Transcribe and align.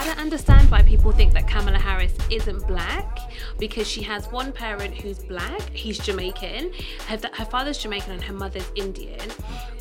I 0.00 0.04
don't 0.04 0.18
understand 0.18 0.70
why 0.70 0.80
people 0.80 1.12
think 1.12 1.34
that 1.34 1.46
Kamala 1.46 1.76
Harris 1.76 2.14
isn't 2.30 2.66
black 2.66 3.18
because 3.58 3.86
she 3.86 4.00
has 4.00 4.32
one 4.32 4.50
parent 4.50 4.94
who's 4.94 5.18
black. 5.18 5.60
He's 5.74 5.98
Jamaican. 5.98 6.72
Her, 7.06 7.20
her 7.34 7.44
father's 7.44 7.76
Jamaican 7.76 8.12
and 8.12 8.22
her 8.22 8.32
mother's 8.32 8.66
Indian, 8.76 9.28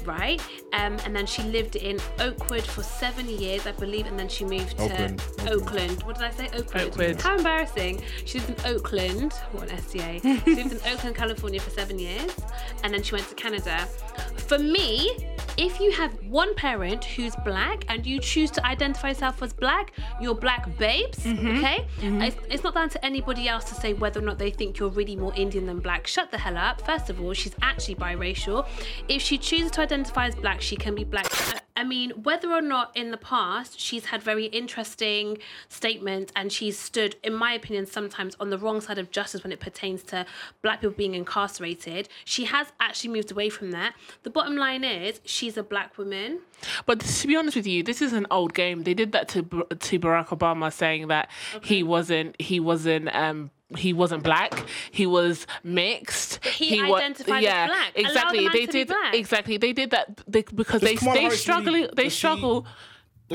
right? 0.04 0.42
Um, 0.74 0.97
and 1.05 1.16
then 1.16 1.26
she 1.26 1.42
lived 1.44 1.78
in 1.78 2.02
Oakwood 2.20 2.63
for 2.63 2.84
seven 2.84 3.29
years, 3.29 3.66
I 3.66 3.71
believe, 3.71 4.08
and 4.08 4.20
then 4.20 4.28
she 4.28 4.44
moved 4.44 4.78
to 4.79 4.84
Oakland. 4.84 5.24
Oakland. 5.47 6.03
What 6.03 6.17
did 6.17 6.26
I 6.26 6.31
say? 6.31 6.47
Oakwood. 6.47 6.81
Oakwood. 6.81 7.22
How 7.22 7.38
embarrassing. 7.38 8.01
She 8.26 8.40
lived 8.40 8.60
in 8.60 8.76
Oakland. 8.76 9.31
What 9.54 9.72
an 9.72 9.81
SCA. 9.81 10.20
she 10.44 10.56
lived 10.56 10.74
in 10.74 10.92
Oakland, 10.92 11.15
California 11.15 11.62
for 11.62 11.70
seven 11.70 11.97
years, 11.97 12.36
and 12.83 12.94
then 12.94 13.04
she 13.04 13.15
went 13.15 13.29
to 13.29 13.36
Canada. 13.36 13.88
For 14.36 14.60
me, 14.60 15.15
if 15.60 15.81
you 15.81 15.92
have 15.92 16.13
one 16.26 16.55
parent 16.55 17.04
who's 17.04 17.36
black 17.44 17.84
and 17.90 18.05
you 18.05 18.20
choose 18.20 18.49
to 18.52 18.66
identify 18.66 19.09
yourself 19.09 19.44
as 19.44 19.52
black, 19.52 19.91
you're 20.20 20.35
black 20.35 20.77
babes, 20.77 21.20
mm-hmm. 21.20 21.57
okay? 21.57 21.88
Mm-hmm. 21.99 22.21
It's, 22.21 22.38
it's 22.49 22.63
not 22.63 22.73
down 22.73 22.89
to 22.89 23.05
anybody 23.05 23.47
else 23.47 23.65
to 23.65 23.75
say 23.75 23.93
whether 23.93 24.20
or 24.20 24.23
not 24.23 24.38
they 24.38 24.51
think 24.51 24.79
you're 24.79 24.89
really 24.89 25.15
more 25.15 25.34
Indian 25.35 25.65
than 25.65 25.79
black. 25.79 26.07
Shut 26.07 26.31
the 26.31 26.38
hell 26.38 26.57
up. 26.57 26.85
First 26.85 27.09
of 27.09 27.21
all, 27.21 27.34
she's 27.34 27.55
actually 27.61 27.95
biracial. 27.95 28.67
If 29.07 29.21
she 29.21 29.37
chooses 29.37 29.71
to 29.71 29.81
identify 29.81 30.27
as 30.27 30.35
black, 30.35 30.61
she 30.61 30.75
can 30.75 30.95
be 30.95 31.03
black. 31.03 31.27
I- 31.79 31.83
mean, 31.89 32.11
whether 32.11 32.51
or 32.51 32.61
not 32.61 32.95
in 32.95 33.11
the 33.11 33.17
past 33.17 33.79
she's 33.79 34.05
had 34.05 34.21
very 34.21 34.45
interesting 34.45 35.39
statements 35.67 36.31
and 36.35 36.51
she's 36.51 36.77
stood, 36.77 37.15
in 37.23 37.33
my 37.33 37.53
opinion, 37.53 37.85
sometimes 37.87 38.35
on 38.39 38.49
the 38.49 38.57
wrong 38.57 38.79
side 38.81 38.97
of 38.99 39.11
justice 39.11 39.43
when 39.43 39.51
it 39.51 39.59
pertains 39.59 40.03
to 40.03 40.25
black 40.61 40.81
people 40.81 40.95
being 40.95 41.15
incarcerated, 41.15 42.07
she 42.25 42.45
has 42.45 42.67
actually 42.79 43.11
moved 43.11 43.31
away 43.31 43.49
from 43.49 43.71
that. 43.71 43.95
The 44.23 44.29
bottom 44.29 44.55
line 44.55 44.84
is 44.84 45.20
she's 45.25 45.57
a 45.57 45.63
black 45.63 45.97
woman. 45.97 46.39
But 46.85 46.99
to 46.99 47.27
be 47.27 47.35
honest 47.35 47.55
with 47.55 47.67
you, 47.67 47.84
this 47.84 48.01
is 48.01 48.13
an 48.13 48.27
old 48.29 48.53
game. 48.53 48.84
They 48.84 48.93
did 48.93 49.11
that 49.13 49.27
to 49.29 49.41
to 49.41 49.99
Barack 49.99 50.27
Obama, 50.27 50.71
saying 50.71 51.07
that 51.07 51.29
he 51.63 51.84
wasn't 51.84 52.39
he 52.39 52.59
wasn't 52.59 53.13
um 53.15 53.51
he 53.77 53.93
wasn't 53.93 54.23
black. 54.23 54.65
He 54.91 55.05
was 55.05 55.45
mixed. 55.63 56.43
he 56.45 56.81
wa- 56.81 56.98
identified 56.98 57.43
as 57.43 57.67
black. 57.67 57.70
Allow 57.70 57.91
the 57.93 57.99
Exactly. 58.01 58.43
man 58.45 58.51
they 58.53 58.65
to 58.65 58.71
be 58.71 58.79
did 58.79 58.87
black. 58.87 59.13
exactly. 59.15 59.57
They 59.57 59.73
did 59.73 59.91
that 59.91 60.21
they, 60.27 60.41
because 60.43 60.81
they 60.81 60.95
Kamala 60.95 61.15
they 61.15 61.21
Harris 61.23 61.41
struggle. 61.41 61.73
really- 61.73 61.89
they 61.95 62.03
does 62.05 62.13
she- 62.13 62.20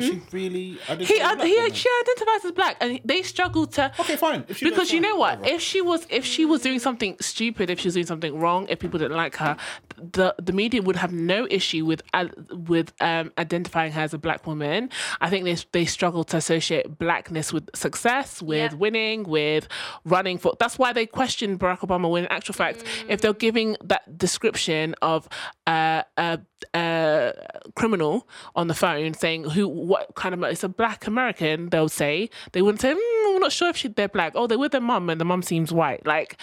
struggle. 0.02 0.20
Does 0.20 0.24
she 0.30 0.36
really? 0.36 0.78
He 1.04 1.20
identify 1.20 1.24
as 1.24 1.32
uh, 1.32 1.34
black 1.36 1.46
he 1.46 1.54
woman? 1.56 1.72
she 1.72 1.88
identifies 2.02 2.44
as 2.44 2.52
black, 2.52 2.76
and 2.80 3.00
they 3.04 3.22
struggle 3.22 3.66
to. 3.66 3.92
Okay, 4.00 4.16
fine. 4.16 4.44
If 4.48 4.58
she 4.58 4.68
because 4.68 4.92
you 4.92 5.00
know 5.00 5.16
what? 5.16 5.38
whatever. 5.40 5.54
If 5.56 5.62
she 5.62 5.80
was 5.80 6.06
if 6.10 6.24
she 6.24 6.44
was 6.44 6.62
doing 6.62 6.78
something 6.78 7.16
stupid, 7.20 7.70
if 7.70 7.80
she 7.80 7.88
was 7.88 7.94
doing 7.94 8.06
something 8.06 8.38
wrong, 8.38 8.66
if 8.68 8.78
people 8.78 8.98
didn't 8.98 9.16
like 9.16 9.36
her, 9.36 9.56
the 9.96 10.34
the 10.42 10.52
media 10.52 10.82
would 10.82 10.96
have 10.96 11.12
no 11.12 11.46
issue 11.50 11.84
with 11.84 12.02
uh, 12.12 12.26
with 12.50 12.92
um, 13.00 13.32
identifying 13.38 13.92
her 13.92 14.02
as 14.02 14.14
a 14.14 14.18
black 14.18 14.46
woman. 14.46 14.90
I 15.20 15.30
think 15.30 15.44
they 15.44 15.56
they 15.72 15.84
struggle 15.84 16.24
to 16.24 16.36
associate 16.36 16.98
blackness 16.98 17.52
with 17.52 17.68
success, 17.74 18.42
with 18.42 18.72
Yeah. 18.72 18.78
winning, 18.78 19.24
with 19.24 19.68
running 20.04 20.38
for. 20.38 20.54
That's 20.58 20.78
why 20.78 20.92
they 20.92 21.06
questioned 21.06 21.60
Barack 21.60 21.80
Obama. 21.80 22.10
When 22.10 22.24
in 22.24 22.30
actual 22.32 22.54
fact, 22.54 22.84
if 23.08 23.20
they're 23.20 23.32
giving 23.32 23.76
that 23.84 24.18
description 24.18 24.94
of 25.02 25.28
uh, 25.66 26.02
a 26.16 26.40
a 26.72 27.32
criminal 27.76 28.26
on 28.56 28.68
the 28.68 28.74
phone 28.74 29.14
saying 29.14 29.44
who 29.50 29.68
what 29.68 30.14
kind 30.14 30.34
of 30.34 30.42
it's 30.44 30.64
a 30.64 30.68
black 30.68 31.06
American, 31.06 31.68
they'll 31.70 31.88
say 31.88 32.30
they 32.52 32.62
wouldn't 32.62 32.80
say 32.80 32.94
mm, 32.94 33.34
I'm 33.34 33.40
not 33.40 33.52
sure 33.52 33.68
if 33.68 33.76
she, 33.76 33.88
they're 33.88 34.08
black. 34.08 34.32
Oh, 34.34 34.46
they're 34.46 34.58
with 34.58 34.72
their 34.72 34.80
mum 34.80 35.10
and 35.10 35.20
the 35.20 35.24
mum 35.24 35.42
seems 35.42 35.72
white. 35.72 36.06
Like 36.06 36.36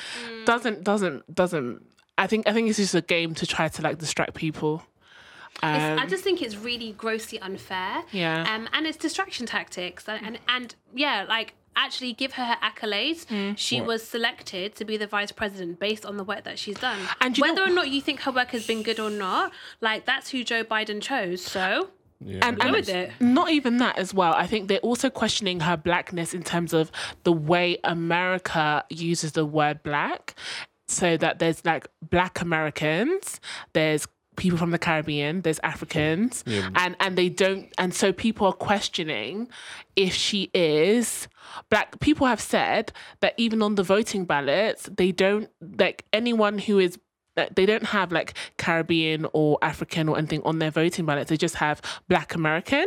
doesn't 0.45 0.83
doesn't 0.83 1.33
doesn't. 1.33 1.85
I 2.17 2.27
think 2.27 2.47
I 2.47 2.53
think 2.53 2.69
it's 2.69 2.77
just 2.77 2.93
a 2.93 3.01
game 3.01 3.33
to 3.35 3.47
try 3.47 3.67
to 3.69 3.81
like 3.81 3.97
distract 3.97 4.35
people. 4.35 4.83
It's- 5.63 5.99
I 5.99 6.03
Um, 6.03 6.09
just 6.09 6.23
think 6.23 6.41
it's 6.41 6.55
really 6.57 6.93
grossly 6.93 7.37
unfair. 7.39 8.03
Yeah. 8.11 8.51
Um, 8.51 8.67
and 8.73 8.87
it's 8.87 8.97
distraction 8.97 9.45
tactics. 9.45 10.07
And, 10.07 10.25
and, 10.25 10.39
and 10.47 10.75
yeah, 10.95 11.25
like 11.27 11.53
actually 11.75 12.13
give 12.13 12.33
her 12.33 12.45
her 12.45 12.57
accolades. 12.61 13.25
Mm. 13.27 13.57
She 13.57 13.81
was 13.81 14.03
selected 14.03 14.75
to 14.75 14.85
be 14.85 14.97
the 14.97 15.07
vice 15.07 15.31
president 15.31 15.79
based 15.79 16.05
on 16.05 16.17
the 16.17 16.23
work 16.23 16.43
that 16.43 16.59
she's 16.59 16.77
done. 16.77 16.99
And 17.21 17.37
you 17.37 17.43
know- 17.43 17.53
Whether 17.53 17.63
or 17.71 17.73
not 17.73 17.89
you 17.89 18.01
think 18.01 18.21
her 18.21 18.31
work 18.31 18.49
has 18.49 18.65
been 18.67 18.83
good 18.83 18.99
or 18.99 19.09
not, 19.09 19.51
like 19.81 20.05
that's 20.05 20.29
who 20.29 20.43
Joe 20.43 20.63
Biden 20.63 21.01
chose. 21.01 21.41
So 21.41 21.89
Yeah, 22.19 22.39
and, 22.47 22.61
and 22.61 22.71
with 22.71 22.89
it. 22.89 23.11
not 23.19 23.51
even 23.51 23.77
that 23.77 23.97
as 23.97 24.13
well. 24.13 24.33
I 24.33 24.45
think 24.47 24.67
they're 24.67 24.79
also 24.79 25.09
questioning 25.09 25.61
her 25.61 25.75
blackness 25.77 26.33
in 26.33 26.43
terms 26.43 26.73
of 26.73 26.91
the 27.23 27.31
way 27.33 27.77
America 27.83 28.83
uses 28.89 29.31
the 29.31 29.45
word 29.45 29.81
black. 29.83 30.35
So 30.87 31.15
that 31.17 31.39
there's 31.39 31.63
like 31.63 31.87
black 32.01 32.41
Americans, 32.41 33.39
there's 33.71 34.07
people 34.41 34.57
from 34.57 34.71
the 34.71 34.79
Caribbean, 34.79 35.41
there's 35.41 35.59
Africans, 35.59 36.43
and 36.81 36.95
and 36.99 37.11
they 37.19 37.29
don't 37.29 37.65
and 37.77 37.93
so 37.93 38.11
people 38.11 38.47
are 38.47 38.59
questioning 38.71 39.47
if 39.95 40.13
she 40.15 40.49
is 40.53 41.27
black. 41.69 41.99
People 41.99 42.25
have 42.25 42.41
said 42.41 42.91
that 43.21 43.33
even 43.37 43.61
on 43.61 43.75
the 43.75 43.83
voting 43.83 44.25
ballots, 44.25 44.89
they 44.97 45.11
don't 45.11 45.49
like 45.85 46.05
anyone 46.11 46.57
who 46.57 46.79
is 46.79 46.97
that 47.35 47.55
they 47.55 47.65
don't 47.65 47.83
have 47.85 48.11
like 48.11 48.33
Caribbean 48.57 49.25
or 49.33 49.57
African 49.61 50.09
or 50.09 50.17
anything 50.17 50.41
on 50.43 50.59
their 50.59 50.71
voting 50.71 51.05
ballots. 51.05 51.29
They 51.29 51.37
just 51.37 51.55
have 51.55 51.81
Black 52.09 52.35
American. 52.35 52.85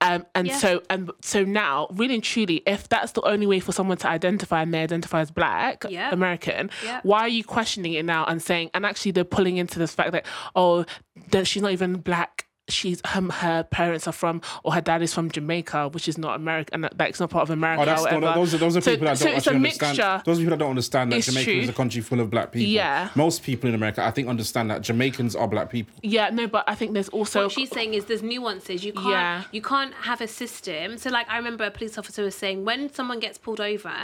Um, 0.00 0.24
and 0.34 0.46
Yeah. 0.48 0.56
so 0.58 0.82
and 0.90 1.10
so 1.20 1.44
now, 1.44 1.88
really 1.92 2.14
and 2.14 2.22
truly, 2.24 2.62
if 2.66 2.88
that's 2.88 3.12
the 3.12 3.22
only 3.22 3.46
way 3.46 3.60
for 3.60 3.72
someone 3.72 3.96
to 3.98 4.08
identify 4.08 4.62
and 4.62 4.72
they 4.72 4.82
identify 4.82 5.20
as 5.20 5.30
Black 5.30 5.84
Yeah. 5.88 6.10
American, 6.12 6.70
Yeah. 6.84 7.00
why 7.02 7.20
are 7.20 7.28
you 7.28 7.44
questioning 7.44 7.92
it 7.94 8.04
now 8.04 8.24
and 8.24 8.42
saying? 8.42 8.70
And 8.74 8.84
actually, 8.86 9.12
they're 9.12 9.24
pulling 9.24 9.56
into 9.58 9.78
this 9.78 9.94
fact 9.94 10.12
that 10.12 10.24
oh, 10.54 10.84
that 11.30 11.46
she's 11.46 11.62
not 11.62 11.72
even 11.72 11.96
Black. 11.98 12.45
She's 12.68 13.00
her, 13.06 13.20
her 13.30 13.62
parents 13.62 14.08
are 14.08 14.12
from 14.12 14.42
or 14.64 14.74
her 14.74 14.80
dad 14.80 15.00
is 15.00 15.14
from 15.14 15.30
Jamaica, 15.30 15.88
which 15.90 16.08
is 16.08 16.18
not 16.18 16.34
America, 16.34 16.70
and 16.74 16.88
that's 16.96 17.20
not 17.20 17.30
part 17.30 17.42
of 17.42 17.50
America. 17.50 17.82
Oh, 17.82 17.84
that's 17.84 18.06
or 18.06 18.20
no, 18.20 18.34
those 18.34 18.54
are 18.54 18.58
those 18.58 18.76
are 18.76 18.80
So- 18.80 18.90
people 18.90 19.06
that 19.06 19.18
so 19.18 19.26
don't 19.26 19.36
it's 19.36 19.46
a 19.46 19.50
actually 19.50 19.60
mixture. 19.60 19.84
understand. 19.86 20.22
Those 20.24 20.38
are 20.38 20.40
people 20.40 20.50
that 20.50 20.58
don't 20.58 20.70
understand 20.70 21.12
that 21.12 21.22
Jamaica 21.22 21.44
true. 21.44 21.60
is 21.60 21.68
a 21.68 21.72
country 21.72 22.00
full 22.00 22.18
of 22.20 22.28
black 22.28 22.50
people. 22.50 22.68
Yeah. 22.68 23.10
most 23.14 23.42
people 23.44 23.68
in 23.68 23.74
America, 23.76 24.02
I 24.04 24.10
think, 24.10 24.26
understand 24.28 24.70
that 24.72 24.82
Jamaicans 24.82 25.36
are 25.36 25.46
black 25.46 25.70
people. 25.70 25.94
Yeah, 26.02 26.30
no, 26.30 26.48
but 26.48 26.64
I 26.66 26.74
think 26.74 26.92
there's 26.92 27.08
also 27.10 27.44
what 27.44 27.52
she's 27.52 27.70
saying 27.70 27.94
is 27.94 28.06
there's 28.06 28.22
nuances. 28.24 28.84
You 28.84 28.92
can't 28.92 29.08
Yeah. 29.10 29.42
you 29.52 29.62
can't 29.62 29.94
have 29.94 30.20
a 30.20 30.26
system. 30.26 30.98
So 30.98 31.10
like 31.10 31.28
I 31.30 31.36
remember 31.36 31.62
a 31.64 31.70
police 31.70 31.96
officer 31.98 32.24
was 32.24 32.34
saying 32.34 32.64
when 32.64 32.92
someone 32.92 33.20
gets 33.20 33.38
pulled 33.38 33.60
over, 33.60 33.94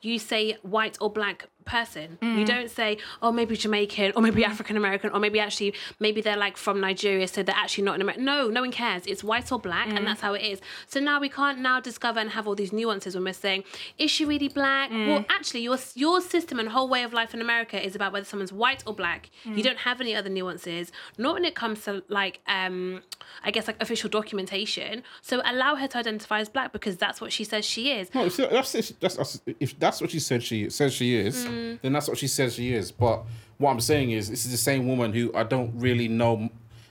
you 0.00 0.18
say 0.18 0.56
white 0.62 0.96
or 1.02 1.10
black 1.10 1.48
person. 1.66 2.18
You 2.22 2.28
Mm. 2.28 2.46
don't 2.46 2.70
say 2.70 2.96
oh 3.22 3.30
maybe 3.32 3.56
Jamaican 3.56 4.12
or 4.16 4.22
maybe 4.22 4.44
African 4.44 4.76
American 4.76 5.10
or 5.10 5.20
maybe 5.20 5.38
actually 5.40 5.74
maybe 6.00 6.20
they're 6.20 6.36
like 6.46 6.56
from 6.56 6.80
Nigeria 6.80 7.26
so 7.28 7.42
they're 7.42 7.54
actually 7.64 7.84
not 7.84 7.96
in 7.96 8.02
America. 8.02 8.22
No, 8.22 8.48
no 8.48 8.60
one 8.62 8.72
cares. 8.72 9.02
It's 9.06 9.22
white 9.22 9.50
or 9.52 9.58
black 9.58 9.88
Mm. 9.88 9.96
and 9.96 10.06
that's 10.06 10.20
how 10.22 10.32
it 10.34 10.42
is. 10.42 10.60
So 10.86 11.00
now 11.00 11.20
we 11.20 11.28
can't 11.28 11.58
now 11.58 11.80
discover 11.80 12.18
and 12.20 12.30
have 12.30 12.46
all 12.48 12.54
these 12.54 12.72
nuances 12.72 13.14
when 13.14 13.24
we're 13.24 13.32
saying 13.46 13.64
is 13.98 14.10
she 14.10 14.24
really 14.24 14.48
black? 14.48 14.90
Mm. 14.90 15.06
Well, 15.08 15.24
actually 15.28 15.60
your 15.68 15.78
your 15.94 16.20
system 16.20 16.58
and 16.60 16.68
whole 16.70 16.88
way 16.88 17.02
of 17.02 17.12
life 17.12 17.34
in 17.34 17.40
America 17.40 17.76
is 17.84 17.94
about 17.94 18.12
whether 18.12 18.24
someone's 18.24 18.52
white 18.52 18.82
or 18.86 18.94
black. 18.94 19.30
Mm. 19.44 19.56
You 19.58 19.62
don't 19.62 19.78
have 19.88 20.00
any 20.00 20.14
other 20.14 20.30
nuances. 20.30 20.92
Not 21.18 21.34
when 21.34 21.44
it 21.44 21.54
comes 21.54 21.82
to 21.84 22.02
like 22.08 22.40
um 22.46 23.02
I 23.42 23.50
guess 23.50 23.66
like 23.66 23.80
official 23.82 24.08
documentation. 24.08 25.02
So 25.20 25.40
allow 25.44 25.74
her 25.76 25.88
to 25.88 25.98
identify 25.98 26.40
as 26.40 26.48
black 26.48 26.72
because 26.72 26.96
that's 26.96 27.20
what 27.20 27.32
she 27.32 27.44
says 27.44 27.64
she 27.64 27.90
is. 27.92 28.14
No, 28.14 28.24
if 28.26 28.36
that's, 28.36 28.72
that's, 28.72 29.16
that's 29.16 29.40
if 29.60 29.78
that's 29.78 30.00
what 30.00 30.10
she 30.10 30.20
said 30.20 30.42
she 30.42 30.70
says 30.70 30.92
she 30.94 31.16
is, 31.16 31.44
Mm. 31.56 31.80
then 31.80 31.92
that's 31.92 32.08
what 32.08 32.18
she 32.18 32.28
says 32.28 32.54
she 32.54 32.72
is. 32.72 32.92
But 32.92 33.24
what 33.58 33.70
I'm 33.70 33.80
saying 33.80 34.10
is, 34.10 34.28
this 34.28 34.44
is 34.44 34.50
the 34.50 34.58
same 34.58 34.86
woman 34.86 35.12
who 35.12 35.32
I 35.34 35.42
don't 35.42 35.72
really 35.78 36.08
know. 36.08 36.50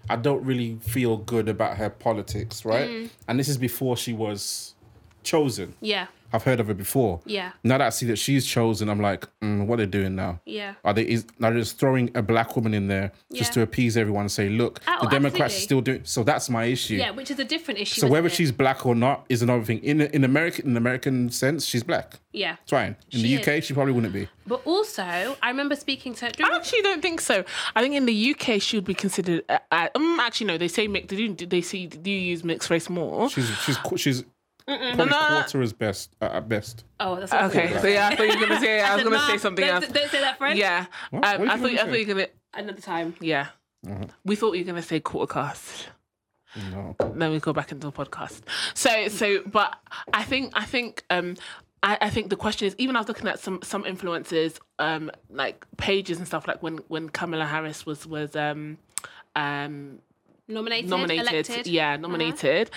I 0.10 0.16
don't 0.16 0.44
really 0.44 0.78
feel 0.82 1.18
good 1.18 1.50
about 1.50 1.78
her 1.78 1.90
politics, 1.90 2.64
right? 2.66 2.90
Mm. 2.90 3.10
And 3.28 3.40
this 3.40 3.48
is 3.48 3.58
before 3.58 3.98
she 3.98 4.14
was 4.14 4.76
chosen. 5.24 5.74
Yeah. 5.82 6.08
I've 6.36 6.44
heard 6.44 6.60
of 6.60 6.68
her 6.68 6.74
before. 6.74 7.22
Yeah. 7.26 7.52
Now 7.64 7.78
that 7.80 7.88
I 7.88 7.90
see 7.90 8.06
that 8.08 8.18
she's 8.18 8.46
chosen, 8.46 8.90
I'm 8.90 9.02
like, 9.02 9.26
mm, 9.42 9.66
what 9.66 9.80
are 9.80 9.86
they 9.86 9.90
doing 9.92 10.16
now? 10.16 10.40
Yeah. 10.46 10.76
Are 10.84 10.94
they 10.94 11.04
is 11.04 11.26
are 11.42 11.52
they 11.52 11.60
just 11.60 11.80
throwing 11.80 12.12
a 12.16 12.22
black 12.22 12.56
woman 12.56 12.74
in 12.74 12.88
there 12.88 13.12
just 13.34 13.52
Yeah. 13.52 13.54
to 13.56 13.62
appease 13.64 13.98
everyone 13.98 14.22
and 14.22 14.32
say, 14.32 14.50
look, 14.50 14.80
Oh, 14.88 14.98
the 15.02 15.08
Democrats 15.10 15.56
absolutely. 15.56 15.58
are 15.58 15.60
still 15.62 15.82
doing 15.82 16.02
so 16.06 16.24
that's 16.24 16.50
my 16.50 16.66
issue. 16.66 16.96
Yeah, 16.96 17.12
which 17.12 17.32
is 17.32 17.40
a 17.40 17.46
different 17.46 17.80
issue. 17.80 18.02
So 18.02 18.08
whether 18.08 18.28
it? 18.28 18.34
she's 18.34 18.52
black 18.52 18.86
or 18.86 18.96
not 18.96 19.26
is 19.30 19.42
another 19.42 19.64
thing. 19.64 19.80
In 19.80 20.02
in 20.02 20.24
American 20.24 20.70
in 20.72 20.78
American 20.78 21.30
sense, 21.30 21.66
she's 21.66 21.84
black. 21.84 22.20
Yeah. 22.34 22.58
It's 22.64 22.72
fine. 22.72 22.98
In 23.12 23.20
She 23.22 23.36
the 23.38 23.42
UK, 23.42 23.48
is. 23.60 23.66
she 23.66 23.74
probably 23.74 23.94
wouldn't 23.94 24.12
be. 24.14 24.28
But 24.46 24.62
also, 24.66 25.02
I 25.42 25.48
remember 25.50 25.76
speaking 25.76 26.14
to. 26.16 26.30
do 26.32 26.44
I 26.46 26.56
actually 26.58 26.82
don't 26.82 27.02
think 27.02 27.22
so. 27.22 27.44
I 27.76 27.82
think 27.82 27.96
in 27.96 28.06
the 28.06 28.36
UK 28.36 28.62
she 28.62 28.76
would 28.78 28.86
be 28.86 28.94
considered. 28.94 29.44
Uh, 29.48 29.58
uh, 29.72 29.88
um, 29.96 30.20
actually, 30.20 30.48
no. 30.48 30.58
They 30.58 30.68
say 30.68 30.88
mixed. 30.88 31.10
They 31.10 31.28
do. 31.30 31.46
They 31.46 31.62
see. 31.62 31.88
Do 31.88 32.12
you 32.12 32.20
use 32.20 32.44
mixed 32.44 32.70
race 32.70 32.90
more? 32.90 33.30
She's 33.30 33.50
she's 33.66 33.78
qu- 33.78 33.98
she's 34.68 34.78
probably 34.96 35.06
no. 35.06 35.28
quarter 35.28 35.62
as 35.62 35.74
best 35.74 36.16
uh, 36.22 36.26
at 36.34 36.50
best. 36.50 36.84
Oh, 37.00 37.16
that's 37.18 37.32
what 37.32 37.44
Okay, 37.46 37.78
so 37.80 37.88
yeah, 37.88 38.08
I 38.08 38.16
thought 38.16 38.28
you 38.28 38.40
were 38.40 38.48
gonna 38.48 38.60
say. 38.60 38.82
I 38.82 38.96
was 38.96 39.04
gonna 39.04 39.16
"Nah, 39.18 39.28
say 39.28 39.38
something 39.38 39.66
don't, 39.66 39.84
else. 39.84 39.88
Don't 39.94 40.10
say 40.12 40.20
that, 40.22 40.38
friend. 40.38 40.58
Yeah, 40.58 40.86
um, 41.14 41.20
What? 41.20 41.22
What 41.22 41.26
I 41.26 41.32
thought. 41.32 41.40
wanna 41.40 41.54
I 41.54 41.58
thought 41.58 41.68
say? 41.92 42.00
you 42.02 42.08
were 42.08 42.14
gonna. 42.14 42.28
Another 42.54 42.82
time. 42.82 43.16
Yeah, 43.20 43.48
Mm-hmm. 43.86 44.04
we 44.24 44.36
thought 44.36 44.54
you 44.54 44.64
were 44.64 44.68
gonna 44.68 44.82
say 44.82 45.00
quarter 45.00 45.32
cast. 45.32 45.90
No. 46.72 46.96
Then 47.14 47.32
we 47.32 47.40
go 47.40 47.52
back 47.54 47.72
into 47.74 47.88
the 47.88 47.92
podcast. 47.92 48.42
So, 48.74 49.10
so, 49.10 49.42
but 49.46 49.76
I 50.14 50.24
think, 50.24 50.52
I 50.56 50.64
think, 50.64 51.04
um, 51.10 51.36
I, 51.84 51.98
I 52.00 52.10
think 52.10 52.30
the 52.30 52.38
question 52.38 52.66
is, 52.66 52.76
even 52.78 52.96
I 52.96 53.00
was 53.00 53.10
looking 53.10 53.28
at 53.28 53.40
some 53.40 53.60
some 53.62 53.86
influences 53.86 54.58
um, 54.80 55.12
like 55.30 55.66
pages 55.78 56.18
and 56.18 56.26
stuff, 56.26 56.48
like 56.48 56.64
when 56.64 56.78
when 56.88 57.10
Kamala 57.10 57.46
Harris 57.46 57.86
was 57.86 58.08
was 58.08 58.36
um, 58.38 58.78
um, 59.36 60.00
Nominated, 60.48 60.90
nominated, 60.92 61.28
elected. 61.28 61.56
Uh-huh. 61.56 61.64
yeah, 61.66 61.96
nominated, 61.96 62.70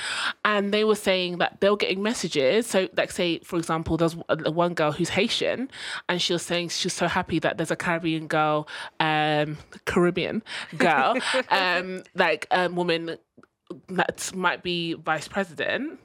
and 0.42 0.72
they 0.72 0.84
were 0.84 0.94
saying 0.94 1.36
that 1.36 1.60
they 1.60 1.68
were 1.68 1.76
getting 1.76 2.02
messages. 2.02 2.66
So, 2.66 2.88
like, 2.96 3.10
say 3.10 3.40
for 3.40 3.58
example, 3.58 3.98
there's 3.98 4.16
one 4.16 4.72
girl 4.72 4.90
who's 4.90 5.10
Haitian, 5.10 5.70
and 6.08 6.22
she 6.22 6.32
was 6.32 6.40
saying 6.42 6.70
she's 6.70 6.94
so 6.94 7.08
happy 7.08 7.38
that 7.40 7.58
there's 7.58 7.70
a 7.70 7.76
Caribbean 7.76 8.26
girl, 8.26 8.66
um, 9.00 9.58
Caribbean 9.84 10.42
girl, 10.78 11.18
um, 11.50 12.04
like 12.14 12.46
um, 12.50 12.74
woman 12.74 13.18
that 13.90 14.34
might 14.34 14.62
be 14.62 14.94
vice 14.94 15.28
president, 15.28 16.00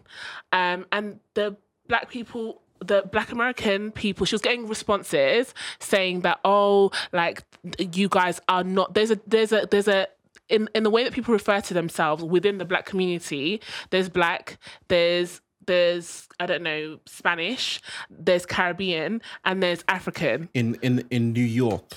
um, 0.51 0.85
and 0.91 1.19
the 1.33 1.55
black 1.87 2.09
people. 2.09 2.59
The 2.85 3.07
black 3.09 3.31
American 3.31 3.91
people, 3.91 4.25
she 4.25 4.35
was 4.35 4.41
getting 4.41 4.67
responses 4.67 5.53
saying 5.79 6.19
that, 6.21 6.41
oh, 6.43 6.91
like 7.13 7.43
you 7.79 8.09
guys 8.09 8.41
are 8.49 8.65
not. 8.65 8.93
There's 8.93 9.09
a 9.09 9.21
there's 9.25 9.53
a 9.53 9.65
there's 9.71 9.87
a 9.87 10.07
in 10.53 10.69
in 10.73 10.83
the 10.83 10.89
way 10.89 11.03
that 11.03 11.11
people 11.11 11.33
refer 11.33 11.59
to 11.59 11.73
themselves 11.73 12.23
within 12.23 12.59
the 12.59 12.65
black 12.65 12.85
community. 12.85 13.59
There's 13.89 14.07
black. 14.07 14.57
There's 14.87 15.41
there's 15.65 16.27
I 16.39 16.45
don't 16.45 16.63
know 16.63 16.99
Spanish. 17.05 17.81
There's 18.09 18.45
Caribbean 18.45 19.21
and 19.43 19.61
there's 19.61 19.83
African. 19.87 20.47
In 20.53 20.75
in 20.81 21.05
in 21.09 21.33
New 21.33 21.43
York. 21.43 21.91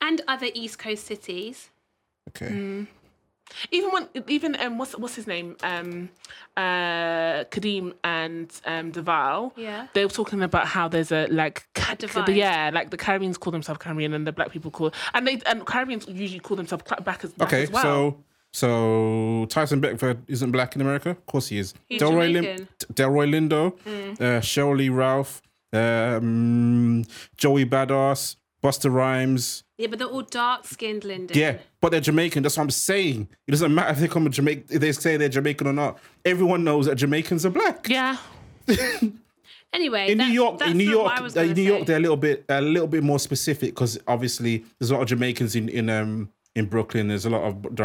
And 0.00 0.20
other 0.28 0.48
East 0.54 0.78
Coast 0.78 1.06
cities. 1.06 1.70
Okay. 2.28 2.52
Mm. 2.52 2.86
Even 3.70 3.90
when 3.92 4.08
even 4.28 4.56
um 4.60 4.78
what's 4.78 4.96
what's 4.98 5.14
his 5.14 5.26
name 5.26 5.56
um 5.62 6.08
uh 6.56 7.44
Kadeem 7.44 7.92
and 8.04 8.50
um 8.64 8.92
Deval 8.92 9.52
Yeah. 9.56 9.86
they 9.94 10.04
were 10.04 10.10
talking 10.10 10.42
about 10.42 10.66
how 10.66 10.88
there's 10.88 11.12
a 11.12 11.26
like 11.28 11.66
ca- 11.74 11.94
divide. 11.94 12.28
yeah 12.30 12.70
like 12.72 12.90
the 12.90 12.96
Caribbeans 12.96 13.38
call 13.38 13.52
themselves 13.52 13.78
Caribbean 13.78 14.12
and 14.14 14.26
the 14.26 14.32
black 14.32 14.50
people 14.50 14.70
call 14.70 14.92
and 15.14 15.26
they 15.26 15.40
and 15.46 15.64
Caribbeans 15.66 16.06
usually 16.08 16.40
call 16.40 16.56
themselves 16.56 16.84
cla- 16.84 17.00
black 17.00 17.24
as 17.24 17.32
black 17.32 17.48
Okay, 17.48 17.62
as 17.64 17.70
well. 17.70 17.82
so 17.82 18.24
so 18.52 19.46
Tyson 19.50 19.80
Beckford 19.80 20.22
isn't 20.28 20.50
black 20.50 20.74
in 20.74 20.80
America? 20.80 21.10
Of 21.10 21.26
course 21.26 21.48
he 21.48 21.58
is. 21.58 21.74
He's 21.88 22.00
Delroy, 22.00 22.32
Jamaican. 22.32 22.68
Delroy 22.94 23.28
Lindo, 23.28 23.72
uh, 24.18 24.40
Sheryl 24.40 24.76
Lee 24.78 24.88
Ralph, 24.88 25.42
um, 25.74 27.04
Joey 27.36 27.66
Badass, 27.66 28.36
Busta 28.62 28.92
Rhymes. 28.92 29.64
Yeah, 29.78 29.88
but 29.88 29.98
they're 29.98 30.08
all 30.08 30.22
dark 30.22 30.66
skinned, 30.66 31.04
Lyndon. 31.04 31.36
Yeah, 31.36 31.58
but 31.80 31.90
they're 31.90 32.00
Jamaican. 32.00 32.42
That's 32.42 32.56
what 32.56 32.64
I'm 32.64 32.70
saying. 32.70 33.28
It 33.46 33.50
doesn't 33.50 33.74
matter 33.74 33.92
if 33.92 33.98
they 33.98 34.08
come 34.08 34.30
Jamaican, 34.30 34.64
if 34.70 34.80
they 34.80 34.92
say 34.92 35.16
they're 35.16 35.28
Jamaican 35.28 35.66
or 35.66 35.72
not. 35.72 35.98
Everyone 36.24 36.64
knows 36.64 36.86
that 36.86 36.96
Jamaicans 36.96 37.44
are 37.46 37.50
black. 37.50 37.88
yeah. 37.88 38.16
Anyway, 39.72 40.10
In 40.12 40.18
New 40.18 40.24
York, 40.24 40.62
in 40.62 40.78
New 40.78 40.88
York, 40.88 41.04
what 41.04 41.18
I 41.18 41.20
was 41.20 41.36
uh, 41.36 41.40
in 41.40 41.52
New 41.52 41.60
York, 41.62 41.80
say. 41.80 41.84
they're 41.84 41.96
a 41.98 42.00
little 42.00 42.16
bit, 42.16 42.44
a 42.48 42.62
little 42.62 42.88
bit 42.88 43.02
more 43.02 43.18
specific 43.18 43.74
because 43.74 43.98
obviously 44.06 44.64
there's 44.78 44.90
a 44.90 44.94
lot 44.94 45.02
of 45.02 45.08
Jamaicans 45.08 45.54
in 45.54 45.68
in 45.68 45.90
um 45.90 46.30
in 46.54 46.64
Brooklyn. 46.66 47.08
There's 47.08 47.26
a 47.26 47.30
lot 47.30 47.42
of 47.42 47.80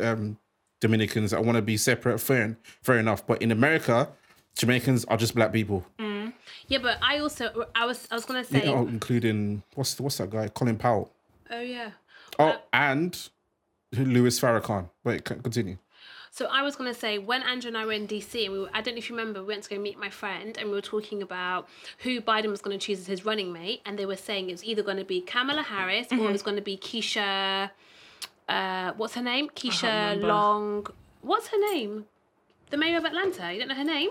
um, 0.00 0.38
Dominicans 0.80 1.32
that 1.32 1.44
want 1.44 1.56
to 1.56 1.62
be 1.62 1.76
separate. 1.76 2.18
Fair, 2.18 2.56
fair 2.82 2.98
enough. 2.98 3.26
But 3.26 3.42
in 3.42 3.50
America, 3.52 4.08
Jamaicans 4.56 5.04
are 5.06 5.18
just 5.18 5.34
black 5.34 5.52
people, 5.52 5.84
Mm-hmm. 6.26 6.64
Yeah, 6.68 6.78
but 6.78 6.98
I 7.02 7.18
also 7.18 7.66
I 7.74 7.86
was 7.86 8.06
I 8.10 8.14
was 8.14 8.24
gonna 8.24 8.44
say. 8.44 8.66
oh, 8.66 8.86
including 8.86 9.62
what's 9.74 9.98
what's 10.00 10.18
that 10.18 10.30
guy, 10.30 10.48
Colin 10.48 10.76
Powell. 10.76 11.10
oh 11.50 11.60
yeah. 11.60 11.90
Oh, 12.38 12.50
um, 12.50 12.56
and 12.72 13.28
Louis 13.92 14.38
Farrakhan. 14.38 14.90
Wait, 15.04 15.24
continue. 15.24 15.78
So 16.34 16.46
I 16.46 16.62
was 16.62 16.74
gonna 16.74 16.94
say 16.94 17.18
when 17.18 17.44
Andrew 17.44 17.68
and 17.68 17.78
I 17.78 17.86
were 17.86 17.92
in 17.92 18.08
DC, 18.08 18.44
and 18.44 18.52
we 18.52 18.58
were, 18.58 18.70
I 18.74 18.80
don't 18.80 18.94
know 18.94 18.98
if 18.98 19.08
you 19.08 19.14
remember, 19.16 19.40
we 19.40 19.46
went 19.46 19.62
to 19.64 19.70
go 19.70 19.78
meet 19.78 19.96
my 19.96 20.10
friend, 20.10 20.58
and 20.58 20.68
we 20.68 20.74
were 20.74 20.80
talking 20.80 21.22
about 21.22 21.68
who 21.98 22.20
Biden 22.20 22.50
was 22.50 22.60
gonna 22.60 22.76
choose 22.76 22.98
as 22.98 23.06
his 23.06 23.24
running 23.24 23.52
mate, 23.52 23.82
and 23.86 23.96
they 23.96 24.04
were 24.04 24.16
saying 24.16 24.48
it 24.48 24.52
was 24.52 24.64
either 24.64 24.82
gonna 24.82 25.04
be 25.04 25.20
Kamala 25.20 25.62
Harris 25.62 26.08
or 26.10 26.16
mm-hmm. 26.16 26.26
it 26.26 26.32
was 26.32 26.42
gonna 26.42 26.60
be 26.60 26.76
Keisha. 26.76 27.70
Uh, 28.48 28.92
what's 28.96 29.14
her 29.14 29.22
name? 29.22 29.48
Keisha. 29.50 30.20
Long. 30.20 30.88
What's 31.22 31.48
her 31.48 31.58
name? 31.72 32.06
The 32.70 32.78
mayor 32.78 32.98
of 32.98 33.04
Atlanta. 33.04 33.52
You 33.52 33.60
don't 33.60 33.68
know 33.68 33.76
her 33.76 33.84
name? 33.84 34.10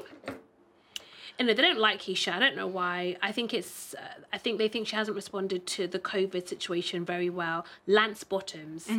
And 1.40 1.50
they 1.50 1.54
don't 1.56 1.80
like 1.80 2.00
Keisha. 2.02 2.32
I 2.32 2.40
don't 2.40 2.56
know 2.56 2.68
why. 2.68 3.18
I 3.22 3.32
think 3.32 3.54
it's. 3.54 3.96
Uh, 3.96 4.02
I 4.32 4.38
think 4.38 4.60
they 4.60 4.68
think 4.68 4.88
she 4.88 4.96
hasn't 4.96 5.16
responded 5.16 5.66
to 5.68 5.88
the 5.88 6.00
COVID 6.00 6.48
situation 6.48 7.04
very 7.06 7.30
well. 7.30 7.66
Lance 7.88 8.24
Bottoms. 8.24 8.90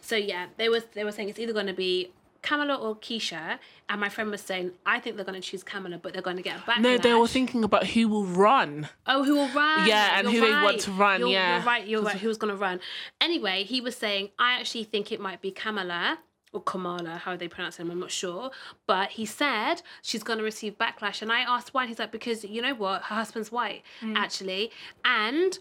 So 0.00 0.16
yeah, 0.16 0.46
they 0.58 0.68
was 0.68 0.84
they 0.94 1.04
were 1.04 1.12
saying 1.12 1.30
it's 1.30 1.38
either 1.38 1.52
going 1.52 1.66
to 1.66 1.72
be 1.72 2.12
Kamala 2.42 2.74
or 2.74 2.96
Keisha, 2.96 3.58
and 3.88 4.00
my 4.00 4.08
friend 4.08 4.30
was 4.30 4.40
saying 4.40 4.72
I 4.86 5.00
think 5.00 5.16
they're 5.16 5.24
going 5.24 5.40
to 5.40 5.46
choose 5.46 5.62
Kamala, 5.62 5.98
but 5.98 6.12
they're 6.12 6.22
going 6.22 6.36
to 6.36 6.42
get 6.42 6.56
a 6.58 6.60
backlash. 6.60 6.80
No, 6.80 6.98
they 6.98 7.14
were 7.14 7.26
thinking 7.26 7.64
about 7.64 7.86
who 7.86 8.08
will 8.08 8.24
run. 8.26 8.88
Oh, 9.06 9.24
who 9.24 9.34
will 9.36 9.48
run? 9.48 9.86
Yeah, 9.86 10.18
and 10.18 10.30
You're 10.30 10.46
who 10.46 10.54
they 10.54 10.62
want 10.62 10.80
to 10.80 10.90
run, 10.92 11.20
You're, 11.20 11.30
yeah. 11.30 11.56
you're 11.56 11.66
right. 11.66 11.86
You're 11.86 12.02
right. 12.02 12.16
Who's 12.16 12.38
going 12.38 12.52
to 12.52 12.58
run? 12.58 12.80
Anyway, 13.20 13.64
he 13.64 13.80
was 13.80 13.96
saying 13.96 14.30
I 14.38 14.58
actually 14.60 14.84
think 14.84 15.10
it 15.10 15.20
might 15.20 15.40
be 15.40 15.50
Kamala 15.50 16.18
or 16.52 16.62
Kamala, 16.62 17.16
how 17.24 17.36
they 17.36 17.48
pronounce 17.48 17.76
him, 17.76 17.90
I'm 17.90 18.00
not 18.00 18.10
sure. 18.10 18.50
But 18.86 19.10
he 19.10 19.26
said 19.26 19.82
she's 20.02 20.22
going 20.22 20.38
to 20.38 20.44
receive 20.44 20.78
backlash, 20.78 21.22
and 21.22 21.30
I 21.32 21.40
asked 21.40 21.74
why. 21.74 21.82
And 21.82 21.88
he's 21.90 21.98
like, 21.98 22.12
because 22.12 22.44
you 22.44 22.62
know 22.62 22.74
what, 22.74 23.02
her 23.02 23.14
husband's 23.16 23.52
white, 23.52 23.82
Mm. 24.02 24.16
actually, 24.16 24.70
and 25.04 25.58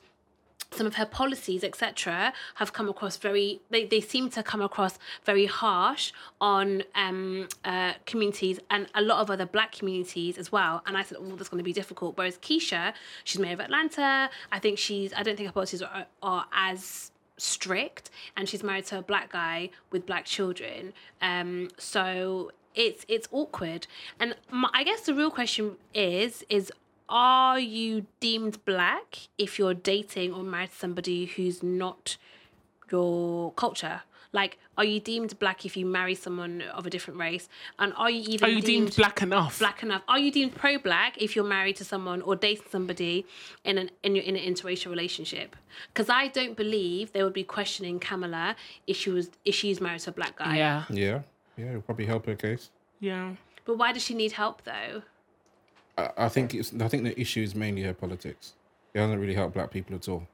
some 0.72 0.86
of 0.86 0.96
her 0.96 1.06
policies, 1.06 1.64
etc., 1.64 2.34
have 2.56 2.74
come 2.74 2.90
across 2.90 3.16
very. 3.18 3.62
They, 3.70 3.86
they 3.86 4.02
seem 4.02 4.30
to 4.32 4.44
come 4.44 4.62
across 4.62 5.00
very 5.24 5.46
harsh 5.46 6.12
on 6.42 6.84
um, 6.94 7.48
uh, 7.64 7.94
communities 8.06 8.60
and 8.70 8.88
a 8.94 9.02
lot 9.02 9.20
of 9.22 9.32
other 9.32 9.46
black 9.46 9.72
communities 9.72 10.38
as 10.38 10.52
well. 10.52 10.84
And 10.86 10.98
I 10.98 11.04
said, 11.04 11.20
oh, 11.22 11.36
that's 11.38 11.48
going 11.50 11.60
to 11.60 11.64
be 11.64 11.72
difficult. 11.74 12.18
Whereas 12.18 12.38
Keisha, 12.40 12.94
she's 13.24 13.40
mayor 13.40 13.54
of 13.54 13.62
Atlanta. 13.62 14.30
I 14.52 14.60
think 14.60 14.78
she's. 14.78 15.14
I 15.14 15.24
don't 15.24 15.38
think 15.38 15.48
her 15.48 15.54
policies 15.54 15.82
are, 15.82 16.06
are 16.22 16.46
as 16.54 17.12
strict, 17.38 18.10
and 18.36 18.50
she's 18.50 18.64
married 18.64 18.86
to 18.88 19.00
a 19.00 19.02
black 19.02 19.32
guy 19.32 19.70
with 19.92 20.06
black 20.06 20.26
children. 20.26 20.94
Um, 21.22 21.70
so 21.78 22.52
it's 22.76 23.06
it's 23.08 23.28
awkward. 23.32 23.88
And 24.20 24.36
my, 24.52 24.70
I 24.74 24.84
guess 24.84 25.02
the 25.02 25.14
real 25.14 25.32
question 25.32 25.78
is 25.94 26.44
is 26.50 26.72
are 27.10 27.60
you 27.60 28.06
deemed 28.20 28.64
black 28.66 29.30
if 29.38 29.58
you're 29.58 29.74
dating 29.74 30.34
or 30.34 30.44
married 30.44 30.72
to 30.72 30.76
somebody 30.76 31.26
who's 31.26 31.64
not 31.64 32.18
your 32.92 33.52
culture? 33.54 34.02
Like, 34.34 34.58
are 34.78 34.84
you 34.86 35.00
deemed 35.00 35.38
black 35.40 35.66
if 35.66 35.76
you 35.78 35.86
marry 35.86 36.16
someone 36.16 36.62
of 36.62 36.86
a 36.86 36.90
different 36.90 37.20
race? 37.20 37.48
And 37.80 37.94
are 37.96 38.10
you 38.10 38.22
even 38.28 38.50
Are 38.50 38.52
you 38.52 38.62
deemed 38.62 38.96
black 38.96 39.22
enough? 39.22 39.60
black 39.60 39.84
enough? 39.84 40.04
Are 40.08 40.20
you 40.20 40.32
deemed 40.32 40.56
pro-black 40.56 41.22
if 41.22 41.36
you're 41.36 41.46
married 41.46 41.76
to 41.78 41.86
someone 41.86 42.22
or 42.22 42.36
dating 42.36 42.68
somebody 42.70 43.26
in 43.64 43.78
an 43.78 43.90
in 44.04 44.16
your 44.16 44.24
in 44.24 44.36
an 44.36 44.54
interracial 44.54 44.90
relationship? 44.90 45.56
Because 45.94 46.10
I 46.10 46.28
don't 46.28 46.56
believe 46.56 47.14
they 47.14 47.24
would 47.24 47.34
be 47.34 47.44
questioning 47.44 48.00
Kamala 48.00 48.56
if 48.86 48.98
she 48.98 49.10
was 49.10 49.30
if 49.46 49.56
she's 49.56 49.80
married 49.82 50.02
to 50.02 50.10
a 50.10 50.14
black 50.14 50.38
guy. 50.38 50.58
Yeah. 50.58 50.84
Yeah, 50.90 51.22
yeah, 51.58 51.70
it'll 51.70 51.82
probably 51.82 52.06
help 52.06 52.26
her 52.26 52.36
case. 52.36 52.70
Yeah. 53.00 53.34
But 53.66 53.78
why 53.78 53.92
does 53.94 54.04
she 54.04 54.14
need 54.14 54.34
help 54.34 54.64
though? 54.64 55.04
I, 55.98 56.10
I 56.18 56.30
think 56.30 56.54
it's. 56.54 56.74
I 56.80 56.88
think 56.88 57.04
the 57.04 57.20
issue 57.20 57.42
is 57.42 57.56
mainly 57.56 57.82
her 57.84 57.94
politics. 57.94 58.54
It 58.94 59.00
doesn't 59.00 59.20
really 59.20 59.34
help 59.36 59.54
black 59.54 59.72
people 59.72 59.96
at 59.96 60.08
all. 60.08 60.28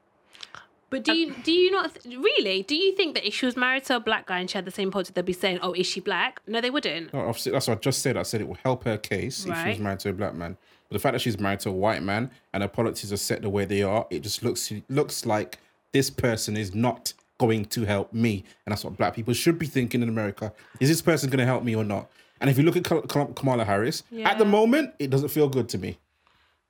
But 0.94 1.02
do 1.02 1.10
um, 1.10 1.18
you 1.18 1.34
do 1.42 1.50
you 1.50 1.72
not 1.72 1.92
th- 1.92 2.16
really 2.18 2.62
do 2.62 2.76
you 2.76 2.94
think 2.94 3.14
that 3.14 3.26
if 3.26 3.34
she 3.34 3.46
was 3.46 3.56
married 3.56 3.82
to 3.86 3.96
a 3.96 4.00
black 4.00 4.26
guy 4.26 4.38
and 4.38 4.48
she 4.48 4.56
had 4.56 4.64
the 4.64 4.70
same 4.70 4.92
politics, 4.92 5.12
they'd 5.16 5.24
be 5.24 5.32
saying, 5.32 5.58
"Oh, 5.60 5.72
is 5.72 5.88
she 5.88 5.98
black?" 5.98 6.40
No, 6.46 6.60
they 6.60 6.70
wouldn't. 6.70 7.12
No, 7.12 7.18
obviously, 7.18 7.50
that's 7.50 7.66
what 7.66 7.78
I 7.78 7.80
just 7.80 8.00
said. 8.00 8.16
I 8.16 8.22
said 8.22 8.40
it 8.40 8.46
will 8.46 8.58
help 8.62 8.84
her 8.84 8.96
case 8.96 9.44
if 9.44 9.58
she 9.60 9.68
was 9.70 9.78
married 9.80 9.98
to 10.00 10.10
a 10.10 10.12
black 10.12 10.36
man. 10.36 10.56
But 10.88 10.94
the 10.94 11.00
fact 11.00 11.14
that 11.14 11.18
she's 11.18 11.40
married 11.40 11.58
to 11.60 11.70
a 11.70 11.72
white 11.72 12.04
man 12.04 12.30
and 12.52 12.62
her 12.62 12.68
politics 12.68 13.10
are 13.10 13.16
set 13.16 13.42
the 13.42 13.50
way 13.50 13.64
they 13.64 13.82
are, 13.82 14.06
it 14.08 14.20
just 14.20 14.44
looks 14.44 14.72
looks 14.88 15.26
like 15.26 15.58
this 15.90 16.10
person 16.10 16.56
is 16.56 16.76
not 16.76 17.12
going 17.38 17.64
to 17.64 17.84
help 17.86 18.12
me. 18.12 18.44
And 18.64 18.70
that's 18.70 18.84
what 18.84 18.96
black 18.96 19.16
people 19.16 19.34
should 19.34 19.58
be 19.58 19.66
thinking 19.66 20.00
in 20.00 20.08
America. 20.08 20.52
Is 20.78 20.88
this 20.88 21.02
person 21.02 21.28
going 21.28 21.40
to 21.40 21.44
help 21.44 21.64
me 21.64 21.74
or 21.74 21.82
not? 21.82 22.08
And 22.40 22.48
if 22.48 22.56
you 22.56 22.62
look 22.62 22.76
at 22.76 22.84
Ka- 22.84 23.00
Ka- 23.00 23.32
Kamala 23.34 23.64
Harris, 23.64 24.04
at 24.22 24.38
the 24.38 24.44
moment, 24.44 24.94
it 25.00 25.10
doesn't 25.10 25.30
feel 25.30 25.48
good 25.48 25.68
to 25.70 25.78
me. 25.78 25.98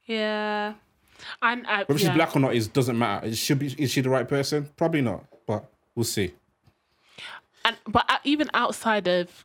Yeah. 0.06 0.74
And 1.42 1.66
uh, 1.66 1.84
Whether 1.86 1.98
she's 1.98 2.10
black 2.10 2.36
or 2.36 2.40
not 2.40 2.54
is 2.54 2.68
doesn't 2.68 2.98
matter. 2.98 3.26
Is 3.26 3.38
she, 3.38 3.54
be, 3.54 3.74
is 3.78 3.90
she 3.90 4.00
the 4.00 4.10
right 4.10 4.28
person? 4.28 4.70
Probably 4.76 5.00
not, 5.00 5.24
but 5.46 5.64
we'll 5.94 6.04
see. 6.04 6.34
And 7.64 7.76
but 7.86 8.04
uh, 8.08 8.18
even 8.24 8.50
outside 8.54 9.06
of, 9.08 9.44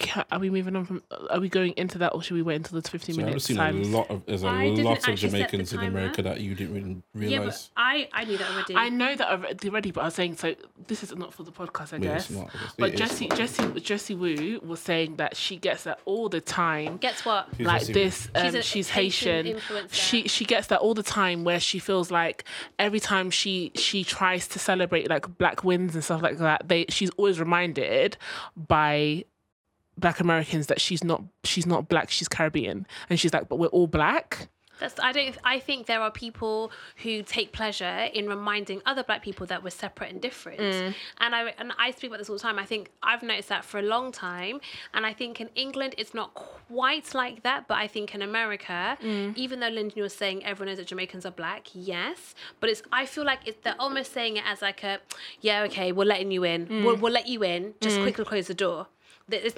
Ca- 0.00 0.24
are 0.30 0.38
we 0.38 0.48
moving 0.48 0.76
on 0.76 0.84
from? 0.84 1.02
Are 1.28 1.40
we 1.40 1.48
going 1.48 1.72
into 1.76 1.98
that, 1.98 2.14
or 2.14 2.22
should 2.22 2.34
we 2.34 2.42
wait 2.42 2.54
until 2.54 2.80
the 2.80 2.88
fifteen 2.88 3.16
So 3.16 3.20
I've 3.22 3.26
minutes? 3.26 3.46
seen 3.46 3.56
time? 3.56 3.82
a 3.82 3.86
lot 3.86 4.08
of 4.08 4.24
there's 4.26 4.44
a 4.44 4.46
I 4.46 4.66
lot 4.68 4.80
of 4.98 5.08
actually 5.08 5.16
set 5.16 5.30
the 5.30 5.36
Jamaicans 5.38 5.72
in. 5.72 5.80
America 5.80 6.22
that 6.22 6.40
you 6.40 6.54
didn't 6.54 7.02
really 7.14 7.32
Yeah, 7.32 7.38
realize. 7.40 7.70
but 7.74 7.82
I 7.82 8.08
I 8.12 8.24
knew 8.24 8.38
that 8.38 8.48
already. 8.52 8.76
I 8.76 8.88
know 8.90 9.16
that 9.16 9.28
already, 9.28 9.68
already, 9.68 9.90
but 9.90 10.02
I 10.02 10.04
was 10.04 10.14
saying 10.14 10.36
so. 10.36 10.54
This 10.86 11.02
is 11.02 11.14
not 11.16 11.34
for 11.34 11.42
the 11.42 11.50
podcast, 11.50 11.92
I 11.92 11.96
Yeah, 11.96 12.12
guess. 12.14 12.30
it's 12.30 12.38
not, 12.38 12.48
I. 12.54 12.58
But 12.78 12.88
It 12.90 12.94
is. 12.94 12.98
Jessie, 13.00 13.28
Jessie, 13.30 13.80
Jessie 13.80 14.14
Woo 14.14 14.60
was 14.64 14.78
saying 14.78 15.16
that 15.16 15.36
she 15.36 15.56
gets 15.56 15.82
that 15.82 15.98
all 16.04 16.28
the 16.28 16.40
time. 16.40 16.98
Guess 16.98 17.24
what? 17.24 17.48
Who's 17.58 17.66
like 17.66 17.80
Jessie 17.80 17.92
this, 17.94 18.28
um, 18.36 18.52
She's 18.52 18.64
she's, 18.64 18.88
a 18.90 18.92
Haitian 18.92 19.46
Haitian. 19.46 19.60
influencer. 19.60 19.92
She 19.92 20.28
she 20.28 20.44
gets 20.44 20.68
that 20.68 20.78
all 20.78 20.94
the 20.94 21.02
time, 21.02 21.42
where 21.42 21.58
she 21.58 21.80
feels 21.80 22.12
like 22.12 22.44
every 22.78 23.00
time 23.00 23.30
she 23.32 23.72
she 23.74 24.04
tries 24.04 24.46
to 24.48 24.60
celebrate 24.60 25.10
like 25.10 25.38
black 25.38 25.64
wins 25.64 25.96
and 25.96 26.04
stuff 26.04 26.22
like 26.22 26.38
that, 26.38 26.68
they 26.68 26.86
she's 26.88 27.10
always 27.16 27.40
reminded 27.40 28.16
by 28.56 29.24
black 30.00 30.20
Americans 30.20 30.66
that 30.68 30.80
she's 30.80 31.02
not 31.04 31.22
she's 31.44 31.66
not 31.66 31.88
black, 31.88 32.10
she's 32.10 32.28
Caribbean, 32.28 32.86
and 33.10 33.18
she's 33.20 33.32
like, 33.32 33.48
but 33.48 33.56
we're 33.58 33.68
all 33.68 33.86
black. 33.86 34.48
That's 34.78 34.98
I 35.00 35.12
don't 35.12 35.36
I 35.44 35.58
think 35.58 35.86
there 35.86 36.00
are 36.00 36.10
people 36.10 36.70
who 37.02 37.22
take 37.22 37.52
pleasure 37.52 38.08
in 38.12 38.28
reminding 38.28 38.80
other 38.86 39.02
black 39.02 39.22
people 39.22 39.46
that 39.46 39.62
we're 39.62 39.70
separate 39.70 40.12
and 40.12 40.20
different. 40.20 40.60
Mm. 40.60 40.94
And 41.20 41.34
I 41.34 41.54
and 41.58 41.72
I 41.78 41.90
speak 41.90 42.10
about 42.10 42.18
this 42.18 42.28
all 42.28 42.36
the 42.36 42.42
time. 42.42 42.58
I 42.58 42.64
think 42.64 42.90
I've 43.02 43.22
noticed 43.22 43.48
that 43.48 43.64
for 43.64 43.78
a 43.78 43.82
long 43.82 44.12
time. 44.12 44.60
And 44.94 45.04
I 45.04 45.12
think 45.12 45.40
in 45.40 45.50
England 45.54 45.94
it's 45.98 46.14
not 46.14 46.34
quite 46.34 47.14
like 47.14 47.42
that, 47.42 47.66
but 47.68 47.78
I 47.78 47.86
think 47.88 48.14
in 48.14 48.22
America, 48.22 48.96
Mm. 49.02 49.36
even 49.36 49.60
though 49.60 49.68
Lyndon 49.68 50.02
was 50.02 50.14
saying 50.14 50.44
everyone 50.44 50.68
knows 50.68 50.78
that 50.78 50.86
Jamaicans 50.86 51.26
are 51.26 51.30
black, 51.32 51.68
yes. 51.72 52.34
But 52.60 52.70
it's 52.70 52.82
I 52.92 53.06
feel 53.06 53.24
like 53.24 53.40
it's 53.46 53.58
they're 53.62 53.74
almost 53.78 54.12
saying 54.12 54.36
it 54.36 54.44
as 54.46 54.62
like 54.62 54.84
a 54.84 55.00
yeah, 55.40 55.62
okay, 55.64 55.92
we're 55.92 56.04
letting 56.04 56.30
you 56.30 56.44
in. 56.44 56.66
Mm. 56.66 56.84
We'll, 56.84 56.96
we'll 56.96 57.12
let 57.12 57.26
you 57.26 57.42
in. 57.42 57.74
Just 57.80 58.00
quickly 58.00 58.24
close 58.24 58.46
the 58.46 58.54
door 58.54 58.86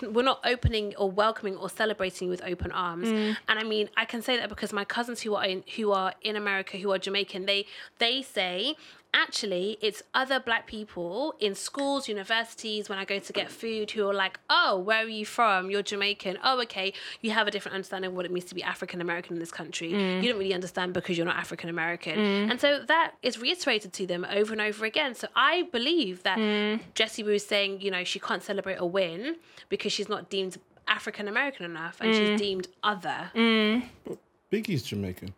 we're 0.02 0.22
not 0.22 0.40
opening 0.44 0.94
or 0.96 1.10
welcoming 1.10 1.56
or 1.56 1.70
celebrating 1.70 2.28
with 2.28 2.42
open 2.44 2.72
arms. 2.72 3.08
Mm. 3.08 3.36
And 3.48 3.58
I 3.58 3.62
mean, 3.62 3.88
I 3.96 4.04
can 4.04 4.22
say 4.22 4.36
that 4.36 4.48
because 4.48 4.72
my 4.72 4.84
cousins 4.84 5.20
who 5.22 5.34
are 5.34 5.44
in 5.44 5.64
who 5.76 5.92
are 5.92 6.14
in 6.22 6.36
America 6.36 6.76
who 6.78 6.90
are 6.92 6.98
Jamaican, 6.98 7.46
they 7.46 7.66
they 7.98 8.22
say 8.22 8.76
actually 9.14 9.78
it's 9.80 10.02
other 10.14 10.40
black 10.40 10.66
people 10.66 11.34
in 11.40 11.54
schools, 11.54 12.08
universities 12.08 12.88
when 12.88 12.98
I 12.98 13.04
go 13.04 13.18
to 13.18 13.32
get 13.32 13.50
food 13.50 13.90
who 13.90 14.08
are 14.08 14.14
like, 14.14 14.38
"Oh, 14.48 14.78
where 14.78 15.04
are 15.04 15.08
you 15.08 15.26
from? 15.26 15.70
You're 15.70 15.82
Jamaican. 15.82 16.38
Oh, 16.42 16.60
okay. 16.62 16.92
You 17.20 17.30
have 17.32 17.46
a 17.46 17.50
different 17.50 17.74
understanding 17.74 18.10
of 18.10 18.16
what 18.16 18.24
it 18.24 18.32
means 18.32 18.46
to 18.46 18.54
be 18.54 18.62
African 18.62 19.00
American 19.00 19.34
in 19.34 19.40
this 19.40 19.50
country. 19.50 19.90
You 19.90 19.96
mm. 19.96 20.24
don't 20.24 20.38
really 20.38 20.54
understand 20.54 20.92
because 20.92 21.16
you're 21.16 21.26
not 21.26 21.36
African 21.36 21.68
American." 21.68 22.16
Mm. 22.18 22.50
And 22.50 22.60
so 22.60 22.80
that 22.86 23.14
is 23.22 23.38
reiterated 23.38 23.92
to 23.94 24.06
them 24.06 24.26
over 24.30 24.52
and 24.52 24.60
over 24.60 24.84
again. 24.84 25.14
So 25.14 25.28
I 25.34 25.62
believe 25.72 26.22
that 26.22 26.38
mm. 26.38 26.80
Jessie 26.94 27.22
Woo 27.22 27.32
is 27.32 27.46
saying, 27.46 27.80
you 27.80 27.90
know, 27.90 28.04
she 28.04 28.18
can't 28.18 28.42
celebrate 28.42 28.76
a 28.76 28.86
win 28.86 29.36
because 29.68 29.92
she's 29.92 30.08
not 30.08 30.30
deemed 30.30 30.58
African 30.88 31.28
American 31.28 31.64
enough 31.64 32.00
and 32.00 32.14
she's 32.14 32.38
deemed 32.38 32.68
other. 32.82 33.30
Biggie's 34.50 34.82
Jamaican. 34.82 35.32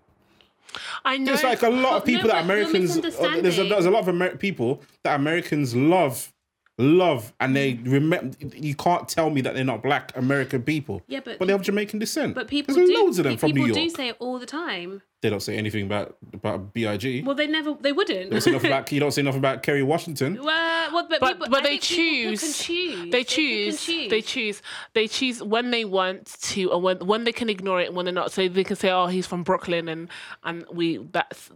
I 1.04 1.18
know. 1.18 1.26
There's 1.32 1.42
like 1.44 1.62
a 1.62 1.68
lot 1.68 1.96
of 1.96 2.04
people 2.04 2.28
that 2.28 2.44
Americans. 2.44 2.96
uh, 2.96 3.40
There's 3.40 3.58
a, 3.58 3.64
there's 3.64 3.86
a 3.86 3.90
lot 3.90 4.00
of 4.00 4.08
Amer- 4.08 4.36
people 4.36 4.82
that 5.02 5.16
Americans 5.18 5.74
love, 5.76 6.31
love, 6.78 7.32
and 7.40 7.54
they 7.54 7.74
remember. 7.84 8.36
You 8.40 8.74
can't 8.74 9.08
tell 9.08 9.30
me 9.30 9.40
that 9.42 9.54
they're 9.54 9.64
not 9.64 9.82
Black 9.82 10.16
American 10.16 10.62
people. 10.62 11.02
Yeah, 11.06 11.20
but 11.24 11.38
but 11.38 11.46
they 11.46 11.52
have 11.52 11.62
Jamaican 11.62 11.98
descent. 11.98 12.34
But 12.34 12.48
people 12.48 12.74
there's 12.74 12.88
do, 12.88 12.94
loads 12.94 13.18
of 13.18 13.24
them 13.24 13.36
from 13.36 13.52
New 13.52 13.66
York. 13.66 13.74
do 13.74 13.90
say 13.90 14.08
it 14.08 14.16
all 14.18 14.38
the 14.38 14.46
time. 14.46 15.02
they 15.20 15.30
don't 15.30 15.40
say 15.40 15.56
anything 15.56 15.84
about 15.84 16.16
about 16.32 16.72
Big. 16.72 17.26
Well, 17.26 17.34
they 17.34 17.46
never, 17.46 17.74
they 17.80 17.92
wouldn't. 17.92 18.30
Don't 18.30 18.40
say 18.40 18.50
nothing 18.50 18.70
about, 18.70 18.90
you 18.90 19.00
don't 19.00 19.12
say 19.12 19.22
nothing 19.22 19.38
about 19.38 19.62
Kerry 19.62 19.82
Washington. 19.82 20.38
Well, 20.42 20.92
well, 20.92 21.06
but, 21.08 21.20
but 21.20 21.32
people, 21.34 21.48
but 21.50 21.62
they 21.62 21.78
think 21.78 21.82
people 21.82 22.32
choose. 22.36 22.40
can 22.40 22.52
choose. 22.52 23.10
They 23.10 23.10
They 23.10 23.24
pick 23.24 23.38
and 23.38 23.78
choose. 23.78 24.10
They 24.10 24.22
choose. 24.22 24.62
They 24.94 25.08
choose 25.08 25.42
when 25.42 25.70
they 25.70 25.84
want 25.84 26.26
to, 26.42 26.70
or 26.70 26.80
when 26.80 26.98
when 27.06 27.24
they 27.24 27.32
can 27.32 27.48
ignore 27.48 27.80
it, 27.80 27.88
and 27.88 27.96
when 27.96 28.06
they're 28.06 28.14
not. 28.14 28.32
So 28.32 28.48
they 28.48 28.64
can 28.64 28.76
say, 28.76 28.90
"Oh, 28.90 29.06
he's 29.06 29.26
from 29.26 29.42
Brooklyn," 29.42 29.88
and 29.88 30.08
and 30.44 30.64
we 30.72 30.98
that's 30.98 31.50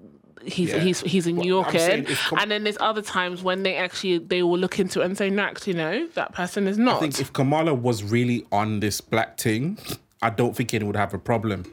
he's 0.45 0.71
Yeah. 0.71 0.78
he's 0.78 1.00
he's 1.00 1.26
a 1.26 1.33
New 1.33 1.38
Well, 1.38 1.47
Yorker. 1.64 1.78
saying 1.78 2.05
com- 2.07 2.38
and 2.40 2.50
then 2.50 2.64
there's 2.64 2.78
other 2.81 3.02
times 3.02 3.43
when 3.43 3.62
they 3.62 3.76
actually 3.76 4.19
they 4.19 4.43
will 4.43 4.59
look 4.59 4.78
into 4.78 5.00
it 5.00 5.05
and 5.07 5.16
say, 5.16 5.31
"Nact, 5.31 5.66
you 5.66 5.75
know, 5.75 6.07
that 6.14 6.33
person 6.33 6.66
is 6.66 6.78
not." 6.78 6.97
I 6.97 7.00
think 7.00 7.21
if 7.21 7.33
Kamala 7.33 7.75
was 7.75 8.02
really 8.05 8.47
on 8.52 8.81
this 8.81 9.00
black 9.00 9.38
thing, 9.38 9.78
I 10.23 10.31
don't 10.31 10.57
think 10.57 10.73
anyone 10.75 10.88
would 10.93 10.97
have 10.97 11.14
a 11.14 11.19
problem. 11.19 11.64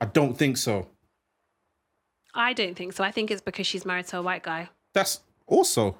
I 0.00 0.06
don't 0.06 0.36
think 0.36 0.56
so. 0.56 0.88
I 2.34 2.52
don't 2.54 2.74
think 2.74 2.92
so. 2.94 3.04
I 3.04 3.10
think 3.10 3.30
it's 3.30 3.42
because 3.42 3.66
she's 3.66 3.84
married 3.84 4.06
to 4.08 4.18
a 4.18 4.22
white 4.22 4.42
guy. 4.42 4.70
That's 4.94 5.20
also 5.46 5.96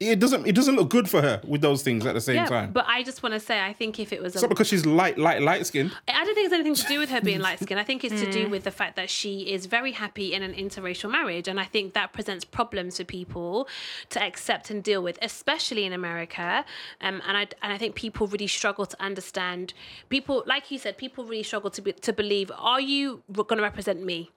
it 0.00 0.20
doesn't 0.20 0.46
it 0.46 0.54
doesn't 0.54 0.76
look 0.76 0.90
good 0.90 1.10
for 1.10 1.20
her 1.22 1.40
with 1.44 1.60
those 1.60 1.82
things 1.82 2.06
at 2.06 2.14
the 2.14 2.20
same 2.20 2.36
Yeah, 2.36 2.46
time. 2.46 2.70
but 2.70 2.84
I 2.86 3.02
just 3.02 3.20
want 3.20 3.32
to 3.34 3.40
say, 3.40 3.60
I 3.60 3.72
think 3.72 3.98
if 3.98 4.12
it 4.12 4.22
was 4.22 4.36
a 4.36 4.40
not 4.40 4.48
because 4.48 4.68
she's 4.68 4.86
light, 4.86 5.18
light, 5.18 5.42
light 5.42 5.66
skinned. 5.66 5.90
I 6.06 6.24
don't 6.24 6.34
think 6.36 6.44
it's 6.46 6.54
anything 6.54 6.76
to 6.76 6.86
do 6.86 7.00
with 7.00 7.10
her 7.10 7.20
being 7.20 7.40
light 7.40 7.58
skinned. 7.62 7.80
I 7.80 7.84
think 7.84 8.04
it's 8.04 8.20
to 8.20 8.30
do 8.30 8.48
with 8.48 8.62
the 8.62 8.70
fact 8.70 8.94
that 8.94 9.10
she 9.10 9.52
is 9.52 9.66
very 9.66 9.90
happy 9.90 10.34
in 10.34 10.44
an 10.44 10.54
interracial 10.54 11.10
marriage. 11.10 11.48
And 11.48 11.58
I 11.58 11.64
think 11.64 11.94
that 11.94 12.12
presents 12.12 12.44
problems 12.44 12.98
for 12.98 13.04
people 13.04 13.66
to 14.10 14.22
accept 14.22 14.70
and 14.70 14.84
deal 14.84 15.02
with, 15.02 15.18
especially 15.20 15.84
in 15.84 15.92
America. 15.92 16.64
Um, 17.00 17.20
and, 17.26 17.36
I, 17.36 17.48
and 17.62 17.72
I 17.72 17.78
think 17.78 17.96
people 17.96 18.28
really 18.28 18.46
struggle 18.46 18.86
to 18.86 19.02
understand. 19.02 19.74
People, 20.10 20.44
like 20.46 20.70
you 20.70 20.78
said, 20.78 20.96
people 20.96 21.24
really 21.24 21.42
struggle 21.42 21.70
to, 21.70 21.82
be, 21.82 21.92
to 21.92 22.12
believe 22.12 22.52
are 22.56 22.80
you 22.80 23.24
going 23.32 23.58
to 23.58 23.62
represent 23.64 24.04
me? 24.04 24.30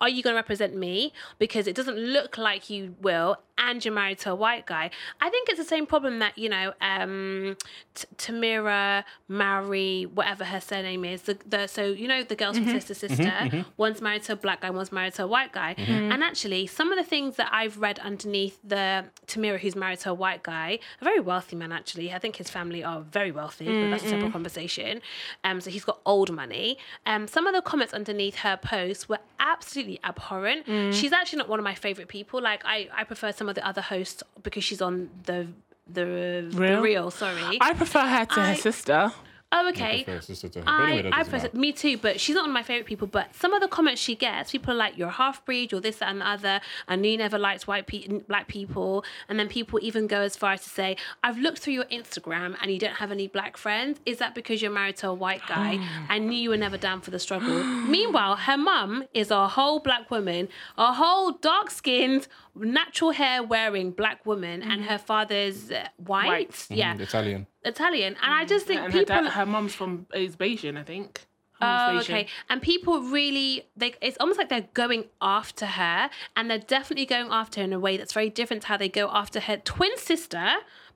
Are 0.00 0.08
you 0.08 0.22
going 0.24 0.34
to 0.34 0.38
represent 0.38 0.76
me? 0.76 1.12
Because 1.38 1.66
it 1.68 1.76
doesn't 1.76 1.96
look 1.96 2.36
like 2.36 2.68
you 2.68 2.96
will, 3.00 3.36
and 3.58 3.84
you're 3.84 3.94
married 3.94 4.18
to 4.20 4.30
a 4.32 4.34
white 4.34 4.66
guy. 4.66 4.90
I 5.20 5.30
think 5.30 5.48
it's 5.48 5.58
the 5.58 5.64
same 5.64 5.86
problem 5.86 6.18
that, 6.18 6.36
you 6.36 6.48
know, 6.48 6.72
um, 6.80 7.56
T- 7.94 8.06
Tamera, 8.16 9.04
Mary, 9.28 10.04
whatever 10.12 10.44
her 10.44 10.60
surname 10.60 11.04
is. 11.04 11.22
The, 11.22 11.38
the 11.46 11.66
So, 11.66 11.84
you 11.86 12.08
know, 12.08 12.22
the 12.22 12.36
girls 12.36 12.56
from 12.56 12.66
Sister 12.68 12.94
Sister, 12.94 13.64
one's 13.76 14.00
married 14.00 14.22
to 14.24 14.32
a 14.32 14.36
black 14.36 14.60
guy, 14.62 14.70
one's 14.70 14.92
married 14.92 15.14
to 15.14 15.24
a 15.24 15.26
white 15.26 15.52
guy. 15.52 15.74
And 16.12 16.22
actually, 16.22 16.66
some 16.66 16.90
of 16.92 16.98
the 16.98 17.04
things 17.04 17.36
that 17.36 17.48
I've 17.52 17.78
read 17.78 17.98
underneath 18.00 18.58
the 18.64 19.04
Tamera, 19.26 19.58
who's 19.58 19.76
married 19.76 20.00
to 20.00 20.10
a 20.10 20.14
white 20.14 20.42
guy, 20.42 20.78
a 21.00 21.04
very 21.04 21.20
wealthy 21.20 21.56
man, 21.56 21.72
actually. 21.72 22.12
I 22.12 22.18
think 22.18 22.36
his 22.36 22.50
family 22.50 22.82
are 22.84 23.00
very 23.02 23.30
wealthy, 23.32 23.66
but 23.66 23.90
that's 23.90 24.04
a 24.04 24.08
separate 24.08 24.32
conversation. 24.32 25.00
Um, 25.44 25.60
so 25.60 25.70
he's 25.70 25.84
got 25.84 26.00
old 26.04 26.32
money. 26.32 26.78
Um, 27.06 27.26
some 27.28 27.46
of 27.46 27.54
the 27.54 27.62
comments 27.62 27.94
underneath 27.94 28.36
her 28.36 28.56
post 28.56 29.08
were 29.08 29.18
absolutely 29.38 30.00
abhorrent. 30.04 30.66
She's 30.92 31.12
actually 31.12 31.38
not 31.38 31.48
one 31.48 31.58
of 31.58 31.64
my 31.64 31.74
favorite 31.74 32.08
people. 32.08 32.40
Like 32.42 32.62
I, 32.64 32.88
I 32.94 33.04
prefer 33.04 33.32
some 33.32 33.43
of 33.48 33.54
the 33.54 33.66
other 33.66 33.82
hosts 33.82 34.22
because 34.42 34.64
she's 34.64 34.82
on 34.82 35.10
the 35.24 35.46
the 35.92 36.04
the 36.50 36.58
Real? 36.58 36.80
real. 36.80 37.10
Sorry. 37.10 37.58
I 37.60 37.74
prefer 37.74 38.00
her 38.06 38.24
to 38.24 38.40
I- 38.40 38.46
her 38.50 38.54
sister. 38.54 39.12
oh, 39.52 39.68
okay. 39.68 40.02
Prefer 40.02 40.20
sister 40.20 40.48
to 40.48 40.58
her. 40.60 40.64
But 40.64 40.72
anyway, 40.88 40.98
I, 40.98 41.02
that 41.02 41.14
I 41.14 41.18
doesn't 41.22 41.40
prefer, 41.50 41.58
me 41.58 41.72
too, 41.72 41.96
but 41.98 42.18
she's 42.18 42.34
not 42.34 42.42
one 42.42 42.50
of 42.50 42.54
my 42.54 42.62
favorite 42.64 42.86
people. 42.86 43.06
But 43.06 43.34
some 43.36 43.52
of 43.52 43.60
the 43.60 43.68
comments 43.68 44.00
she 44.00 44.14
gets, 44.16 44.50
people 44.50 44.72
are 44.72 44.76
like, 44.76 44.96
"You're 44.98 45.10
half 45.10 45.44
breed, 45.44 45.70
you're 45.70 45.80
this, 45.80 45.96
that, 45.98 46.08
and 46.08 46.20
the 46.22 46.26
other." 46.28 46.60
I 46.88 46.96
knew 46.96 47.10
you 47.12 47.18
never 47.18 47.38
liked 47.38 47.68
white 47.68 47.86
pe- 47.86 48.08
black 48.26 48.48
people, 48.48 49.04
and 49.28 49.38
then 49.38 49.48
people 49.48 49.78
even 49.82 50.06
go 50.08 50.22
as 50.22 50.36
far 50.36 50.52
as 50.54 50.62
to 50.62 50.70
say, 50.70 50.96
"I've 51.22 51.38
looked 51.38 51.58
through 51.60 51.74
your 51.74 51.84
Instagram 51.84 52.56
and 52.60 52.72
you 52.72 52.78
don't 52.80 52.94
have 52.96 53.12
any 53.12 53.28
black 53.28 53.56
friends. 53.56 54.00
Is 54.06 54.16
that 54.18 54.34
because 54.34 54.60
you're 54.62 54.72
married 54.72 54.96
to 54.96 55.08
a 55.10 55.14
white 55.14 55.42
guy? 55.46 55.78
I 56.08 56.18
knew 56.18 56.38
you 56.44 56.48
were 56.48 56.56
never 56.56 56.78
down 56.78 57.00
for 57.02 57.10
the 57.12 57.18
struggle." 57.20 57.62
Meanwhile, 57.96 58.36
her 58.36 58.56
mum 58.56 59.04
is 59.12 59.30
a 59.30 59.46
whole 59.48 59.78
black 59.78 60.10
woman, 60.10 60.48
a 60.78 60.94
whole 60.94 61.30
dark 61.32 61.70
skinned, 61.70 62.26
natural 62.56 63.10
hair 63.10 63.42
wearing 63.42 63.90
black 63.90 64.24
woman, 64.26 64.62
and 64.62 64.82
her 64.84 64.98
father's 64.98 65.70
uh, 65.70 65.88
white. 65.96 66.26
White. 66.26 66.66
Yeah, 66.70 66.94
Mm, 66.94 67.00
Italian. 67.00 67.46
Italian. 67.64 68.16
And 68.22 68.34
I 68.34 68.44
just 68.44 68.66
think 68.66 68.80
And 68.82 68.92
her, 68.92 69.00
people. 69.00 69.22
dad, 69.22 69.32
her 69.32 69.46
mum's 69.46 69.74
from 69.74 70.06
is 70.14 70.36
Bahamian, 70.36 70.78
I 70.78 70.82
think. 70.84 71.26
Oh, 71.60 71.98
okay. 72.00 72.26
And 72.50 72.60
people 72.60 73.00
really, 73.00 73.68
they, 73.76 73.94
it's 74.02 74.18
almost 74.20 74.38
like 74.38 74.48
they're 74.50 74.68
going 74.74 75.04
after 75.22 75.64
her, 75.66 76.10
and 76.36 76.50
they're 76.50 76.58
definitely 76.58 77.06
going 77.06 77.28
after 77.30 77.60
her 77.60 77.64
in 77.64 77.72
a 77.72 77.78
way 77.80 77.96
that's 77.96 78.12
very 78.12 78.28
different 78.28 78.62
to 78.62 78.68
how 78.68 78.76
they 78.76 78.88
go 78.88 79.08
after 79.10 79.40
her 79.40 79.56
twin 79.58 79.96
sister 79.96 80.46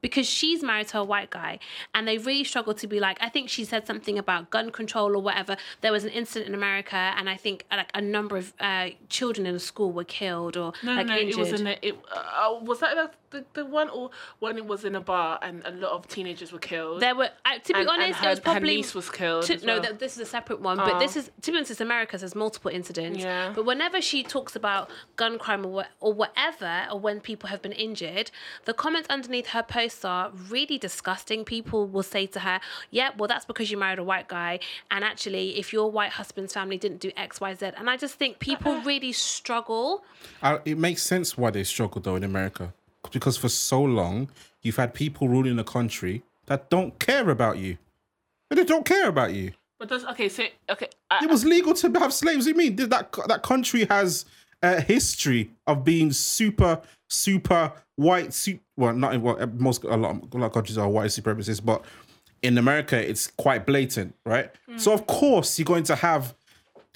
because 0.00 0.26
she's 0.26 0.62
married 0.62 0.88
to 0.88 0.98
a 0.98 1.04
white 1.04 1.30
guy. 1.30 1.58
And 1.94 2.06
they 2.06 2.18
really 2.18 2.44
struggle 2.44 2.74
to 2.74 2.86
be 2.86 3.00
like, 3.00 3.18
I 3.20 3.28
think 3.28 3.48
she 3.48 3.64
said 3.64 3.86
something 3.86 4.18
about 4.18 4.50
gun 4.50 4.70
control 4.70 5.16
or 5.16 5.22
whatever. 5.22 5.56
There 5.80 5.92
was 5.92 6.04
an 6.04 6.10
incident 6.10 6.48
in 6.48 6.54
America, 6.54 6.96
and 6.96 7.28
I 7.28 7.36
think 7.36 7.64
like 7.70 7.90
a 7.94 8.00
number 8.00 8.36
of 8.36 8.52
uh, 8.60 8.88
children 9.08 9.46
in 9.46 9.54
a 9.54 9.58
school 9.58 9.92
were 9.92 10.04
killed 10.04 10.56
or 10.56 10.72
No, 10.82 10.94
like 10.94 11.06
no, 11.06 11.14
no. 11.14 11.20
injured. 11.20 11.38
It 11.38 11.52
was 11.52 11.60
in 11.60 11.66
a. 11.66 11.78
It, 11.82 11.98
uh, 12.12 12.58
was 12.62 12.80
that 12.80 13.14
the, 13.30 13.38
the, 13.38 13.44
the 13.54 13.64
one 13.66 13.88
or 13.90 14.10
when 14.38 14.56
it 14.56 14.66
was 14.66 14.84
in 14.84 14.94
a 14.94 15.00
bar 15.00 15.38
and 15.42 15.62
a 15.64 15.70
lot 15.70 15.92
of 15.92 16.06
teenagers 16.08 16.52
were 16.52 16.58
killed? 16.58 17.00
There 17.00 17.14
were, 17.14 17.30
uh, 17.44 17.58
to 17.58 17.72
be 17.72 17.78
and, 17.80 17.88
and 17.88 18.02
honest, 18.02 18.18
her, 18.20 18.26
it 18.26 18.30
was 18.30 18.38
her 18.38 18.42
probably 18.44 18.76
niece 18.76 18.94
was 18.94 19.10
killed. 19.10 19.44
To, 19.44 19.54
as 19.54 19.62
no, 19.64 19.74
well. 19.74 19.82
that, 19.82 19.98
this 19.98 20.14
is 20.14 20.20
a 20.20 20.26
separate 20.26 20.60
one. 20.60 20.76
But 20.78 20.94
Oh. 20.94 20.98
this 20.98 21.16
is 21.16 21.30
to 21.42 21.50
be 21.50 21.56
honest, 21.56 21.70
it's 21.70 21.80
America. 21.80 22.18
so 22.18 22.20
There's 22.20 22.34
multiple 22.34 22.70
incidents. 22.70 23.20
Yeah. 23.20 23.52
But 23.54 23.64
whenever 23.64 24.00
she 24.00 24.22
talks 24.22 24.56
about 24.56 24.90
gun 25.16 25.38
crime 25.38 25.64
or, 25.66 25.72
what, 25.72 25.88
or 26.00 26.12
whatever, 26.12 26.86
or 26.92 26.98
when 26.98 27.20
people 27.20 27.48
have 27.48 27.62
been 27.62 27.72
injured, 27.72 28.30
the 28.64 28.74
comments 28.74 29.08
underneath 29.10 29.48
her 29.48 29.62
posts 29.62 30.04
are 30.04 30.30
really 30.48 30.78
disgusting. 30.78 31.44
People 31.44 31.86
will 31.86 32.02
say 32.02 32.26
to 32.26 32.40
her, 32.40 32.60
"Yeah, 32.90 33.10
well, 33.16 33.28
that's 33.28 33.44
because 33.44 33.70
you 33.70 33.76
married 33.78 33.98
a 33.98 34.04
white 34.04 34.28
guy, 34.28 34.60
and 34.90 35.04
actually, 35.04 35.58
if 35.58 35.72
your 35.72 35.90
white 35.90 36.12
husband's 36.12 36.52
family 36.54 36.78
didn't 36.78 37.00
do 37.00 37.10
X, 37.16 37.40
Y, 37.40 37.54
Z." 37.54 37.70
And 37.76 37.88
I 37.90 37.96
just 37.96 38.14
think 38.14 38.38
people 38.38 38.80
really 38.80 39.12
struggle. 39.12 40.04
Uh, 40.42 40.58
it 40.64 40.78
makes 40.78 41.02
sense 41.02 41.36
why 41.36 41.50
they 41.50 41.64
struggle 41.64 42.00
though 42.00 42.16
in 42.16 42.24
America, 42.24 42.72
because 43.10 43.36
for 43.36 43.48
so 43.48 43.82
long 43.82 44.28
you've 44.62 44.76
had 44.76 44.94
people 44.94 45.28
ruling 45.28 45.56
the 45.56 45.64
country 45.64 46.22
that 46.46 46.70
don't 46.70 46.98
care 46.98 47.28
about 47.30 47.58
you. 47.58 47.78
and 48.50 48.58
They 48.58 48.64
don't 48.64 48.84
care 48.84 49.08
about 49.08 49.32
you. 49.32 49.52
But 49.78 49.88
does 49.88 50.04
okay? 50.06 50.28
So 50.28 50.44
okay, 50.70 50.88
I, 51.10 51.24
It 51.24 51.30
was 51.30 51.44
legal 51.44 51.74
to 51.74 51.90
have 52.00 52.12
slaves. 52.12 52.46
What 52.46 52.56
do 52.56 52.62
you 52.62 52.70
mean 52.70 52.88
that 52.88 53.12
that 53.28 53.42
country 53.42 53.84
has 53.86 54.24
a 54.62 54.80
history 54.80 55.50
of 55.66 55.84
being 55.84 56.12
super, 56.12 56.80
super 57.08 57.72
white. 57.96 58.32
Super, 58.32 58.62
well, 58.76 58.92
not 58.92 59.14
in 59.14 59.22
well, 59.22 59.38
most 59.54 59.84
a 59.84 59.96
lot, 59.96 60.16
of, 60.16 60.34
a 60.34 60.38
lot 60.38 60.46
of 60.46 60.52
countries 60.52 60.78
are 60.78 60.88
white 60.88 61.10
supremacists, 61.10 61.64
but 61.64 61.84
in 62.42 62.58
America 62.58 62.96
it's 62.96 63.26
quite 63.26 63.66
blatant, 63.66 64.14
right? 64.24 64.50
Hmm. 64.68 64.78
So 64.78 64.92
of 64.92 65.06
course 65.06 65.58
you're 65.58 65.66
going 65.66 65.84
to 65.84 65.96
have 65.96 66.34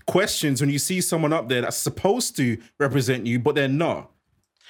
questions 0.07 0.61
when 0.61 0.71
you 0.71 0.78
see 0.78 1.00
someone 1.00 1.33
up 1.33 1.49
there 1.49 1.62
that's 1.62 1.76
supposed 1.76 2.37
to 2.37 2.59
represent 2.78 3.26
you, 3.26 3.38
but 3.38 3.54
they're 3.54 3.69
not. 3.69 4.11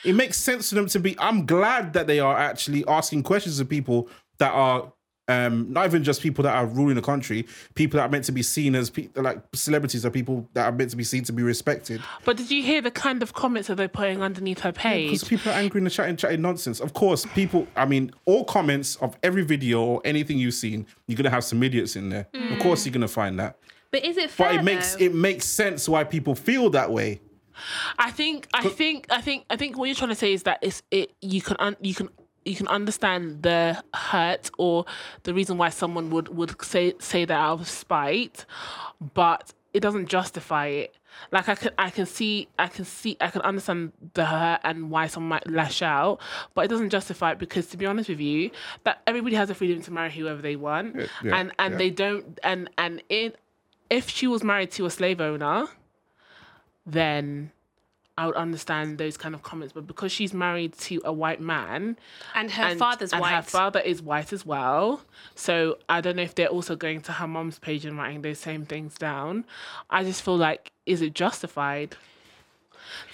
It 0.05 0.15
makes 0.15 0.37
sense 0.39 0.69
for 0.71 0.75
them 0.75 0.87
to 0.89 0.99
be. 0.99 1.17
I'm 1.19 1.47
glad 1.47 1.93
that 1.93 2.07
they 2.07 2.21
are 2.21 2.37
actually 2.37 2.85
asking 2.87 3.23
questions 3.23 3.61
of 3.61 3.69
people 3.69 4.09
that 4.39 4.53
are 4.53 4.93
Um, 5.29 5.73
not 5.73 5.87
even 5.87 6.03
just 6.03 6.21
people 6.21 6.43
that 6.43 6.53
are 6.55 6.67
ruling 6.67 6.97
the 6.97 7.01
country, 7.01 7.47
people 7.77 7.97
that 7.99 8.07
are 8.07 8.09
meant 8.09 8.25
to 8.25 8.33
be 8.33 8.43
seen 8.43 8.75
as 8.75 8.91
pe- 8.91 9.09
like 9.15 9.39
celebrities, 9.55 10.05
are 10.05 10.11
people 10.11 10.49
that 10.55 10.65
are 10.67 10.73
meant 10.73 10.91
to 10.91 10.97
be 10.97 11.05
seen 11.05 11.23
to 11.25 11.33
be 11.33 11.45
respected. 11.45 12.03
But 12.25 12.37
did 12.37 12.51
you 12.51 12.61
hear 12.61 12.83
the 12.83 12.91
kind 12.91 13.23
of 13.23 13.33
comments 13.33 13.69
that 13.69 13.77
they're 13.77 13.87
putting 13.89 14.21
underneath 14.21 14.59
her 14.61 14.73
page? 14.73 15.11
Because 15.11 15.25
people 15.29 15.53
are 15.53 15.55
angry 15.55 15.79
in 15.79 15.85
the 15.85 15.91
chat 15.91 16.09
and 16.09 16.19
chatting, 16.19 16.33
chatting 16.39 16.43
nonsense. 16.43 16.81
Of 16.81 16.93
course, 16.93 17.25
people. 17.35 17.69
I 17.77 17.87
mean, 17.87 18.11
all 18.27 18.45
comments 18.45 18.97
of 18.97 19.17
every 19.23 19.45
video 19.45 19.81
or 19.81 20.03
anything 20.05 20.39
you've 20.39 20.55
seen, 20.55 20.87
you're 21.07 21.17
gonna 21.17 21.31
have 21.31 21.45
some 21.45 21.63
idiots 21.63 21.95
in 21.95 22.09
there. 22.11 22.27
Of 22.51 22.59
course, 22.59 22.85
you're 22.85 22.93
gonna 22.93 23.07
find 23.07 23.39
that. 23.39 23.57
But 23.93 24.05
is 24.05 24.17
it 24.17 24.29
fair? 24.29 24.49
But 24.49 24.57
it 24.57 24.65
makes 24.65 24.97
though? 24.97 25.05
it 25.05 25.15
makes 25.15 25.47
sense 25.47 25.89
why 25.89 26.03
people 26.03 26.35
feel 26.35 26.69
that 26.71 26.91
way. 26.91 27.21
I 27.99 28.11
think 28.11 28.49
I 28.55 28.69
think 28.69 29.07
I 29.11 29.21
think 29.21 29.45
I 29.51 29.57
think 29.57 29.77
what 29.77 29.87
you're 29.87 29.95
trying 29.95 30.11
to 30.11 30.15
say 30.17 30.33
is 30.33 30.45
that 30.45 30.59
it's 30.63 30.83
it 30.91 31.13
you 31.21 31.41
can 31.41 31.57
un, 31.59 31.77
you 31.81 31.95
can 31.95 32.09
you 32.45 32.57
can 32.57 32.69
understand 32.69 33.43
the 33.43 33.83
hurt 33.95 34.51
or 34.59 34.85
the 35.23 35.35
reason 35.35 35.59
why 35.59 35.69
someone 35.69 36.11
would 36.11 36.29
would 36.29 36.63
say 36.65 36.95
say 36.99 37.25
that 37.25 37.35
out 37.39 37.61
of 37.61 37.69
spite, 37.69 38.47
but 39.15 39.53
it 39.73 39.81
doesn't 39.81 40.07
justify 40.07 40.67
it. 40.67 40.95
Like 41.31 41.49
I 41.49 41.55
can 41.55 41.73
I 41.79 41.91
can 41.91 42.07
see 42.07 42.49
I 42.59 42.67
can 42.69 42.85
see 42.85 43.17
I 43.21 43.29
can 43.29 43.43
understand 43.43 43.93
the 44.15 44.25
hurt 44.25 44.61
and 44.65 44.91
why 44.91 45.07
someone 45.07 45.29
might 45.29 45.51
lash 45.51 45.83
out, 45.83 46.21
but 46.55 46.65
it 46.65 46.69
doesn't 46.69 46.91
justify 46.91 47.33
it 47.33 47.39
because 47.39 47.67
to 47.67 47.77
be 47.77 47.87
honest 47.87 48.09
with 48.09 48.21
you, 48.21 48.51
that 48.85 49.03
everybody 49.07 49.37
has 49.37 49.49
the 49.49 49.55
freedom 49.55 49.83
to 49.83 49.91
marry 49.91 50.11
whoever 50.11 50.43
they 50.43 50.57
want, 50.57 50.97
yeah, 50.97 51.37
and 51.39 51.53
and 51.59 51.73
yeah. 51.73 51.79
they 51.79 51.91
don't 51.91 52.39
and 52.43 52.71
and 52.79 53.03
it 53.09 53.39
if 53.91 54.09
she 54.09 54.27
was 54.27 54.43
married 54.43 54.71
to 54.73 54.87
a 54.87 54.91
slave 54.91 55.21
owner, 55.21 55.69
then 56.87 57.53
I 58.19 58.27
would 58.27 58.37
understand 58.37 58.99
those 58.99 59.17
kind 59.17 59.35
of 59.35 59.43
comments. 59.43 59.73
But 59.73 59.87
because 59.87 60.13
she's 60.13 60.35
married 60.35 60.75
to 60.79 61.01
a 61.05 61.13
white 61.13 61.41
man, 61.41 61.97
and 62.35 62.51
her 62.51 62.65
and, 62.65 62.79
father's 62.79 63.13
and 63.13 63.21
white. 63.21 63.35
her 63.35 63.43
father 63.43 63.81
is 63.81 64.03
white 64.03 64.33
as 64.33 64.45
well, 64.45 65.03
so 65.35 65.79
I 65.89 66.01
don't 66.01 66.17
know 66.17 66.23
if 66.23 66.35
they're 66.35 66.49
also 66.49 66.77
going 66.77 67.01
to 67.03 67.13
her 67.13 67.27
mom's 67.27 67.59
page 67.59 67.85
and 67.85 67.97
writing 67.97 68.23
those 68.23 68.39
same 68.39 68.67
things 68.67 68.95
down. 68.95 69.45
I 69.89 70.05
just 70.05 70.23
feel 70.23 70.37
like, 70.37 70.73
is 70.87 71.01
it 71.03 71.15
justified? 71.15 71.97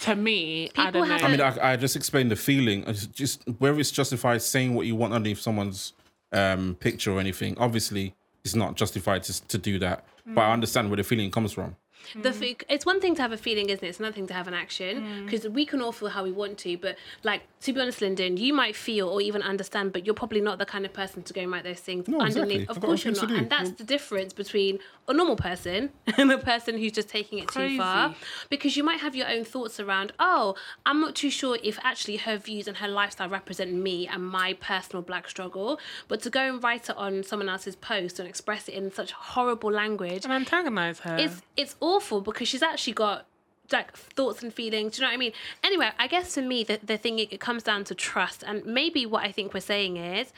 To 0.01 0.17
me, 0.17 0.71
I 0.77 0.87
People 0.87 1.01
don't 1.01 1.09
know. 1.09 1.15
have 1.15 1.25
I 1.25 1.29
mean, 1.31 1.41
I, 1.41 1.73
I 1.73 1.77
just 1.77 1.95
explained 1.95 2.31
the 2.31 2.37
feeling. 2.37 2.85
I 2.87 2.93
just, 2.93 3.13
just 3.13 3.45
whether 3.59 3.79
it's 3.79 3.93
justified 3.93 4.43
saying 4.43 4.75
what 4.75 4.87
you 4.87 4.97
want 4.97 5.13
underneath 5.13 5.41
someone's 5.41 5.93
um, 6.33 6.77
picture 6.81 7.13
or 7.13 7.21
anything. 7.21 7.57
Obviously, 7.59 8.15
it's 8.45 8.57
not 8.57 8.75
justified 8.75 9.23
to, 9.25 9.47
to 9.47 9.59
do 9.59 9.79
that. 9.79 10.05
But 10.27 10.43
I 10.43 10.53
understand 10.53 10.91
where 10.91 10.97
the 10.97 11.05
feeling 11.05 11.31
comes 11.31 11.53
from. 11.53 11.77
The 12.15 12.31
mm. 12.31 12.51
f- 12.51 12.65
it's 12.69 12.87
one 12.87 13.01
thing 13.01 13.15
to 13.17 13.23
have 13.23 13.33
a 13.33 13.37
feeling, 13.37 13.69
isn't 13.69 13.85
it? 13.85 13.89
It's 13.89 13.99
another 13.99 14.15
thing 14.15 14.27
to 14.29 14.35
have 14.35 14.49
an 14.49 14.55
action 14.55 15.03
mm. 15.03 15.25
because 15.25 15.49
we 15.49 15.67
can 15.67 15.83
all 15.83 15.93
feel 15.93 16.09
how 16.09 16.25
we 16.25 16.33
want 16.33 16.59
to. 16.59 16.77
But 16.77 16.97
like 17.25 17.43
to 17.61 17.73
be 17.73 17.81
honest, 17.81 18.01
Lyndon, 18.01 18.37
you 18.37 18.55
might 18.55 18.77
feel 18.77 19.09
or 19.09 19.21
even 19.21 19.43
understand, 19.43 19.93
but 19.93 20.07
you're 20.07 20.15
probably 20.15 20.41
not 20.41 20.59
the 20.59 20.67
kind 20.67 20.85
of 20.85 20.93
person 20.93 21.23
to 21.25 21.33
go 21.33 21.41
and 21.41 21.51
write 21.51 21.65
those 21.65 21.81
things 21.81 22.07
No, 22.07 22.21
underneath. 22.21 22.63
exactly. 22.63 22.63
Of 22.69 22.77
I've 22.77 22.83
course 22.83 23.05
you're 23.05 23.15
not, 23.15 23.31
and 23.31 23.51
that's 23.51 23.71
the 23.73 23.85
difference 23.85 24.33
between 24.33 24.79
a 25.09 25.13
normal 25.13 25.37
person 25.37 25.91
and 26.17 26.31
a 26.31 26.39
person 26.39 26.79
who's 26.79 26.93
just 26.93 27.09
taking 27.09 27.39
it 27.39 27.49
too 27.49 27.77
far. 27.77 28.15
Because 28.49 28.77
you 28.77 28.85
might 28.85 29.01
have 29.01 29.17
your 29.17 29.29
own 29.29 29.45
thoughts 29.45 29.81
around. 29.81 30.13
Oh, 30.19 30.55
I'm 30.87 31.01
not 31.01 31.15
too 31.15 31.31
sure 31.31 31.59
if 31.63 31.79
actually 31.83 32.19
her 32.19 32.37
views 32.37 32.69
and 32.69 32.77
her 32.77 32.89
lifestyle 32.89 33.29
represent 33.29 33.73
me 33.73 34.07
and 34.07 34.27
my 34.27 34.55
personal 34.55 35.03
black 35.03 35.29
struggle. 35.29 35.81
But 36.07 36.23
to 36.23 36.31
go 36.31 36.41
and 36.41 36.63
write 36.63 36.89
it 36.89 36.97
on 36.97 37.25
someone 37.25 37.49
else's 37.49 37.75
post 37.77 38.19
and 38.21 38.29
express 38.29 38.69
it 38.69 38.75
in 38.75 38.93
such 38.93 39.13
horrible 39.13 39.73
language 39.73 40.25
and 40.25 40.33
antagonize 40.33 41.01
her. 41.01 41.17
it's 41.17 41.43
it's 41.57 41.77
awful 41.89 42.21
because 42.21 42.49
she's 42.49 42.63
actually 42.63 42.93
got 42.93 43.27
like 43.73 43.95
thoughts 43.97 44.43
and 44.43 44.53
feelings. 44.53 44.97
Do 44.97 45.03
you 45.03 45.03
know 45.03 45.11
what 45.11 45.15
I 45.15 45.19
mean? 45.19 45.33
Anyway, 45.63 45.91
I 45.99 46.07
guess 46.07 46.35
for 46.35 46.43
me, 46.43 46.65
the, 46.65 46.79
the 46.83 46.97
thing 46.97 47.19
it, 47.19 47.33
it 47.33 47.41
comes 47.41 47.63
down 47.63 47.85
to 47.85 47.95
trust, 47.95 48.43
and 48.47 48.65
maybe 48.65 49.07
what 49.07 49.25
I 49.25 49.33
think 49.33 49.53
we're 49.53 49.61
saying 49.61 49.97
is 49.97 50.33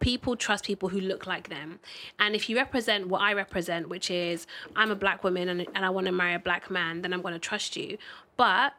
people 0.00 0.36
trust 0.36 0.64
people 0.64 0.88
who 0.90 1.00
look 1.00 1.26
like 1.26 1.48
them, 1.48 1.80
and 2.18 2.34
if 2.34 2.48
you 2.48 2.56
represent 2.56 3.08
what 3.08 3.22
I 3.22 3.32
represent, 3.32 3.88
which 3.88 4.10
is 4.10 4.46
I'm 4.76 4.90
a 4.90 4.96
black 4.96 5.24
woman 5.24 5.48
and, 5.48 5.66
and 5.74 5.84
I 5.84 5.90
want 5.90 6.06
to 6.06 6.12
marry 6.12 6.34
a 6.34 6.38
black 6.38 6.70
man, 6.70 7.02
then 7.02 7.12
I'm 7.12 7.22
going 7.22 7.34
to 7.34 7.40
trust 7.40 7.76
you. 7.76 7.98
But 8.36 8.74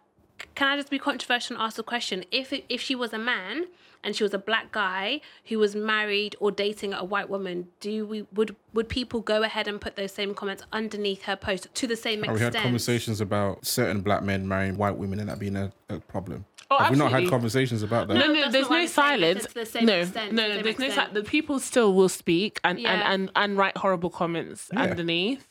can 0.54 0.68
I 0.68 0.76
just 0.76 0.90
be 0.90 1.00
controversial 1.00 1.56
and 1.56 1.64
ask 1.64 1.78
the 1.78 1.84
question? 1.84 2.26
If 2.32 2.54
if 2.70 2.82
she 2.82 2.96
was 2.96 3.14
a 3.14 3.18
man 3.18 3.68
and 4.06 4.16
she 4.16 4.24
was 4.24 4.34
a 4.34 4.38
black 4.40 4.72
guy 4.72 5.20
who 5.46 5.60
was 5.60 5.76
married 5.76 6.36
or 6.40 6.52
dating 6.52 6.94
a 6.94 7.04
white 7.04 7.30
woman, 7.30 7.68
do 7.82 8.06
we 8.06 8.26
would 8.34 8.56
would 8.74 8.88
people 8.88 9.20
go 9.22 9.44
ahead 9.44 9.68
and 9.68 9.82
put 9.82 9.96
those 9.98 10.12
same 10.14 10.34
comments 10.34 10.64
underneath 10.72 11.24
her 11.24 11.36
post 11.36 11.68
to 11.74 11.88
the 11.88 11.96
same 11.96 12.22
We 12.22 12.40
had 12.40 12.54
conversations 12.56 13.20
about 13.20 13.66
certain 13.66 14.02
black 14.02 14.24
men 14.24 14.48
marrying 14.48 14.78
white 14.78 14.96
women 14.98 15.20
and 15.20 15.28
that 15.30 15.40
being 15.40 15.56
a, 15.58 15.74
a 15.90 16.00
problem. 16.00 16.46
Oh, 16.72 16.80
Have 16.80 16.90
we 16.92 16.98
not 16.98 17.12
had 17.12 17.30
conversations 17.30 17.84
about 17.84 18.08
that? 18.08 18.16
no, 18.16 18.26
No, 18.26 18.34
no, 18.34 18.50
there's 18.52 18.70
no 18.70 18.76
I'm 18.78 18.88
saying. 18.88 19.24
I 19.24 19.34
said 19.34 19.52
silence. 19.52 19.54
the 19.54 19.66
same 19.68 19.86
no, 19.86 20.00
extent, 20.00 20.34
no, 20.34 20.42
to 20.44 20.48
the 20.48 20.48
no, 20.48 20.56
same 20.56 20.64
there's 20.64 20.80
no 20.80 20.86
extent. 20.88 20.94
silence. 20.96 21.14
The 21.14 21.24
people 21.30 21.60
still 21.60 21.94
will 21.94 22.10
speak 22.10 22.60
and, 22.64 22.80
Yeah. 22.80 22.92
and, 22.94 23.04
and, 23.14 23.32
and 23.36 23.58
write 23.58 23.78
horrible 23.78 24.10
comments 24.10 24.70
Yeah. 24.74 24.82
underneath. 24.82 25.48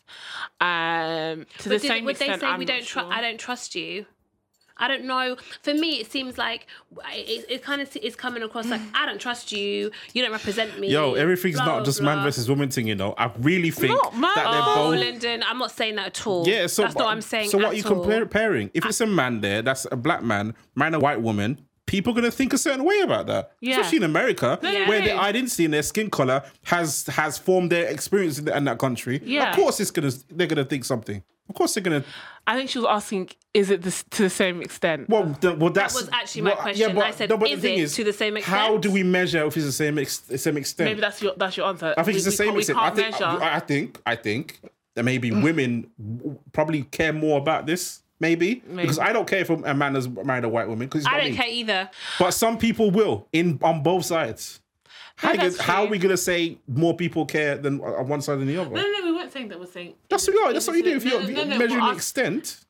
Um, 0.61 1.47
to 1.59 1.69
the 1.69 1.75
But 1.77 1.83
did, 1.83 1.83
same 1.83 2.05
would 2.05 2.17
they 2.17 2.27
say 2.37 2.47
I'm 2.47 2.59
we 2.59 2.65
don't 2.65 2.85
trust? 2.85 3.07
sure. 3.09 3.13
I 3.13 3.21
don't 3.21 3.39
trust 3.39 3.75
you. 3.77 4.07
I 4.77 4.89
don't 4.89 5.05
know. 5.05 5.37
For 5.63 5.73
me, 5.73 6.01
it 6.01 6.11
seems 6.11 6.37
like 6.37 6.67
it, 7.13 7.47
it 7.49 7.63
kind 7.63 7.81
of 7.81 7.97
is 7.97 8.17
coming 8.17 8.43
across 8.43 8.67
like 8.69 8.81
I 8.95 9.07
don't 9.07 9.21
trust 9.21 9.53
you. 9.53 9.91
You 10.15 10.23
don't 10.23 10.33
represent 10.33 10.79
me. 10.81 10.89
Yo, 10.91 11.15
everything's 11.15 11.57
blah, 11.57 11.65
not 11.65 11.77
blah, 11.79 11.85
just 11.85 12.03
man 12.03 12.25
versus 12.25 12.49
woman 12.49 12.71
thing, 12.71 12.89
you 12.89 12.95
know. 12.97 13.15
I 13.17 13.31
really 13.39 13.71
think 13.71 13.93
Not 13.93 14.15
man- 14.15 14.33
that 14.35 14.51
they're 14.51 14.63
Oh, 14.65 14.91
both. 14.91 14.99
Lyndon, 15.01 15.45
I'm 15.47 15.59
not 15.59 15.71
saying 15.71 15.95
that 15.97 16.07
at 16.09 16.27
all. 16.27 16.47
Yeah, 16.49 16.67
so 16.67 16.83
that's 16.83 16.97
not 16.97 17.05
what 17.05 17.11
I'm 17.13 17.23
saying. 17.23 17.51
So 17.51 17.59
what 17.59 17.67
at 17.67 17.73
are 17.73 17.77
you 17.77 17.85
all. 17.85 18.05
comparing? 18.05 18.71
If 18.75 18.85
it's 18.85 19.01
a 19.01 19.07
man 19.07 19.41
there, 19.41 19.63
that's 19.63 19.87
a 19.93 19.97
black 19.97 20.23
man, 20.25 20.55
man 20.75 20.95
a 20.95 20.99
white 20.99 21.21
woman. 21.23 21.61
People 21.87 22.13
are 22.13 22.17
gonna 22.17 22.31
think 22.31 22.53
a 22.55 22.59
certain 22.59 22.83
way 22.83 22.99
about 23.01 23.27
that, 23.27 23.53
Yeah. 23.61 23.73
especially 23.79 23.99
in 23.99 24.05
America, 24.05 24.59
Yeah. 24.63 24.89
where 24.89 25.03
their 25.03 25.19
identity 25.19 25.67
and 25.67 25.75
their 25.75 25.83
skin 25.83 26.09
color 26.11 26.43
has 26.65 27.05
has 27.09 27.37
formed 27.39 27.71
their 27.71 27.87
experience 27.87 28.39
in, 28.39 28.49
in 28.49 28.65
that 28.65 28.79
country. 28.79 29.21
Yeah. 29.23 29.51
Of 29.51 29.57
course, 29.57 29.79
it's 29.81 29.91
gonna 29.91 30.11
they're 30.31 30.47
gonna 30.47 30.65
think 30.65 30.85
something. 30.87 31.23
Of 31.49 31.55
course, 31.55 31.75
they're 31.75 31.83
gonna. 31.83 32.05
I 32.47 32.57
think 32.57 32.69
she 32.71 32.79
was 32.79 32.87
asking, 32.89 33.31
is 33.55 33.71
it 33.71 33.81
this, 33.83 34.03
to 34.11 34.23
the 34.25 34.31
same 34.31 34.61
extent? 34.61 35.09
Well, 35.09 35.35
the, 35.41 35.55
well, 35.55 35.71
that's 35.71 35.95
that 35.95 36.01
was 36.01 36.11
actually 36.13 36.43
my 36.43 36.51
well, 36.51 36.57
question. 36.59 36.99
I 36.99 37.11
said, 37.11 37.29
but 37.31 37.49
is 37.49 37.65
it 37.65 37.89
to 37.89 38.05
the 38.05 38.13
same 38.13 38.37
extent? 38.37 38.57
How 38.59 38.77
do 38.77 38.91
we 38.91 39.03
measure 39.03 39.45
if 39.47 39.57
it's 39.57 39.65
the 39.67 39.73
same 39.73 39.99
ex, 39.99 40.19
the 40.19 40.37
same 40.37 40.57
extent? 40.57 40.91
Maybe 40.91 41.01
that's 41.01 41.23
your 41.23 41.33
that's 41.37 41.57
your 41.57 41.67
answer. 41.69 41.95
I 41.97 42.03
think 42.03 42.09
We- 42.09 42.17
it's 42.17 42.25
the 42.25 42.33
same 42.33 42.57
extent. 42.57 42.79
I 42.79 42.91
think. 42.91 43.21
I, 43.21 43.57
I 43.57 43.61
think, 43.61 44.01
I 44.05 44.17
think 44.17 44.61
that 44.95 45.05
maybe 45.05 45.31
women 45.31 45.91
probably 46.53 46.83
care 46.83 47.13
more 47.13 47.39
about 47.39 47.67
this. 47.67 48.01
Maybe. 48.21 48.63
because 48.75 48.99
I 48.99 49.13
don't 49.13 49.27
care 49.27 49.41
if 49.41 49.51
a 49.51 49.75
man 49.75 49.97
has 49.97 50.09
married 50.09 50.45
a 50.45 50.49
white 50.49 50.69
woman 50.69 50.87
because 50.87 51.05
I 51.05 51.21
don't 51.21 51.35
care 51.35 51.49
either. 51.49 51.91
But 52.19 52.31
some 52.31 52.57
people 52.59 52.91
will 52.91 53.27
in 53.33 53.59
on 53.63 53.83
both 53.83 54.05
sides. 54.05 54.61
How, 55.17 55.35
that's 55.37 55.57
gonna- 55.57 55.71
how 55.71 55.85
are 55.85 55.89
we 55.89 55.99
gonna 55.99 56.17
say 56.17 56.59
more 56.67 56.97
people 56.97 57.27
care 57.27 57.57
than 57.57 57.81
on 57.81 58.09
one 58.09 58.21
side 58.23 58.39
than 58.39 58.47
the 58.47 58.57
other? 58.57 58.71
no, 58.71 58.83
no, 58.83 58.99
no, 59.01 59.14
weren't 59.25 59.33
saying 59.33 59.49
that. 59.49 59.61
We're 59.61 59.67
saying 59.67 59.95
That's 60.09 60.27
what 60.27 60.35
you 60.35 60.41
are. 60.41 60.53
That's 60.53 60.67
what 60.67 60.77
you 60.77 60.83
do 60.83 60.97
if 60.97 61.05
you're, 61.05 61.21
no, 61.23 61.45
no, 61.45 61.59
measuring 61.59 61.85
the 61.85 61.93
extent. 61.93 62.61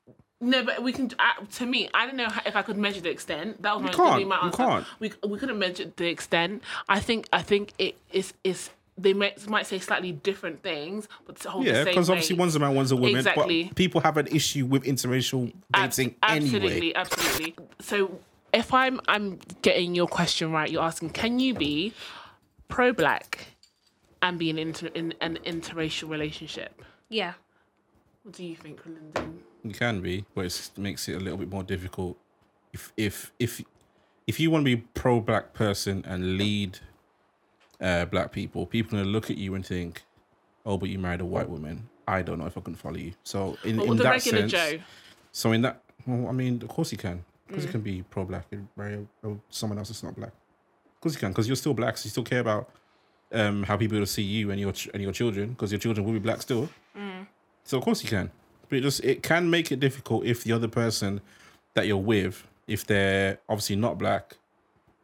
No, 0.41 0.63
but 0.63 0.83
we 0.83 0.93
can. 0.93 1.11
Uh, 1.19 1.45
to 1.55 1.67
me, 1.67 1.89
I 1.95 2.07
don't 2.07 2.17
know 2.17 2.29
how, 2.29 2.43
if 2.45 2.55
I 2.57 2.63
could 2.63 2.77
measure 2.77 3.01
the 3.01 3.11
extent. 3.11 3.63
That 3.63 3.75
was 3.75 3.83
my, 3.85 3.91
You 3.91 3.97
gonna 3.97 4.17
be 4.17 4.23
can't, 4.25 4.29
my 4.29 4.47
answer. 4.47 4.57
can't. 4.57 4.87
We 5.01 5.13
we 5.27 5.39
couldn't 5.39 5.59
measure 5.59 5.91
the 5.97 6.07
extent. 6.07 6.63
I 6.89 7.01
think 7.01 7.29
I 7.33 7.41
think 7.43 7.73
it 7.79 7.97
is 8.13 8.35
is 8.43 8.71
they 8.99 9.15
might 9.15 9.49
might 9.49 9.67
say 9.67 9.79
slightly 9.79 10.13
different 10.13 10.63
things, 10.63 11.09
but 11.27 11.37
to 11.41 11.51
hold 11.51 11.65
the 11.65 11.71
Yeah, 11.71 11.75
same 11.77 11.85
because 11.87 12.11
obviously 12.11 12.37
one's 12.37 12.55
a 12.57 12.59
man, 12.59 12.75
one's 12.75 12.93
a 12.93 12.97
woman. 12.97 13.17
Exactly. 13.17 13.65
But 13.65 13.77
people 13.77 14.01
have 14.03 14.17
an 14.19 14.27
issue 14.27 14.67
with 14.67 14.85
interracial 14.85 15.53
Ab- 15.73 15.91
dating 15.91 16.17
absolutely, 16.23 16.71
anyway. 16.71 16.93
absolutely. 16.95 17.55
So 17.81 18.19
if 18.53 18.75
I'm 18.75 19.01
I'm 19.09 19.39
getting 19.63 19.95
your 19.95 20.09
question 20.09 20.53
right, 20.53 20.71
you're 20.71 20.83
asking, 20.83 21.11
can 21.11 21.39
you 21.41 21.55
be 21.55 21.95
pro 22.69 22.93
black 22.93 23.47
and 24.25 24.39
be 24.39 24.49
in, 24.51 24.59
inter, 24.59 24.89
in 24.95 25.15
an 25.21 25.39
interracial 25.45 26.09
relationship? 26.09 26.83
Yeah. 27.11 27.35
What 28.23 28.35
do 28.35 28.45
you 28.45 28.57
think, 28.57 28.81
Lyndon? 28.87 29.43
You 29.63 29.75
can 29.75 30.01
be, 30.01 30.25
but 30.35 30.47
it 30.47 30.71
makes 30.79 31.07
it 31.09 31.15
a 31.17 31.21
little 31.21 31.37
bit 31.39 31.51
more 31.51 31.63
difficult. 31.63 32.17
If 32.73 32.93
if 32.97 33.33
if 33.39 33.61
if 34.27 34.41
you 34.41 34.51
want 34.51 34.65
to 34.65 34.77
be 34.77 34.83
pro 34.95 35.21
black 35.21 35.53
person 35.53 36.03
and 36.07 36.39
lead 36.39 36.79
uh, 37.81 38.07
black 38.07 38.33
people, 38.33 38.67
people 38.67 38.97
are 38.99 39.03
gonna 39.03 39.13
look 39.13 39.31
at 39.31 39.37
you 39.37 39.55
and 39.55 39.65
think, 39.65 40.03
"Oh, 40.65 40.79
but 40.79 40.89
you 40.89 40.99
married 40.99 41.21
a 41.21 41.25
white 41.27 41.49
woman. 41.49 41.89
I 42.09 42.23
don't 42.23 42.39
know 42.39 42.47
if 42.47 42.57
I 42.57 42.63
can 42.63 42.75
follow 42.75 42.97
you." 42.97 43.13
So 43.25 43.57
in, 43.65 43.79
Or 43.79 43.87
in 43.89 43.97
the 43.97 44.03
that 44.05 44.11
regular 44.11 44.49
sense, 44.49 44.53
Joe? 44.53 44.79
so 45.33 45.53
in 45.53 45.63
that, 45.63 45.83
well, 46.07 46.29
I 46.29 46.33
mean, 46.33 46.63
of 46.63 46.69
course 46.69 46.91
you 46.93 46.99
can, 46.99 47.25
because 47.47 47.63
Mm. 47.65 47.67
you 47.67 47.73
can 47.73 47.81
be 47.83 48.03
pro 48.11 48.25
black 48.25 48.47
and 48.53 48.69
marry 48.77 49.07
a, 49.23 49.29
a- 49.29 49.37
someone 49.51 49.79
else 49.79 49.89
that's 49.89 50.03
not 50.03 50.17
black. 50.17 50.33
Of 50.95 51.01
course 51.03 51.15
you 51.15 51.21
can, 51.21 51.31
because 51.31 51.47
you're 51.47 51.57
still 51.57 51.75
black, 51.75 51.97
so 51.99 52.07
you 52.07 52.11
still 52.11 52.25
care 52.25 52.41
about 52.41 52.71
um, 53.35 53.63
how 53.65 53.77
people 53.77 53.99
will 53.99 54.07
see 54.07 54.23
you 54.23 54.51
and 54.51 54.61
your 54.61 54.73
ch- 54.73 54.89
and 54.95 55.03
your 55.03 55.13
children, 55.13 55.51
because 55.51 55.73
your 55.73 55.79
children 55.79 56.07
will 56.07 56.13
be 56.13 56.19
black 56.19 56.43
still. 56.43 56.69
Mm. 56.97 57.27
So 57.65 57.79
of 57.79 57.85
course 57.85 58.03
you 58.03 58.09
can, 58.09 58.31
but 58.69 58.79
it 58.79 58.83
just 58.83 59.05
it 59.05 59.23
can 59.23 59.51
make 59.51 59.73
it 59.73 59.81
difficult 59.81 60.25
if 60.25 60.45
the 60.45 60.53
other 60.53 60.69
person 60.69 61.21
that 61.75 61.87
you're 61.87 61.97
with, 61.97 62.47
if 62.67 62.87
they're 62.87 63.39
obviously 63.49 63.77
not 63.77 63.99
black, 63.99 64.37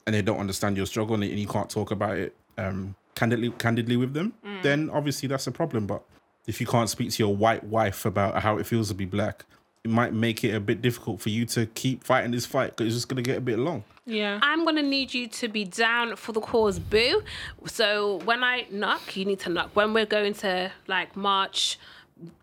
and 0.07 0.15
they 0.15 0.23
don't 0.23 0.39
understand 0.39 0.77
your 0.77 0.87
struggle 0.87 1.15
and 1.15 1.25
you 1.25 1.47
can't 1.47 1.71
talk 1.71 1.91
about 1.91 2.17
it 2.17 2.35
um, 2.59 2.95
candidly 3.15 3.51
candidly 3.59 3.97
with 3.97 4.13
them, 4.15 4.33
then 4.63 4.91
obviously 4.91 5.29
that's 5.29 5.47
a 5.47 5.53
problem. 5.53 5.87
But 5.87 6.03
if 6.47 6.61
you 6.61 6.67
can't 6.67 6.89
speak 6.89 7.11
to 7.11 7.23
your 7.23 7.35
white 7.35 7.65
wife 7.65 8.05
about 8.07 8.43
how 8.43 8.59
it 8.59 8.67
feels 8.67 8.89
to 8.89 8.95
be 8.95 9.05
black, 9.05 9.45
it 9.85 9.91
might 9.91 10.13
make 10.13 10.45
it 10.45 10.55
a 10.55 10.61
bit 10.61 10.83
difficult 10.83 11.21
for 11.21 11.31
you 11.31 11.47
to 11.47 11.67
keep 11.67 12.05
fighting 12.05 12.33
this 12.33 12.45
fight 12.45 12.71
because 12.71 12.87
it's 12.87 12.97
just 12.97 13.09
gonna 13.09 13.23
get 13.23 13.39
a 13.39 13.41
bit 13.41 13.59
long. 13.59 13.83
Yeah. 14.05 14.39
I'm 14.43 14.65
gonna 14.65 14.83
need 14.83 15.15
you 15.15 15.29
to 15.29 15.49
be 15.49 15.65
down 15.65 16.17
for 16.17 16.33
the 16.33 16.41
cause, 16.41 16.79
boo. 16.79 17.23
So 17.67 18.17
when 18.25 18.45
I 18.45 18.67
knock, 18.71 19.17
you 19.17 19.25
need 19.25 19.41
to 19.41 19.49
knock. 19.49 19.71
When 19.75 19.95
we're 19.95 20.07
going 20.07 20.35
to 20.35 20.71
like 20.87 21.17
March, 21.17 21.79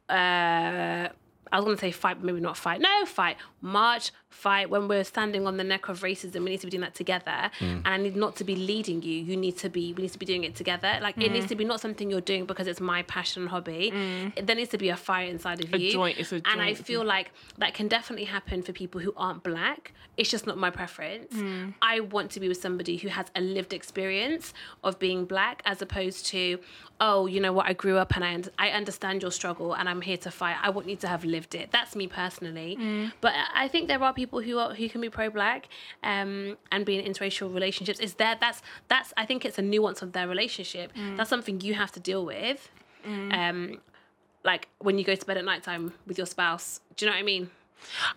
uh, 0.10 1.10
I 1.52 1.56
was 1.56 1.66
gonna 1.66 1.78
say 1.78 1.92
fight, 1.92 2.18
but 2.18 2.26
maybe 2.26 2.40
not 2.40 2.58
fight. 2.58 2.82
No, 2.82 3.06
fight. 3.06 3.38
March, 3.62 4.12
fight. 4.38 4.70
When 4.70 4.88
we're 4.88 5.04
standing 5.04 5.48
on 5.48 5.58
the 5.58 5.64
neck 5.64 5.90
of 5.90 6.02
racism, 6.02 6.44
we 6.44 6.52
need 6.52 6.62
to 6.62 6.68
be 6.68 6.72
doing 6.72 6.82
that 6.88 6.96
together. 6.96 7.50
Mm. 7.60 7.78
And 7.86 7.88
I 7.88 7.98
need 7.98 8.16
not 8.16 8.36
to 8.38 8.44
be 8.44 8.56
leading 8.56 9.02
you. 9.02 9.18
You 9.30 9.36
need 9.36 9.58
to 9.58 9.70
be. 9.70 9.94
We 9.94 10.04
need 10.04 10.14
to 10.14 10.20
be 10.20 10.26
doing 10.26 10.44
it 10.44 10.56
together. 10.56 11.00
Like 11.02 11.16
it 11.18 11.32
needs 11.32 11.46
mm. 11.46 11.50
to 11.50 11.56
be 11.56 11.66
not 11.66 11.80
something 11.86 12.10
you're 12.10 12.22
doing 12.34 12.46
because 12.46 12.68
it's 12.68 12.80
my 12.80 13.04
passion 13.04 13.44
and 13.44 13.50
hobby. 13.50 13.92
Mm. 13.94 14.34
It, 14.38 14.48
there 14.48 14.56
needs 14.56 14.72
to 14.72 14.78
be 14.78 14.90
a 14.90 14.96
fire 14.96 15.28
inside 15.28 15.64
of 15.64 15.74
A 15.74 15.80
you. 15.80 15.92
joint- 15.92 16.18
it's 16.20 16.32
a 16.32 16.42
and 16.46 16.62
I 16.62 16.74
feel 16.74 17.04
like 17.04 17.32
that 17.58 17.74
can 17.74 17.88
definitely 17.88 18.26
happen 18.26 18.62
for 18.62 18.72
people 18.72 19.02
who 19.06 19.14
aren't 19.18 19.44
black. 19.44 19.94
It's 20.18 20.32
just 20.32 20.48
not 20.48 20.58
my 20.58 20.72
preference. 20.72 21.32
I 21.94 22.00
want 22.00 22.32
to 22.32 22.40
be 22.40 22.48
with 22.48 22.60
somebody 22.68 22.98
who 22.98 23.10
has 23.10 23.28
a 23.36 23.42
lived 23.42 23.72
experience 23.72 24.52
of 24.84 24.98
being 24.98 25.26
black 25.26 25.62
as 25.64 25.80
opposed 25.84 26.26
to, 26.28 26.60
oh, 27.00 27.28
you 27.28 27.40
know 27.40 27.54
what, 27.54 27.68
I 27.68 27.74
grew 27.74 27.98
up 27.98 28.16
and 28.16 28.26
I, 28.26 28.34
und- 28.34 28.50
I 28.58 28.70
understand 28.70 29.22
your 29.22 29.32
struggle 29.32 29.70
and 29.78 29.88
I'm 29.88 30.02
here 30.02 30.18
to 30.18 30.32
fight. 30.32 30.56
I 30.68 30.72
want 30.72 30.90
you 30.90 30.96
to 31.04 31.08
have 31.08 31.24
lived 31.24 31.54
it. 31.54 31.70
That's 31.72 31.96
me 31.96 32.08
personally. 32.08 32.72
But 33.22 33.34
I 33.56 33.68
I 33.68 33.70
think 33.70 33.90
there 33.90 34.02
are 34.02 34.14
people 34.14 34.27
who 34.28 34.58
are 34.58 34.74
who 34.74 34.88
can 34.90 35.02
be 35.02 35.10
pro-black 35.10 35.68
um, 36.04 36.58
and 36.72 36.86
be 36.86 36.98
in 37.00 37.06
interracial 37.12 37.54
relationships. 37.54 38.00
Is 38.00 38.14
there 38.16 38.36
that's 38.40 38.62
that's 38.88 39.14
I 39.18 39.26
think 39.26 39.46
it's 39.46 39.58
a 39.58 39.62
nuance 39.62 40.02
of 40.02 40.12
their 40.14 40.28
relationship. 40.28 40.92
That's 41.18 41.30
something 41.30 41.62
you 41.62 41.74
have 41.74 41.92
to 41.94 42.00
deal 42.00 42.26
with. 42.26 42.70
Um, 43.06 43.82
like 44.44 44.68
when 44.80 44.98
you 44.98 45.04
go 45.04 45.16
to 45.16 45.26
bed 45.26 45.38
at 45.38 45.46
nighttime 45.46 45.94
with 46.06 46.18
your 46.18 46.28
spouse. 46.28 46.80
Do 46.96 47.06
you 47.06 47.12
know 47.12 47.16
what 47.16 47.22
I 47.22 47.24
mean? 47.24 47.50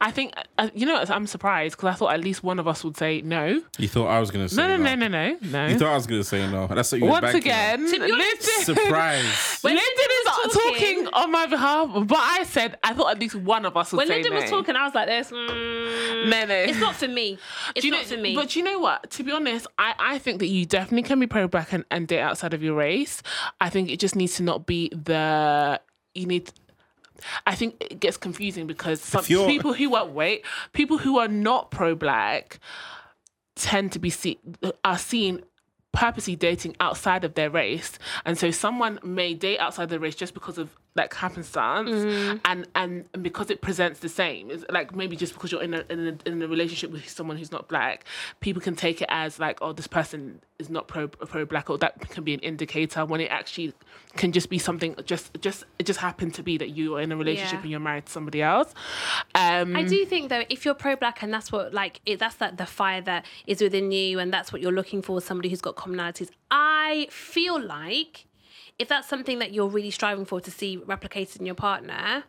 I 0.00 0.10
think 0.10 0.32
uh, 0.58 0.68
you 0.74 0.86
know 0.86 1.02
I'm 1.08 1.26
surprised 1.26 1.76
because 1.76 1.94
I 1.94 1.96
thought 1.96 2.12
at 2.12 2.20
least 2.20 2.42
one 2.42 2.58
of 2.58 2.66
us 2.68 2.82
would 2.84 2.96
say 2.96 3.20
no. 3.22 3.60
You 3.78 3.88
thought 3.88 4.08
I 4.08 4.18
was 4.20 4.30
gonna 4.30 4.48
say 4.48 4.56
No, 4.56 4.76
no, 4.76 4.82
no, 4.82 4.94
no, 4.94 5.08
no, 5.08 5.36
no. 5.42 5.66
You 5.66 5.78
thought 5.78 5.88
I 5.92 5.94
was 5.94 6.06
gonna 6.06 6.24
say 6.24 6.50
no. 6.50 6.66
That's 6.66 6.92
what 6.92 6.98
you 6.98 7.04
were 7.04 7.10
Once 7.12 7.22
banking 7.32 7.52
on. 7.52 7.58
again, 7.58 7.78
To 7.92 7.98
Lyndon, 8.00 8.40
Surprise. 8.64 9.58
When 9.62 9.74
Lyndon 9.74 9.92
Lyndon 9.96 10.16
is 10.46 10.52
talking, 10.54 11.04
talking- 11.04 11.06
on 11.12 11.32
my 11.32 11.46
behalf, 11.46 11.88
but 12.06 12.18
I 12.18 12.44
said 12.44 12.78
I 12.82 12.94
thought 12.94 13.10
at 13.12 13.18
least 13.20 13.34
one 13.34 13.64
of 13.66 13.76
us 13.76 13.92
would 13.92 13.98
When 13.98 14.06
say 14.08 14.14
Lyndon 14.14 14.32
no. 14.34 14.40
was 14.40 14.50
talking, 14.50 14.76
I 14.76 14.84
was 14.84 14.94
like, 14.94 15.08
"This, 15.08 15.30
mm, 15.30 16.28
No, 16.30 16.44
no. 16.46 16.54
it's 16.54 16.78
not 16.78 16.94
for 16.96 17.08
me. 17.08 17.38
It's 17.74 17.84
not 17.86 18.02
know, 18.02 18.16
for 18.16 18.22
me." 18.22 18.34
But 18.34 18.56
you 18.56 18.62
know 18.62 18.78
what? 18.78 19.10
To 19.12 19.22
be 19.22 19.32
honest, 19.32 19.66
I, 19.78 19.94
I 19.98 20.18
think 20.18 20.38
that 20.40 20.46
you 20.48 20.66
definitely 20.66 21.02
can 21.02 21.20
be 21.20 21.26
pro 21.26 21.48
black 21.48 21.72
and, 21.72 21.84
and 21.90 22.06
date 22.08 22.20
outside 22.20 22.54
of 22.54 22.62
your 22.62 22.74
race. 22.74 23.22
I 23.60 23.68
think 23.70 23.90
it 23.90 23.98
just 24.00 24.16
needs 24.16 24.34
to 24.36 24.42
not 24.42 24.66
be 24.66 24.88
the 24.90 25.80
you 26.14 26.26
need. 26.26 26.50
I 27.46 27.54
think 27.54 27.76
it 27.80 28.00
gets 28.00 28.16
confusing 28.16 28.66
because 28.66 29.00
some 29.00 29.24
people 29.24 29.72
who 29.72 29.94
are 29.94 30.06
wait 30.06 30.44
people 30.72 30.98
who 30.98 31.18
are 31.18 31.28
not 31.28 31.70
pro 31.70 31.94
black 31.94 32.60
tend 33.54 33.92
to 33.92 33.98
be 33.98 34.10
see, 34.10 34.38
are 34.84 34.98
seen 34.98 35.42
purposely 35.92 36.36
dating 36.36 36.76
outside 36.80 37.24
of 37.24 37.34
their 37.34 37.50
race. 37.50 37.98
And 38.24 38.38
so 38.38 38.50
someone 38.50 38.98
may 39.02 39.34
date 39.34 39.58
outside 39.58 39.88
their 39.88 39.98
race 39.98 40.14
just 40.14 40.34
because 40.34 40.58
of 40.58 40.76
like 40.96 41.14
happenstance 41.14 41.90
and, 42.44 42.66
and 42.74 43.04
and 43.14 43.22
because 43.22 43.48
it 43.50 43.60
presents 43.60 44.00
the 44.00 44.08
same 44.08 44.50
it's 44.50 44.64
like 44.70 44.94
maybe 44.94 45.14
just 45.16 45.32
because 45.34 45.52
you're 45.52 45.62
in 45.62 45.72
a, 45.74 45.84
in 45.88 46.18
a 46.24 46.28
in 46.28 46.42
a 46.42 46.48
relationship 46.48 46.90
with 46.90 47.08
someone 47.08 47.36
who's 47.36 47.52
not 47.52 47.68
black 47.68 48.04
people 48.40 48.60
can 48.60 48.74
take 48.74 49.00
it 49.00 49.06
as 49.08 49.38
like 49.38 49.58
oh 49.62 49.72
this 49.72 49.86
person 49.86 50.40
is 50.58 50.68
not 50.68 50.88
pro 50.88 51.06
pro 51.06 51.44
black 51.46 51.70
or 51.70 51.78
that 51.78 51.98
can 52.10 52.24
be 52.24 52.34
an 52.34 52.40
indicator 52.40 53.04
when 53.06 53.20
it 53.20 53.30
actually 53.30 53.72
can 54.16 54.32
just 54.32 54.50
be 54.50 54.58
something 54.58 54.94
just 55.04 55.30
just 55.40 55.64
it 55.78 55.86
just 55.86 56.00
happened 56.00 56.34
to 56.34 56.42
be 56.42 56.58
that 56.58 56.70
you 56.70 56.96
are 56.96 57.00
in 57.00 57.12
a 57.12 57.16
relationship 57.16 57.58
Yeah. 57.58 57.62
and 57.62 57.70
you're 57.70 57.80
married 57.80 58.06
to 58.06 58.12
somebody 58.12 58.42
else 58.42 58.74
um 59.36 59.76
I 59.76 59.84
do 59.84 60.04
think 60.04 60.28
though, 60.28 60.42
if 60.48 60.64
you're 60.64 60.74
pro-black 60.74 61.22
and 61.22 61.32
that's 61.32 61.52
what 61.52 61.72
like 61.72 62.00
it, 62.04 62.18
that's 62.18 62.34
that 62.36 62.58
the 62.58 62.66
fire 62.66 63.00
that 63.02 63.24
is 63.46 63.60
within 63.62 63.92
you, 63.92 64.18
and 64.18 64.32
that's 64.32 64.52
what 64.52 64.60
you're 64.60 64.72
looking 64.72 65.02
for, 65.02 65.20
somebody 65.20 65.48
who's 65.48 65.60
got 65.60 65.76
commonalities. 65.76 66.30
I 66.50 67.06
feel 67.10 67.60
like 67.60 68.26
if 68.80 68.88
that's 68.88 69.06
something 69.06 69.40
that 69.40 69.52
you're 69.52 69.68
really 69.68 69.90
striving 69.90 70.24
for 70.24 70.40
to 70.40 70.50
see 70.50 70.78
replicated 70.78 71.38
in 71.38 71.44
your 71.44 71.54
partner, 71.54 72.24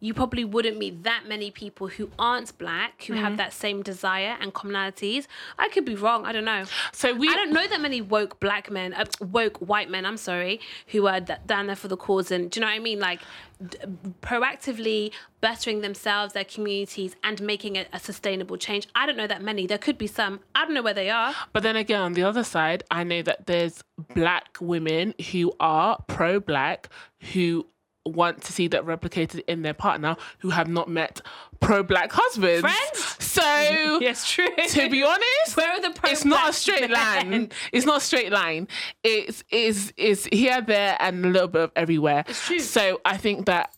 you 0.00 0.14
probably 0.14 0.44
wouldn't 0.44 0.78
meet 0.78 1.04
that 1.04 1.24
many 1.28 1.50
people 1.50 1.86
who 1.88 2.10
aren't 2.18 2.56
black 2.56 3.04
who 3.04 3.12
have 3.12 3.36
that 3.36 3.52
same 3.52 3.82
desire 3.82 4.36
and 4.40 4.54
commonalities. 4.54 5.26
I 5.58 5.68
could 5.68 5.84
be 5.84 5.94
wrong. 5.94 6.24
I 6.24 6.32
don't 6.32 6.46
know. 6.46 6.64
so 6.92 7.14
we 7.14 7.28
I 7.28 7.34
don't 7.34 7.52
know 7.52 7.66
that 7.68 7.80
many 7.80 8.00
woke 8.00 8.40
black 8.40 8.70
men, 8.70 8.94
uh, 8.94 9.04
woke 9.20 9.58
white 9.58 9.90
men, 9.90 10.06
I'm 10.06 10.16
sorry, 10.16 10.60
who 10.88 11.06
are 11.06 11.20
d- 11.20 11.34
down 11.46 11.66
there 11.66 11.76
for 11.76 11.88
the 11.88 11.98
cause. 11.98 12.30
And 12.30 12.50
do 12.50 12.58
you 12.58 12.62
know 12.62 12.70
what 12.70 12.76
I 12.76 12.78
mean? 12.78 12.98
Like 12.98 13.20
d- 13.68 13.76
proactively 14.22 15.12
bettering 15.40 15.80
themselves, 15.82 16.32
their 16.32 16.44
communities, 16.44 17.14
and 17.22 17.40
making 17.42 17.76
a, 17.76 17.86
a 17.92 17.98
sustainable 17.98 18.56
change. 18.56 18.88
I 18.94 19.06
don't 19.06 19.16
know 19.16 19.26
that 19.26 19.42
many. 19.42 19.66
There 19.66 19.78
could 19.78 19.98
be 19.98 20.06
some. 20.06 20.40
I 20.54 20.64
don't 20.64 20.74
know 20.74 20.82
where 20.82 20.94
they 20.94 21.10
are. 21.10 21.34
But 21.52 21.62
then 21.62 21.76
again, 21.76 22.00
on 22.00 22.12
the 22.14 22.22
other 22.22 22.44
side, 22.44 22.84
I 22.90 23.04
know 23.04 23.22
that 23.22 23.46
there's 23.46 23.82
black 24.14 24.56
women 24.60 25.14
who 25.30 25.52
are 25.60 26.02
pro 26.06 26.40
black 26.40 26.88
who 27.34 27.66
want 28.06 28.42
to 28.44 28.52
see 28.52 28.66
that 28.68 28.84
replicated 28.84 29.42
in 29.46 29.62
their 29.62 29.74
partner 29.74 30.16
who 30.38 30.50
have 30.50 30.68
not 30.68 30.88
met 30.88 31.20
pro 31.60 31.82
black 31.82 32.10
husbands. 32.12 32.60
Friends? 32.60 33.16
So, 33.24 33.42
Yes, 34.00 34.28
true. 34.30 34.48
to 34.68 34.88
be 34.90 35.02
honest, 35.02 35.56
Where 35.56 35.70
are 35.70 35.80
the 35.82 35.90
pro 35.90 36.10
it's 36.10 36.24
not 36.24 36.48
a 36.50 36.52
straight 36.52 36.90
line. 36.90 37.50
It's 37.72 37.84
not 37.86 37.98
a 37.98 38.00
straight 38.00 38.32
line. 38.32 38.68
It's 39.04 39.44
is 39.50 39.92
is 39.96 40.28
here, 40.32 40.60
there, 40.62 40.96
and 41.00 41.24
a 41.24 41.28
little 41.28 41.48
bit 41.48 41.62
of 41.62 41.72
everywhere. 41.76 42.24
It's 42.26 42.46
true. 42.46 42.58
So 42.60 43.00
I 43.04 43.16
think 43.16 43.46
that. 43.46 43.74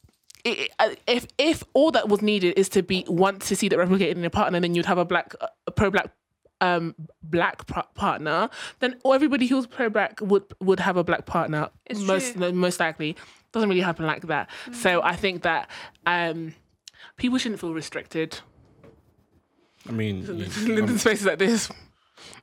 i- 0.46 0.68
If 1.06 1.26
if 1.38 1.64
all 1.74 1.90
that 1.90 2.08
was 2.08 2.22
needed 2.22 2.54
is 2.58 2.68
to 2.70 2.82
be 2.82 3.04
want 3.08 3.42
to 3.42 3.56
see 3.56 3.68
that 3.68 3.78
replicated 3.78 4.12
in 4.12 4.20
your 4.20 4.30
partner, 4.30 4.60
then 4.60 4.74
you'd 4.74 4.86
have 4.86 4.98
a 4.98 5.04
black 5.04 5.34
a 5.66 5.70
pro 5.72 5.90
black 5.90 6.10
um 6.60 6.94
black 7.24 7.66
pa- 7.66 7.88
partner. 7.94 8.48
Then 8.78 8.96
everybody 9.04 9.46
who's 9.48 9.66
pro 9.66 9.90
black 9.90 10.20
would 10.20 10.44
would 10.60 10.78
have 10.80 10.96
a 10.96 11.02
black 11.04 11.26
partner. 11.26 11.70
It's 11.86 12.00
most 12.00 12.34
true. 12.36 12.52
most 12.52 12.78
likely 12.80 13.16
doesn't 13.52 13.68
really 13.68 13.80
happen 13.82 14.06
like 14.06 14.26
that. 14.28 14.48
So 14.72 15.02
I 15.02 15.16
think 15.16 15.42
that 15.42 15.70
um 16.06 16.54
people 17.16 17.38
shouldn't 17.38 17.60
feel 17.60 17.74
restricted. 17.74 18.38
I 19.88 19.92
mean, 19.92 20.22
you- 20.24 20.74
Lyndon's 20.74 21.02
face 21.02 21.20
is 21.20 21.26
like 21.26 21.38
this. 21.38 21.70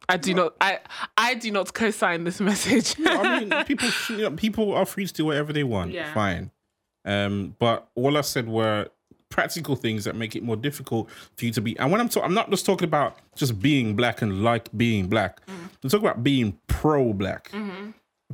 I 0.09 0.17
do 0.17 0.33
not. 0.33 0.55
I 0.59 0.79
I 1.17 1.35
do 1.35 1.51
not 1.51 1.73
co-sign 1.73 2.23
this 2.23 2.39
message. 2.51 2.95
I 3.05 3.39
mean, 3.45 3.65
people 3.65 3.87
sh- 3.89 4.09
you 4.11 4.17
know, 4.17 4.31
people 4.31 4.73
are 4.73 4.85
free 4.85 5.05
to 5.05 5.13
do 5.13 5.25
whatever 5.25 5.53
they 5.53 5.63
want. 5.63 5.91
Yeah. 5.91 6.13
Fine. 6.13 6.51
Um, 7.05 7.55
but 7.59 7.87
all 7.95 8.17
I 8.17 8.21
said 8.21 8.47
were 8.49 8.87
practical 9.29 9.75
things 9.75 10.03
that 10.05 10.15
make 10.15 10.35
it 10.35 10.43
more 10.43 10.55
difficult 10.55 11.09
for 11.37 11.45
you 11.45 11.51
to 11.51 11.61
be. 11.61 11.77
And 11.79 11.91
when 11.91 12.01
I'm 12.01 12.09
talking, 12.09 12.25
I'm 12.25 12.33
not 12.33 12.49
just 12.49 12.65
talking 12.65 12.85
about 12.87 13.17
just 13.35 13.59
being 13.61 13.95
black 13.95 14.21
and 14.21 14.43
like 14.43 14.67
being 14.75 15.07
black. 15.07 15.45
Mm. 15.45 15.53
I'm 15.83 15.89
talking 15.89 16.07
about 16.07 16.23
being 16.23 16.57
pro-black. 16.67 17.49
Mm-hmm. 17.51 17.91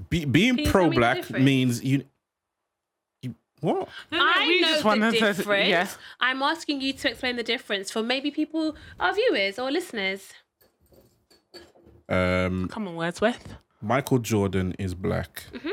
Be, 0.09 0.25
being 0.25 0.57
you 0.57 0.65
tell 0.65 0.65
me 0.65 0.65
the 0.65 0.71
pro-black 0.71 1.29
means 1.31 1.83
you. 1.83 2.05
You 3.67 3.73
what? 3.73 3.87
I 4.11 4.45
we 4.47 4.61
know 4.61 4.67
just 4.67 4.81
the 4.81 4.87
wanted 4.87 5.13
to- 5.13 5.19
difference. 5.19 5.69
yeah. 5.69 5.87
I'm 6.19 6.41
asking 6.41 6.81
you 6.81 6.93
to 6.93 7.09
explain 7.09 7.35
the 7.35 7.43
difference 7.43 7.91
for 7.91 8.03
maybe 8.03 8.31
people, 8.31 8.75
our 8.99 9.13
viewers 9.13 9.57
or 9.59 9.71
listeners. 9.71 10.33
Um, 12.07 12.67
Come 12.69 12.87
on, 12.87 12.95
Wordsworth. 12.95 13.55
Michael 13.81 14.19
Jordan 14.19 14.75
is 14.79 14.93
black. 14.93 15.43
Mm-hmm. 15.53 15.69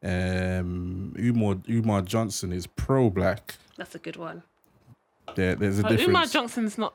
Um, 0.00 1.14
Umar 1.18 1.56
Umar 1.68 2.02
Johnson 2.02 2.52
is 2.52 2.66
pro-black. 2.66 3.54
That's 3.76 3.94
a 3.94 3.98
good 3.98 4.16
one. 4.16 4.42
There, 5.34 5.56
there's 5.56 5.78
a 5.80 5.82
But 5.82 5.88
difference. 5.90 6.08
Umar 6.08 6.26
Johnson's 6.26 6.78
not. 6.78 6.94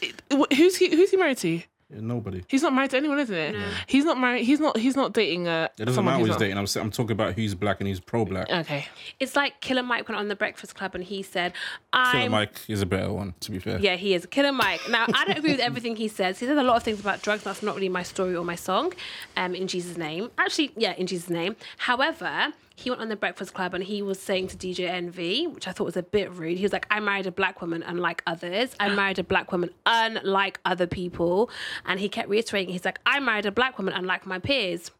it- 0.00 0.22
Who's 0.56 0.76
he? 0.76 0.94
Who's 0.94 1.10
he 1.10 1.16
married 1.16 1.38
to? 1.38 1.60
Nobody. 1.94 2.42
He's 2.48 2.62
not 2.62 2.72
married 2.74 2.90
to 2.90 2.96
anyone, 2.96 3.18
isn't 3.20 3.34
it? 3.34 3.56
He's 3.86 4.04
not 4.04 4.18
married. 4.18 4.44
He's 4.44 4.60
not. 4.60 4.76
He's 4.76 4.96
not 4.96 5.12
dating. 5.12 5.48
Uh, 5.48 5.68
It 5.78 5.84
doesn't 5.84 5.94
someone 5.94 6.14
matter 6.14 6.18
who's 6.20 6.26
who 6.26 6.32
he's 6.44 6.54
not- 6.54 6.64
dating. 6.66 6.80
I'm, 6.82 6.84
I'm 6.86 6.90
talking 6.90 7.12
about 7.12 7.34
who's 7.34 7.54
black 7.54 7.80
and 7.80 7.88
who's 7.88 8.00
pro-black. 8.00 8.50
Okay. 8.50 8.86
It's 9.20 9.36
like 9.36 9.60
Killer 9.60 9.82
Mike 9.82 10.08
went 10.08 10.18
on 10.18 10.28
the 10.28 10.36
Breakfast 10.36 10.74
Club 10.74 10.94
and 10.94 11.04
he 11.04 11.22
said, 11.22 11.52
"I'm." 11.92 12.30
Mike 12.30 12.58
is 12.68 12.82
a 12.82 12.86
better 12.86 13.12
one, 13.12 13.34
to 13.40 13.50
be 13.50 13.58
fair. 13.58 13.78
Yeah, 13.78 13.96
he 13.96 14.14
is 14.14 14.26
Killer 14.26 14.52
Mike. 14.52 14.80
Now, 14.90 15.06
I 15.14 15.24
don't 15.24 15.38
agree 15.38 15.52
with 15.52 15.60
everything 15.60 15.96
he 15.96 16.08
says. 16.08 16.38
He 16.38 16.46
says 16.46 16.58
a 16.58 16.62
lot 16.62 16.76
of 16.76 16.82
things 16.82 17.00
about 17.00 17.22
drugs. 17.22 17.44
That's 17.44 17.62
not 17.62 17.74
really 17.76 17.88
my 17.88 18.02
story 18.02 18.34
or 18.36 18.44
my 18.44 18.56
song. 18.56 18.92
Um, 19.36 19.54
in 19.54 19.66
Jesus' 19.68 19.96
name, 19.96 20.30
actually, 20.38 20.72
yeah, 20.76 20.94
in 20.94 21.06
Jesus' 21.06 21.30
name. 21.30 21.56
However, 21.78 22.52
he 22.76 22.90
went 22.90 23.00
on 23.02 23.08
the 23.08 23.16
Breakfast 23.16 23.54
Club 23.54 23.72
and 23.74 23.84
he 23.84 24.02
was 24.02 24.18
saying 24.20 24.48
to 24.48 24.56
DJ 24.56 24.88
Envy, 24.88 25.46
which 25.46 25.68
I 25.68 25.72
thought 25.72 25.84
was 25.84 25.96
a 25.96 26.02
bit 26.02 26.32
rude. 26.32 26.56
He 26.58 26.64
was 26.64 26.72
like, 26.72 26.86
"I 26.90 26.98
married 27.00 27.26
a 27.26 27.30
black 27.32 27.60
woman, 27.60 27.82
unlike 27.84 28.22
others. 28.26 28.74
I 28.80 28.88
married 28.94 29.18
a 29.18 29.24
black 29.24 29.52
woman, 29.52 29.70
unlike 29.86 30.58
other 30.64 30.86
people." 30.86 31.50
And 31.84 32.00
he 32.00 32.08
kept 32.08 32.28
reiterating, 32.28 32.72
"He's 32.72 32.84
like, 32.84 32.98
I 33.06 33.20
married 33.20 33.46
a 33.46 33.52
black 33.52 33.78
woman, 33.78 33.94
unlike 33.94 34.26
my 34.26 34.38
peers." 34.38 34.90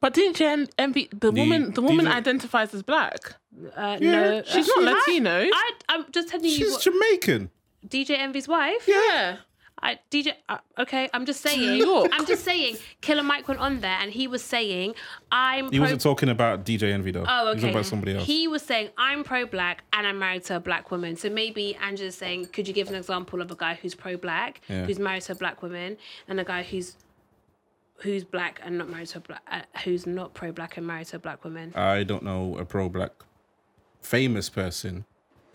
But 0.00 0.14
didn't 0.14 0.36
Jen 0.36 0.66
envy 0.78 1.08
the 1.12 1.30
woman? 1.30 1.72
The 1.74 1.80
these 1.82 1.90
woman 1.90 2.06
are- 2.08 2.14
identifies 2.14 2.72
as 2.72 2.82
black. 2.82 3.34
Uh, 3.76 3.98
Yeah, 4.00 4.10
no, 4.10 4.42
She's 4.46 4.66
not 4.68 4.82
Latino. 4.82 5.46
I, 5.52 5.72
I'm 5.90 6.06
just 6.12 6.28
telling 6.28 6.46
you, 6.46 6.52
She's 6.52 6.70
what, 6.72 6.80
Jamaican. 6.82 7.50
DJ 7.86 8.18
Envy's 8.18 8.48
wife. 8.48 8.86
yeah. 8.88 9.36
I 9.82 9.98
DJ. 10.10 10.32
Uh, 10.48 10.58
okay, 10.78 11.08
I'm 11.14 11.24
just 11.26 11.40
saying. 11.40 11.78
York. 11.78 12.10
I'm 12.12 12.26
just 12.26 12.44
saying. 12.44 12.76
Killer 13.00 13.22
Mike 13.22 13.48
went 13.48 13.60
on 13.60 13.80
there 13.80 13.96
and 14.00 14.12
he 14.12 14.26
was 14.28 14.42
saying, 14.42 14.94
"I'm." 15.32 15.64
He 15.70 15.78
pro- 15.78 15.80
wasn't 15.84 16.00
talking 16.02 16.28
about 16.28 16.64
DJ 16.64 16.92
Envy 16.92 17.10
though. 17.12 17.24
Oh, 17.26 17.48
okay. 17.48 17.48
He 17.48 17.54
was 17.54 17.60
talking 17.62 17.70
about 17.74 17.86
somebody 17.86 18.14
else. 18.16 18.26
He 18.26 18.46
was 18.48 18.62
saying, 18.62 18.90
I'm 18.98 19.24
pro 19.24 19.46
black 19.46 19.82
and 19.92 20.06
I'm 20.06 20.18
married 20.18 20.44
to 20.44 20.56
a 20.56 20.60
black 20.60 20.90
woman. 20.90 21.16
So 21.16 21.30
maybe 21.30 21.74
Angela's 21.76 22.14
saying, 22.16 22.46
could 22.46 22.68
you 22.68 22.74
give 22.74 22.88
an 22.88 22.94
example 22.94 23.40
of 23.40 23.50
a 23.50 23.54
guy 23.56 23.78
who's 23.80 23.94
pro 23.94 24.16
black, 24.16 24.60
Yeah. 24.68 24.84
who's 24.86 24.98
married 24.98 25.22
to 25.22 25.32
a 25.32 25.34
black 25.36 25.62
woman, 25.62 25.96
and 26.28 26.38
a 26.40 26.44
guy 26.44 26.62
who's 26.62 26.96
who's 28.02 28.24
black 28.24 28.60
and 28.64 28.78
not 28.78 28.88
married 28.88 29.08
to 29.08 29.18
a 29.18 29.20
black, 29.20 29.42
uh, 29.50 29.60
who's 29.84 30.06
not 30.06 30.32
pro 30.34 30.52
black 30.52 30.76
and 30.76 30.86
married 30.86 31.06
to 31.08 31.16
a 31.16 31.18
black 31.18 31.44
woman? 31.44 31.72
I 31.74 32.02
don't 32.02 32.22
know 32.22 32.56
a 32.58 32.64
pro 32.64 32.88
black 32.88 33.12
famous 34.00 34.48
person 34.48 35.04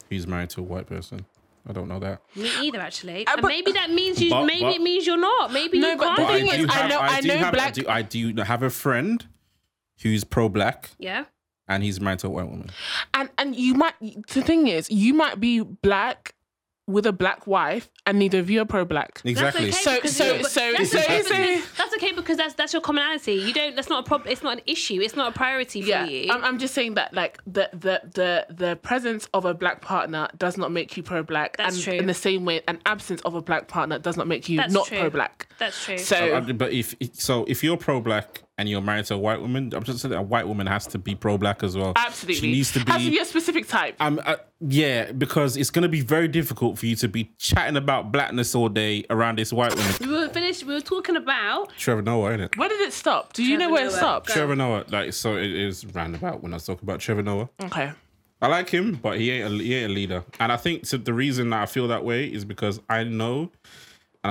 who's 0.09 0.27
married 0.27 0.49
to 0.51 0.61
a 0.61 0.63
white 0.63 0.88
person. 0.88 1.25
I 1.67 1.73
don't 1.73 1.88
know 1.88 1.99
that. 1.99 2.21
Me 2.36 2.49
either, 2.62 2.80
actually. 2.80 3.25
Uh, 3.25 3.34
and 3.34 3.41
but- 3.41 3.47
maybe 3.47 3.71
that 3.71 3.89
means 3.89 4.21
you. 4.21 4.30
But- 4.30 4.45
maybe 4.45 4.62
but- 4.62 4.75
it 4.75 4.82
means 4.82 5.08
you're 5.08 5.17
not. 5.17 5.51
Maybe 5.51 5.80
No, 5.80 5.91
you 5.91 5.97
but 5.97 6.04
can't. 6.06 6.17
the 6.17 6.23
But 6.23 6.32
I 6.32 6.38
thing 6.38 6.45
do 6.60 6.63
is, 6.65 6.69
I 6.71 6.88
know- 6.88 6.99
I 6.99 7.21
do 7.21 7.28
know 7.30 7.38
have, 7.38 7.54
black- 7.54 7.67
I 7.67 7.71
do, 7.71 7.84
I 7.88 8.01
do 8.01 8.41
have 8.43 8.63
a 8.63 8.69
friend 8.69 9.28
who's 10.01 10.23
pro 10.23 10.49
black 10.49 10.91
yeah. 10.99 11.25
and 11.67 11.82
he's 11.84 11.99
married 12.01 12.19
to 12.19 12.28
a 12.28 12.30
white 12.30 12.47
woman. 12.49 12.69
And 13.13 13.30
and 13.38 13.56
you 13.56 13.73
might 13.73 13.95
the 14.01 14.41
thing 14.41 14.67
is, 14.67 14.89
you 14.91 15.13
might 15.13 15.39
be 15.39 15.62
black 15.62 16.36
with 16.88 17.06
a 17.08 17.13
black 17.13 17.47
wife, 17.47 17.89
and 18.07 18.19
neither 18.19 18.39
of 18.39 18.49
you 18.49 18.61
are 18.61 18.65
pro 18.65 18.85
black. 18.85 19.21
Exactly. 19.23 19.69
That's 19.71 19.87
okay 19.87 20.07
So- 20.07 20.41
so- 20.41 20.41
so- 20.43 20.71
that's 20.77 20.91
so- 20.91 20.99
okay 20.99 21.21
so- 21.23 21.29
because- 21.29 21.75
that's 21.77 21.93
okay 21.95 22.11
because 22.11 22.37
that's 22.37 22.53
that's 22.53 22.73
your 22.73 22.81
commonality. 22.81 23.33
You 23.33 23.53
don't. 23.53 23.75
That's 23.75 23.89
not 23.89 24.05
a 24.05 24.07
problem. 24.07 24.31
It's 24.31 24.43
not 24.43 24.57
an 24.57 24.63
issue. 24.67 25.01
It's 25.01 25.15
not 25.15 25.29
a 25.29 25.31
priority 25.31 25.81
for 25.81 25.87
Yeah, 25.87 26.05
you. 26.05 26.31
I'm, 26.31 26.43
I'm 26.43 26.59
just 26.59 26.73
saying 26.73 26.95
that 26.95 27.13
like 27.13 27.39
the 27.47 27.69
the 27.73 28.01
the 28.13 28.45
the 28.49 28.75
presence 28.77 29.27
of 29.33 29.45
a 29.45 29.53
black 29.53 29.81
partner 29.81 30.27
does 30.37 30.57
not 30.57 30.71
make 30.71 30.95
you 30.97 31.03
pro 31.03 31.23
black, 31.23 31.57
That's 31.57 31.75
and 31.75 31.83
true. 31.83 31.93
in 31.93 32.05
the 32.07 32.13
same 32.13 32.45
way, 32.45 32.61
an 32.67 32.79
absence 32.85 33.21
of 33.21 33.35
a 33.35 33.41
black 33.41 33.67
partner 33.67 33.99
does 33.99 34.17
not 34.17 34.27
make 34.27 34.47
you 34.49 34.57
That's 34.57 34.73
not 34.73 34.87
true. 34.87 34.99
pro 34.99 35.09
black. 35.09 35.47
That's 35.57 35.83
true. 35.83 35.97
So 35.97 36.35
Uh, 36.35 36.41
But 36.53 36.73
if 36.73 36.95
so, 37.13 37.45
if 37.47 37.63
you're 37.63 37.77
pro 37.77 37.99
black 38.01 38.41
and 38.57 38.69
you're 38.69 38.81
married 38.81 39.05
to 39.05 39.15
a 39.15 39.17
white 39.17 39.41
woman, 39.41 39.71
I'm 39.75 39.83
just 39.83 39.99
saying 39.99 40.13
a 40.13 40.21
white 40.21 40.47
woman 40.47 40.67
has 40.67 40.87
to 40.87 40.97
be 40.97 41.15
pro 41.15 41.37
black 41.37 41.63
as 41.63 41.75
well. 41.75 41.93
absolutely, 41.95 42.41
she 42.41 42.51
needs 42.51 42.71
to 42.73 42.83
be. 42.85 42.91
has 42.91 43.03
to 43.03 43.11
be 43.11 43.19
a 43.19 43.25
specific 43.25 43.67
type. 43.67 43.95
um, 43.99 44.21
uh, 44.25 44.37
yeah, 44.61 45.11
because 45.11 45.57
it's 45.57 45.69
going 45.69 45.83
to 45.83 45.89
be 45.89 46.01
very 46.01 46.27
difficult 46.27 46.77
for 46.77 46.85
you 46.85 46.95
to 46.97 47.07
be 47.07 47.31
chatting 47.37 47.75
about 47.75 48.11
blackness 48.11 48.55
all 48.55 48.69
day 48.69 49.03
around 49.09 49.37
this 49.37 49.51
white 49.51 49.75
woman. 49.75 49.93
we 49.99 50.07
were 50.07 50.29
finished. 50.29 50.63
We 50.63 50.73
were 50.73 50.81
talking 50.81 51.15
about 51.15 51.71
Trevor 51.77 52.01
Noah, 52.01 52.29
isn't 52.29 52.41
it? 52.41 52.57
Where 52.57 52.69
did 52.69 52.81
it 52.81 52.93
stop? 52.93 53.33
Do 53.33 53.43
you 53.43 53.57
know 53.57 53.69
where 53.69 53.87
it 53.87 53.91
stopped? 53.91 54.27
Go. 54.27 54.33
Trevor 54.33 54.55
Noah, 54.55 54.85
like 54.89 55.13
so, 55.13 55.35
it 55.35 55.51
is 55.51 55.85
roundabout 55.87 56.41
when 56.41 56.53
I 56.53 56.55
was 56.55 56.65
talking 56.65 56.83
about 56.87 56.99
Trevor 56.99 57.23
Noah. 57.23 57.49
Okay. 57.63 57.91
I 58.41 58.47
like 58.47 58.69
him, 58.69 58.95
but 58.95 59.17
he 59.17 59.31
ain't 59.31 59.53
a, 59.53 59.63
he 59.63 59.73
ain't 59.75 59.91
a 59.91 59.93
leader. 59.93 60.23
And 60.39 60.51
I 60.51 60.57
think 60.57 60.85
so 60.85 60.97
the 60.97 61.13
reason 61.13 61.49
that 61.51 61.61
I 61.61 61.65
feel 61.65 61.87
that 61.87 62.03
way 62.03 62.25
is 62.25 62.45
because 62.45 62.79
I 62.89 63.03
know, 63.03 63.49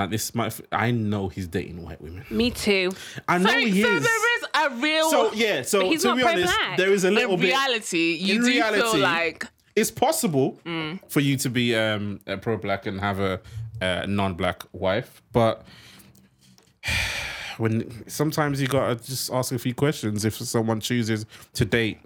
and 0.03 0.11
this 0.11 0.33
might, 0.35 0.59
I 0.71 0.91
know 0.91 1.29
he's 1.29 1.47
dating 1.47 1.83
white 1.83 2.01
women. 2.01 2.25
me 2.29 2.51
too. 2.51 2.91
I 3.27 3.37
know 3.37 3.49
So, 3.49 3.57
he 3.59 3.81
so 3.81 3.87
is. 3.95 4.03
there 4.03 4.37
is 4.37 4.43
a 4.55 4.69
real. 4.81 5.09
So 5.09 5.33
yeah, 5.33 5.61
so 5.63 5.89
he's 5.89 6.01
to 6.03 6.09
not 6.09 6.17
be 6.17 6.23
honest, 6.23 6.53
pro-black. 6.53 6.77
there 6.77 6.91
is 6.93 7.03
a 7.05 7.11
little 7.11 7.33
in 7.35 7.39
bit. 7.39 7.47
reality, 7.47 8.13
you 8.19 8.35
in 8.35 8.41
do 8.41 8.47
reality, 8.47 8.81
feel 8.81 8.97
like 8.99 9.45
It's 9.75 9.91
possible 9.91 10.59
Mm. 10.65 10.99
for 11.09 11.19
you 11.21 11.37
to 11.37 11.49
be 11.49 11.75
um, 11.75 12.19
a 12.27 12.37
pro-black 12.37 12.85
and 12.85 12.99
have 12.99 13.19
a, 13.19 13.39
a 13.81 14.05
non-black 14.07 14.63
wife, 14.73 15.21
but 15.31 15.65
when 17.57 18.03
sometimes 18.09 18.61
you 18.61 18.67
gotta 18.67 18.95
just 18.95 19.31
ask 19.31 19.51
a 19.53 19.57
few 19.59 19.73
questions 19.73 20.25
if 20.25 20.35
someone 20.35 20.79
chooses 20.79 21.25
to 21.53 21.65
date. 21.65 21.99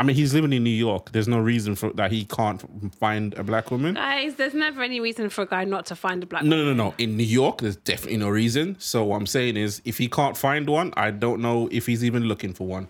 I 0.00 0.02
mean, 0.02 0.16
he's 0.16 0.32
living 0.32 0.54
in 0.54 0.64
New 0.64 0.70
York. 0.70 1.12
There's 1.12 1.28
no 1.28 1.38
reason 1.38 1.74
for 1.74 1.90
that 1.92 2.10
he 2.10 2.24
can't 2.24 2.94
find 2.94 3.34
a 3.34 3.44
black 3.44 3.70
woman. 3.70 3.96
Guys, 3.96 4.34
there's 4.36 4.54
never 4.54 4.82
any 4.82 4.98
reason 4.98 5.28
for 5.28 5.42
a 5.42 5.46
guy 5.46 5.64
not 5.64 5.84
to 5.86 5.94
find 5.94 6.22
a 6.22 6.26
black 6.26 6.42
No, 6.42 6.56
no, 6.56 6.72
no, 6.72 6.72
no. 6.72 6.94
In 6.96 7.18
New 7.18 7.22
York, 7.22 7.58
there's 7.58 7.76
definitely 7.76 8.16
no 8.16 8.30
reason. 8.30 8.76
So 8.78 9.04
what 9.04 9.16
I'm 9.16 9.26
saying 9.26 9.58
is, 9.58 9.82
if 9.84 9.98
he 9.98 10.08
can't 10.08 10.38
find 10.38 10.70
one, 10.70 10.94
I 10.96 11.10
don't 11.10 11.42
know 11.42 11.68
if 11.70 11.84
he's 11.84 12.02
even 12.02 12.24
looking 12.24 12.54
for 12.54 12.66
one. 12.66 12.88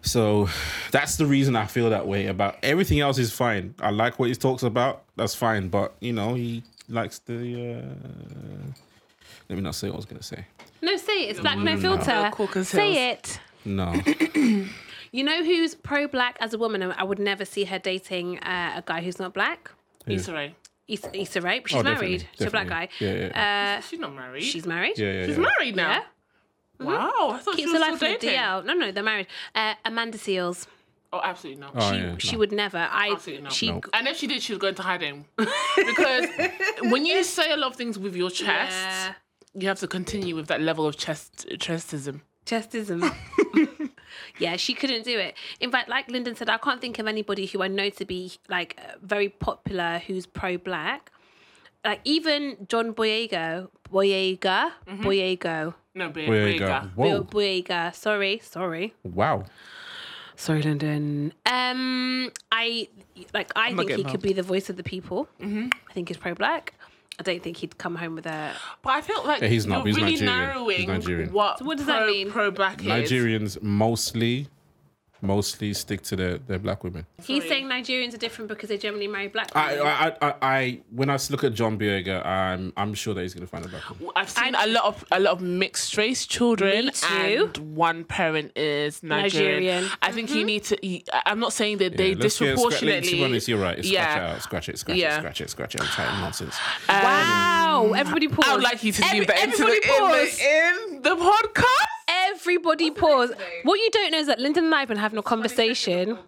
So 0.00 0.48
that's 0.90 1.16
the 1.16 1.26
reason 1.26 1.54
I 1.54 1.66
feel 1.66 1.90
that 1.90 2.06
way 2.06 2.28
about 2.28 2.56
everything 2.62 3.00
else 3.00 3.18
is 3.18 3.30
fine. 3.30 3.74
I 3.78 3.90
like 3.90 4.18
what 4.18 4.30
he 4.30 4.34
talks 4.34 4.62
about. 4.62 5.02
That's 5.16 5.34
fine, 5.34 5.68
but 5.68 5.94
you 6.00 6.14
know 6.14 6.32
he 6.32 6.62
likes 6.88 7.18
the. 7.18 7.74
Uh... 7.76 8.72
Let 9.50 9.56
me 9.56 9.60
not 9.62 9.74
say 9.74 9.88
what 9.88 9.94
I 9.94 9.96
was 9.96 10.06
gonna 10.06 10.22
say. 10.22 10.46
No, 10.80 10.96
say 10.96 11.24
it. 11.26 11.30
It's 11.32 11.40
black 11.40 11.58
no 11.58 11.74
No. 11.74 11.78
filter. 11.78 12.30
Caucus 12.32 12.70
Say 12.70 13.10
it. 13.10 13.38
No, 13.66 13.92
You 15.12 15.24
know 15.24 15.42
who's 15.44 15.74
pro-black 15.74 16.36
as 16.40 16.54
a 16.54 16.58
woman? 16.58 16.82
I 16.82 17.02
would 17.02 17.18
never 17.18 17.44
see 17.44 17.64
her 17.64 17.78
dating 17.78 18.38
uh, 18.40 18.74
a 18.76 18.82
guy 18.86 19.00
who's 19.00 19.18
not 19.18 19.34
black. 19.34 19.70
Issa 20.06 20.32
Rae. 20.32 20.54
Issa, 20.88 21.10
Issa 21.20 21.40
Rae. 21.40 21.62
She's 21.66 21.76
Oh, 21.78 21.82
married. 21.82 22.20
definitely, 22.20 22.28
She's 22.38 22.46
a 22.46 22.50
black 22.50 22.68
guy. 22.68 22.86
definitely. 22.98 23.30
Yeah, 23.34 23.76
Uh, 23.78 23.80
She's 23.82 23.98
not 24.00 24.14
married. 24.14 24.42
she's 24.42 24.66
married. 24.66 24.98
yeah, 24.98 25.12
yeah. 25.12 25.26
She's 25.26 25.36
yeah. 25.36 25.42
married 25.42 25.76
now. 25.76 25.90
Yeah. 25.90 26.02
Wow, 26.86 27.30
I 27.34 27.38
thought 27.38 27.56
Keeps 27.56 27.56
she 27.56 27.62
her 27.66 27.72
was 27.72 27.80
life 27.80 27.96
still 27.96 28.08
in 28.08 28.14
the 28.14 28.18
dating. 28.20 28.40
DL. 28.40 28.64
No, 28.64 28.72
no, 28.72 28.90
they're 28.90 29.02
married. 29.04 29.26
Uh, 29.54 29.74
Amanda 29.84 30.16
Seales. 30.16 30.66
Oh, 31.12 31.20
absolutely 31.22 31.60
not. 31.60 31.72
Oh, 31.74 31.90
she 31.92 31.98
yeah, 31.98 32.14
she 32.18 32.32
no. 32.32 32.38
would 32.38 32.52
never. 32.52 32.78
I 32.78 33.10
Absolutely 33.12 33.42
not. 33.42 33.52
she 33.52 33.70
No. 33.70 33.80
And 33.92 34.06
if 34.08 34.16
she 34.16 34.26
did, 34.28 34.42
she 34.42 34.52
was 34.52 34.60
going 34.60 34.76
to 34.76 34.82
hiding. 34.82 35.26
because 35.36 36.26
when 36.82 37.04
you 37.04 37.22
say 37.36 37.52
a 37.52 37.56
lot 37.56 37.72
of 37.72 37.76
things 37.76 37.98
with 37.98 38.14
your 38.16 38.30
chest, 38.30 38.72
Yeah. 38.76 39.14
you 39.54 39.66
have 39.68 39.80
to 39.80 39.88
continue 39.88 40.34
with 40.36 40.46
that 40.46 40.60
level 40.60 40.86
of 40.86 40.96
chest 40.96 41.46
chestism. 41.58 42.22
Chestism. 42.46 43.04
yeah, 44.38 44.56
she 44.56 44.74
couldn't 44.74 45.04
do 45.04 45.18
it. 45.18 45.34
In 45.60 45.70
fact, 45.70 45.88
like 45.88 46.10
Lyndon 46.10 46.34
said, 46.34 46.48
I 46.48 46.58
can't 46.58 46.80
think 46.80 46.98
of 46.98 47.06
anybody 47.06 47.46
who 47.46 47.62
I 47.62 47.68
know 47.68 47.90
to 47.90 48.04
be 48.04 48.32
like 48.48 48.78
uh, 48.78 48.94
very 49.02 49.28
popular 49.28 50.00
who's 50.06 50.26
pro-black. 50.26 51.10
Like 51.84 52.00
even 52.04 52.66
John 52.68 52.92
Boyega, 52.92 53.68
Boyega, 53.90 54.72
Boyego, 54.86 55.74
No, 55.94 56.08
but 56.10 56.26
There 56.26 56.48
you 56.48 56.58
go. 56.58 56.80
Bill 56.96 57.22
Whoa! 57.22 57.24
Boyega. 57.24 57.94
Sorry, 57.94 58.38
sorry, 58.44 58.94
Wow. 59.02 59.44
sorry, 60.36 60.60
Lyndon. 60.62 61.32
Um, 61.46 62.30
I 62.52 62.88
like. 63.32 63.50
I 63.56 63.70
not 63.70 63.78
think 63.78 63.80
he 63.80 63.86
getting 63.88 64.04
could 64.04 64.10
help. 64.12 64.22
be 64.22 64.32
the 64.34 64.42
voice 64.42 64.68
of 64.68 64.76
the 64.76 64.82
people. 64.82 65.26
Mm-hmm. 65.40 65.68
I 65.88 65.92
think 65.94 66.08
he's 66.08 66.18
pro-black. 66.18 66.74
I 67.20 67.22
don't 67.22 67.42
think 67.42 67.58
he'd 67.58 67.76
come 67.76 67.96
home 67.96 68.14
with 68.14 68.24
a. 68.24 68.52
But 68.82 68.90
I 68.94 69.00
feel 69.02 69.22
like 69.26 69.42
Yeah, 69.42 69.48
he's 69.48 69.66
not. 69.66 69.84
you're 69.84 69.88
He's 69.88 69.96
really 69.96 70.12
Nigerian. 70.12 70.36
narrowing 70.36 70.78
He's 70.78 70.88
Nigerian. 70.88 71.32
what, 71.34 71.60
what 71.62 71.76
does 71.76 71.84
pro, 71.86 72.00
that 72.00 72.06
mean? 72.06 72.30
pro 72.30 72.50
black 72.50 72.80
is. 72.80 72.86
Nigerians 72.86 73.62
mostly, 73.62 74.48
mostly 75.22 75.72
stick 75.74 76.02
to 76.02 76.16
their, 76.16 76.38
their 76.38 76.58
black 76.58 76.82
women. 76.84 77.06
He's 77.22 77.42
Sorry. 77.42 77.48
saying 77.48 77.66
Nigerians 77.68 78.14
are 78.14 78.18
different 78.18 78.48
because 78.48 78.68
they 78.68 78.78
generally 78.78 79.06
marry 79.08 79.28
black 79.28 79.54
I, 79.54 79.72
women. 79.72 79.86
I, 79.86 80.16
I, 80.22 80.34
I, 80.42 80.80
when 80.90 81.10
I 81.10 81.18
look 81.30 81.44
at 81.44 81.54
John 81.54 81.78
Boyega, 81.78 82.24
I'm, 82.24 82.72
I'm 82.76 82.94
sure 82.94 83.14
that 83.14 83.22
he's 83.22 83.34
gonna 83.34 83.46
find 83.46 83.64
a 83.64 83.68
black 83.68 83.88
woman. 83.90 84.12
I've 84.16 84.30
seen 84.30 84.54
a 84.54 84.66
lot 84.66 84.84
of 84.84 85.04
a 85.12 85.20
lot 85.20 85.32
of 85.32 85.40
mixed 85.42 85.96
race 85.96 86.26
children, 86.26 86.90
and 87.12 87.56
one 87.76 88.04
parent 88.04 88.52
is 88.56 89.02
Nigerian. 89.02 89.20
Nigerian. 89.64 89.84
Mm-hmm. 89.84 89.94
I 90.02 90.12
think 90.12 90.34
you 90.34 90.44
need 90.44 90.64
to. 90.64 90.86
you- 90.86 91.02
I'm 91.26 91.38
not 91.40 91.52
saying 91.52 91.78
that 91.78 91.96
they 91.96 92.10
Yeah, 92.10 92.16
let's 92.20 92.38
get- 92.38 92.48
scra- 92.48 92.52
disproportionately. 92.54 93.10
To 93.10 93.16
be 93.16 93.24
honest, 93.24 93.48
you're 93.48 93.58
right. 93.60 93.76
Scratch 93.78 93.86
Yeah. 93.92 94.16
it 94.16 94.34
out. 94.36 94.42
Scratch 94.42 94.68
it. 94.68 94.78
Scratch 94.78 94.96
Yeah. 94.98 95.16
it. 95.16 95.20
Scratch 95.20 95.40
it. 95.40 95.50
Scratch 95.50 95.74
it. 95.74 95.80
I'm 95.82 95.86
chatting 95.88 96.20
nonsense. 96.20 96.56
wow! 96.88 97.92
Everybody 97.96 98.28
pause. 98.28 98.44
I 98.48 98.54
would 98.54 98.62
like 98.62 98.82
you 98.84 98.92
to 98.92 99.04
Every- 99.04 99.18
leave 99.20 99.28
that 99.28 99.44
into 99.44 99.58
the, 99.58 99.80
pause. 99.86 100.38
in, 100.40 100.90
the, 100.90 100.96
in 100.96 101.02
the 101.02 101.16
podcast. 101.16 101.99
Everybody 102.40 102.90
pause. 102.90 103.32
What 103.64 103.76
you 103.76 103.90
don't 103.92 104.12
know 104.12 104.18
is 104.18 104.26
that 104.26 104.38
Lyndon 104.38 104.64
and 104.64 104.74
I 104.74 104.80
have 104.80 104.88
been 104.88 104.96
having 104.96 105.18
a 105.18 105.22
conversation. 105.22 106.18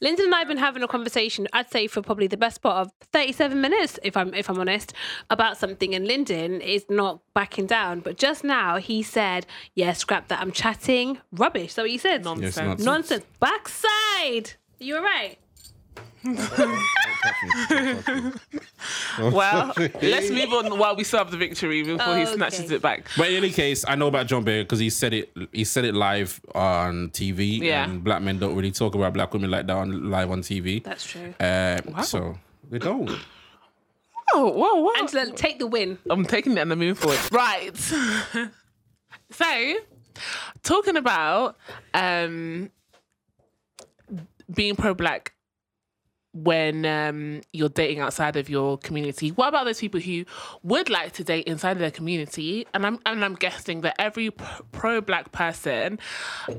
Lyndon 0.00 0.26
and 0.26 0.34
I 0.34 0.40
have 0.40 0.48
been 0.48 0.56
having 0.56 0.82
a 0.82 0.88
conversation. 0.88 1.46
I'd 1.52 1.70
say 1.70 1.86
for 1.86 2.02
probably 2.02 2.26
the 2.26 2.36
best 2.36 2.60
part 2.60 2.86
of 2.86 2.92
thirty-seven 3.12 3.60
minutes, 3.60 3.98
if 4.02 4.16
I'm 4.16 4.34
if 4.34 4.50
I'm 4.50 4.58
honest, 4.58 4.92
about 5.30 5.56
something. 5.58 5.94
And 5.94 6.06
Lyndon 6.06 6.60
is 6.60 6.84
not 6.88 7.20
backing 7.34 7.66
down. 7.66 8.00
But 8.00 8.18
just 8.18 8.42
now 8.42 8.78
he 8.78 9.02
said, 9.02 9.46
"Yeah, 9.74 9.92
scrap 9.92 10.28
that. 10.28 10.40
I'm 10.40 10.52
chatting 10.52 11.18
rubbish." 11.32 11.74
So 11.74 11.82
what 11.82 11.90
you 11.90 11.98
said? 11.98 12.24
Nonsense. 12.24 12.56
Yes, 12.56 12.64
nonsense. 12.64 12.84
Nonsense. 12.84 13.24
Backside. 13.38 14.54
You 14.78 14.94
were 14.94 15.02
right. 15.02 15.36
Well, 19.18 19.72
let's 20.02 20.30
move 20.30 20.52
on 20.52 20.78
while 20.78 20.96
we 20.96 21.04
still 21.04 21.18
have 21.18 21.30
the 21.30 21.36
victory 21.36 21.82
before 21.82 22.16
he 22.16 22.22
Okay. 22.22 22.34
snatches 22.34 22.70
it 22.70 22.80
back. 22.80 23.06
But 23.16 23.28
in 23.30 23.36
any 23.36 23.50
case, 23.50 23.84
I 23.86 23.94
know 23.94 24.06
about 24.06 24.26
John 24.26 24.44
Boyega 24.44 24.62
because 24.62 24.78
he 24.78 24.88
said 24.90 25.12
it. 25.12 25.30
He 25.52 25.64
said 25.64 25.84
it 25.84 25.94
live 25.94 26.40
on 26.54 27.10
TV. 27.10 27.58
Yeah. 27.60 27.84
And 27.84 28.02
black 28.02 28.22
men 28.22 28.38
don't 28.38 28.54
really 28.56 28.70
talk 28.70 28.94
about 28.94 29.12
black 29.12 29.32
women 29.34 29.50
like 29.50 29.66
that 29.66 29.76
on 29.76 30.10
live 30.10 30.30
on 30.30 30.42
TV. 30.42 30.82
That's 30.82 31.04
true. 31.04 31.34
Uh, 31.40 32.02
So 32.02 32.38
they 32.70 32.78
don't. 32.78 33.10
Oh, 34.32 34.48
whoa, 34.48 34.74
whoa. 34.76 34.92
Angela, 34.98 35.32
take 35.32 35.58
the 35.58 35.66
win. 35.66 35.98
I'm 36.08 36.24
taking 36.24 36.52
it 36.52 36.58
and 36.60 36.72
I'm 36.72 36.78
moving 36.78 36.94
forward. 36.94 37.18
Right. 37.32 37.76
so, 39.30 39.74
talking 40.62 40.96
about 40.96 41.56
um, 41.94 42.70
being 44.54 44.76
pro 44.76 44.94
black 44.94 45.32
when 46.32 46.86
um, 46.86 47.40
you're 47.52 47.68
dating 47.68 48.00
outside 48.00 48.36
of 48.36 48.48
your 48.48 48.78
community. 48.78 49.30
What 49.30 49.48
about 49.48 49.64
those 49.64 49.80
people 49.80 50.00
who 50.00 50.24
would 50.62 50.88
like 50.88 51.12
to 51.14 51.24
date 51.24 51.46
inside 51.46 51.72
of 51.72 51.78
their 51.78 51.90
community? 51.90 52.66
And 52.72 52.86
I'm 52.86 52.98
and 53.06 53.24
I'm 53.24 53.34
guessing 53.34 53.80
that 53.82 53.96
every 53.98 54.30
pro 54.30 55.00
black 55.00 55.32
person, 55.32 55.98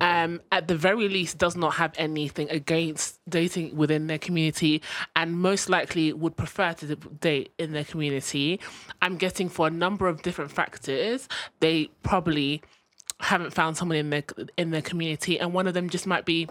um, 0.01 0.41
at 0.51 0.67
the 0.67 0.75
very 0.75 1.07
least, 1.07 1.37
does 1.37 1.55
not 1.55 1.75
have 1.75 1.93
anything 1.97 2.49
against 2.49 3.19
dating 3.29 3.75
within 3.75 4.07
their 4.07 4.19
community, 4.19 4.81
and 5.15 5.39
most 5.39 5.69
likely 5.69 6.11
would 6.11 6.35
prefer 6.35 6.73
to 6.73 6.95
date 6.95 7.53
in 7.57 7.71
their 7.71 7.85
community. 7.85 8.59
I'm 9.01 9.17
guessing 9.17 9.47
for 9.49 9.67
a 9.67 9.71
number 9.71 10.07
of 10.07 10.21
different 10.21 10.51
factors, 10.51 11.29
they 11.61 11.89
probably 12.03 12.61
haven't 13.21 13.53
found 13.53 13.77
someone 13.77 13.97
in 13.97 14.09
their 14.09 14.23
in 14.57 14.71
their 14.71 14.81
community, 14.81 15.39
and 15.39 15.53
one 15.53 15.67
of 15.67 15.73
them 15.73 15.89
just 15.89 16.07
might 16.07 16.25
be 16.25 16.47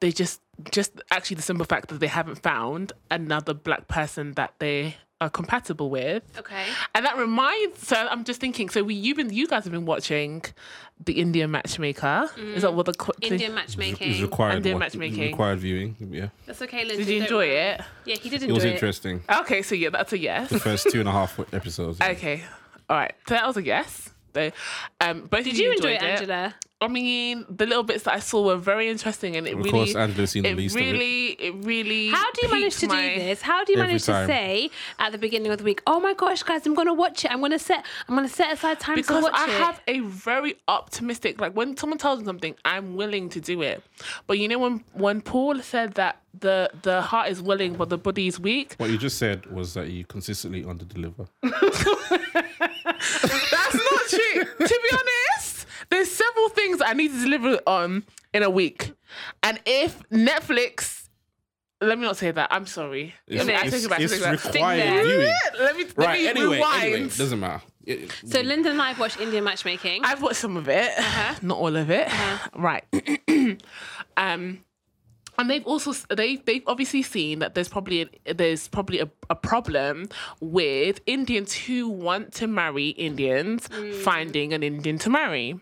they 0.00 0.10
just 0.10 0.40
just 0.70 1.00
actually 1.10 1.36
the 1.36 1.42
simple 1.42 1.66
fact 1.66 1.88
that 1.88 2.00
they 2.00 2.06
haven't 2.06 2.36
found 2.42 2.92
another 3.10 3.54
black 3.54 3.88
person 3.88 4.32
that 4.32 4.54
they 4.58 4.96
are 5.20 5.30
compatible 5.30 5.90
with. 5.90 6.22
Okay. 6.38 6.64
And 6.94 7.06
that 7.06 7.16
reminds 7.16 7.86
so 7.86 7.96
I'm 7.96 8.24
just 8.24 8.40
thinking, 8.40 8.68
so 8.68 8.82
we 8.82 8.94
you've 8.94 9.16
been 9.16 9.32
you 9.32 9.46
guys 9.46 9.64
have 9.64 9.72
been 9.72 9.86
watching 9.86 10.42
the 11.04 11.14
Indian 11.20 11.50
matchmaker. 11.50 12.28
Is 12.36 12.62
that 12.62 12.74
what 12.74 12.86
the 12.86 12.92
qu- 12.94 13.12
Indian 13.22 13.52
It's 13.52 13.76
matchmaking. 13.76 14.20
required, 14.22 14.56
Indian 14.56 14.74
wa- 14.74 14.80
matchmaking. 14.80 15.20
required 15.30 15.60
viewing. 15.60 15.96
Yeah, 16.10 16.28
That's 16.46 16.60
okay, 16.62 16.84
Lindsay. 16.84 17.04
Did 17.04 17.14
you 17.14 17.22
enjoy 17.22 17.46
it? 17.46 17.80
Yeah, 18.04 18.16
he 18.16 18.28
did 18.28 18.42
enjoy 18.42 18.52
it 18.52 18.54
was 18.54 18.64
it. 18.64 18.66
Was 18.68 18.74
interesting. 18.74 19.22
Okay, 19.40 19.62
so 19.62 19.74
yeah, 19.74 19.90
that's 19.90 20.12
a 20.12 20.18
yes. 20.18 20.50
The 20.50 20.60
first 20.60 20.88
two 20.90 21.00
and 21.00 21.08
a 21.08 21.12
half 21.12 21.38
episodes. 21.54 21.98
yeah. 22.00 22.08
Okay. 22.10 22.42
All 22.90 22.96
right. 22.96 23.14
So 23.28 23.34
that 23.34 23.46
was 23.46 23.56
a 23.56 23.62
yes. 23.64 24.10
So, 24.34 24.50
um, 25.00 25.22
both 25.26 25.44
Did 25.44 25.52
of 25.54 25.58
you 25.58 25.64
you 25.66 25.72
enjoy 25.74 25.92
enjoyed 25.94 26.28
it, 26.28 26.28
it. 26.28 26.52
Angela? 26.84 26.86
I 26.88 26.88
mean, 27.02 27.44
the 27.48 27.66
little 27.66 27.82
bits 27.82 28.04
that 28.04 28.14
I 28.14 28.18
saw 28.20 28.46
were 28.46 28.56
very 28.56 28.88
interesting, 28.88 29.36
and 29.36 29.46
it 29.46 29.52
Of 29.52 29.58
really, 29.58 29.70
course, 29.70 29.94
Angela's 29.96 30.30
seen 30.30 30.42
the 30.44 30.50
it 30.50 30.56
least 30.56 30.76
of 30.76 30.82
it. 30.82 30.92
really, 30.92 31.26
it 31.32 31.54
really. 31.64 32.08
How 32.08 32.30
do 32.32 32.46
you 32.46 32.52
manage 32.52 32.76
to 32.76 32.86
do 32.86 32.96
this? 32.96 33.42
How 33.42 33.64
do 33.64 33.72
you 33.72 33.78
manage 33.78 34.04
time. 34.04 34.26
to 34.28 34.32
say 34.32 34.70
at 34.98 35.12
the 35.12 35.18
beginning 35.18 35.52
of 35.52 35.58
the 35.58 35.64
week, 35.64 35.82
"Oh 35.86 36.00
my 36.00 36.14
gosh, 36.14 36.42
guys, 36.42 36.64
I'm 36.66 36.74
gonna 36.74 36.94
watch 36.94 37.24
it. 37.24 37.30
I'm 37.30 37.40
gonna 37.40 37.58
set. 37.58 37.84
I'm 38.08 38.14
gonna 38.14 38.28
set 38.28 38.52
aside 38.52 38.80
time 38.80 38.96
to 38.96 39.02
Because 39.02 39.22
watch 39.24 39.32
I 39.34 39.44
it." 39.48 39.58
have 39.58 39.80
a 39.88 40.00
very 40.00 40.56
optimistic, 40.68 41.40
like 41.40 41.52
when 41.54 41.76
someone 41.76 41.98
tells 41.98 42.20
me 42.20 42.24
something, 42.26 42.54
I'm 42.64 42.96
willing 42.96 43.28
to 43.30 43.40
do 43.40 43.62
it. 43.62 43.82
But 44.26 44.38
you 44.38 44.48
know 44.48 44.58
when 44.58 44.84
when 44.92 45.20
Paul 45.20 45.60
said 45.60 45.94
that 45.94 46.20
the 46.40 46.68
the 46.82 47.00
heart 47.00 47.30
is 47.30 47.40
willing 47.40 47.74
but 47.74 47.88
the 47.90 47.98
body 47.98 48.26
is 48.26 48.40
weak, 48.40 48.74
What 48.78 48.90
you 48.90 48.98
just 48.98 49.18
said 49.18 49.46
was 49.46 49.74
that 49.74 49.88
you 49.90 50.04
consistently 50.04 50.64
underdeliver. 50.64 51.28
That's 51.44 51.84
not 53.74 54.00
true. 54.08 54.44
to 54.44 54.80
be 54.82 54.90
honest, 54.92 55.23
there's 55.94 56.10
several 56.10 56.48
things 56.50 56.82
I 56.84 56.92
need 56.94 57.12
to 57.12 57.20
deliver 57.22 57.60
on 57.66 58.04
in 58.32 58.42
a 58.42 58.50
week. 58.50 58.92
And 59.42 59.60
if 59.64 60.02
Netflix, 60.10 61.08
let 61.80 61.98
me 61.98 62.04
not 62.04 62.16
say 62.16 62.30
that. 62.30 62.48
I'm 62.50 62.66
sorry. 62.66 63.14
It's, 63.26 63.38
Let 63.38 63.46
me- 63.46 63.54
I 63.54 63.68
take 63.68 63.84
it 63.84 63.90
back, 63.90 64.00
it's 64.00 64.12
take 64.12 64.20
it 64.22 64.24
back. 64.24 64.38
Stick 64.40 64.54
required 64.54 64.80
there. 64.80 65.04
viewing. 65.04 65.34
Let 65.60 65.76
me, 65.76 65.84
let 65.84 65.96
Right. 66.06 66.20
me 66.20 66.28
Anyway, 66.28 66.56
rewind. 66.56 66.82
anyway, 66.84 67.08
doesn't 67.16 67.40
matter. 67.40 67.62
It- 67.84 68.10
so 68.26 68.40
Linda 68.40 68.70
and 68.70 68.80
I 68.80 68.88
have 68.88 68.98
watched 68.98 69.20
Indian 69.20 69.44
matchmaking. 69.44 70.02
I've 70.04 70.22
watched 70.22 70.36
some 70.40 70.56
of 70.56 70.68
it, 70.68 70.90
Uh-huh. 70.98 71.34
not 71.42 71.58
all 71.58 71.76
of 71.76 71.90
it. 71.90 72.08
Right. 72.56 72.84
um, 74.16 74.60
and 75.38 75.50
they've 75.50 75.66
also 75.66 75.92
they've 76.14 76.44
they've 76.44 76.62
obviously 76.66 77.02
seen 77.02 77.38
that 77.40 77.54
there's 77.54 77.68
probably 77.68 78.08
a, 78.26 78.34
there's 78.34 78.68
probably 78.68 79.00
a, 79.00 79.08
a 79.30 79.34
problem 79.34 80.08
with 80.40 81.00
Indians 81.06 81.52
who 81.54 81.88
want 81.88 82.32
to 82.34 82.46
marry 82.46 82.88
Indians 82.90 83.68
Mm. 83.74 83.94
finding 84.02 84.52
an 84.52 84.62
Indian 84.62 84.98
to 84.98 85.10
marry, 85.10 85.58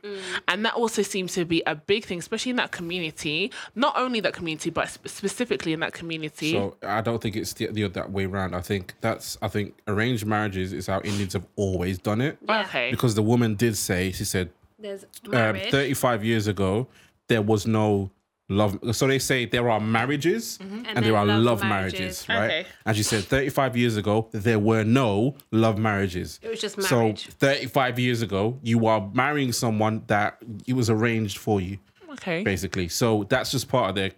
and 0.48 0.64
that 0.64 0.74
also 0.74 1.02
seems 1.02 1.32
to 1.34 1.44
be 1.44 1.62
a 1.66 1.74
big 1.74 2.04
thing, 2.04 2.18
especially 2.18 2.50
in 2.50 2.56
that 2.56 2.70
community. 2.72 3.50
Not 3.74 3.94
only 3.96 4.20
that 4.20 4.32
community, 4.34 4.70
but 4.70 4.88
sp- 4.92 5.08
specifically 5.08 5.72
in 5.72 5.80
that 5.80 5.92
community. 5.92 6.52
So 6.52 6.76
I 6.82 7.00
don't 7.00 7.20
think 7.22 7.36
it's 7.36 7.52
the, 7.54 7.66
the 7.68 7.88
that 7.88 8.10
way 8.10 8.24
around. 8.26 8.54
I 8.54 8.60
think 8.60 8.94
that's 9.00 9.38
I 9.40 9.48
think 9.48 9.74
arranged 9.88 10.26
marriages 10.26 10.72
is 10.72 10.86
how 10.86 11.00
Indians 11.00 11.32
have 11.32 11.46
always 11.56 11.98
done 11.98 12.20
it. 12.20 12.38
Yeah. 12.46 12.62
okay. 12.62 12.90
Because 12.90 13.14
the 13.14 13.22
woman 13.22 13.54
did 13.54 13.76
say 13.76 14.12
she 14.12 14.24
said 14.24 14.50
There's 14.78 15.04
um, 15.32 15.56
35 15.70 16.24
years 16.24 16.46
ago 16.46 16.86
there 17.28 17.42
was 17.42 17.66
no 17.66 18.10
love. 18.48 18.78
So 18.92 19.06
they 19.06 19.18
say 19.18 19.46
there 19.46 19.70
are 19.70 19.80
marriages 19.80 20.58
and, 20.60 20.86
And 20.86 21.04
there 21.04 21.16
are 21.16 21.24
love 21.26 21.42
love, 21.42 21.64
marriages. 21.64 22.26
marriages, 22.28 22.28
right? 22.28 22.60
Okay. 22.64 22.66
And 22.86 22.96
she 22.96 23.02
said 23.02 23.24
35 23.24 23.76
years 23.76 23.96
ago 23.96 24.28
there 24.32 24.58
were 24.58 24.84
no 24.84 25.36
love 25.50 25.78
marriages. 25.78 26.38
It 26.42 26.48
was 26.50 26.60
just 26.60 26.80
So 26.82 27.14
35 27.14 27.98
years 27.98 28.22
ago 28.22 28.58
you 28.62 28.86
are 28.86 29.10
marrying 29.14 29.52
someone 29.52 30.02
that 30.08 30.38
it 30.66 30.74
was 30.74 30.90
arranged 30.90 31.38
for 31.38 31.60
you 31.60 31.78
okay. 32.12 32.42
basically. 32.42 32.88
So 32.88 33.24
that's 33.28 33.50
just 33.50 33.68
part 33.68 33.90
of 33.90 33.94
their 33.94 34.10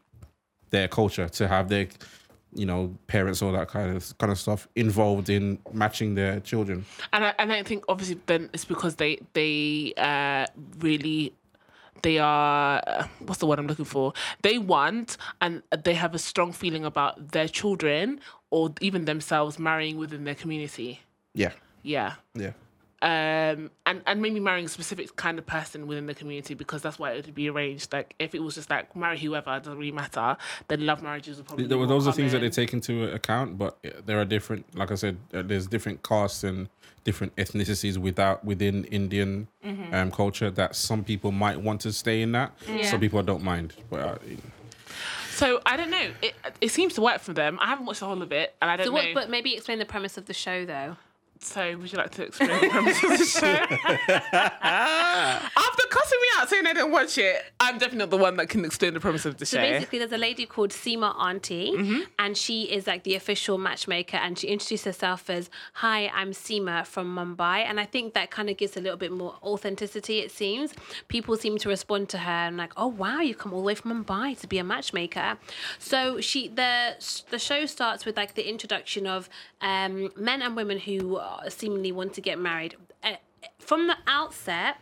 their 0.70 0.88
culture 0.88 1.28
to 1.28 1.46
have 1.46 1.68
their 1.68 1.86
you 2.56 2.66
know 2.66 2.96
parents 3.06 3.42
all 3.42 3.52
that 3.52 3.68
kind 3.68 3.96
of 3.96 4.16
kind 4.18 4.30
of 4.32 4.38
stuff 4.38 4.68
involved 4.76 5.28
in 5.28 5.58
matching 5.72 6.14
their 6.14 6.40
children. 6.40 6.84
and 7.12 7.24
I, 7.24 7.34
and 7.38 7.52
I 7.52 7.62
think 7.62 7.84
obviously 7.88 8.20
then 8.26 8.50
it's 8.52 8.64
because 8.64 8.96
they 8.96 9.18
they 9.34 9.92
uh, 9.96 10.46
really 10.78 11.32
they 12.04 12.18
are 12.18 13.08
what's 13.26 13.40
the 13.40 13.46
word 13.48 13.58
I'm 13.58 13.66
looking 13.66 13.90
for? 13.96 14.12
They 14.46 14.56
want 14.58 15.16
and 15.40 15.62
they 15.88 15.94
have 15.94 16.14
a 16.14 16.18
strong 16.30 16.52
feeling 16.52 16.84
about 16.84 17.12
their 17.32 17.48
children 17.48 18.20
or 18.50 18.72
even 18.80 19.00
themselves 19.06 19.58
marrying 19.58 19.96
within 19.98 20.22
their 20.28 20.38
community. 20.42 21.00
Yeah, 21.34 21.52
Yeah. 21.82 22.10
yeah. 22.44 22.52
Um, 23.04 23.70
and, 23.84 24.00
and 24.06 24.22
maybe 24.22 24.40
marrying 24.40 24.64
a 24.64 24.68
specific 24.68 25.14
kind 25.16 25.38
of 25.38 25.44
person 25.44 25.86
within 25.86 26.06
the 26.06 26.14
community 26.14 26.54
because 26.54 26.80
that's 26.80 26.98
why 26.98 27.12
it 27.12 27.26
would 27.26 27.34
be 27.34 27.50
arranged. 27.50 27.92
Like 27.92 28.14
if 28.18 28.34
it 28.34 28.42
was 28.42 28.54
just 28.54 28.70
like 28.70 28.96
marry 28.96 29.18
whoever, 29.18 29.50
doesn't 29.58 29.76
really 29.76 29.92
matter. 29.92 30.38
Then 30.68 30.86
love 30.86 31.02
marriages 31.02 31.36
would 31.36 31.46
probably. 31.46 31.68
Th- 31.68 31.78
be 31.78 31.86
Those 31.86 32.08
are 32.08 32.12
things 32.12 32.32
that 32.32 32.40
they 32.40 32.48
take 32.48 32.72
into 32.72 33.12
account, 33.12 33.58
but 33.58 33.76
uh, 33.84 33.90
there 34.06 34.18
are 34.18 34.24
different. 34.24 34.74
Like 34.74 34.90
I 34.90 34.94
said, 34.94 35.18
uh, 35.34 35.42
there's 35.42 35.66
different 35.66 36.02
castes 36.02 36.44
and 36.44 36.70
different 37.04 37.36
ethnicities 37.36 37.98
without 37.98 38.42
within 38.44 38.84
Indian 38.86 39.48
Mm-hmm. 39.64 39.94
um, 39.94 40.10
culture 40.10 40.50
that 40.50 40.76
some 40.76 41.02
people 41.04 41.32
might 41.32 41.58
want 41.60 41.80
to 41.82 41.92
stay 41.92 42.20
in 42.22 42.32
that. 42.32 42.52
Yeah. 42.68 42.90
Some 42.90 43.00
people 43.00 43.22
don't 43.22 43.42
mind, 43.42 43.72
but 43.90 44.00
uh, 44.00 44.18
So 45.30 45.60
I 45.66 45.76
don't 45.76 45.90
know. 45.90 46.10
It 46.22 46.34
it 46.60 46.68
seems 46.70 46.94
to 46.94 47.00
work 47.02 47.20
for 47.20 47.32
them. 47.32 47.58
I 47.60 47.66
haven't 47.66 47.86
watched 47.86 48.00
the 48.00 48.06
whole 48.06 48.22
of 48.22 48.32
it, 48.32 48.54
and 48.62 48.70
I 48.70 48.76
don't 48.76 48.86
so 48.86 48.92
know. 48.94 49.14
but 49.14 49.28
maybe 49.30 49.54
explain 49.54 49.78
the 49.78 49.84
premise 49.86 50.16
of 50.16 50.26
the 50.26 50.34
show 50.34 50.64
though. 50.64 50.96
So, 51.40 51.76
would 51.76 51.92
you 51.92 51.98
like 51.98 52.10
to 52.12 52.22
explain 52.24 52.48
the 52.60 52.68
premise 52.68 53.02
of 53.04 53.10
the 53.10 53.24
show? 53.26 53.46
After 54.62 55.82
cussing 55.90 56.18
me 56.20 56.26
out 56.36 56.48
saying 56.48 56.66
I 56.66 56.72
didn't 56.72 56.90
watch 56.92 57.18
it, 57.18 57.36
I'm 57.60 57.74
definitely 57.74 57.98
not 57.98 58.10
the 58.10 58.16
one 58.16 58.36
that 58.36 58.48
can 58.48 58.64
explain 58.64 58.94
the 58.94 59.00
premise 59.00 59.26
of 59.26 59.36
the 59.36 59.46
So 59.46 59.58
show. 59.58 59.62
basically, 59.62 59.98
there's 59.98 60.12
a 60.12 60.18
lady 60.18 60.46
called 60.46 60.70
Sima 60.70 61.14
Auntie, 61.20 61.72
Mm-hmm. 61.74 62.00
and 62.18 62.36
she 62.36 62.62
is 62.64 62.86
like 62.86 63.04
the 63.04 63.14
official 63.14 63.58
matchmaker, 63.58 64.16
and 64.16 64.38
she 64.38 64.46
introduced 64.48 64.84
herself 64.84 65.28
as, 65.28 65.50
"Hi, 65.74 66.10
I'm 66.14 66.30
Sima 66.32 66.86
from 66.86 67.14
Mumbai," 67.14 67.58
and 67.64 67.78
I 67.78 67.84
think 67.84 68.14
that 68.14 68.30
kind 68.30 68.48
of 68.48 68.56
gives 68.56 68.76
a 68.76 68.80
little 68.80 68.96
bit 68.98 69.12
more 69.12 69.36
authenticity. 69.42 70.20
It 70.20 70.30
seems 70.30 70.72
people 71.08 71.36
seem 71.36 71.58
to 71.58 71.68
respond 71.68 72.08
to 72.10 72.18
her 72.18 72.30
and 72.30 72.56
like, 72.56 72.72
"Oh 72.76 72.86
wow, 72.88 73.20
you've 73.20 73.38
come 73.38 73.52
all 73.52 73.60
the 73.60 73.66
way 73.66 73.74
from 73.74 74.04
Mumbai 74.04 74.38
to 74.40 74.46
be 74.46 74.58
a 74.58 74.64
matchmaker." 74.64 75.36
So 75.78 76.20
she 76.20 76.48
the 76.48 76.94
the 77.30 77.38
show 77.38 77.66
starts 77.66 78.04
with 78.06 78.16
like 78.16 78.34
the 78.34 78.48
introduction 78.48 79.06
of 79.06 79.28
um, 79.60 80.10
men 80.16 80.40
and 80.42 80.56
women 80.56 80.78
who 80.78 81.16
seemingly 81.48 81.92
want 81.92 82.14
to 82.14 82.20
get 82.20 82.38
married. 82.38 82.76
Uh, 83.02 83.16
from 83.58 83.86
the 83.86 83.96
outset 84.06 84.76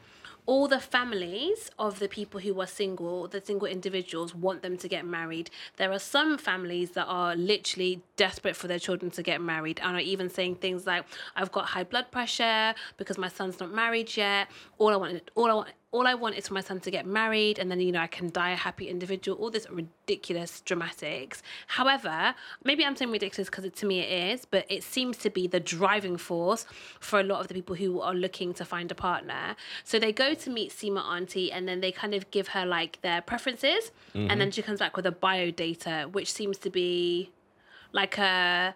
all 0.44 0.66
the 0.66 0.80
families 0.80 1.70
of 1.78 2.00
the 2.00 2.08
people 2.08 2.40
who 2.40 2.60
are 2.60 2.66
single, 2.66 3.28
the 3.28 3.40
single 3.40 3.68
individuals, 3.68 4.34
want 4.34 4.62
them 4.62 4.76
to 4.76 4.88
get 4.88 5.06
married. 5.06 5.50
There 5.76 5.92
are 5.92 5.98
some 5.98 6.36
families 6.36 6.90
that 6.92 7.06
are 7.06 7.36
literally 7.36 8.02
desperate 8.16 8.56
for 8.56 8.66
their 8.66 8.80
children 8.80 9.10
to 9.12 9.22
get 9.22 9.40
married 9.40 9.80
and 9.82 9.96
are 9.96 10.00
even 10.00 10.28
saying 10.28 10.56
things 10.56 10.86
like, 10.86 11.04
"I've 11.36 11.52
got 11.52 11.66
high 11.66 11.84
blood 11.84 12.10
pressure 12.10 12.74
because 12.96 13.18
my 13.18 13.28
son's 13.28 13.60
not 13.60 13.72
married 13.72 14.16
yet. 14.16 14.48
All 14.78 14.88
I 14.88 14.96
want, 14.96 15.30
all 15.36 15.50
I 15.50 15.54
want." 15.54 15.68
All 15.92 16.06
I 16.06 16.14
want 16.14 16.36
is 16.36 16.48
for 16.48 16.54
my 16.54 16.62
son 16.62 16.80
to 16.80 16.90
get 16.90 17.04
married, 17.06 17.58
and 17.58 17.70
then 17.70 17.78
you 17.78 17.92
know 17.92 18.00
I 18.00 18.06
can 18.06 18.30
die 18.30 18.52
a 18.52 18.56
happy 18.56 18.88
individual. 18.88 19.36
All 19.38 19.50
this 19.50 19.66
ridiculous 19.70 20.62
dramatics. 20.62 21.42
However, 21.66 22.34
maybe 22.64 22.84
I'm 22.84 22.96
saying 22.96 23.10
ridiculous 23.10 23.50
because 23.50 23.70
to 23.70 23.86
me 23.86 24.00
it 24.00 24.32
is, 24.32 24.46
but 24.46 24.64
it 24.70 24.82
seems 24.82 25.18
to 25.18 25.28
be 25.28 25.46
the 25.46 25.60
driving 25.60 26.16
force 26.16 26.64
for 26.98 27.20
a 27.20 27.22
lot 27.22 27.42
of 27.42 27.48
the 27.48 27.54
people 27.54 27.76
who 27.76 28.00
are 28.00 28.14
looking 28.14 28.54
to 28.54 28.64
find 28.64 28.90
a 28.90 28.94
partner. 28.94 29.54
So 29.84 29.98
they 29.98 30.12
go 30.12 30.32
to 30.32 30.50
meet 30.50 30.70
Sima 30.70 31.04
Auntie 31.04 31.52
and 31.52 31.68
then 31.68 31.82
they 31.82 31.92
kind 31.92 32.14
of 32.14 32.30
give 32.30 32.48
her 32.48 32.64
like 32.64 33.00
their 33.02 33.20
preferences. 33.20 33.90
And 34.14 34.30
then 34.30 34.38
mm-hmm. 34.38 34.50
she 34.50 34.62
comes 34.62 34.78
back 34.78 34.96
with 34.96 35.06
a 35.06 35.12
bio 35.12 35.50
data, 35.50 36.08
which 36.10 36.32
seems 36.32 36.56
to 36.58 36.70
be 36.70 37.30
like 37.92 38.16
a 38.16 38.74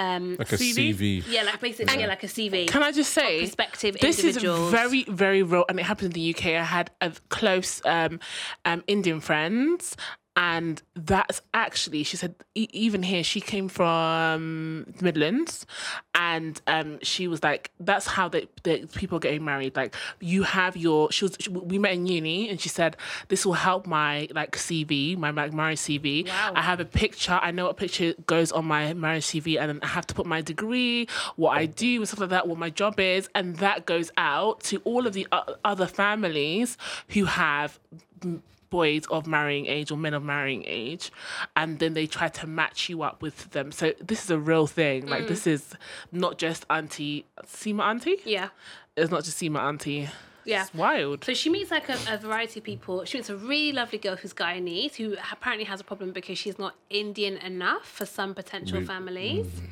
um 0.00 0.36
like 0.38 0.52
a 0.52 0.56
CV? 0.56 0.94
CV. 0.94 1.24
yeah, 1.28 1.42
like 1.42 1.60
basically 1.60 2.00
yeah, 2.00 2.06
like 2.06 2.24
a 2.24 2.26
CV. 2.26 2.68
Can 2.68 2.82
I 2.82 2.92
just 2.92 3.12
say, 3.12 3.40
prospective 3.40 3.98
this 3.98 4.18
individuals. 4.18 4.66
is 4.66 4.70
very, 4.70 5.04
very 5.04 5.42
real, 5.42 5.64
and 5.68 5.78
it 5.78 5.84
happens 5.84 6.06
in 6.06 6.12
the 6.12 6.34
UK. 6.34 6.46
I 6.46 6.64
had 6.64 6.90
a 7.00 7.12
close 7.28 7.80
um, 7.84 8.20
um, 8.64 8.82
Indian 8.86 9.20
friends, 9.20 9.96
and 10.40 10.82
that's 10.94 11.42
actually 11.52 12.02
she 12.02 12.16
said 12.16 12.34
e- 12.54 12.66
even 12.72 13.02
here 13.02 13.22
she 13.22 13.42
came 13.42 13.68
from 13.68 14.86
the 14.96 15.04
Midlands, 15.04 15.66
and 16.14 16.60
um, 16.66 16.98
she 17.02 17.28
was 17.28 17.42
like, 17.42 17.70
"That's 17.78 18.06
how 18.06 18.30
they, 18.30 18.48
the 18.62 18.88
people 18.94 19.16
are 19.18 19.20
getting 19.20 19.44
married. 19.44 19.76
Like, 19.76 19.94
you 20.18 20.42
have 20.44 20.78
your." 20.78 21.12
She 21.12 21.26
was. 21.26 21.36
She, 21.38 21.50
we 21.50 21.78
met 21.78 21.92
in 21.92 22.06
uni, 22.06 22.48
and 22.48 22.58
she 22.58 22.70
said, 22.70 22.96
"This 23.28 23.44
will 23.44 23.52
help 23.52 23.86
my 23.86 24.28
like 24.34 24.52
CV, 24.56 25.14
my 25.18 25.28
like 25.30 25.52
marriage 25.52 25.80
CV. 25.80 26.26
Wow. 26.26 26.52
I 26.56 26.62
have 26.62 26.80
a 26.80 26.86
picture. 26.86 27.38
I 27.42 27.50
know 27.50 27.66
what 27.66 27.76
picture 27.76 28.14
goes 28.26 28.50
on 28.50 28.64
my 28.64 28.94
marriage 28.94 29.26
CV, 29.26 29.60
and 29.60 29.68
then 29.68 29.80
I 29.82 29.88
have 29.88 30.06
to 30.06 30.14
put 30.14 30.24
my 30.24 30.40
degree, 30.40 31.06
what 31.36 31.50
I 31.50 31.66
do, 31.66 31.96
and 31.96 32.08
stuff 32.08 32.20
like 32.20 32.30
that, 32.30 32.48
what 32.48 32.56
my 32.56 32.70
job 32.70 32.98
is, 32.98 33.28
and 33.34 33.56
that 33.56 33.84
goes 33.84 34.10
out 34.16 34.60
to 34.64 34.78
all 34.84 35.06
of 35.06 35.12
the 35.12 35.28
o- 35.32 35.56
other 35.66 35.86
families 35.86 36.78
who 37.08 37.26
have." 37.26 37.78
m- 38.24 38.42
boys 38.70 39.04
of 39.10 39.26
marrying 39.26 39.66
age 39.66 39.90
or 39.90 39.96
men 39.96 40.14
of 40.14 40.22
marrying 40.22 40.64
age 40.66 41.10
and 41.56 41.78
then 41.78 41.94
they 41.94 42.06
try 42.06 42.28
to 42.28 42.46
match 42.46 42.88
you 42.88 43.02
up 43.02 43.20
with 43.20 43.50
them. 43.50 43.72
So 43.72 43.92
this 44.00 44.24
is 44.24 44.30
a 44.30 44.38
real 44.38 44.66
thing. 44.66 45.06
Like 45.06 45.26
this 45.26 45.44
mm. 45.44 45.52
is 45.52 45.74
not 46.12 46.38
just 46.38 46.64
auntie 46.70 47.26
Sima 47.44 47.82
auntie? 47.82 48.18
Yeah. 48.24 48.48
it's 48.96 49.10
not 49.10 49.24
just 49.24 49.38
Sima 49.38 49.60
auntie. 49.60 50.08
Yeah. 50.44 50.62
it's 50.62 50.74
wild. 50.74 51.24
So 51.24 51.34
she 51.34 51.50
meets 51.50 51.70
like 51.70 51.88
a, 51.88 51.98
a 52.08 52.18
variety 52.18 52.60
of 52.60 52.64
people. 52.64 53.04
She 53.04 53.18
meets 53.18 53.28
a 53.28 53.36
really 53.36 53.72
lovely 53.72 53.98
girl 53.98 54.16
who's 54.16 54.32
Guyanese, 54.32 54.96
who 54.96 55.16
apparently 55.30 55.64
has 55.64 55.80
a 55.80 55.84
problem 55.84 56.12
because 56.12 56.38
she's 56.38 56.58
not 56.58 56.74
Indian 56.88 57.36
enough 57.36 57.86
for 57.86 58.06
some 58.06 58.34
potential 58.34 58.80
Re- 58.80 58.86
families, 58.86 59.46
mm. 59.46 59.68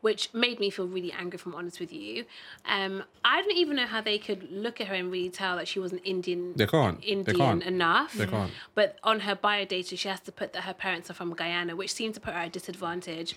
Which 0.00 0.32
made 0.34 0.60
me 0.60 0.70
feel 0.70 0.86
really 0.86 1.12
angry. 1.12 1.36
If 1.36 1.46
I'm 1.46 1.54
honest 1.54 1.80
with 1.80 1.92
you, 1.92 2.24
um, 2.66 3.02
I 3.24 3.42
don't 3.42 3.56
even 3.56 3.76
know 3.76 3.86
how 3.86 4.00
they 4.00 4.18
could 4.18 4.50
look 4.50 4.80
at 4.80 4.86
her 4.88 4.94
and 4.94 5.10
really 5.10 5.30
tell 5.30 5.56
that 5.56 5.66
she 5.68 5.80
wasn't 5.80 6.02
Indian. 6.04 6.52
They 6.54 6.66
can't. 6.66 7.00
They 7.00 7.06
Indian 7.08 7.36
can't. 7.38 7.62
enough. 7.64 8.12
They 8.14 8.26
can't. 8.26 8.52
But 8.74 8.98
on 9.02 9.20
her 9.20 9.34
bio 9.34 9.64
data, 9.64 9.96
she 9.96 10.08
has 10.08 10.20
to 10.20 10.32
put 10.32 10.52
that 10.52 10.62
her 10.62 10.74
parents 10.74 11.10
are 11.10 11.14
from 11.14 11.32
Guyana, 11.34 11.74
which 11.76 11.92
seemed 11.92 12.14
to 12.14 12.20
put 12.20 12.34
her 12.34 12.40
at 12.40 12.48
a 12.48 12.50
disadvantage. 12.50 13.36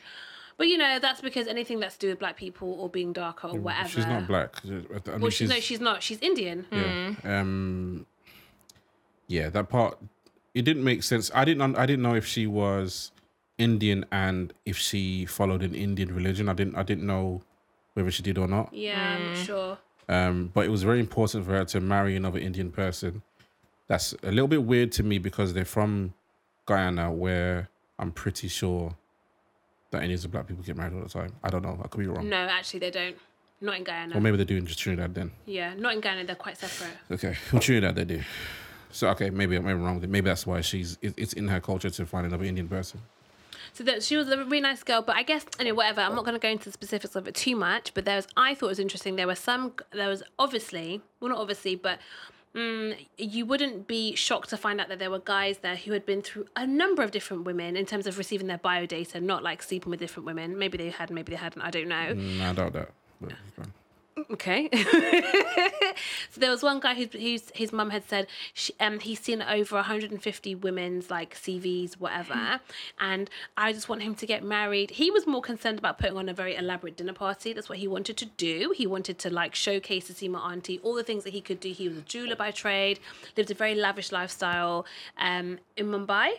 But 0.58 0.68
you 0.68 0.78
know, 0.78 1.00
that's 1.00 1.22
because 1.22 1.48
anything 1.48 1.80
that's 1.80 1.96
to 1.96 2.00
do 2.08 2.10
with 2.10 2.20
black 2.20 2.36
people 2.36 2.74
or 2.74 2.90
being 2.90 3.14
darker 3.14 3.48
or 3.48 3.58
whatever. 3.58 3.88
She's 3.88 4.06
not 4.06 4.28
black. 4.28 4.56
I 4.66 4.70
mean, 4.70 4.86
Well, 5.22 5.30
she's, 5.30 5.50
no, 5.50 5.56
she's 5.62 5.80
not. 5.80 6.04
She's 6.04 6.20
Indian. 6.20 6.66
yeah. 6.72 7.14
Um, 7.24 8.06
yeah, 9.28 9.48
that 9.50 9.70
part 9.70 9.98
it 10.54 10.64
didn't 10.64 10.84
make 10.84 11.04
sense. 11.04 11.32
I 11.34 11.46
didn't. 11.46 11.76
I 11.78 11.86
didn't 11.86 12.02
know 12.04 12.16
if 12.16 12.26
she 12.26 12.46
was 12.46 13.12
Indian 13.60 14.06
and 14.12 14.54
if 14.66 14.78
she 14.78 15.26
followed 15.26 15.62
an 15.62 15.76
Indian 15.76 16.16
religion. 16.16 16.50
I 16.50 16.54
didn't. 16.54 16.76
I 16.76 16.84
didn't 16.84 17.06
know 17.06 17.42
whether 17.94 18.10
she 18.10 18.24
did 18.24 18.38
or 18.38 18.48
not. 18.48 18.74
Yeah, 18.74 19.18
I'm 19.18 19.34
not 19.34 19.46
sure. 19.46 19.78
Um, 20.08 20.50
but 20.54 20.66
it 20.66 20.70
was 20.70 20.82
very 20.82 21.00
important 21.00 21.46
for 21.46 21.52
her 21.52 21.66
to 21.66 21.80
marry 21.80 22.16
another 22.16 22.40
Indian 22.40 22.72
person. 22.72 23.22
That's 23.88 24.14
a 24.24 24.32
little 24.32 24.48
bit 24.48 24.64
weird 24.64 24.92
to 24.94 25.04
me 25.04 25.20
because 25.20 25.54
they're 25.54 25.66
from 25.66 26.14
Guyana, 26.66 27.12
where 27.12 27.70
I'm 28.00 28.12
pretty 28.12 28.48
sure 28.48 28.96
that 29.92 30.02
any 30.02 30.14
of 30.14 30.22
the 30.22 30.28
black 30.28 30.48
people 30.48 30.64
get 30.64 30.78
married 30.78 30.94
all 30.94 31.02
the 31.02 31.10
time. 31.10 31.34
I 31.44 31.50
don't 31.50 31.62
know. 31.64 31.80
I 31.84 31.88
could 31.88 32.00
be 32.00 32.08
wrong. 32.08 32.30
No, 32.30 32.38
actually, 32.38 32.80
they 32.80 32.92
don't. 32.92 33.16
Not 33.62 33.76
in 33.76 33.84
Guyana. 33.84 34.16
Or 34.16 34.22
maybe 34.22 34.38
they 34.38 34.46
do 34.46 34.56
in 34.56 34.66
Trinidad 34.66 35.14
then. 35.14 35.32
yeah, 35.46 35.74
not 35.76 35.94
in 35.94 36.00
Guyana. 36.00 36.24
They're 36.24 36.36
quite 36.36 36.58
separate. 36.58 36.96
Okay, 37.12 37.36
well, 37.52 37.62
Trinidad 37.62 37.96
they 37.96 38.06
do. 38.06 38.22
So 38.92 39.10
okay, 39.10 39.30
maybe 39.30 39.60
maybe 39.60 39.72
I'm 39.72 39.84
wrong. 39.84 39.96
with 39.96 40.06
it. 40.06 40.10
Maybe 40.10 40.30
that's 40.30 40.48
why 40.48 40.62
she's. 40.62 40.98
It's 41.02 41.34
in 41.34 41.48
her 41.50 41.60
culture 41.60 41.90
to 41.90 42.06
find 42.06 42.26
another 42.26 42.46
Indian 42.46 42.68
person. 42.68 43.02
So 43.80 43.86
that 43.86 44.04
she 44.04 44.18
was 44.18 44.28
a 44.28 44.36
really 44.36 44.60
nice 44.60 44.84
girl, 44.84 45.02
but 45.02 45.16
I 45.16 45.24
guess 45.24 45.46
anyway, 45.58 45.78
whatever. 45.78 46.02
I'm 46.02 46.14
not 46.14 46.26
going 46.26 46.36
to 46.36 46.40
go 46.40 46.50
into 46.50 46.66
the 46.66 46.74
specifics 46.74 47.16
of 47.16 47.30
it 47.30 47.34
too 47.34 47.56
much. 47.56 47.94
But 47.94 48.04
there 48.04 48.18
was, 48.18 48.28
I 48.36 48.54
thought 48.54 48.66
it 48.66 48.72
was 48.72 48.80
interesting. 48.80 49.16
There 49.16 49.26
were 49.26 49.36
some. 49.36 49.72
There 49.94 50.10
was 50.10 50.22
obviously, 50.38 51.02
well, 51.22 51.30
not 51.30 51.40
obviously, 51.40 51.76
but. 51.76 52.00
Mm, 52.56 52.98
you 53.16 53.46
wouldn't 53.46 53.88
be 53.88 54.16
shocked 54.16 54.50
to 54.50 54.58
find 54.58 54.82
out 54.82 54.90
that 54.90 54.98
there 54.98 55.12
were 55.12 55.20
guys 55.20 55.60
there 55.60 55.76
who 55.76 55.94
had 55.94 56.04
been 56.04 56.24
through 56.24 56.48
a 56.56 56.66
number 56.66 57.04
of 57.04 57.12
different 57.12 57.44
women 57.44 57.78
in 57.78 57.86
terms 57.86 58.08
of 58.08 58.18
receiving 58.18 58.48
their 58.48 58.58
bio 58.58 58.88
data, 58.88 59.22
not 59.22 59.44
like 59.44 59.62
sleeping 59.62 59.92
with 59.92 60.00
different 60.00 60.26
women. 60.26 60.58
Maybe 60.58 60.76
they 60.76 60.90
had, 60.90 61.12
maybe 61.12 61.30
they 61.30 61.38
hadn't. 61.38 61.62
I 61.62 61.70
don't 61.70 61.88
know. 61.88 62.16
Mm, 62.16 62.42
I 62.42 62.54
doubt 62.54 62.74
that. 62.74 62.90
But 64.28 64.34
it's 64.34 64.44
fine. 64.44 64.70
Okay. 64.70 64.70
so 66.32 66.40
there 66.40 66.52
was 66.52 66.64
one 66.64 66.80
guy 66.80 66.96
whose 66.96 67.14
whose 67.14 67.52
his 67.54 67.74
mum 67.74 67.90
had 67.90 68.08
said 68.08 68.28
she, 68.54 68.74
um 68.80 69.00
he's 69.00 69.20
seen 69.20 69.42
over 69.42 69.76
150 69.76 70.56
women's 70.56 71.10
like 71.10 71.36
CVs 71.36 71.94
whatever, 71.94 72.60
and 73.00 73.30
I 73.58 73.74
just 73.74 73.90
want 73.90 74.02
him 74.02 74.16
to 74.16 74.26
get 74.26 74.44
married. 74.44 74.92
He 74.92 75.12
was 75.12 75.28
more 75.28 75.42
concerned 75.42 75.80
about 75.80 75.98
putting 75.98 76.18
on 76.18 76.30
a 76.30 76.34
very 76.34 76.56
elaborate 76.56 76.98
dinner 76.98 77.14
party. 77.14 77.54
That's 77.54 77.70
what 77.70 77.78
he 77.78 77.88
wanted 77.88 78.18
to 78.18 78.26
do. 78.26 78.74
He 78.76 78.88
wanted 78.88 79.20
to 79.20 79.30
like 79.30 79.56
showcase 79.56 80.08
to 80.08 80.14
Sima 80.14 80.40
Auntie 80.46 80.80
all 80.84 80.96
the 80.96 81.04
things 81.04 81.24
that 81.24 81.34
he 81.34 81.42
could 81.42 81.60
do. 81.60 81.72
He 81.72 81.88
was 81.88 81.98
a 81.98 82.02
jeweler 82.02 82.36
by 82.36 82.52
trade, 82.52 83.00
lived 83.38 83.52
a 83.52 83.54
very 83.54 83.76
lavish 83.76 84.12
lifestyle 84.12 84.86
um 85.18 85.60
in 85.78 85.88
Mumbai. 85.88 86.32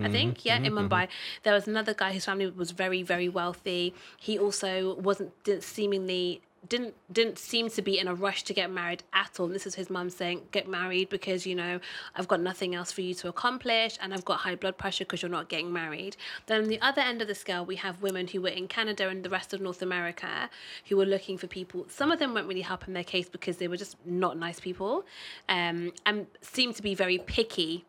I 0.00 0.08
think, 0.08 0.44
yeah, 0.44 0.58
in 0.58 0.72
Mumbai. 0.74 1.08
There 1.42 1.54
was 1.54 1.66
another 1.66 1.92
guy 1.92 2.12
whose 2.12 2.24
family 2.24 2.46
was 2.46 2.70
very, 2.70 3.02
very 3.02 3.28
wealthy. 3.28 3.94
He 4.16 4.38
also 4.38 4.94
wasn't 4.94 5.32
seemingly 5.60 6.40
didn't 6.66 6.94
didn't 7.12 7.38
seem 7.38 7.68
to 7.70 7.82
be 7.82 7.98
in 7.98 8.08
a 8.08 8.14
rush 8.14 8.42
to 8.44 8.54
get 8.54 8.70
married 8.70 9.02
at 9.12 9.38
all. 9.38 9.46
And 9.46 9.54
this 9.54 9.66
is 9.66 9.74
his 9.74 9.90
mum 9.90 10.10
saying, 10.10 10.48
"Get 10.50 10.68
married 10.68 11.08
because 11.08 11.46
you 11.46 11.54
know 11.54 11.80
I've 12.14 12.28
got 12.28 12.40
nothing 12.40 12.74
else 12.74 12.92
for 12.92 13.00
you 13.00 13.14
to 13.14 13.28
accomplish, 13.28 13.98
and 14.00 14.12
I've 14.12 14.24
got 14.24 14.40
high 14.40 14.54
blood 14.54 14.78
pressure 14.78 15.04
because 15.04 15.22
you're 15.22 15.30
not 15.30 15.48
getting 15.48 15.72
married." 15.72 16.16
Then 16.46 16.62
on 16.62 16.68
the 16.68 16.80
other 16.80 17.02
end 17.02 17.22
of 17.22 17.28
the 17.28 17.34
scale, 17.34 17.64
we 17.64 17.76
have 17.76 18.02
women 18.02 18.28
who 18.28 18.40
were 18.42 18.48
in 18.48 18.68
Canada 18.68 19.08
and 19.08 19.24
the 19.24 19.30
rest 19.30 19.52
of 19.52 19.60
North 19.60 19.82
America 19.82 20.50
who 20.88 20.96
were 20.96 21.06
looking 21.06 21.38
for 21.38 21.46
people. 21.46 21.86
Some 21.88 22.10
of 22.10 22.18
them 22.18 22.34
weren't 22.34 22.48
really 22.48 22.62
helping 22.62 22.94
their 22.94 23.04
case 23.04 23.28
because 23.28 23.58
they 23.58 23.68
were 23.68 23.76
just 23.76 23.96
not 24.04 24.36
nice 24.36 24.60
people, 24.60 25.04
um, 25.48 25.92
and 26.06 26.26
seemed 26.40 26.76
to 26.76 26.82
be 26.82 26.94
very 26.94 27.18
picky 27.18 27.84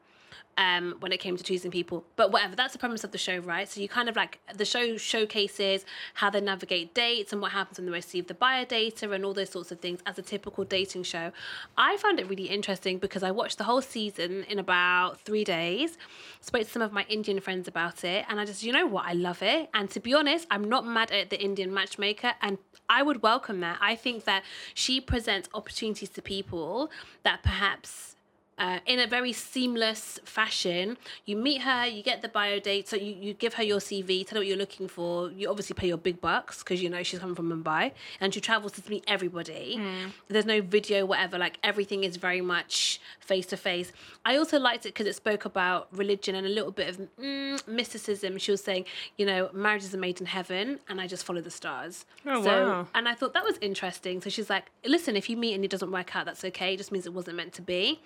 um, 0.60 0.98
when 1.00 1.14
it 1.14 1.18
came 1.18 1.38
to 1.38 1.44
choosing 1.44 1.72
people. 1.72 2.04
But 2.18 2.32
whatever, 2.34 2.54
that's 2.56 2.74
the 2.74 2.80
premise 2.80 3.06
of 3.06 3.12
the 3.12 3.18
show, 3.18 3.38
right? 3.40 3.68
So 3.68 3.80
you 3.80 3.88
kind 3.88 4.10
of 4.10 4.18
like 4.18 4.40
the 4.54 4.66
show 4.66 4.98
showcases 4.98 5.86
how 6.16 6.30
they 6.30 6.42
navigate 6.42 6.94
dates 6.94 7.32
and 7.32 7.42
what 7.42 7.54
happens 7.54 7.80
when 7.80 7.86
they 7.86 7.94
receive 7.94 8.28
the 8.28 8.34
bio 8.34 8.66
data 8.66 9.10
and 9.12 9.24
all 9.24 9.34
those 9.34 9.50
sorts 9.50 9.72
of 9.72 9.80
things 9.80 10.02
as 10.06 10.20
a 10.20 10.22
typical 10.22 10.66
dating 10.66 11.04
show. 11.04 11.32
I 11.78 11.96
found 11.96 12.20
it 12.20 12.30
really 12.30 12.50
interesting 12.50 12.98
because 12.98 13.24
I 13.24 13.32
watched 13.32 13.58
the 13.58 13.64
whole 13.64 13.82
season 13.82 14.44
in 14.50 14.60
about 14.60 15.22
three 15.22 15.46
days, 15.46 15.98
spoke 16.42 16.64
to 16.64 16.70
some 16.70 16.82
of 16.82 16.92
my 16.92 17.06
Indian 17.08 17.40
friends 17.40 17.70
about 17.70 18.04
it, 18.04 18.26
and 18.28 18.38
I 18.38 18.44
just, 18.44 18.62
you 18.62 18.74
know 18.74 18.86
what, 18.86 19.06
I 19.06 19.14
love 19.14 19.42
it. 19.42 19.70
And 19.74 19.90
to 19.92 20.02
be 20.02 20.14
honest, 20.14 20.46
I'm 20.52 20.66
not 20.66 20.86
mad 20.86 21.10
at 21.14 21.30
the 21.30 21.42
Indian 21.42 21.74
matchmaker 21.74 22.34
and 22.42 22.58
I 22.90 23.02
would 23.04 23.22
welcome 23.22 23.62
that. 23.62 23.78
I 23.80 23.96
think 23.96 24.26
that 24.26 24.44
she 24.74 25.00
presents 25.00 25.48
opportunities 25.54 26.10
to 26.10 26.22
people 26.22 26.90
that 27.24 27.44
perhaps 27.44 28.16
uh, 28.60 28.80
in 28.86 29.00
a 29.00 29.08
very 29.08 29.34
seamless 29.34 30.20
fashion. 30.26 30.98
You 31.26 31.36
meet 31.38 31.62
her, 31.62 31.86
you 31.88 32.04
get 32.04 32.22
the 32.22 32.30
bio 32.30 32.60
data, 32.60 32.90
so 32.90 32.96
you, 32.96 33.16
you 33.20 33.34
give 33.34 33.56
her 33.56 33.64
your 33.64 33.80
CV, 33.80 34.26
tell 34.26 34.36
her 34.36 34.42
what 34.42 34.48
you're 34.48 34.58
looking 34.58 34.88
for. 34.88 35.32
You 35.32 35.50
obviously 35.50 35.74
pay 35.74 35.88
your 35.88 35.98
big 35.98 36.22
bucks 36.22 36.60
because 36.60 36.82
you 36.82 36.90
know 36.90 37.04
she's 37.04 37.20
coming 37.20 37.36
from 37.36 37.50
Mumbai 37.50 37.92
and 38.20 38.34
she 38.34 38.42
travels 38.42 38.74
to 38.74 38.90
meet 38.90 39.04
everybody. 39.08 39.80
There's 40.28 40.46
no 40.46 40.62
video, 40.62 41.06
whatever, 41.06 41.38
like 41.38 41.58
everything 41.64 42.04
is 42.04 42.18
very 42.18 42.42
much 42.42 43.00
face 43.20 43.46
to 43.48 43.58
face. 43.58 43.92
I 44.26 44.36
also 44.36 44.60
liked 44.60 44.86
it 44.86 44.94
because 44.94 45.08
it 45.08 45.16
spoke 45.16 45.46
about 45.46 45.88
religion 45.92 46.36
and 46.36 46.46
a 46.46 46.50
little 46.50 46.72
bit 46.72 46.90
of 46.90 46.98
mm, 47.20 47.68
mysticism. 47.68 48.38
She 48.38 48.52
was 48.52 48.64
saying, 48.64 48.86
you 49.18 49.26
know, 49.26 49.50
marriages 49.54 49.94
are 49.94 49.98
made 49.98 50.20
in 50.20 50.28
heaven 50.28 50.80
and 50.90 51.00
I 51.00 51.08
just 51.08 51.24
follow 51.24 51.42
the 51.42 51.52
stars. 51.52 52.06
Oh, 52.26 52.44
so, 52.44 52.68
wow. 52.68 52.88
and 52.94 53.08
I 53.08 53.14
thought 53.14 53.34
that 53.34 53.44
was 53.44 53.58
interesting. 53.62 54.22
So 54.22 54.30
she's 54.30 54.50
like, 54.50 54.72
listen, 54.86 55.16
if 55.16 55.30
you 55.30 55.38
meet 55.38 55.54
and 55.54 55.64
it 55.64 55.72
doesn't 55.72 55.92
work 55.92 56.16
out, 56.16 56.26
that's 56.26 56.44
okay. 56.46 56.74
It 56.74 56.78
just 56.78 56.92
means 56.92 57.06
it 57.06 57.14
wasn't 57.14 57.38
meant 57.38 57.54
to 57.54 57.62
be. 57.62 58.02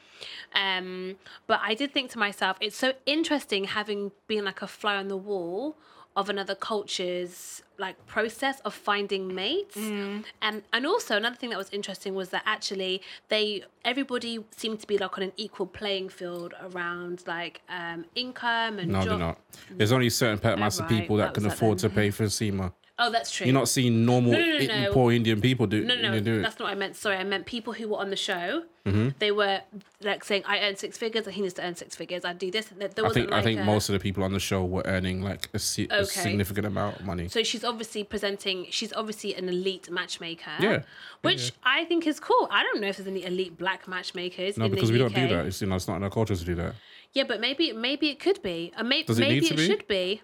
Um, 0.53 1.15
but 1.47 1.59
I 1.63 1.73
did 1.73 1.93
think 1.93 2.11
to 2.11 2.19
myself, 2.19 2.57
it's 2.59 2.77
so 2.77 2.93
interesting 3.05 3.65
having 3.65 4.11
been 4.27 4.45
like 4.45 4.61
a 4.61 4.67
fly 4.67 4.95
on 4.95 5.07
the 5.07 5.17
wall 5.17 5.75
of 6.15 6.29
another 6.29 6.53
culture's 6.53 7.63
like 7.79 8.05
process 8.05 8.59
of 8.61 8.73
finding 8.73 9.33
mates. 9.33 9.75
Mm. 9.75 10.23
Um, 10.43 10.61
and 10.71 10.85
also 10.85 11.17
another 11.17 11.35
thing 11.35 11.49
that 11.49 11.57
was 11.57 11.69
interesting 11.71 12.13
was 12.13 12.29
that 12.29 12.43
actually 12.45 13.01
they 13.29 13.63
everybody 13.83 14.45
seemed 14.55 14.79
to 14.81 14.87
be 14.87 14.97
like 14.97 15.17
on 15.17 15.23
an 15.23 15.31
equal 15.37 15.65
playing 15.65 16.09
field 16.09 16.53
around 16.61 17.23
like 17.25 17.61
um, 17.67 18.05
income 18.15 18.77
and 18.77 18.91
No, 18.91 18.99
job. 18.99 19.09
they're 19.09 19.17
not. 19.17 19.39
There's 19.71 19.91
only 19.91 20.09
certain 20.11 20.37
pa- 20.37 20.53
amounts 20.53 20.79
of 20.79 20.89
right, 20.89 21.01
people 21.01 21.17
that, 21.17 21.25
that 21.25 21.33
can 21.33 21.43
was 21.45 21.53
that 21.53 21.57
afford 21.57 21.79
to 21.79 21.89
pay 21.89 22.11
for 22.11 22.23
a 22.23 22.27
Sima. 22.27 22.73
Oh, 23.05 23.09
that's 23.09 23.31
true. 23.31 23.45
You're 23.47 23.53
not 23.53 23.67
seeing 23.67 24.05
normal 24.05 24.31
No, 24.31 24.39
no, 24.39 24.81
no, 24.83 24.93
poor 24.93 25.11
Indian 25.11 25.41
people 25.41 25.67
do, 25.67 25.83
No, 25.83 25.95
no, 25.95 26.11
they 26.11 26.21
do 26.21 26.41
that's 26.41 26.57
not 26.57 26.65
what 26.67 26.71
I 26.71 26.75
meant. 26.75 26.95
Sorry, 26.95 27.17
I 27.17 27.23
meant 27.23 27.45
people 27.45 27.73
who 27.73 27.89
were 27.89 27.97
on 27.97 28.09
the 28.09 28.15
show. 28.15 28.63
Mm-hmm. 28.85 29.09
They 29.19 29.31
were 29.31 29.61
like 30.01 30.23
saying, 30.25 30.43
"I 30.45 30.59
earn 30.59 30.75
six 30.75 30.97
figures, 30.97 31.25
he 31.27 31.41
needs 31.41 31.53
to 31.55 31.65
earn 31.65 31.75
six 31.75 31.95
figures. 31.95 32.25
I 32.25 32.33
do 32.33 32.51
this." 32.51 32.65
There 32.67 32.89
I 33.05 33.09
think 33.09 33.31
I 33.31 33.41
think 33.41 33.59
a- 33.61 33.63
most 33.63 33.87
of 33.89 33.93
the 33.93 33.99
people 33.99 34.23
on 34.23 34.33
the 34.33 34.39
show 34.39 34.65
were 34.65 34.81
earning 34.85 35.21
like 35.21 35.49
a, 35.53 35.59
si- 35.59 35.87
a 35.89 36.05
significant 36.05 36.67
amount 36.67 36.99
of 36.99 37.05
money. 37.05 37.29
So 37.29 37.43
she's 37.43 37.63
obviously 37.63 38.03
presenting. 38.03 38.67
She's 38.71 38.91
obviously 38.93 39.35
an 39.35 39.47
elite 39.47 39.89
matchmaker. 39.89 40.51
Yeah. 40.59 40.83
Which 41.21 41.53
I 41.63 41.85
think 41.85 42.05
is 42.07 42.19
cool. 42.19 42.47
I 42.51 42.63
don't 42.63 42.81
know 42.81 42.87
if 42.87 42.97
there's 42.97 43.07
any 43.07 43.23
elite 43.23 43.57
black 43.57 43.87
matchmakers 43.87 44.57
no, 44.57 44.67
because 44.67 44.91
we 44.91 45.01
UK. 45.01 45.13
don't 45.13 45.27
do 45.27 45.33
that. 45.35 45.45
It's 45.45 45.61
you 45.61 45.67
know, 45.67 45.75
it's 45.75 45.87
not 45.87 45.95
in 45.97 46.03
our 46.03 46.09
culture 46.09 46.35
to 46.35 46.43
do 46.45 46.55
that. 46.55 46.75
Yeah, 47.13 47.23
but 47.25 47.39
maybe 47.39 47.71
maybe 47.71 48.09
it 48.09 48.19
could 48.19 48.41
be. 48.41 48.73
Uh, 48.75 48.83
may- 48.83 49.03
Does 49.03 49.17
it 49.17 49.21
maybe 49.21 49.39
need 49.39 49.47
to 49.47 49.53
it 49.53 49.57
be? 49.57 49.65
should 49.67 49.87
be. 49.87 50.21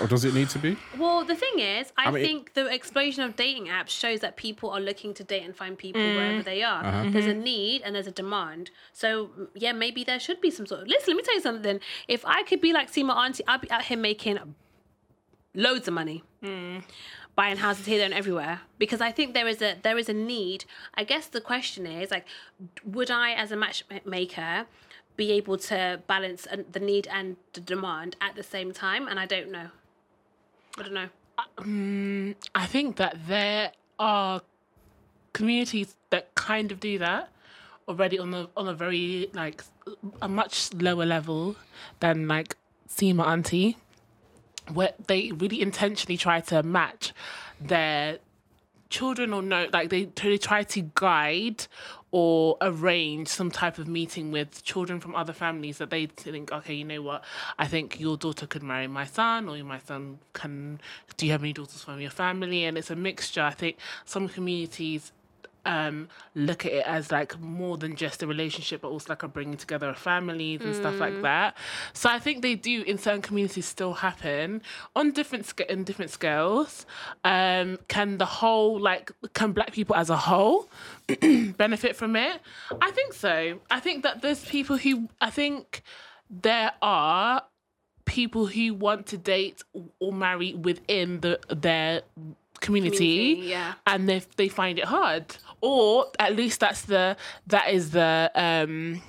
Or 0.00 0.06
does 0.06 0.24
it 0.24 0.34
need 0.34 0.48
to 0.50 0.58
be? 0.58 0.76
Well, 0.98 1.24
the 1.24 1.34
thing 1.34 1.58
is, 1.58 1.92
I, 1.96 2.06
I 2.06 2.10
mean, 2.10 2.22
it- 2.22 2.26
think 2.26 2.54
the 2.54 2.66
explosion 2.66 3.24
of 3.24 3.36
dating 3.36 3.66
apps 3.66 3.90
shows 3.90 4.20
that 4.20 4.36
people 4.36 4.70
are 4.70 4.80
looking 4.80 5.14
to 5.14 5.24
date 5.24 5.44
and 5.44 5.54
find 5.54 5.76
people 5.76 6.00
mm. 6.00 6.16
wherever 6.16 6.42
they 6.42 6.62
are. 6.62 6.84
Uh-huh. 6.84 7.10
There's 7.10 7.26
a 7.26 7.30
mm-hmm. 7.30 7.42
need 7.42 7.82
and 7.82 7.94
there's 7.94 8.06
a 8.06 8.12
demand. 8.12 8.70
So 8.92 9.30
yeah, 9.54 9.72
maybe 9.72 10.04
there 10.04 10.20
should 10.20 10.40
be 10.40 10.50
some 10.50 10.66
sort 10.66 10.82
of. 10.82 10.88
Listen, 10.88 11.14
let 11.14 11.16
me 11.16 11.22
tell 11.22 11.34
you 11.34 11.40
something. 11.40 11.80
If 12.06 12.24
I 12.26 12.42
could 12.42 12.60
be 12.60 12.72
like 12.72 12.90
Sima 12.90 13.14
Auntie, 13.16 13.44
I'd 13.46 13.60
be 13.60 13.70
out 13.70 13.84
here 13.84 13.98
making 13.98 14.38
loads 15.54 15.88
of 15.88 15.94
money. 15.94 16.22
Mm. 16.42 16.84
buying 17.38 17.56
houses 17.56 17.86
here, 17.86 17.98
there, 17.98 18.04
and 18.04 18.14
everywhere. 18.14 18.60
Because 18.78 19.00
I 19.00 19.12
think 19.12 19.32
there 19.32 19.46
is 19.46 19.62
a 19.62 19.76
there 19.82 19.96
is 19.96 20.08
a 20.08 20.12
need. 20.12 20.64
I 20.94 21.04
guess 21.04 21.26
the 21.26 21.40
question 21.40 21.86
is 21.86 22.10
like, 22.10 22.26
would 22.84 23.10
I, 23.10 23.32
as 23.32 23.52
a 23.52 23.56
matchmaker, 23.56 24.66
be 25.18 25.32
able 25.32 25.58
to 25.58 26.00
balance 26.06 26.46
the 26.72 26.80
need 26.80 27.06
and 27.12 27.36
the 27.52 27.60
demand 27.60 28.16
at 28.22 28.36
the 28.36 28.42
same 28.42 28.72
time? 28.72 29.06
And 29.06 29.20
I 29.20 29.26
don't 29.26 29.50
know. 29.52 29.68
I 30.78 30.82
don't 30.82 30.94
know. 30.94 31.08
Mm, 31.58 32.34
I 32.54 32.66
think 32.66 32.96
that 32.96 33.16
there 33.26 33.72
are 33.98 34.40
communities 35.32 35.94
that 36.10 36.34
kind 36.34 36.72
of 36.72 36.80
do 36.80 36.98
that 36.98 37.28
already 37.86 38.18
on 38.18 38.32
a 38.34 38.48
on 38.56 38.68
a 38.68 38.74
very 38.74 39.28
like 39.32 39.62
a 40.22 40.28
much 40.28 40.72
lower 40.74 41.06
level 41.06 41.56
than 42.00 42.28
like 42.28 42.56
Sima 42.88 43.26
Auntie, 43.26 43.76
where 44.72 44.92
they 45.06 45.32
really 45.32 45.60
intentionally 45.60 46.16
try 46.16 46.40
to 46.40 46.62
match 46.62 47.12
their 47.60 48.18
children 48.90 49.34
or 49.34 49.42
no 49.42 49.68
like 49.72 49.90
they 49.90 50.04
they 50.04 50.38
try 50.38 50.62
to 50.62 50.80
guide 50.94 51.66
or 52.10 52.56
arrange 52.60 53.28
some 53.28 53.50
type 53.50 53.78
of 53.78 53.86
meeting 53.86 54.32
with 54.32 54.62
children 54.64 54.98
from 54.98 55.14
other 55.14 55.32
families 55.32 55.78
that 55.78 55.90
they 55.90 56.06
think 56.06 56.50
okay 56.50 56.74
you 56.74 56.84
know 56.84 57.02
what? 57.02 57.24
I 57.58 57.66
think 57.66 58.00
your 58.00 58.16
daughter 58.16 58.46
could 58.46 58.62
marry 58.62 58.86
my 58.86 59.04
son 59.04 59.48
or 59.48 59.56
my 59.64 59.78
son 59.78 60.18
can 60.32 60.80
do 61.16 61.26
you 61.26 61.32
have 61.32 61.42
any 61.42 61.52
daughters 61.52 61.82
from 61.82 62.00
your 62.00 62.10
family? 62.10 62.64
And 62.64 62.78
it's 62.78 62.90
a 62.90 62.96
mixture. 62.96 63.42
I 63.42 63.50
think 63.50 63.76
some 64.04 64.28
communities 64.28 65.12
um, 65.68 66.08
look 66.34 66.64
at 66.64 66.72
it 66.72 66.86
as 66.86 67.12
like 67.12 67.38
more 67.38 67.76
than 67.76 67.94
just 67.94 68.22
a 68.22 68.26
relationship, 68.26 68.80
but 68.80 68.88
also 68.88 69.06
like 69.10 69.22
a 69.22 69.28
bringing 69.28 69.58
together 69.58 69.90
of 69.90 69.98
families 69.98 70.62
and 70.62 70.74
stuff 70.74 70.98
like 70.98 71.20
that. 71.22 71.56
So 71.92 72.08
I 72.08 72.18
think 72.18 72.40
they 72.40 72.54
do 72.54 72.82
in 72.82 72.96
certain 72.96 73.20
communities 73.20 73.66
still 73.66 73.92
happen 73.92 74.62
on 74.96 75.12
different 75.12 75.44
sca- 75.44 75.70
in 75.70 75.84
different 75.84 76.10
scales. 76.10 76.86
Um, 77.22 77.78
can 77.88 78.16
the 78.16 78.24
whole 78.24 78.80
like 78.80 79.12
can 79.34 79.52
Black 79.52 79.72
people 79.72 79.94
as 79.94 80.08
a 80.08 80.16
whole 80.16 80.70
benefit 81.58 81.94
from 81.96 82.16
it? 82.16 82.40
I 82.80 82.90
think 82.90 83.12
so. 83.12 83.60
I 83.70 83.78
think 83.78 84.04
that 84.04 84.22
there's 84.22 84.44
people 84.46 84.78
who 84.78 85.08
I 85.20 85.28
think 85.28 85.82
there 86.30 86.72
are 86.80 87.42
people 88.06 88.46
who 88.46 88.72
want 88.72 89.06
to 89.08 89.18
date 89.18 89.62
or 90.00 90.14
marry 90.14 90.54
within 90.54 91.20
the 91.20 91.38
their 91.50 92.02
community, 92.60 92.96
Community, 92.96 93.50
yeah. 93.50 93.74
and 93.86 94.08
they 94.08 94.22
they 94.36 94.48
find 94.48 94.78
it 94.78 94.84
hard 94.86 95.36
or 95.60 96.06
at 96.18 96.36
least 96.36 96.60
that's 96.60 96.82
the 96.82 97.16
that 97.46 97.68
is 97.70 97.90
the 97.90 98.30
um 98.34 99.02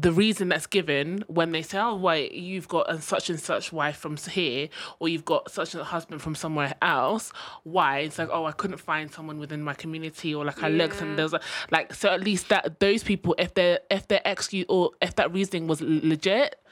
the 0.00 0.12
reason 0.12 0.48
that's 0.48 0.66
given 0.66 1.24
when 1.26 1.50
they 1.52 1.62
say, 1.62 1.78
"Oh, 1.78 1.96
wait, 1.96 2.32
you've 2.32 2.68
got 2.68 2.90
a 2.90 3.00
such 3.00 3.30
and 3.30 3.40
such 3.40 3.72
wife 3.72 3.96
from 3.96 4.16
here, 4.16 4.68
or 5.00 5.08
you've 5.08 5.24
got 5.24 5.50
such 5.50 5.74
a 5.74 5.82
husband 5.82 6.22
from 6.22 6.34
somewhere 6.34 6.74
else." 6.80 7.32
Why? 7.64 8.00
It's 8.00 8.18
like, 8.18 8.28
"Oh, 8.30 8.44
I 8.44 8.52
couldn't 8.52 8.78
find 8.78 9.10
someone 9.12 9.38
within 9.38 9.62
my 9.62 9.74
community," 9.74 10.34
or 10.34 10.44
like 10.44 10.62
I 10.62 10.68
looked 10.68 11.00
and 11.00 11.18
there's 11.18 11.32
a, 11.32 11.40
like 11.70 11.94
so. 11.94 12.10
At 12.10 12.20
least 12.20 12.48
that 12.50 12.78
those 12.80 13.02
people, 13.02 13.34
if 13.38 13.54
their 13.54 13.80
if 13.90 14.06
their 14.08 14.20
excuse 14.24 14.66
or 14.68 14.90
if 15.02 15.16
that 15.16 15.32
reasoning 15.32 15.66
was 15.66 15.80
legit, 15.80 16.62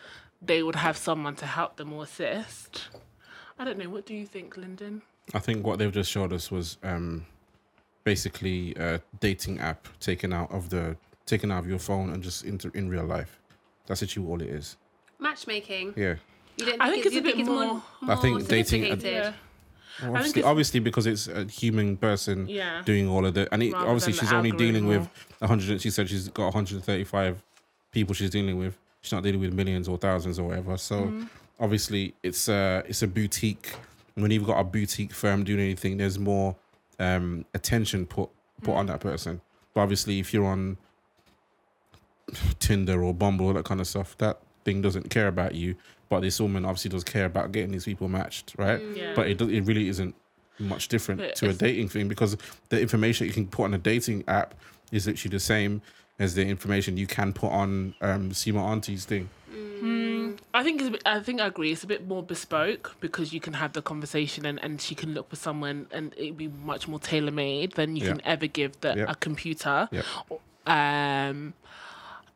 they 0.41 0.63
would 0.63 0.77
have 0.77 0.97
someone 0.97 1.35
to 1.37 1.47
help 1.47 1.77
them 1.77 1.93
or 1.93 2.05
assist. 2.05 2.89
I 3.59 3.65
don't 3.65 3.79
know. 3.79 3.89
What 3.89 4.07
do 4.07 4.15
you 4.15 4.27
think, 4.27 4.57
Lyndon? 4.57 5.03
I 5.35 5.41
think 5.41 5.67
what 5.67 5.79
they've 5.79 5.93
just 5.93 6.11
showed 6.11 6.33
us 6.33 6.51
was 6.51 6.77
um, 6.85 7.27
basically 8.11 8.73
a 8.77 9.01
dating 9.21 9.59
app 9.59 9.89
taken 9.99 10.33
out 10.33 10.51
of 10.53 10.71
the 10.71 10.97
taken 11.27 11.51
out 11.51 11.59
of 11.65 11.69
your 11.69 11.81
phone 11.81 12.11
and 12.13 12.23
just 12.23 12.45
into 12.45 12.71
in 12.73 12.89
real 12.89 13.05
life. 13.05 13.41
That's 13.87 14.01
actually 14.03 14.27
all 14.27 14.41
it 14.41 14.49
is. 14.49 14.77
Matchmaking. 15.19 15.93
Yeah. 15.97 16.15
You 16.57 16.67
don't 16.67 16.81
I 16.81 16.89
think 16.91 17.05
you 17.05 17.11
it's 17.11 17.17
a 17.19 17.21
bit 17.21 17.35
think 17.35 17.49
more- 17.49 17.83
I 18.09 18.15
think 18.17 18.47
dating- 18.49 18.85
sophisticated? 18.85 19.35
Well, 20.03 20.13
think 20.13 20.17
obviously, 20.17 20.41
it's- 20.41 20.51
obviously 20.51 20.81
because 20.81 21.07
it's 21.07 21.27
a 21.27 21.45
human 21.47 21.97
person 21.97 22.47
Yeah. 22.49 22.83
doing 22.85 23.09
all 23.09 23.27
of 23.27 23.35
the 23.35 23.53
and 23.53 23.63
it, 23.63 23.75
obviously 23.75 24.13
she's 24.13 24.33
only 24.33 24.53
dealing 24.53 24.87
with 24.87 24.99
algorithm. 25.41 25.41
100 25.41 25.81
she 25.83 25.91
said 25.91 26.09
she's 26.09 26.29
got 26.29 26.45
135 26.55 27.43
people 27.91 28.15
she's 28.15 28.31
dealing 28.31 28.57
with 28.59 28.75
she's 29.01 29.13
not 29.13 29.23
dealing 29.25 29.41
with 29.41 29.53
millions 29.53 29.89
or 29.89 29.97
thousands 29.99 30.39
or 30.39 30.49
whatever 30.49 30.77
so 30.77 30.97
Mm-hmm. 31.01 31.25
obviously 31.59 32.15
it's 32.23 32.49
a 32.49 32.85
it's 32.87 33.03
a 33.03 33.07
boutique 33.09 33.73
when 34.15 34.31
you've 34.31 34.47
got 34.47 34.61
a 34.61 34.65
boutique 34.65 35.13
firm 35.13 35.45
doing 35.45 35.61
anything 35.61 35.97
there's 35.97 36.19
more 36.19 36.55
um 36.99 37.45
attention 37.55 38.07
put 38.07 38.31
put 38.63 38.75
Mm. 38.75 38.79
on 38.79 38.87
that 38.87 39.01
person 39.01 39.41
but 39.75 39.83
obviously 39.83 40.19
if 40.19 40.33
you're 40.33 40.47
on 40.47 40.79
Tinder 42.59 43.05
or 43.05 43.15
Bumble, 43.15 43.47
all 43.47 43.53
that 43.53 43.65
kind 43.65 43.81
of 43.81 43.87
stuff, 43.87 44.17
that 44.19 44.39
thing 44.65 44.83
doesn't 44.83 45.11
care 45.11 45.29
about 45.29 45.55
you. 45.55 45.77
But 46.09 46.21
this 46.21 46.41
woman 46.41 46.65
obviously 46.65 46.89
does 46.91 47.05
care 47.05 47.25
about 47.27 47.53
getting 47.53 47.71
these 47.73 47.85
people 47.85 48.09
matched, 48.09 48.55
right? 48.59 48.81
Yeah. 48.95 49.13
But 49.15 49.29
it 49.29 49.41
it 49.41 49.61
really 49.63 49.89
isn't 49.89 50.15
much 50.59 50.89
different 50.89 51.21
But 51.21 51.37
to 51.37 51.51
a 51.51 51.53
dating 51.53 51.89
thing 51.91 52.09
because 52.09 52.37
the 52.71 52.81
information 52.81 53.27
you 53.27 53.33
can 53.33 53.47
put 53.47 53.65
on 53.65 53.75
a 53.75 53.79
dating 53.79 54.25
app 54.27 54.55
is 54.91 55.07
literally 55.07 55.33
the 55.33 55.41
same 55.41 55.83
as 56.19 56.35
the 56.35 56.43
information 56.47 56.97
you 56.97 57.07
can 57.07 57.33
put 57.33 57.53
on 57.53 57.95
um 58.01 58.31
Sima 58.31 58.61
Auntie's 58.61 59.05
thing. 59.05 59.29
I 60.55 60.63
think 60.63 60.81
it's 60.81 60.89
a 60.89 60.93
bit, 60.93 61.03
I 61.07 61.21
think 61.21 61.41
I 61.41 61.47
agree. 61.47 61.73
It's 61.73 61.85
a 61.85 61.87
bit 61.87 62.07
more 62.07 62.23
bespoke 62.23 62.97
because 63.01 63.33
you 63.33 63.41
can 63.41 63.55
have 63.55 63.73
the 63.73 63.83
conversation 63.83 64.47
and, 64.47 64.59
and 64.63 64.81
she 64.81 64.95
can 64.95 65.13
look 65.15 65.29
for 65.31 65.37
someone 65.37 65.87
and 65.91 66.13
it'd 66.17 66.37
be 66.37 66.49
much 66.49 66.89
more 66.89 66.99
tailor 66.99 67.31
made 67.33 67.73
than 67.73 67.97
you 67.97 68.05
Yeah. 68.05 68.13
can 68.13 68.23
ever 68.25 68.47
give 68.47 68.81
the 68.81 68.95
Yeah. 68.97 69.05
a 69.09 69.15
computer. 69.15 69.89
Yeah. 69.93 70.03
Um, 70.67 71.55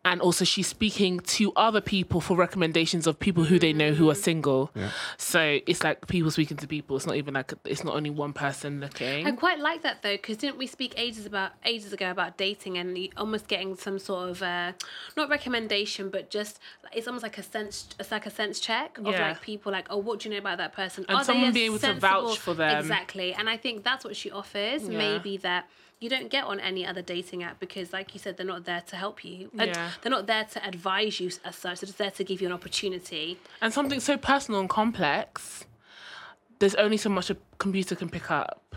and 0.05 0.21
also 0.21 0.45
she's 0.45 0.67
speaking 0.67 1.21
to 1.21 1.53
other 1.57 1.81
people 1.81 2.21
for 2.21 2.35
recommendations 2.37 3.07
of 3.07 3.19
people 3.19 3.45
who 3.45 3.59
they 3.59 3.73
know 3.73 3.93
who 3.93 4.09
are 4.09 4.15
single. 4.15 4.71
Yeah. 4.75 4.91
So 5.19 5.59
it's 5.67 5.85
like 5.85 6.07
people 6.07 6.31
speaking 6.31 6.57
to 6.59 6.67
people. 6.67 6.97
It's 6.97 7.07
not 7.07 7.17
even 7.17 7.35
like 7.35 7.53
it's 7.65 7.85
not 7.85 7.95
only 7.95 8.09
one 8.09 8.33
person 8.33 8.81
looking. 8.81 9.27
I 9.27 9.33
quite 9.33 9.59
like 9.59 9.83
that 9.83 10.03
though, 10.03 10.15
because 10.15 10.39
didn't 10.39 10.57
we 10.57 10.67
speak 10.67 10.95
ages 10.97 11.27
about 11.27 11.53
ages 11.65 11.93
ago 11.93 12.11
about 12.11 12.39
dating 12.39 12.79
and 12.79 12.97
almost 13.17 13.47
getting 13.47 13.77
some 13.77 13.99
sort 13.99 14.31
of 14.31 14.43
uh, 14.43 14.73
not 15.17 15.29
recommendation, 15.29 16.09
but 16.09 16.31
just 16.31 16.59
it's 16.93 17.07
almost 17.07 17.23
like 17.23 17.37
a 17.39 17.43
sense, 17.43 17.89
it's 17.99 18.11
like 18.11 18.27
a 18.27 18.31
sense 18.31 18.59
check 18.59 18.97
of 18.99 19.07
Yeah. 19.07 19.29
like 19.29 19.43
people 19.43 19.71
like, 19.71 19.87
oh, 19.91 19.99
what 19.99 20.21
do 20.21 20.29
you 20.29 20.35
know 20.35 20.39
about 20.41 20.59
that 20.59 20.73
person? 20.73 21.05
And 21.09 21.17
Are 21.19 21.21
they 21.23 21.27
someone 21.27 21.51
a 21.51 21.53
be 21.53 21.65
able 21.65 21.79
to 21.79 21.95
vouch 21.95 22.39
for 22.39 22.55
them. 22.55 22.79
Exactly, 22.79 23.35
and 23.35 23.51
I 23.51 23.57
think 23.57 23.85
that's 23.85 24.05
what 24.05 24.17
she 24.17 24.31
offers. 24.31 24.89
Yeah. 24.89 24.99
Maybe 24.99 25.37
that. 25.39 25.69
You 26.01 26.09
don't 26.09 26.31
get 26.31 26.45
on 26.45 26.59
any 26.61 26.87
other 26.87 27.03
dating 27.03 27.43
app 27.43 27.61
because, 27.61 27.93
like 27.93 28.15
you 28.15 28.21
said, 28.21 28.39
they're 28.39 28.47
not 28.47 28.65
there 28.65 28.81
to 28.81 28.97
help 28.97 29.23
you. 29.25 29.51
Ad- 29.59 29.69
Yeah. 29.69 29.91
They're 30.01 30.11
not 30.11 30.27
there 30.27 30.45
to 30.45 30.67
advise 30.67 31.21
you 31.21 31.31
as 31.45 31.57
such. 31.57 31.81
They're 31.81 31.87
just 31.89 31.99
there 31.99 32.11
to 32.11 32.25
give 32.25 32.41
you 32.41 32.47
an 32.47 32.53
opportunity. 32.55 33.39
and 33.61 33.73
something 33.73 34.01
so 34.01 34.17
personal 34.17 34.61
and 34.61 34.69
complex, 34.69 35.67
there's 36.59 36.75
only 36.77 36.97
so 36.97 37.11
much 37.11 37.29
a 37.31 37.37
computer 37.59 37.95
can 37.95 38.09
pick 38.09 38.31
up. 38.31 38.77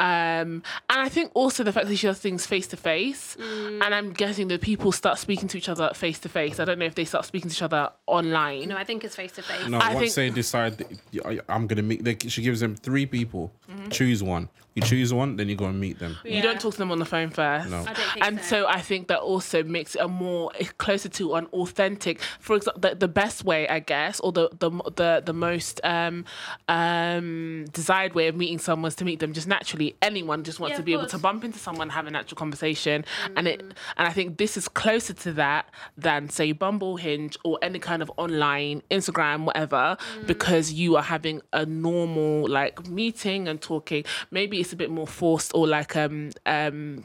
Um, 0.00 0.62
and 0.88 1.00
I 1.00 1.08
think 1.08 1.30
also 1.34 1.62
the 1.62 1.72
fact 1.72 1.86
that 1.86 1.96
she 1.96 2.06
does 2.06 2.18
things 2.18 2.46
face 2.46 2.66
to 2.68 2.76
face, 2.76 3.36
and 3.38 3.94
I'm 3.94 4.12
guessing 4.12 4.48
that 4.48 4.60
people 4.60 4.92
start 4.92 5.18
speaking 5.18 5.48
to 5.48 5.58
each 5.58 5.68
other 5.68 5.90
face 5.94 6.18
to 6.20 6.28
face. 6.28 6.58
I 6.58 6.64
don't 6.64 6.78
know 6.78 6.86
if 6.86 6.94
they 6.94 7.04
start 7.04 7.24
speaking 7.24 7.50
to 7.50 7.54
each 7.54 7.62
other 7.62 7.90
online. 8.06 8.68
No, 8.68 8.76
I 8.76 8.84
think 8.84 9.04
it's 9.04 9.16
face 9.16 9.32
to 9.32 9.42
face. 9.42 9.68
No, 9.68 9.78
I 9.78 9.94
once 9.94 10.14
think- 10.14 10.14
they 10.14 10.30
decide 10.30 10.78
that, 10.78 10.88
"Yeah, 11.10 11.40
I'm 11.48 11.66
gonna 11.66 11.82
meet, 11.82 12.04
they, 12.04 12.16
she 12.28 12.42
gives 12.42 12.60
them 12.60 12.74
three 12.74 13.06
people. 13.06 13.52
Mm-hmm. 13.70 13.88
Choose 13.90 14.22
one. 14.22 14.48
You 14.74 14.80
choose 14.80 15.12
one, 15.12 15.36
then 15.36 15.50
you 15.50 15.54
go 15.54 15.66
and 15.66 15.78
meet 15.78 15.98
them. 15.98 16.16
You 16.24 16.40
don't 16.40 16.58
talk 16.58 16.72
to 16.72 16.78
them 16.78 16.90
on 16.90 16.98
the 16.98 17.04
phone 17.04 17.28
first. 17.28 17.68
No. 17.68 17.80
I 17.80 17.92
don't 17.92 17.96
think 17.96 18.24
and 18.26 18.40
so. 18.40 18.62
so 18.62 18.66
I 18.66 18.80
think 18.80 19.08
that 19.08 19.18
also 19.18 19.62
makes 19.62 19.94
it 19.94 20.00
a 20.00 20.08
more 20.08 20.50
closer 20.78 21.10
to 21.10 21.34
an 21.34 21.44
authentic. 21.52 22.22
For 22.40 22.56
example, 22.56 22.80
the, 22.80 22.94
the 22.94 23.08
best 23.08 23.44
way, 23.44 23.68
I 23.68 23.80
guess, 23.80 24.18
or 24.20 24.32
the 24.32 24.48
the 24.58 24.70
the, 24.96 25.22
the 25.26 25.32
most 25.34 25.78
um, 25.84 26.24
um, 26.68 27.66
desired 27.72 28.14
way 28.14 28.28
of 28.28 28.36
meeting 28.36 28.58
someone 28.58 28.88
is 28.88 28.94
to 28.96 29.04
meet 29.04 29.20
them 29.20 29.34
just 29.34 29.46
naturally. 29.46 29.81
Anyone 30.10 30.40
just 30.48 30.58
wants 30.60 30.72
Yeah, 30.72 30.76
to 30.78 30.82
be 30.90 30.92
able 30.98 31.06
to 31.16 31.18
bump 31.26 31.40
into 31.44 31.58
someone, 31.66 31.88
have 31.98 32.06
a 32.06 32.10
natural 32.18 32.36
conversation, 32.44 32.98
and 33.36 33.44
it. 33.52 33.60
Mm. 33.60 33.72
And 33.96 34.04
I 34.10 34.12
think 34.16 34.28
this 34.42 34.56
is 34.56 34.66
closer 34.82 35.14
to 35.24 35.30
that 35.44 35.62
than 36.06 36.28
say 36.38 36.52
Bumble, 36.52 36.96
Hinge, 37.04 37.36
or 37.44 37.58
any 37.62 37.78
kind 37.78 38.00
of 38.02 38.10
online 38.16 38.76
Instagram, 38.90 39.38
whatever, 39.48 39.84
Mm. 40.00 40.26
because 40.32 40.66
you 40.72 40.96
are 40.98 41.02
having 41.16 41.38
a 41.52 41.64
normal 41.66 42.48
like 42.48 42.76
meeting 43.00 43.48
and 43.48 43.60
talking. 43.60 44.04
Maybe 44.30 44.54
it's 44.60 44.72
a 44.72 44.76
bit 44.76 44.90
more 44.90 45.06
forced 45.20 45.50
or 45.54 45.64
like 45.66 45.92
um 45.96 46.30
um 46.46 47.04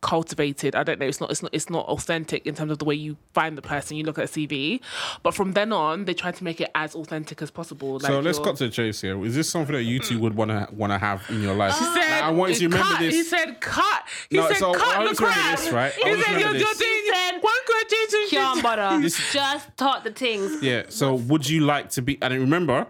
cultivated. 0.00 0.74
I 0.74 0.82
don't 0.82 0.98
know. 1.00 1.06
It's 1.06 1.20
not. 1.20 1.30
It's 1.30 1.42
not. 1.42 1.54
It's 1.54 1.70
not 1.70 1.86
authentic 1.86 2.46
in 2.46 2.54
terms 2.54 2.70
of 2.72 2.78
the 2.78 2.84
way 2.84 2.94
you 2.94 3.16
find 3.34 3.56
the 3.58 3.62
person. 3.62 3.96
You 3.96 4.04
look 4.04 4.18
at 4.18 4.24
a 4.24 4.28
CV, 4.28 4.80
but 5.22 5.34
from 5.34 5.52
then 5.52 5.72
on, 5.72 6.04
they 6.04 6.14
try 6.14 6.30
to 6.32 6.44
make 6.44 6.60
it 6.60 6.70
as 6.74 6.94
authentic 6.94 7.42
as 7.42 7.50
possible. 7.50 7.94
Like 7.94 8.02
So 8.06 8.20
let's 8.20 8.38
cut 8.38 8.56
to 8.56 8.64
the 8.66 8.70
chase 8.70 9.00
here. 9.00 9.22
Is 9.24 9.34
this 9.34 9.48
something 9.50 9.74
that 9.74 9.82
you 9.84 9.98
two 10.00 10.18
would 10.20 10.34
want 10.34 10.50
to 10.50 10.68
want 10.72 10.92
to 10.92 10.98
have 10.98 11.24
in 11.30 11.42
your 11.42 11.54
life? 11.54 11.76
He 11.78 11.84
said, 11.84 11.94
Like, 11.96 12.22
I 12.22 12.30
want 12.30 12.52
you 12.60 12.68
to 12.68 12.76
remember 12.76 12.92
cut. 12.94 13.00
this. 13.00 13.14
He 13.14 13.22
said, 13.24 13.60
"Cut." 13.60 14.04
He 14.30 14.36
No, 14.36 14.48
said, 14.48 14.56
so 14.58 14.74
I 14.74 14.78
"Cut 14.78 15.08
the 15.10 15.16
crap." 15.16 15.58
this, 15.58 15.70
right? 15.72 15.92
I 15.92 15.96
He 15.96 16.02
always 16.10 16.24
said, 16.24 16.34
remember 16.36 16.58
"You're, 16.58 16.66
you're 16.66 16.74
this. 16.74 16.78
doing 16.78 17.40
one 17.40 17.54
graduation." 17.66 18.28
Sean 18.30 18.62
butter. 18.62 19.08
just 19.32 19.76
taught 19.76 20.04
the 20.04 20.10
things. 20.10 20.62
Yeah. 20.62 20.84
So 20.88 21.14
would 21.14 21.48
you 21.48 21.60
like 21.64 21.90
to 21.90 22.02
be? 22.02 22.18
And 22.22 22.34
remember, 22.34 22.86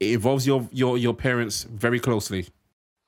it 0.00 0.12
involves 0.14 0.46
your 0.46 0.68
your 0.72 0.98
your 0.98 1.14
parents 1.14 1.64
very 1.64 2.00
closely. 2.00 2.48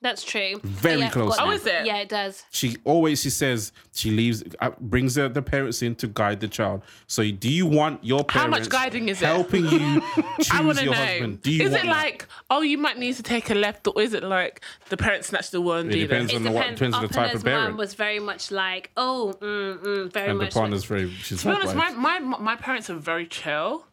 That's 0.05 0.23
true. 0.23 0.59
Very 0.63 0.99
Yeah, 0.99 1.09
close. 1.09 1.35
got 1.35 1.45
Oh, 1.47 1.49
that. 1.49 1.55
is 1.55 1.65
it? 1.65 1.85
Yeah, 1.89 1.97
it 2.05 2.09
does. 2.09 2.43
She 2.51 2.77
always 2.83 3.21
she 3.23 3.31
says 3.31 3.71
she 3.91 4.11
leaves 4.11 4.43
uh, 4.61 4.69
brings 4.79 5.15
the, 5.15 5.27
the 5.29 5.41
parents 5.41 5.81
in 5.81 5.95
to 5.95 6.07
guide 6.07 6.39
the 6.41 6.47
child. 6.47 6.83
So 7.07 7.21
do 7.31 7.49
you 7.49 7.65
want 7.65 8.03
your 8.03 8.23
How 8.29 8.45
much 8.47 8.69
guiding 8.69 9.09
is 9.09 9.19
it? 9.21 9.25
helping 9.25 9.65
you 9.65 10.01
I 10.17 10.33
choose 10.41 10.61
want 10.67 10.77
to 10.77 10.83
your 10.85 10.93
know. 10.93 11.05
husband? 11.05 11.41
Do 11.41 11.51
you 11.51 11.63
is 11.65 11.71
want 11.71 11.83
it 11.83 11.87
that? 11.87 11.91
like, 12.03 12.27
oh, 12.51 12.61
you 12.61 12.77
might 12.77 12.97
need 12.99 13.15
to 13.15 13.23
take 13.23 13.49
a 13.49 13.55
left, 13.55 13.87
or 13.87 13.99
is 13.99 14.13
it 14.13 14.23
like 14.23 14.61
the 14.89 14.97
parents 14.97 15.29
snatch 15.29 15.49
the 15.49 15.59
word 15.61 15.85
and 15.85 15.89
It 15.91 15.95
do 15.95 16.01
depends 16.07 16.31
this? 16.31 16.37
on 16.37 16.43
the 16.43 16.51
what 16.51 16.69
depends 16.69 16.95
on 16.95 17.01
the 17.01 17.07
type 17.07 17.33
of 17.33 17.41
Aparna's 17.41 17.45
mum 17.45 17.53
parent. 17.61 17.77
was 17.77 17.93
very 17.95 18.19
much 18.19 18.51
like, 18.51 18.91
oh, 18.95 19.33
mm, 19.41 19.77
mm, 19.83 20.13
very 20.13 20.29
and 20.29 20.39
the 20.39 20.43
much. 20.45 20.53
partner's 20.53 20.85
very 20.85 21.09
she's 21.25 21.41
To 21.41 21.47
be 21.47 21.53
honest, 21.55 21.73
my, 21.75 21.89
my 21.91 22.19
my 22.19 22.55
parents 22.55 22.91
are 22.91 22.95
very 23.11 23.25
chill. 23.25 23.87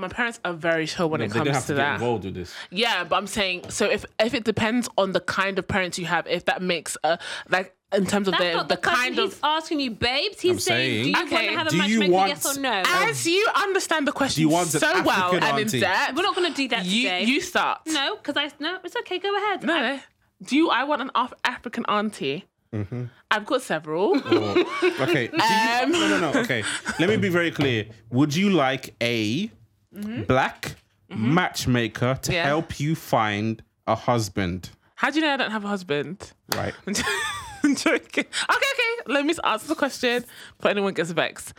My 0.00 0.08
parents 0.08 0.40
are 0.44 0.52
very 0.52 0.86
chill 0.86 1.08
when 1.10 1.20
No, 1.20 1.26
it 1.26 1.28
they 1.28 1.38
don't 1.38 1.46
comes 1.46 1.56
have 1.56 1.66
to 1.66 1.72
to 1.74 1.76
get 1.78 1.82
that. 1.84 1.94
involved 1.94 2.24
with 2.24 2.34
this. 2.34 2.54
Yeah, 2.70 3.04
but 3.04 3.16
I'm 3.16 3.26
saying 3.26 3.70
so 3.70 3.84
if 3.90 4.04
if 4.18 4.34
it 4.34 4.44
depends 4.44 4.88
on 4.98 5.12
the 5.12 5.20
kind 5.20 5.58
of 5.58 5.66
parents 5.68 5.98
you 5.98 6.06
have, 6.06 6.26
if 6.26 6.44
that 6.46 6.62
makes 6.62 6.96
a 7.04 7.18
like 7.48 7.74
in 7.92 8.06
terms 8.06 8.28
of 8.28 8.32
That's 8.34 8.44
the 8.44 8.52
not 8.52 8.68
the, 8.68 8.76
the, 8.76 8.80
question 8.80 9.00
kind 9.02 9.14
he's 9.16 9.40
asking 9.42 9.80
you, 9.80 9.90
babes. 9.90 10.40
He's 10.40 10.62
saying, 10.62 11.02
saying- 11.02 11.04
do 11.04 11.10
you 11.10 11.26
Okay, 11.26 11.34
want 11.34 11.48
to 11.50 11.58
have 11.58 11.66
a 11.66 11.70
do 11.70 11.76
you 11.76 11.82
matchmaker, 11.98 12.12
want- 12.12 12.28
yes 12.28 12.56
or 12.56 12.60
no? 12.60 12.82
as 12.86 13.26
you 13.26 13.48
understand 13.56 14.06
the 14.06 14.12
question 14.12 14.40
you 14.42 14.48
want 14.48 14.72
an 14.74 14.78
so 14.80 15.02
well 15.02 15.10
African 15.10 15.42
and 15.48 15.58
in 15.58 15.64
auntie? 15.64 15.80
depth, 15.80 16.14
We're 16.16 16.22
not 16.22 16.36
going 16.36 16.50
to 16.52 16.56
do 16.56 16.68
that 16.68 16.84
you 16.84 17.02
today. 17.02 17.24
you 17.24 17.40
start. 17.40 17.80
no, 17.86 18.14
because 18.16 18.36
I 18.36 18.50
no, 18.60 18.78
it's 18.84 18.94
okay. 18.96 19.18
Go 19.18 19.36
ahead. 19.36 19.64
No, 19.64 19.74
I- 19.74 19.80
no. 19.96 20.00
Do 20.44 20.56
you? 20.56 20.70
I 20.70 20.84
want 20.84 21.02
an 21.02 21.10
Af- 21.16 21.34
African 21.44 21.84
auntie. 21.86 22.44
Mm-hmm. 22.72 23.04
I've 23.32 23.44
got 23.44 23.62
several. 23.62 24.16
Okay. 24.16 25.26
do 25.26 25.36
you- 25.36 25.42
Um, 25.82 25.90
no, 25.90 26.08
no, 26.08 26.30
no. 26.32 26.40
Okay. 26.42 26.62
Let 27.00 27.08
me 27.08 27.16
be 27.16 27.28
very 27.28 27.50
clear. 27.50 27.86
Would 28.10 28.34
you 28.36 28.50
like 28.50 28.94
a 29.02 29.50
black 29.92 30.76
matchmaker 31.08 32.18
to 32.22 32.32
Yeah. 32.32 32.44
help 32.46 32.78
you 32.80 32.94
find 32.94 33.62
a 33.86 33.94
husband? 33.94 34.70
How 34.94 35.10
do 35.10 35.18
you 35.18 35.24
know 35.26 35.32
I 35.32 35.36
don't 35.36 35.50
have 35.50 35.64
a 35.64 35.68
husband? 35.68 36.32
Right. 36.54 36.74
I'm 37.62 37.74
joking. 37.76 38.24
Okay, 38.24 38.66
okay. 38.74 39.02
Let 39.12 39.24
me 39.26 39.34
answer 39.44 39.66
the 39.68 39.74
question 39.74 40.24
before 40.56 40.70
anyone 40.70 40.94
gets 40.94 41.10
vexed. 41.10 41.52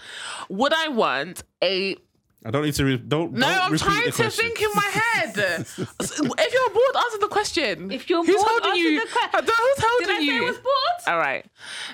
Would 0.50 0.74
I 0.74 0.88
want 0.90 1.44
a 1.64 1.96
I 2.44 2.50
don't 2.50 2.64
need 2.64 2.74
to. 2.74 2.86
Re- 2.86 2.98
don't. 2.98 3.34
No, 3.34 3.46
don't 3.48 3.72
I'm 3.74 3.78
trying 3.78 4.06
to 4.06 4.12
question. 4.12 4.46
think 4.46 4.62
in 4.64 4.70
my 4.74 4.90
head. 4.92 5.38
if 5.38 5.78
you're 5.78 6.70
bored, 6.74 6.96
answer 6.98 7.18
the 7.20 7.28
question. 7.30 7.92
If 7.92 8.10
you're 8.10 8.26
who's 8.26 8.36
bored, 8.36 8.48
holding 8.50 8.70
answer 8.72 8.82
you? 8.82 9.00
the 9.00 9.06
que- 9.06 9.30
Uh, 9.34 9.42
Who's 9.44 9.86
holding 9.86 10.08
Did 10.08 10.16
I 10.16 10.20
say 10.20 10.26
you? 10.26 10.42
I 10.42 10.46
was 10.50 10.58
bored? 10.58 11.08
All 11.08 11.18
right. 11.20 11.46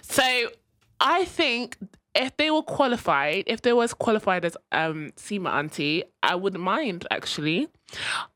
So 0.03 0.49
I 1.01 1.25
think 1.25 1.75
if 2.17 2.35
they 2.37 2.51
were 2.51 2.63
qualified, 2.63 3.43
if 3.47 3.61
they 3.61 3.73
was 3.73 3.93
qualified 3.93 4.43
as 4.43 4.57
um 4.71 5.11
Sima 5.15 5.51
auntie, 5.53 6.03
I 6.23 6.35
wouldn't 6.35 6.63
mind 6.63 7.07
actually. 7.11 7.67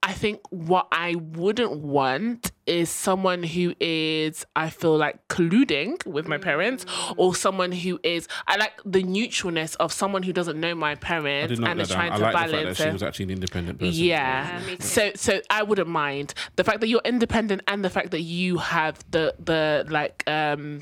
I 0.01 0.13
think 0.13 0.39
what 0.49 0.87
I 0.93 1.15
wouldn't 1.15 1.81
want 1.81 2.53
is 2.65 2.89
someone 2.89 3.43
who 3.43 3.73
is, 3.81 4.45
I 4.55 4.69
feel 4.69 4.95
like 4.95 5.27
colluding 5.27 6.05
with 6.05 6.25
my 6.25 6.37
parents, 6.37 6.85
or 7.17 7.35
someone 7.35 7.73
who 7.73 7.99
is, 8.01 8.29
I 8.47 8.55
like 8.55 8.79
the 8.85 9.03
neutralness 9.03 9.75
of 9.75 9.91
someone 9.91 10.23
who 10.23 10.31
doesn't 10.31 10.57
know 10.57 10.73
my 10.73 10.95
parents 10.95 11.59
and 11.59 11.81
is 11.81 11.89
trying 11.89 12.13
to 12.13 12.19
like 12.19 12.33
the 12.33 12.39
fact 12.39 12.51
balance. 12.51 12.77
that 12.77 12.83
she 12.87 12.93
was 12.93 13.03
actually 13.03 13.23
an 13.23 13.31
independent 13.31 13.79
person. 13.79 13.93
Yeah. 13.93 14.61
Yeah, 14.69 14.75
so 14.79 15.11
so 15.15 15.41
I 15.49 15.63
wouldn't 15.63 15.89
mind 15.89 16.33
the 16.55 16.63
fact 16.63 16.79
that 16.79 16.87
you're 16.87 17.01
independent 17.03 17.61
and 17.67 17.83
the 17.83 17.89
fact 17.89 18.11
that 18.11 18.21
you 18.21 18.57
have 18.57 18.99
the 19.11 19.35
the 19.37 19.85
like 19.89 20.23
um 20.27 20.81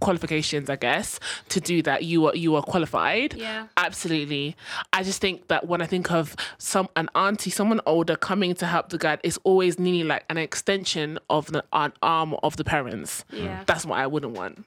qualifications, 0.00 0.68
I 0.68 0.76
guess, 0.76 1.20
to 1.50 1.60
do 1.60 1.82
that. 1.82 2.04
You 2.04 2.26
are 2.26 2.36
you 2.36 2.56
are 2.56 2.62
qualified. 2.62 3.34
Yeah. 3.34 3.66
Absolutely. 3.76 4.56
I 4.92 5.02
just 5.02 5.20
think 5.20 5.48
that 5.48 5.66
when 5.66 5.80
I 5.82 5.86
think 5.86 6.10
of 6.10 6.34
some 6.58 6.88
an 6.96 7.08
auntie, 7.14 7.50
someone 7.50 7.80
older 7.86 8.16
coming 8.16 8.54
to 8.54 8.66
help 8.66 8.88
the 8.88 8.98
guide, 8.98 9.20
it's 9.22 9.38
always 9.44 9.78
nearly 9.78 10.04
like 10.04 10.24
an 10.28 10.38
extension 10.38 11.18
of 11.28 11.46
the 11.52 11.64
an 11.72 11.92
arm 12.02 12.34
of 12.42 12.56
the 12.56 12.64
parents. 12.64 13.24
Yeah. 13.32 13.62
That's 13.66 13.84
what 13.84 13.98
I 13.98 14.06
wouldn't 14.06 14.32
want. 14.32 14.64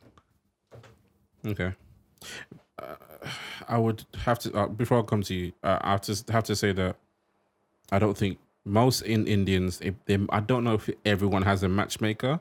Okay. 1.46 1.74
Uh, 2.82 2.96
I 3.68 3.78
would 3.78 4.06
have 4.24 4.40
to 4.40 4.54
uh, 4.54 4.68
before 4.68 5.00
I 5.00 5.02
come 5.02 5.24
to 5.24 5.34
you. 5.34 5.54
Uh, 5.64 5.80
I 5.82 5.92
have 5.92 6.02
to 6.02 6.24
have 6.32 6.44
to 6.46 6.56
say 6.56 6.72
that 6.74 6.96
I 7.92 8.00
don't 8.00 8.18
think 8.18 8.38
most 8.66 9.02
in 9.02 9.28
Indians. 9.28 9.80
If 9.82 9.96
they, 10.06 10.18
I 10.30 10.40
don't 10.40 10.64
know 10.64 10.76
if 10.76 10.90
everyone 11.06 11.44
has 11.44 11.64
a 11.64 11.70
matchmaker, 11.70 12.40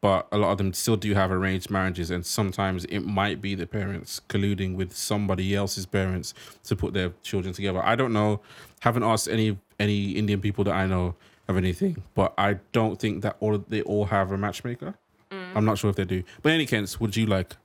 but 0.00 0.28
a 0.32 0.38
lot 0.38 0.52
of 0.52 0.58
them 0.58 0.72
still 0.72 0.96
do 0.96 1.14
have 1.14 1.30
arranged 1.32 1.70
marriages, 1.70 2.10
and 2.10 2.24
sometimes 2.24 2.84
it 2.86 3.00
might 3.00 3.40
be 3.40 3.54
the 3.54 3.66
parents 3.66 4.20
colluding 4.28 4.74
with 4.76 4.96
somebody 4.96 5.54
else's 5.54 5.86
parents 5.86 6.34
to 6.64 6.76
put 6.76 6.94
their 6.94 7.10
children 7.22 7.52
together. 7.54 7.80
I 7.84 7.96
don't 7.96 8.12
know. 8.12 8.40
Haven't 8.80 9.02
asked 9.02 9.28
any 9.28 9.58
any 9.80 10.12
Indian 10.12 10.40
people 10.40 10.64
that 10.64 10.74
I 10.74 10.86
know 10.86 11.14
of 11.48 11.56
anything, 11.56 12.02
but 12.14 12.32
I 12.38 12.58
don't 12.72 12.98
think 13.00 13.22
that 13.22 13.36
all 13.40 13.58
they 13.58 13.82
all 13.82 14.06
have 14.06 14.32
a 14.32 14.38
matchmaker. 14.38 14.94
Mm. 15.30 15.56
I'm 15.56 15.64
not 15.64 15.78
sure 15.78 15.90
if 15.90 15.96
they 15.96 16.04
do. 16.04 16.22
But 16.42 16.50
in 16.50 16.54
any 16.56 16.66
case, 16.66 17.00
would 17.00 17.16
you 17.16 17.26
like 17.26 17.56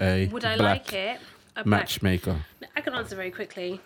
a 0.00 0.26
Would 0.28 0.44
I 0.44 0.56
black 0.56 0.78
like 0.86 0.92
it? 0.92 1.20
A 1.56 1.64
black- 1.64 1.66
matchmaker? 1.66 2.44
I 2.74 2.80
can 2.80 2.94
answer 2.94 3.16
very 3.16 3.30
quickly. 3.30 3.80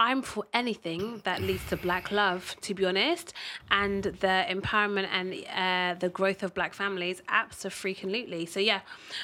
I'm 0.00 0.22
for 0.22 0.44
anything 0.54 1.20
that 1.24 1.42
leads 1.42 1.66
to 1.68 1.76
black 1.76 2.10
love, 2.10 2.56
to 2.62 2.74
be 2.74 2.86
honest, 2.86 3.34
and 3.70 4.02
the 4.04 4.46
empowerment 4.48 5.08
and 5.12 5.34
uh, 5.54 5.98
the 6.00 6.08
growth 6.08 6.42
of 6.42 6.54
black 6.54 6.72
families. 6.72 7.22
Absolutely. 7.28 8.46
So 8.46 8.60
yeah, 8.60 8.80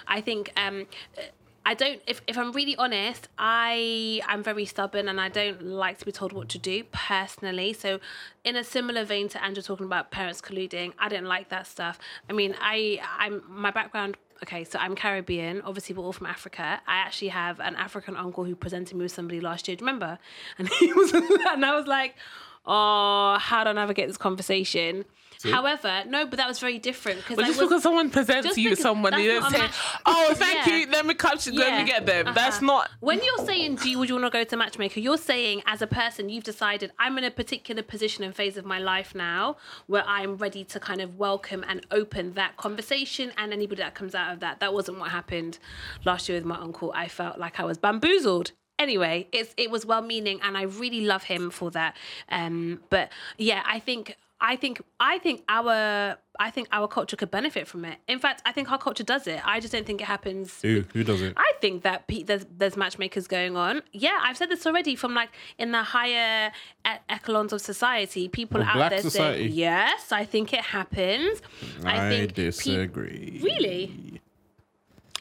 I 0.07 0.21
think 0.21 0.53
um, 0.57 0.87
I 1.65 1.75
don't. 1.75 2.01
If, 2.07 2.21
if 2.29 2.37
I'm 2.37 2.53
really 2.53 2.77
honest, 2.77 3.29
I 3.39 4.21
I'm 4.29 4.43
very 4.43 4.67
stubborn 4.67 5.09
and 5.09 5.19
I 5.19 5.31
don't 5.31 5.63
like 5.63 5.99
to 5.99 6.05
be 6.05 6.13
told 6.13 6.33
what 6.33 6.51
to 6.51 6.59
do 6.59 6.85
personally. 6.93 7.73
So 7.73 7.99
in 8.45 8.55
a 8.55 8.63
similar 8.63 9.05
vein 9.05 9.29
to 9.31 9.43
Andrew 9.43 9.63
talking 9.63 9.87
about 9.87 10.11
parents 10.11 10.43
colluding, 10.43 10.93
I 10.99 11.09
don't 11.09 11.25
like 11.25 11.49
that 11.49 11.67
stuff. 11.67 11.99
I 12.29 12.35
mean, 12.35 12.55
I 12.61 13.01
I'm 13.19 13.43
my 13.49 13.71
background 13.71 14.19
okay, 14.43 14.65
so 14.65 14.79
I'm 14.79 14.95
Caribbean. 14.95 15.63
Obviously, 15.63 15.95
we're 15.95 16.05
all 16.05 16.13
from 16.13 16.27
Africa. 16.27 16.81
I 16.87 16.97
actually 16.97 17.29
have 17.29 17.61
an 17.61 17.77
African 17.77 18.17
uncle 18.17 18.45
who 18.45 18.55
presented 18.55 18.97
me 18.97 19.03
with 19.03 19.13
somebody 19.13 19.41
last 19.41 19.69
year. 19.69 19.77
Do 19.77 19.85
you 19.85 19.87
remember? 19.87 20.19
And 20.59 20.69
he 20.69 20.93
was, 20.93 21.13
and 21.13 21.65
I 21.65 21.77
was 21.77 21.87
like, 21.87 22.15
oh, 22.67 23.37
how 23.39 23.65
do 23.65 23.71
I 23.71 23.73
navigate 23.73 24.09
this 24.09 24.17
conversation? 24.17 25.05
However, 25.51 26.03
no, 26.07 26.27
but 26.27 26.37
that 26.39 26.49
was 26.49 26.59
very 26.59 26.79
different 26.79 27.21
because 27.21 27.39
just 27.47 27.59
was, 27.59 27.69
because 27.69 27.83
someone 27.83 28.11
presents 28.11 28.57
you 28.57 28.75
someone, 28.77 29.19
you 29.21 29.29
don't 29.41 29.51
say, 29.51 29.69
"Oh, 30.05 30.33
thank 30.37 30.67
Yeah. 30.67 30.77
you, 30.77 30.87
let 30.91 31.07
me 31.07 31.15
come, 31.15 31.33
catch, 31.33 31.47
let 31.49 31.73
Yeah. 31.73 31.79
me 31.83 31.87
get 31.89 32.07
them." 32.07 32.27
That's 32.35 32.57
Uh-huh. 32.57 32.67
not. 32.67 32.91
When 33.01 33.21
you're 33.23 33.47
saying, 33.47 33.77
do 33.77 33.91
you, 33.91 33.99
would 33.99 34.09
you 34.09 34.15
want 34.17 34.27
to 34.27 34.31
go 34.39 34.45
to 34.45 34.57
matchmaker? 34.57 35.01
You're 35.01 35.19
saying, 35.19 35.63
as 35.67 35.83
a 35.83 35.87
person, 35.87 36.29
you've 36.29 36.45
decided, 36.45 36.93
I'm 36.99 37.17
in 37.19 37.25
a 37.25 37.31
particular 37.31 37.83
position 37.83 38.25
and 38.25 38.35
phase 38.35 38.57
of 38.57 38.65
my 38.65 38.79
life 38.79 39.15
now 39.15 39.57
where 39.87 40.05
I'm 40.07 40.37
ready 40.37 40.65
to 40.65 40.81
kind 40.81 41.01
of 41.01 41.17
welcome 41.19 41.65
and 41.69 41.85
open 41.91 42.35
that 42.35 42.57
conversation 42.57 43.33
and 43.37 43.53
anybody 43.53 43.83
that 43.83 43.95
comes 43.95 44.15
out 44.15 44.33
of 44.33 44.41
that. 44.41 44.61
That 44.61 44.73
wasn't 44.75 44.99
what 44.99 45.11
happened 45.11 45.59
last 46.05 46.29
year 46.29 46.39
with 46.39 46.45
my 46.45 46.57
uncle. 46.59 46.93
I 46.95 47.09
felt 47.09 47.39
like 47.39 47.59
I 47.61 47.65
was 47.65 47.79
bamboozled. 47.79 48.53
Anyway, 48.79 49.27
it's 49.33 49.55
it 49.57 49.71
was 49.71 49.87
well 49.87 50.03
meaning 50.03 50.39
and 50.43 50.57
I 50.59 50.63
really 50.63 51.01
love 51.01 51.23
him 51.25 51.49
for 51.51 51.71
that. 51.71 51.97
Um, 52.29 52.83
but 52.91 53.11
yeah, 53.39 53.63
I 53.67 53.79
think 53.79 54.17
I 54.41 54.57
think 54.57 54.83
I 55.01 55.19
think 55.19 55.43
our 55.49 56.17
I 56.39 56.51
think 56.51 56.69
our 56.71 56.87
culture 56.89 57.17
could 57.17 57.31
benefit 57.31 57.67
from 57.67 57.85
it. 57.87 57.99
In 58.07 58.19
fact, 58.19 58.43
I 58.45 58.53
think 58.53 58.71
our 58.71 58.77
culture 58.79 59.03
does 59.03 59.27
it. 59.27 59.41
I 59.45 59.61
just 59.61 59.73
don't 59.73 59.87
think 59.87 60.03
it 60.03 60.07
happens 60.07 60.61
Who 60.61 60.85
who 60.93 61.03
does 61.05 61.23
it? 61.23 61.33
I 61.37 61.53
think 61.63 61.83
that 61.85 62.07
pe- 62.07 62.23
there's 62.23 62.45
there's 62.55 62.77
matchmakers 62.77 63.27
going 63.27 63.57
on. 63.57 63.83
Yeah, 63.93 64.19
I've 64.23 64.37
said 64.37 64.51
this 64.51 64.67
already. 64.67 64.95
From 64.95 65.15
like 65.15 65.31
in 65.59 65.73
the 65.73 65.83
higher 65.83 66.53
e- 66.87 66.91
echelons 67.09 67.53
of 67.55 67.61
society, 67.63 68.29
people 68.29 68.61
Oh, 68.61 68.65
out 68.65 68.91
there 68.91 69.01
society? 69.01 69.45
saying 69.45 69.53
yes. 69.55 70.13
I 70.13 70.25
think 70.25 70.53
it 70.53 70.61
happens. 70.61 71.41
I, 71.85 72.07
I, 72.15 72.27
disagree. 72.27 73.41
really. 73.43 74.21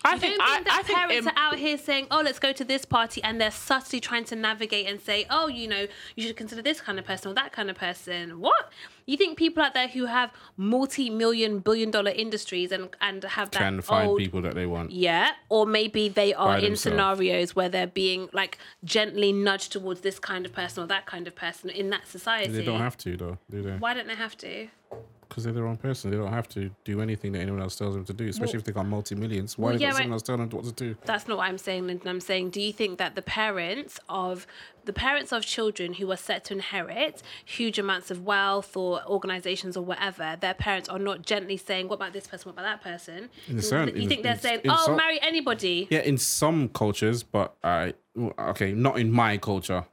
I 0.06 0.14
I 0.14 0.18
think 0.18 0.38
don't 0.38 0.47
I, 0.47 0.53
think 0.56 0.66
that 0.68 0.74
I 0.80 0.84
think 0.84 0.97
parents 0.99 1.28
are 1.28 1.34
out 1.36 1.58
here 1.58 1.78
saying, 1.78 2.08
"Oh, 2.12 2.22
let's 2.24 2.39
go 2.39 2.51
to 2.53 2.64
this 2.64 2.86
party," 2.86 3.22
and 3.24 3.39
they're 3.41 3.51
subtly 3.51 3.99
trying 3.99 4.26
to 4.26 4.36
navigate 4.36 4.88
and 4.88 5.01
say, 5.01 5.26
"Oh, 5.30 5.47
you 5.47 5.68
know, 5.68 5.88
you 6.16 6.24
should 6.28 6.38
consider 6.38 6.62
this 6.62 6.80
kind 6.82 6.99
of 6.99 7.06
person 7.06 7.32
or 7.32 7.34
that 7.36 7.51
kind 7.51 7.70
of 7.70 7.76
person." 7.78 8.39
What 8.39 8.70
you 9.06 9.18
think 9.18 9.38
people 9.38 9.62
out 9.64 9.74
there 9.74 9.88
who 9.88 10.06
have 10.06 10.32
multi-million, 10.58 11.60
billion-dollar 11.60 12.12
industries 12.12 12.72
and 12.72 12.89
and 13.01 13.24
have 13.24 13.51
that 13.51 13.60
Can 13.60 13.82
find 13.82 14.10
old, 14.10 14.20
people 14.20 14.41
that 14.41 14.56
they 14.56 14.66
want. 14.66 14.91
yeah, 14.91 15.32
or 15.49 15.66
maybe 15.66 16.10
they 16.10 16.34
are 16.34 16.56
in 16.58 16.64
themselves. 16.64 16.82
scenarios 16.82 17.56
where 17.56 17.70
they're 17.70 17.88
being 17.88 18.30
like 18.34 18.58
gently 18.84 19.32
nudged 19.32 19.72
towards 19.72 20.01
this 20.01 20.20
kind 20.20 20.45
of 20.45 20.53
person 20.53 20.84
or 20.84 20.88
that 20.88 21.06
kind 21.06 21.28
of 21.28 21.36
person 21.36 21.70
in 21.70 21.89
that 21.91 22.08
society. 22.08 22.51
They 22.51 22.66
don't 22.66 22.80
have 22.80 22.97
to 22.99 23.18
though, 23.18 23.38
do 23.49 23.62
they? 23.62 23.72
Why 23.78 23.93
don't 23.93 24.08
they 24.08 24.16
have 24.16 24.38
to? 24.38 24.68
Because 25.28 25.43
they're 25.43 25.53
their 25.53 25.67
own 25.67 25.78
person. 25.78 26.11
They 26.11 26.17
don't 26.17 26.32
have 26.32 26.47
to 26.49 26.69
do 26.84 27.01
anything 27.01 27.32
that 27.34 27.39
anyone 27.39 27.61
else 27.61 27.76
tells 27.76 27.95
them 27.95 28.05
to 28.05 28.13
do. 28.13 28.28
Especially 28.28 28.59
if 28.59 28.63
they 28.63 28.71
got 28.71 28.86
multi 28.86 29.15
millions. 29.15 29.57
Why 29.57 29.63
Well, 29.63 29.73
well, 29.73 29.82
yeah, 29.82 29.91
someone 29.91 30.13
else 30.13 30.21
telling 30.21 30.47
them 30.47 30.57
what 30.57 30.65
to 30.65 30.71
do? 30.71 30.95
That's 31.05 31.28
not 31.28 31.38
what 31.38 31.47
I'm 31.47 31.57
saying, 31.57 31.88
Lyndon. 31.88 32.07
I'm 32.07 32.21
saying, 32.21 32.51
do 32.51 32.61
you 32.61 32.71
think 32.73 32.97
that 32.99 33.15
the 33.15 33.21
parents 33.21 33.99
of 34.09 34.47
the 34.86 34.93
parents 34.93 35.32
of 35.32 35.43
children 35.43 35.93
who 35.95 36.11
are 36.11 36.17
set 36.17 36.43
to 36.45 36.53
inherit 36.53 37.23
huge 37.43 37.80
amounts 37.80 38.11
of 38.11 38.23
wealth 38.23 38.78
or 38.78 39.03
organizations 39.07 39.76
or 39.76 39.84
whatever, 39.84 40.38
their 40.39 40.53
parents 40.53 40.88
are 40.89 40.99
not 40.99 41.23
gently 41.26 41.57
saying, 41.57 41.88
"What 41.88 41.95
about 41.95 42.13
this 42.13 42.28
person? 42.28 42.51
What 42.51 42.61
about 42.61 42.65
that 42.65 42.84
person?" 42.84 43.30
In 43.47 43.61
certain- 43.61 43.95
you 43.95 44.03
in- 44.03 44.09
think 44.09 44.21
they're 44.21 44.34
in- 44.34 44.39
saying, 44.39 44.61
in 44.63 44.69
"Oh, 44.69 44.86
some- 44.86 44.95
marry 44.95 45.19
anybody"? 45.21 45.88
Yeah, 45.89 46.01
in 46.01 46.17
some 46.19 46.69
cultures, 46.69 47.23
but 47.23 47.55
I 47.63 47.93
okay, 48.38 48.73
not 48.73 48.99
in 48.99 49.11
my 49.11 49.38
culture. 49.38 49.86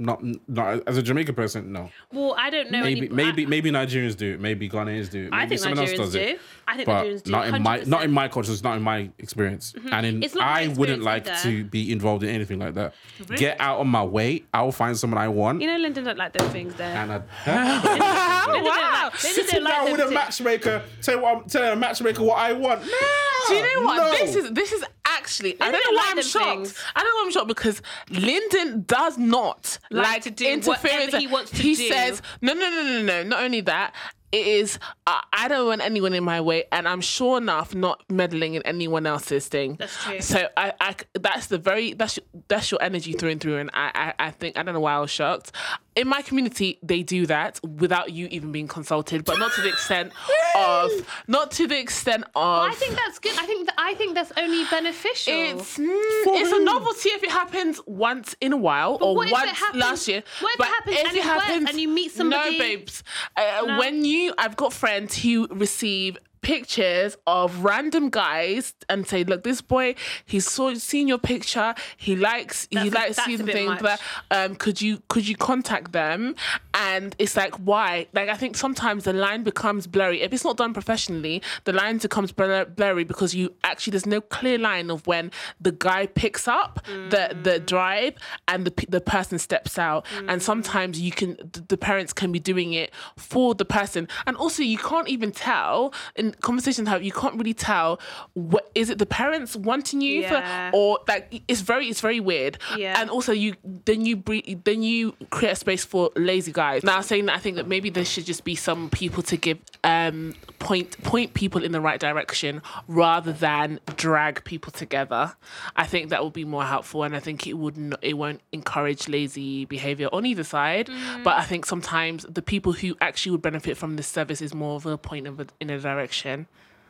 Not 0.00 0.22
not 0.48 0.82
as 0.88 0.96
a 0.96 1.02
Jamaican 1.02 1.34
person. 1.34 1.72
No. 1.72 1.90
Well, 2.10 2.34
I 2.38 2.48
don't 2.48 2.70
know. 2.70 2.80
Maybe 2.80 3.00
any, 3.00 3.08
maybe 3.10 3.44
I, 3.44 3.48
maybe 3.48 3.70
Nigerians 3.70 4.16
do. 4.16 4.38
Maybe 4.38 4.66
Ghanaians 4.66 5.10
do. 5.10 5.26
it, 5.26 5.32
I 5.34 5.46
think 5.46 5.60
someone 5.60 5.78
else 5.80 5.90
Nigerians 5.90 5.96
does 5.98 6.12
do. 6.12 6.18
it. 6.20 6.40
I 6.66 6.76
think 6.76 6.86
But 6.86 7.04
Nigerians 7.04 7.22
do. 7.22 7.30
not 7.32 7.46
in 7.48 7.62
my 7.62 7.78
100%. 7.80 7.86
not 7.86 8.04
in 8.04 8.10
my 8.10 8.28
culture. 8.28 8.50
It's 8.50 8.62
not 8.62 8.78
in 8.78 8.82
my 8.82 9.10
experience. 9.18 9.74
Mm-hmm. 9.74 9.92
And 9.92 10.06
in, 10.06 10.40
I 10.40 10.68
wouldn't 10.68 11.02
like 11.02 11.28
either. 11.28 11.42
to 11.42 11.64
be 11.64 11.92
involved 11.92 12.22
in 12.22 12.30
anything 12.30 12.58
like 12.58 12.72
that. 12.74 12.94
Get 13.36 13.60
out 13.60 13.78
of 13.80 13.86
my 13.88 14.02
way. 14.02 14.44
I'll 14.54 14.72
find 14.72 14.96
someone 14.96 15.18
I 15.18 15.28
want. 15.28 15.60
You 15.60 15.66
know, 15.66 15.76
Lyndon 15.76 16.04
don't 16.04 16.16
like 16.16 16.32
those 16.32 16.48
things 16.50 16.74
there. 16.76 16.96
and 16.96 17.12
I, 17.12 18.46
Lyndon 18.46 18.64
wow. 18.64 19.10
Lyndon 19.22 19.64
like 19.64 19.74
down 19.74 19.92
with 19.92 20.00
a 20.00 20.10
matchmaker, 20.10 20.82
tell 21.02 21.20
what 21.20 21.48
telling 21.48 21.72
a 21.72 21.76
matchmaker 21.76 22.22
what 22.22 22.38
I 22.38 22.54
want. 22.54 22.82
Do 22.84 23.54
you 23.54 23.62
know 23.62 23.86
what? 23.86 23.96
No. 23.96 24.10
This 24.12 24.34
is 24.34 24.50
this 24.52 24.72
is 24.72 24.82
actually. 25.30 25.56
I 25.60 25.70
don't 25.70 25.82
know 25.92 25.96
why 25.96 26.12
I'm 26.16 26.22
shocked. 26.22 26.44
things. 26.66 26.74
I 26.94 27.02
don't 27.02 27.10
know 27.12 27.16
why 27.16 27.22
I'm 27.26 27.32
shocked 27.32 27.48
because 27.48 27.82
Lyndon 28.10 28.84
does 28.86 29.16
not 29.18 29.78
Like 29.90 30.06
like, 30.06 30.22
to 30.24 30.30
do 30.30 30.46
interference. 30.48 31.14
he 31.16 31.26
wants 31.26 31.50
to 31.52 31.56
he 31.58 31.74
do. 31.76 31.88
says 31.88 32.20
no, 32.42 32.52
no, 32.52 32.68
no, 32.70 32.82
no, 32.82 33.02
no. 33.02 33.22
Not 33.22 33.44
only 33.44 33.60
that. 33.62 33.94
It 34.32 34.46
is. 34.46 34.78
Uh, 35.06 35.20
I 35.32 35.48
don't 35.48 35.66
want 35.66 35.80
anyone 35.80 36.14
in 36.14 36.22
my 36.22 36.40
way, 36.40 36.64
and 36.70 36.86
I'm 36.86 37.00
sure 37.00 37.38
enough 37.38 37.74
not 37.74 38.02
meddling 38.08 38.54
in 38.54 38.62
anyone 38.62 39.06
else's 39.06 39.48
thing. 39.48 39.76
That's 39.76 39.96
true. 40.04 40.20
So 40.20 40.48
I, 40.56 40.72
I, 40.80 40.94
that's 41.14 41.48
the 41.48 41.58
very 41.58 41.94
that's 41.94 42.16
your, 42.18 42.24
that's 42.48 42.70
your 42.70 42.80
energy 42.82 43.12
through 43.14 43.30
and 43.30 43.40
through, 43.40 43.58
and 43.58 43.70
I, 43.74 44.14
I, 44.18 44.26
I 44.26 44.30
think 44.30 44.56
I 44.56 44.62
don't 44.62 44.74
know 44.74 44.80
why 44.80 44.94
I 44.94 45.00
was 45.00 45.10
shocked. 45.10 45.52
In 45.96 46.06
my 46.06 46.22
community, 46.22 46.78
they 46.82 47.02
do 47.02 47.26
that 47.26 47.60
without 47.64 48.12
you 48.12 48.28
even 48.30 48.52
being 48.52 48.68
consulted, 48.68 49.24
but 49.24 49.38
not 49.38 49.52
to 49.54 49.62
the 49.62 49.68
extent 49.68 50.12
of 50.56 50.90
not 51.26 51.50
to 51.52 51.66
the 51.66 51.78
extent 51.78 52.24
of. 52.36 52.62
I 52.70 52.72
think 52.74 52.94
that's 52.94 53.18
good. 53.18 53.36
I 53.38 53.46
think 53.46 53.66
that 53.66 53.74
I 53.78 53.94
think 53.94 54.14
that's 54.14 54.32
only 54.36 54.64
beneficial. 54.70 55.34
It's 55.34 55.76
mm, 55.76 55.86
it's 55.88 56.52
a 56.52 56.62
novelty 56.62 57.08
if 57.10 57.24
it 57.24 57.30
happens 57.30 57.80
once 57.86 58.36
in 58.40 58.52
a 58.52 58.56
while 58.56 58.98
or 59.00 59.24
if 59.24 59.30
it 59.30 59.32
once 59.32 59.50
happens- 59.50 59.80
last 59.80 60.08
year. 60.08 60.22
what 60.40 60.50
if 60.50 60.54
it 60.54 60.58
But 60.58 60.66
happens 60.68 60.96
and 61.08 61.16
it 61.16 61.24
works 61.26 61.70
and 61.70 61.80
you 61.80 61.88
meet 61.88 62.12
somebody- 62.12 62.52
No, 62.52 62.64
babes. 62.64 63.02
Uh, 63.36 63.76
When 63.78 64.04
you, 64.04 64.19
I've 64.36 64.56
got 64.56 64.72
friends 64.72 65.16
who 65.22 65.46
receive 65.50 66.18
pictures 66.42 67.16
of 67.26 67.64
random 67.64 68.08
guys 68.10 68.74
and 68.88 69.06
say, 69.06 69.24
"Look, 69.24 69.42
this 69.44 69.60
boy, 69.60 69.94
he's 70.24 70.48
saw, 70.50 70.72
seen 70.74 71.08
your 71.08 71.18
picture. 71.18 71.74
He 71.96 72.16
likes, 72.16 72.66
he 72.70 72.76
That's 72.76 72.90
a- 72.90 72.94
likes 72.94 73.18
a 73.18 73.22
seeing 73.22 73.46
things. 73.46 73.80
But 73.80 74.00
um, 74.30 74.56
could 74.56 74.80
you, 74.80 75.02
could 75.08 75.26
you 75.28 75.36
contact 75.36 75.92
them?" 75.92 76.34
And 76.74 77.14
it's 77.18 77.36
like, 77.36 77.54
why? 77.56 78.06
Like, 78.14 78.28
I 78.28 78.34
think 78.34 78.56
sometimes 78.56 79.04
the 79.04 79.12
line 79.12 79.42
becomes 79.42 79.86
blurry 79.86 80.22
if 80.22 80.32
it's 80.32 80.44
not 80.44 80.56
done 80.56 80.72
professionally. 80.72 81.42
The 81.64 81.72
line 81.72 81.98
becomes 81.98 82.32
blur- 82.32 82.64
blurry 82.64 83.04
because 83.04 83.34
you 83.34 83.54
actually 83.64 83.90
there's 83.92 84.06
no 84.06 84.20
clear 84.20 84.56
line 84.58 84.90
of 84.90 85.06
when 85.06 85.30
the 85.60 85.72
guy 85.72 86.06
picks 86.06 86.48
up 86.48 86.80
the 86.86 87.36
the 87.42 87.58
drive 87.60 88.14
and 88.48 88.64
the 88.66 88.86
the 88.88 89.00
person 89.00 89.38
steps 89.38 89.78
out. 89.78 90.06
And 90.28 90.42
sometimes 90.42 91.00
you 91.00 91.10
can 91.12 91.36
the, 91.52 91.60
the 91.68 91.76
parents 91.76 92.12
can 92.12 92.32
be 92.32 92.38
doing 92.38 92.72
it 92.72 92.92
for 93.16 93.54
the 93.54 93.64
person, 93.64 94.08
and 94.26 94.36
also 94.36 94.62
you 94.62 94.78
can't 94.78 95.08
even 95.08 95.32
tell 95.32 95.92
in 96.16 96.29
conversations 96.40 96.88
how 96.88 96.96
you 96.96 97.12
can't 97.12 97.34
really 97.36 97.54
tell 97.54 98.00
what 98.34 98.70
is 98.74 98.90
it 98.90 98.98
the 98.98 99.06
parents 99.06 99.56
wanting 99.56 100.00
you 100.00 100.22
Yeah. 100.22 100.70
for 100.70 100.76
or 100.76 100.98
like 101.08 101.42
it's 101.48 101.60
very 101.60 101.88
it's 101.88 102.00
very 102.00 102.20
weird. 102.20 102.58
Yeah. 102.76 103.00
And 103.00 103.10
also 103.10 103.32
you 103.32 103.54
then 103.84 104.04
you 104.06 104.16
breed, 104.16 104.62
then 104.64 104.82
you 104.82 105.12
create 105.30 105.52
a 105.52 105.56
space 105.56 105.84
for 105.84 106.10
lazy 106.16 106.52
guys. 106.52 106.82
Now 106.84 107.00
saying 107.00 107.26
that 107.26 107.36
I 107.36 107.38
think 107.38 107.56
that 107.56 107.66
maybe 107.68 107.90
there 107.90 108.04
should 108.04 108.26
just 108.26 108.44
be 108.44 108.54
some 108.54 108.90
people 108.90 109.22
to 109.24 109.36
give 109.36 109.58
um 109.84 110.34
point 110.58 111.02
point 111.02 111.32
people 111.34 111.64
in 111.64 111.72
the 111.72 111.80
right 111.80 111.98
direction 111.98 112.60
rather 112.86 113.32
than 113.32 113.80
drag 113.96 114.44
people 114.44 114.70
together. 114.72 115.34
I 115.76 115.86
think 115.86 116.10
that 116.10 116.22
would 116.22 116.32
be 116.34 116.44
more 116.44 116.64
helpful 116.64 117.02
and 117.02 117.16
I 117.16 117.20
think 117.20 117.46
it 117.46 117.54
would 117.54 117.76
not, 117.78 117.98
it 118.02 118.14
won't 118.14 118.40
encourage 118.52 119.08
lazy 119.08 119.64
behavior 119.64 120.08
on 120.12 120.26
either 120.26 120.44
side. 120.44 120.90
But 121.24 121.38
I 121.38 121.44
think 121.44 121.64
sometimes 121.66 122.26
the 122.28 122.42
people 122.42 122.72
who 122.72 122.96
actually 123.00 123.32
would 123.32 123.42
benefit 123.42 123.76
from 123.76 123.96
this 123.96 124.06
service 124.06 124.42
is 124.42 124.54
more 124.54 124.76
of 124.76 124.84
a 124.86 124.98
point 124.98 125.26
of 125.26 125.40
a, 125.40 125.46
in 125.60 125.70
a 125.70 125.78
direction 125.78 126.19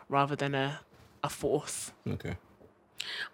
rather 0.08 0.36
than 0.36 0.54
a 0.54 0.80
a 1.22 1.28
force. 1.28 1.92
Okay. 2.08 2.36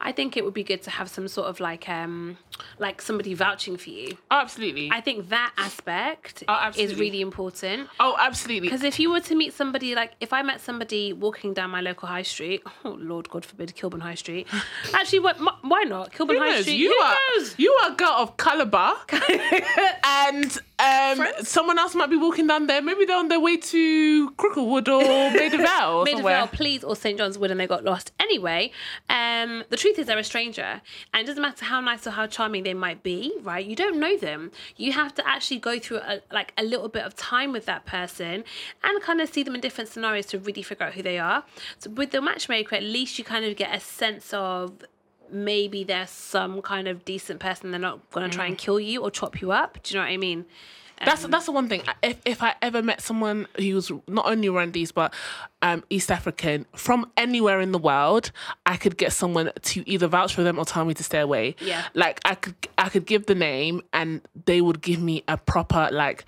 I 0.01 0.13
think 0.13 0.37
it 0.37 0.45
would 0.45 0.55
be 0.55 0.65
good 0.65 0.83
to 0.83 0.91
have 0.91 1.09
some 1.09 1.29
sort 1.29 1.49
of 1.49 1.61
like 1.61 1.89
um 1.89 2.39
like 2.79 3.01
somebody 3.03 3.35
vouching 3.35 3.77
for 3.77 3.91
you. 3.91 4.17
Oh, 4.31 4.41
absolutely. 4.41 4.91
I 4.93 5.01
think 5.01 5.29
that 5.31 5.53
aspect 5.59 6.45
Oh, 6.49 6.71
is 6.77 6.95
really 6.97 7.21
important. 7.21 7.89
oh, 8.01 8.17
absolutely. 8.21 8.69
Because 8.69 8.83
if 8.85 8.99
you 9.01 9.11
were 9.11 9.21
to 9.21 9.35
meet 9.35 9.53
somebody, 9.53 9.95
like 9.95 10.13
if 10.21 10.33
I 10.33 10.43
met 10.43 10.61
somebody 10.61 11.13
walking 11.13 11.55
down 11.55 11.71
my 11.71 11.81
local 11.81 12.09
high 12.09 12.23
street, 12.23 12.63
oh 12.85 12.97
Lord, 13.01 13.29
God 13.31 13.45
forbid, 13.45 13.75
Kilburn 13.75 14.01
High 14.01 14.15
Street. 14.15 14.47
Actually, 14.95 15.21
what, 15.21 15.37
m- 15.39 15.49
why 15.63 15.83
not 15.85 16.13
Kilburn 16.13 16.37
Who 16.37 16.43
High 16.43 16.51
knows? 16.51 16.63
Street? 16.63 16.77
You 16.79 16.91
Who 16.91 17.05
are 17.05 17.17
knows? 17.37 17.55
you 17.59 17.73
are 17.83 17.93
a 17.93 17.95
girl 17.95 18.15
of 18.19 18.37
caliber, 18.37 18.93
and 20.05 20.59
um, 20.79 21.27
someone 21.43 21.79
else 21.79 21.95
might 21.95 22.11
be 22.11 22.17
walking 22.17 22.47
down 22.47 22.67
there. 22.67 22.83
Maybe 22.83 23.05
they're 23.05 23.17
on 23.19 23.29
their 23.29 23.41
way 23.41 23.57
to 23.57 24.31
Cricklewood 24.33 24.89
or 24.89 25.31
Maida 25.37 25.57
Vale 25.57 25.91
or 26.01 26.05
Maida 26.05 26.17
somewhere. 26.19 26.47
Please, 26.53 26.85
or 26.85 26.95
St 26.97 27.19
John's 27.19 27.39
Wood, 27.39 27.51
and 27.51 27.59
they 27.59 27.67
got 27.67 27.85
lost. 27.85 28.13
Anyway, 28.21 28.71
um, 29.09 29.65
the 29.71 29.77
truth 29.77 29.99
is 29.99 30.07
they're 30.07 30.19
a 30.19 30.25
stranger, 30.25 30.81
and 31.13 31.23
it 31.23 31.27
doesn't 31.27 31.43
matter 31.43 31.65
how 31.65 31.81
nice 31.81 32.07
or 32.07 32.11
how 32.11 32.27
charming 32.27 32.46
they 32.53 32.75
might 32.75 33.03
be, 33.03 33.33
right? 33.43 33.65
You 33.65 33.77
don't 33.77 33.99
know 33.99 34.17
them. 34.17 34.51
You 34.77 34.93
have 34.93 35.15
to 35.15 35.27
actually 35.29 35.59
go 35.59 35.79
through 35.79 35.99
a, 35.99 36.21
like 36.33 36.53
a 36.57 36.63
little 36.63 36.89
bit 36.89 37.05
of 37.05 37.15
time 37.17 37.53
with 37.53 37.67
that 37.67 37.87
person 37.87 38.45
and 38.83 39.03
kind 39.03 39.21
of 39.21 39.29
see 39.29 39.43
them 39.43 39.55
in 39.55 39.61
different 39.61 39.89
scenarios 39.91 40.27
to 40.27 40.39
really 40.39 40.63
figure 40.63 40.87
out 40.87 40.95
who 40.95 41.03
they 41.03 41.19
are. 41.19 41.45
So 41.79 41.91
with 41.91 42.11
the 42.11 42.21
matchmaker, 42.21 42.77
at 42.77 42.83
least 42.83 43.19
you 43.19 43.25
kind 43.25 43.45
of 43.45 43.57
get 43.57 43.75
a 43.75 43.81
sense 43.81 44.33
of 44.33 44.73
maybe 45.31 45.83
there's 45.85 46.11
some 46.11 46.63
kind 46.63 46.87
of 46.89 47.05
decent 47.05 47.41
person. 47.41 47.71
They're 47.73 47.81
not 47.81 48.11
going 48.11 48.31
to 48.31 48.35
try 48.35 48.47
Mm. 48.47 48.51
and 48.51 48.59
kill 48.59 48.79
you 48.79 49.03
or 49.03 49.11
chop 49.11 49.41
you 49.41 49.51
up. 49.53 49.79
Do 49.83 49.95
you 49.95 50.01
know 50.01 50.07
what 50.07 50.13
I 50.13 50.17
mean? 50.17 50.45
That's 51.05 51.27
that's 51.27 51.47
the 51.47 51.53
one 51.53 51.69
thing. 51.69 51.83
If 52.03 52.21
if 52.25 52.43
I 52.43 52.55
ever 52.63 52.83
met 52.83 53.01
someone 53.01 53.47
who 53.59 53.75
was 53.75 53.91
not 54.09 54.27
only 54.27 54.49
Rwandese 54.49 54.95
but 54.95 55.13
um, 55.63 55.85
East 55.91 56.11
African 56.11 56.67
from 56.75 57.11
anywhere 57.17 57.61
in 57.61 57.73
the 57.73 57.79
world, 57.79 58.33
I 58.65 58.77
could 58.77 58.97
get 58.97 59.13
someone 59.13 59.51
to 59.61 59.89
either 59.89 60.07
vouch 60.07 60.35
for 60.35 60.43
them 60.43 60.59
or 60.59 60.65
tell 60.65 60.85
me 60.85 60.95
to 60.95 61.03
stay 61.05 61.21
away. 61.21 61.57
Yeah. 61.61 61.85
Like 61.95 62.21
I 62.25 62.35
could 62.35 62.55
I 62.79 62.89
could 62.89 63.07
give 63.07 63.27
the 63.27 63.35
name 63.35 63.83
and 63.93 64.21
they 64.47 64.61
would 64.61 64.81
give 64.81 65.01
me 65.01 65.23
a 65.29 65.37
proper 65.37 65.89
like, 65.93 66.25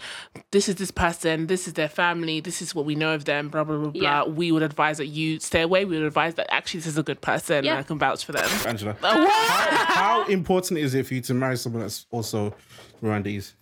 this 0.50 0.68
is 0.68 0.76
this 0.76 0.90
person, 0.90 1.46
this 1.46 1.66
is 1.66 1.74
their 1.74 1.88
family, 1.88 2.40
this 2.40 2.60
is 2.60 2.74
what 2.74 2.84
we 2.84 2.94
know 2.94 3.14
of 3.14 3.24
them. 3.24 3.48
Blah 3.48 3.64
blah 3.64 3.76
blah 3.78 3.90
blah. 3.90 4.02
Yeah. 4.02 4.24
We 4.24 4.52
would 4.52 4.62
advise 4.62 4.98
that 4.98 5.06
you 5.06 5.40
stay 5.40 5.62
away. 5.62 5.84
We 5.84 5.96
would 5.96 6.06
advise 6.06 6.34
that 6.34 6.52
actually 6.52 6.80
this 6.80 6.88
is 6.88 6.98
a 6.98 7.02
good 7.02 7.20
person. 7.20 7.64
Yeah. 7.64 7.72
and 7.72 7.80
I 7.80 7.82
can 7.84 7.98
vouch 7.98 8.24
for 8.24 8.32
them. 8.32 8.48
Angela. 8.66 8.96
how, 9.00 9.28
how 9.28 10.26
important 10.26 10.80
is 10.80 10.94
it 10.94 11.06
for 11.06 11.14
you 11.14 11.20
to 11.22 11.34
marry 11.34 11.56
someone 11.56 11.82
that's 11.82 12.06
also 12.10 12.54
Rwandese? 13.02 13.54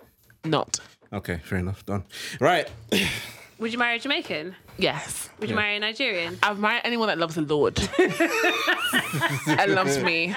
Not. 0.45 0.81
Okay, 1.13 1.39
fair 1.45 1.59
enough. 1.59 1.85
Done. 1.87 2.05
Right. 2.41 2.71
Would 3.59 3.73
you 3.73 3.79
marry 3.79 3.97
a 3.97 3.99
Jamaican? 3.99 4.55
Yes. 4.77 5.31
Would 5.41 5.49
you 5.49 5.57
marry 5.57 5.77
a 5.77 5.81
Nigerian? 5.81 6.39
I've 6.43 6.59
married 6.59 6.83
anyone 6.85 7.09
that 7.09 7.17
loves 7.17 7.37
the 7.37 7.41
Lord 7.41 7.79
and 9.49 9.73
loves 9.75 9.99
me. 10.03 10.35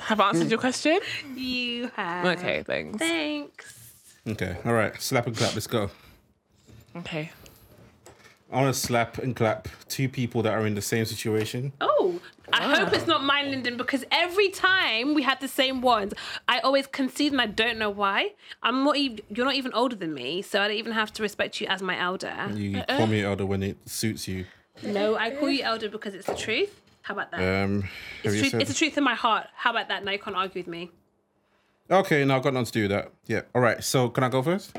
Have 0.00 0.20
I 0.20 0.28
answered 0.28 0.50
your 0.50 0.58
question? 0.60 1.00
You 1.34 1.90
have. 1.96 2.38
Okay, 2.38 2.62
thanks. 2.62 2.98
Thanks. 2.98 3.92
Okay. 4.28 4.56
All 4.66 4.74
right. 4.74 5.00
Slap 5.00 5.26
and 5.26 5.36
clap. 5.36 5.54
Let's 5.54 5.66
go. 5.66 5.90
Okay. 6.96 7.30
I 8.52 8.60
want 8.62 8.74
to 8.74 8.78
slap 8.78 9.18
and 9.18 9.34
clap 9.34 9.66
two 9.88 10.08
people 10.08 10.42
that 10.42 10.52
are 10.52 10.66
in 10.66 10.74
the 10.74 10.82
same 10.82 11.04
situation. 11.06 11.72
Oh, 11.80 12.20
I 12.52 12.76
hope 12.76 12.92
it's 12.92 13.06
not 13.06 13.24
mine, 13.24 13.50
Lyndon, 13.50 13.78
because 13.78 14.04
every 14.10 14.50
time 14.50 15.14
we 15.14 15.22
had 15.22 15.40
the 15.40 15.48
same 15.48 15.80
ones, 15.80 16.12
I 16.46 16.58
always 16.58 16.86
concede 16.86 17.32
and 17.32 17.40
I 17.40 17.46
don't 17.46 17.78
know 17.78 17.88
why. 17.88 18.32
I'm 18.62 18.84
not 18.84 18.96
even, 18.96 19.20
you're 19.30 19.46
not 19.46 19.54
even 19.54 19.72
older 19.72 19.96
than 19.96 20.12
me, 20.12 20.42
so 20.42 20.60
I 20.60 20.68
don't 20.68 20.76
even 20.76 20.92
have 20.92 21.12
to 21.14 21.22
respect 21.22 21.62
you 21.62 21.66
as 21.68 21.80
my 21.80 21.98
elder. 21.98 22.34
You 22.52 22.82
call 22.86 23.06
me 23.06 23.22
elder 23.22 23.46
when 23.46 23.62
it 23.62 23.78
suits 23.88 24.28
you. 24.28 24.44
No, 24.82 25.16
I 25.16 25.30
call 25.30 25.48
you 25.48 25.62
elder 25.62 25.88
because 25.88 26.12
it's 26.14 26.26
the 26.26 26.34
truth. 26.34 26.78
How 27.02 27.14
about 27.14 27.30
that? 27.30 27.64
Um, 27.64 27.84
it's, 28.22 28.34
truth, 28.38 28.50
said- 28.50 28.60
it's 28.60 28.70
the 28.70 28.76
truth 28.76 28.98
in 28.98 29.04
my 29.04 29.14
heart. 29.14 29.46
How 29.54 29.70
about 29.70 29.88
that? 29.88 30.04
Now 30.04 30.12
you 30.12 30.18
can't 30.18 30.36
argue 30.36 30.60
with 30.60 30.68
me. 30.68 30.90
Okay, 31.90 32.24
now 32.24 32.36
I've 32.36 32.42
got 32.42 32.52
nothing 32.52 32.66
to 32.66 32.72
do 32.72 32.82
with 32.82 32.90
that. 32.90 33.12
Yeah. 33.26 33.42
All 33.54 33.62
right. 33.62 33.82
So 33.82 34.08
can 34.10 34.24
I 34.24 34.28
go 34.28 34.42
first? 34.42 34.76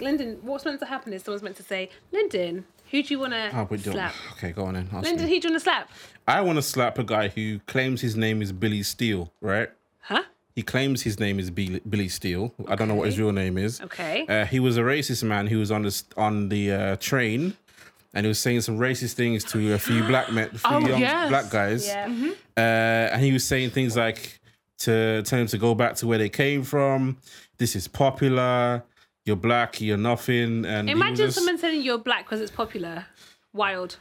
Lyndon, 0.00 0.38
what's 0.42 0.64
meant 0.64 0.80
to 0.80 0.86
happen 0.86 1.12
is 1.12 1.22
someone's 1.22 1.42
meant 1.42 1.56
to 1.56 1.62
say, 1.62 1.90
Lyndon, 2.12 2.64
who 2.90 3.02
do 3.02 3.14
you 3.14 3.18
want 3.20 3.32
to 3.32 3.50
Oh, 3.70 3.76
slap? 3.76 4.14
Okay, 4.32 4.52
go 4.52 4.64
on 4.66 4.74
then. 4.74 4.88
Ask 4.92 5.04
Lyndon, 5.04 5.26
me. 5.26 5.34
who 5.34 5.40
do 5.40 5.48
you 5.48 5.52
want 5.52 5.60
to 5.60 5.64
slap? 5.64 5.90
I 6.26 6.40
want 6.40 6.56
to 6.56 6.62
slap 6.62 6.98
a 6.98 7.04
guy 7.04 7.28
who 7.28 7.58
claims 7.60 8.00
his 8.00 8.16
name 8.16 8.42
is 8.42 8.52
Billy 8.52 8.82
Steele, 8.82 9.32
right? 9.40 9.68
Huh? 10.00 10.22
He 10.54 10.62
claims 10.62 11.02
his 11.02 11.18
name 11.18 11.38
is 11.40 11.50
Billy, 11.50 11.80
Billy 11.88 12.08
Steele. 12.08 12.54
I 12.68 12.76
don't 12.76 12.88
know 12.88 12.94
what 12.94 13.06
his 13.06 13.18
real 13.18 13.32
name 13.32 13.58
is. 13.58 13.80
Okay. 13.80 14.26
Uh, 14.28 14.44
he 14.44 14.60
was 14.60 14.76
a 14.76 14.82
racist 14.82 15.22
man 15.24 15.46
who 15.48 15.58
was 15.58 15.70
on 15.72 15.82
the 15.82 16.02
on 16.16 16.48
the 16.48 16.70
uh, 16.72 16.96
train, 16.96 17.56
and 18.12 18.24
he 18.24 18.28
was 18.28 18.38
saying 18.38 18.60
some 18.60 18.78
racist 18.78 19.14
things 19.14 19.42
to 19.46 19.74
a 19.74 19.78
few 19.78 20.04
black 20.04 20.30
men, 20.30 20.50
a 20.54 20.58
few 20.58 20.60
Oh, 20.70 20.78
young 20.86 21.00
yes. 21.00 21.28
black 21.28 21.50
guys. 21.50 21.86
Yeah. 21.88 22.06
Uh, 22.56 22.60
and 22.60 23.22
he 23.24 23.32
was 23.32 23.44
saying 23.44 23.70
things 23.70 23.96
like 23.96 24.38
to 24.78 25.22
tell 25.22 25.40
him 25.40 25.46
to 25.48 25.58
go 25.58 25.74
back 25.74 25.96
to 25.96 26.06
where 26.06 26.18
they 26.18 26.28
came 26.28 26.62
from. 26.62 27.16
This 27.58 27.74
is 27.74 27.88
popular. 27.88 28.84
You're 29.24 29.36
black. 29.36 29.80
You're 29.80 29.96
nothing. 29.96 30.64
And 30.64 30.88
Imagine 30.90 31.30
someone 31.30 31.58
saying 31.58 31.82
you're 31.82 31.98
black 31.98 32.24
because 32.26 32.40
it's 32.40 32.50
popular. 32.50 33.06
Wild. 33.52 33.96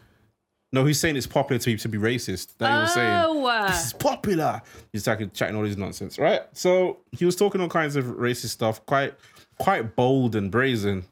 No, 0.72 0.86
he's 0.86 1.00
saying 1.00 1.16
it's 1.16 1.28
popular 1.28 1.60
to 1.60 1.66
be 1.72 1.78
to 1.78 1.88
be 1.88 1.98
racist. 2.00 2.58
That 2.58 2.74
he 2.74 2.82
was 2.82 2.94
saying. 2.94 3.24
Oh, 3.26 3.68
This 3.68 3.86
is 3.88 3.94
popular. 3.94 4.62
He's 4.92 5.04
talking, 5.04 5.30
chatting 5.32 5.56
all 5.56 5.64
this 5.64 5.78
nonsense, 5.78 6.18
right? 6.18 6.42
So 6.54 6.98
he 7.12 7.26
was 7.26 7.36
talking 7.36 7.62
all 7.62 7.70
kinds 7.70 7.96
of 7.96 8.06
racist 8.06 8.50
stuff, 8.50 8.84
quite, 8.86 9.14
quite 9.60 9.96
bold 9.96 10.36
and 10.36 10.50
brazen. 10.50 11.04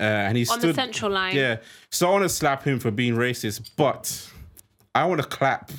Uh, 0.00 0.02
and 0.02 0.36
he 0.36 0.46
on 0.48 0.58
the 0.58 0.66
stood, 0.66 0.74
central 0.74 1.10
line. 1.12 1.34
yeah. 1.34 1.56
So 1.90 2.08
I 2.08 2.12
want 2.12 2.24
to 2.24 2.28
slap 2.28 2.64
him 2.64 2.78
for 2.80 2.90
being 2.90 3.14
racist, 3.14 3.70
but 3.76 4.28
I 4.94 5.04
want 5.06 5.20
to 5.20 5.26
clap 5.26 5.70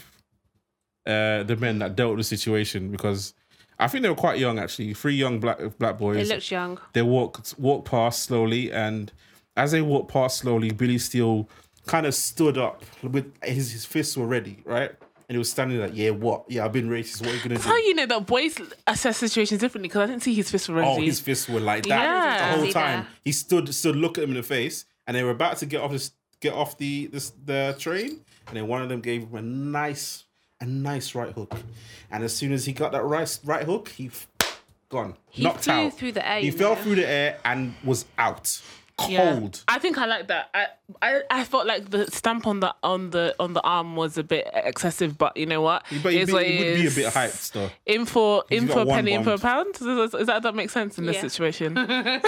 uh, 1.05 1.43
the 1.43 1.57
men 1.59 1.79
that 1.79 1.95
dealt 1.95 2.11
with 2.11 2.19
the 2.19 2.23
situation 2.37 2.89
because 2.91 3.33
I 3.79 3.87
think 3.87 4.03
they 4.03 4.09
were 4.09 4.15
quite 4.15 4.39
young 4.39 4.59
actually. 4.59 4.93
Three 4.93 5.15
young 5.15 5.39
black 5.39 5.59
black 5.77 5.97
boys. 5.97 6.29
looks 6.29 6.51
young. 6.51 6.79
They 6.93 7.01
walked 7.01 7.55
walked 7.57 7.89
past 7.89 8.23
slowly, 8.23 8.71
and 8.71 9.11
as 9.55 9.71
they 9.71 9.81
walked 9.81 10.11
past 10.11 10.39
slowly, 10.39 10.71
Billy 10.71 10.97
Steele 10.97 11.49
kind 11.85 12.05
of 12.05 12.13
stood 12.13 12.57
up 12.57 12.83
with 13.03 13.33
his, 13.43 13.71
his 13.71 13.85
fists 13.85 14.15
were 14.17 14.27
ready, 14.27 14.59
right? 14.65 14.91
And 15.27 15.35
he 15.35 15.37
was 15.37 15.49
standing 15.51 15.79
like, 15.79 15.91
"Yeah, 15.93 16.09
what? 16.09 16.43
Yeah, 16.49 16.65
I've 16.65 16.71
been 16.73 16.89
racist. 16.89 17.21
What 17.21 17.29
are 17.31 17.35
you 17.35 17.41
gonna 17.43 17.55
do? 17.55 17.61
How 17.61 17.77
you 17.77 17.93
know 17.95 18.05
that 18.07 18.25
boys 18.25 18.59
assess 18.87 19.17
situations 19.17 19.59
differently? 19.61 19.87
Because 19.87 20.01
I 20.01 20.11
didn't 20.11 20.23
see 20.23 20.33
his 20.33 20.49
fist 20.49 20.69
already. 20.69 20.87
Oh, 20.89 20.99
his 21.01 21.19
fists 21.19 21.47
were 21.47 21.59
like 21.59 21.83
that 21.83 22.01
Yeah. 22.03 22.51
the 22.55 22.57
whole 22.63 22.71
time. 22.71 22.99
there. 23.03 23.07
He 23.23 23.31
stood 23.31 23.73
stood 23.73 23.95
look 23.95 24.17
at 24.17 24.23
him 24.23 24.31
in 24.31 24.37
the 24.37 24.43
face, 24.43 24.85
and 25.07 25.15
they 25.15 25.23
were 25.23 25.29
about 25.31 25.57
to 25.57 25.65
get 25.67 25.81
off 25.81 25.91
this 25.91 26.11
get 26.41 26.53
off 26.53 26.77
the 26.77 27.07
this 27.07 27.31
the 27.45 27.75
train, 27.79 28.21
and 28.47 28.57
then 28.57 28.67
one 28.67 28.81
of 28.81 28.89
them 28.89 29.01
gave 29.01 29.23
him 29.23 29.35
a 29.35 29.41
nice 29.41 30.25
a 30.61 30.65
nice 30.65 31.15
right 31.15 31.31
hook, 31.33 31.55
and 32.11 32.23
as 32.23 32.35
soon 32.35 32.51
as 32.51 32.65
he 32.65 32.73
got 32.73 32.91
that 32.91 33.03
right 33.03 33.39
right 33.45 33.63
hook, 33.65 33.89
he 33.89 34.07
f- 34.07 34.27
gone 34.89 35.15
He 35.29 35.43
knocked 35.43 35.65
flew 35.65 35.73
out 35.73 35.93
through 35.93 36.11
the 36.13 36.27
air, 36.27 36.39
He 36.41 36.51
fell 36.51 36.75
know. 36.75 36.81
through 36.81 36.95
the 36.95 37.07
air 37.07 37.37
and 37.45 37.75
was 37.83 38.05
out 38.17 38.59
Yeah. 39.07 39.33
cold. 39.35 39.63
I 39.69 39.79
think 39.79 39.97
I 39.97 40.05
like 40.05 40.27
that. 40.27 40.49
I, 40.53 40.65
I 41.01 41.21
I 41.29 41.43
felt 41.45 41.65
like 41.67 41.89
the 41.91 42.09
stamp 42.11 42.45
on 42.47 42.59
the 42.59 42.75
on 42.83 43.11
the 43.11 43.33
on 43.39 43.53
the 43.53 43.61
arm 43.61 43.95
was 43.95 44.17
a 44.17 44.23
bit 44.23 44.49
excessive, 44.53 45.17
but 45.17 45.37
you 45.37 45.45
know 45.45 45.61
what? 45.61 45.85
But 46.03 46.11
he, 46.13 46.19
It's 46.19 46.27
be, 46.31 46.33
what 46.33 46.45
he 46.45 46.57
it 46.57 46.71
would 46.71 46.81
be 46.81 46.87
a 46.87 46.91
bit 47.05 47.13
hyped 47.13 47.51
though. 47.53 47.69
In 47.85 48.05
for 48.05 48.43
in 48.49 48.67
for 48.67 48.79
a 48.81 48.85
one 48.85 48.97
penny, 48.97 49.13
in 49.13 49.23
for 49.23 49.33
a 49.33 49.37
pound. 49.37 49.75
Is, 49.75 50.13
is 50.15 50.27
that 50.27 50.41
that 50.43 50.55
makes 50.55 50.73
sense 50.73 50.97
in 50.97 51.05
this 51.05 51.21
situation? 51.21 51.73
Might 51.75 52.19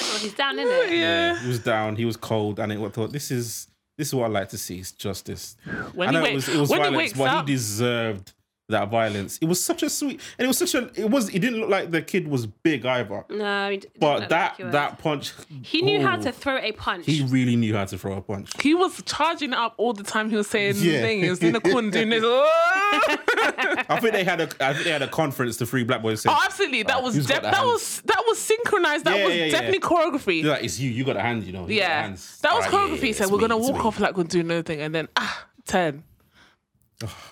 as 0.00 0.08
well. 0.08 0.18
He's 0.18 0.34
down 0.34 0.58
in 0.58 0.66
it. 0.68 0.90
yeah. 0.96 1.38
He 1.40 1.48
was 1.48 1.58
down. 1.60 1.96
He 1.96 2.04
was 2.04 2.16
cold, 2.16 2.58
and 2.60 2.72
I 2.72 2.88
thought 2.90 3.12
this 3.12 3.30
is 3.30 3.68
this 3.98 4.08
is 4.08 4.14
what 4.14 4.24
I 4.24 4.28
like 4.28 4.48
to 4.50 4.58
see 4.58 4.78
is 4.78 4.92
justice. 4.92 5.56
When 5.92 6.08
I 6.08 6.12
he 6.12 6.16
know 6.16 6.22
wake- 6.22 6.32
it 6.32 6.36
was 6.36 6.48
it 6.48 6.56
was 6.58 6.68
violence, 6.70 6.96
wakes 6.96 7.18
but 7.18 7.28
up- 7.28 7.46
he 7.46 7.52
deserved 7.54 8.32
that 8.68 8.90
violence. 8.90 9.38
It 9.40 9.46
was 9.46 9.62
such 9.64 9.82
a 9.82 9.88
sweet, 9.90 10.20
and 10.38 10.44
it 10.44 10.48
was 10.48 10.58
such 10.58 10.74
a. 10.74 10.90
It 10.94 11.10
was. 11.10 11.28
It 11.30 11.38
didn't 11.38 11.60
look 11.60 11.70
like 11.70 11.90
the 11.90 12.02
kid 12.02 12.28
was 12.28 12.46
big 12.46 12.84
either, 12.84 13.24
No, 13.30 13.70
he 13.70 13.76
d- 13.78 13.80
didn't 13.88 14.00
but 14.00 14.28
that 14.28 14.58
like 14.60 14.66
he 14.66 14.72
that 14.72 14.98
punch. 14.98 15.32
he 15.62 15.80
knew 15.82 16.02
how 16.02 16.18
oh, 16.18 16.22
to 16.22 16.32
throw 16.32 16.58
a 16.58 16.72
punch. 16.72 17.06
He 17.06 17.22
really 17.24 17.56
knew 17.56 17.74
how 17.74 17.86
to 17.86 17.96
throw 17.96 18.14
a 18.16 18.20
punch. 18.20 18.50
He 18.62 18.74
was 18.74 19.02
charging 19.04 19.54
up 19.54 19.74
all 19.78 19.92
the 19.94 20.02
time. 20.02 20.28
He 20.28 20.36
was 20.36 20.48
saying 20.48 20.74
Yeah. 20.78 21.00
things. 21.00 21.22
He 21.24 21.30
was 21.30 21.42
in 21.42 21.52
the 21.54 21.60
corner 21.60 21.90
doing 21.92 22.10
this. 22.10 22.22
Oh, 22.90 23.74
I 23.90 24.00
think 24.00 24.12
they 24.12 24.24
had 24.24 24.40
a. 24.40 24.48
I 24.60 24.72
think 24.72 24.84
they 24.84 24.90
had 24.90 25.02
a 25.02 25.08
conference. 25.08 25.56
The 25.58 25.66
three 25.66 25.84
black 25.84 26.00
boys 26.02 26.22
said, 26.22 26.30
Oh, 26.32 26.40
absolutely. 26.44 26.82
That 26.84 27.02
was 27.02 27.14
de- 27.14 27.22
that 27.40 27.44
hands? 27.54 27.64
was 27.66 28.00
that 28.06 28.22
was 28.26 28.38
synchronized. 28.38 29.04
That 29.04 29.18
Yeah, 29.18 29.24
was 29.26 29.34
yeah, 29.34 29.44
yeah. 29.46 29.50
definitely 29.50 29.80
choreography. 29.80 30.42
They're 30.42 30.52
like, 30.52 30.64
"It's 30.64 30.78
you. 30.78 30.90
You 30.90 31.04
got 31.04 31.16
a 31.16 31.20
hand. 31.20 31.44
You 31.44 31.52
know. 31.52 31.62
You 31.62 31.80
got 31.80 31.88
yeah, 31.88 32.02
hands." 32.02 32.38
that 32.40 32.54
was 32.54 32.64
Alright, 32.66 32.90
choreography. 32.90 32.96
yeah, 32.96 33.02
He 33.02 33.08
it's 33.10 33.18
said 33.18 33.28
we're 33.28 33.36
me, 33.38 33.42
gonna 33.42 33.58
walk 33.58 33.74
me." 33.74 33.80
off 33.80 34.00
like 34.00 34.16
we're 34.16 34.24
doing 34.24 34.46
nothing, 34.46 34.80
and 34.80 34.94
then 34.94 35.08
ah, 35.16 35.46
ten. 35.66 36.02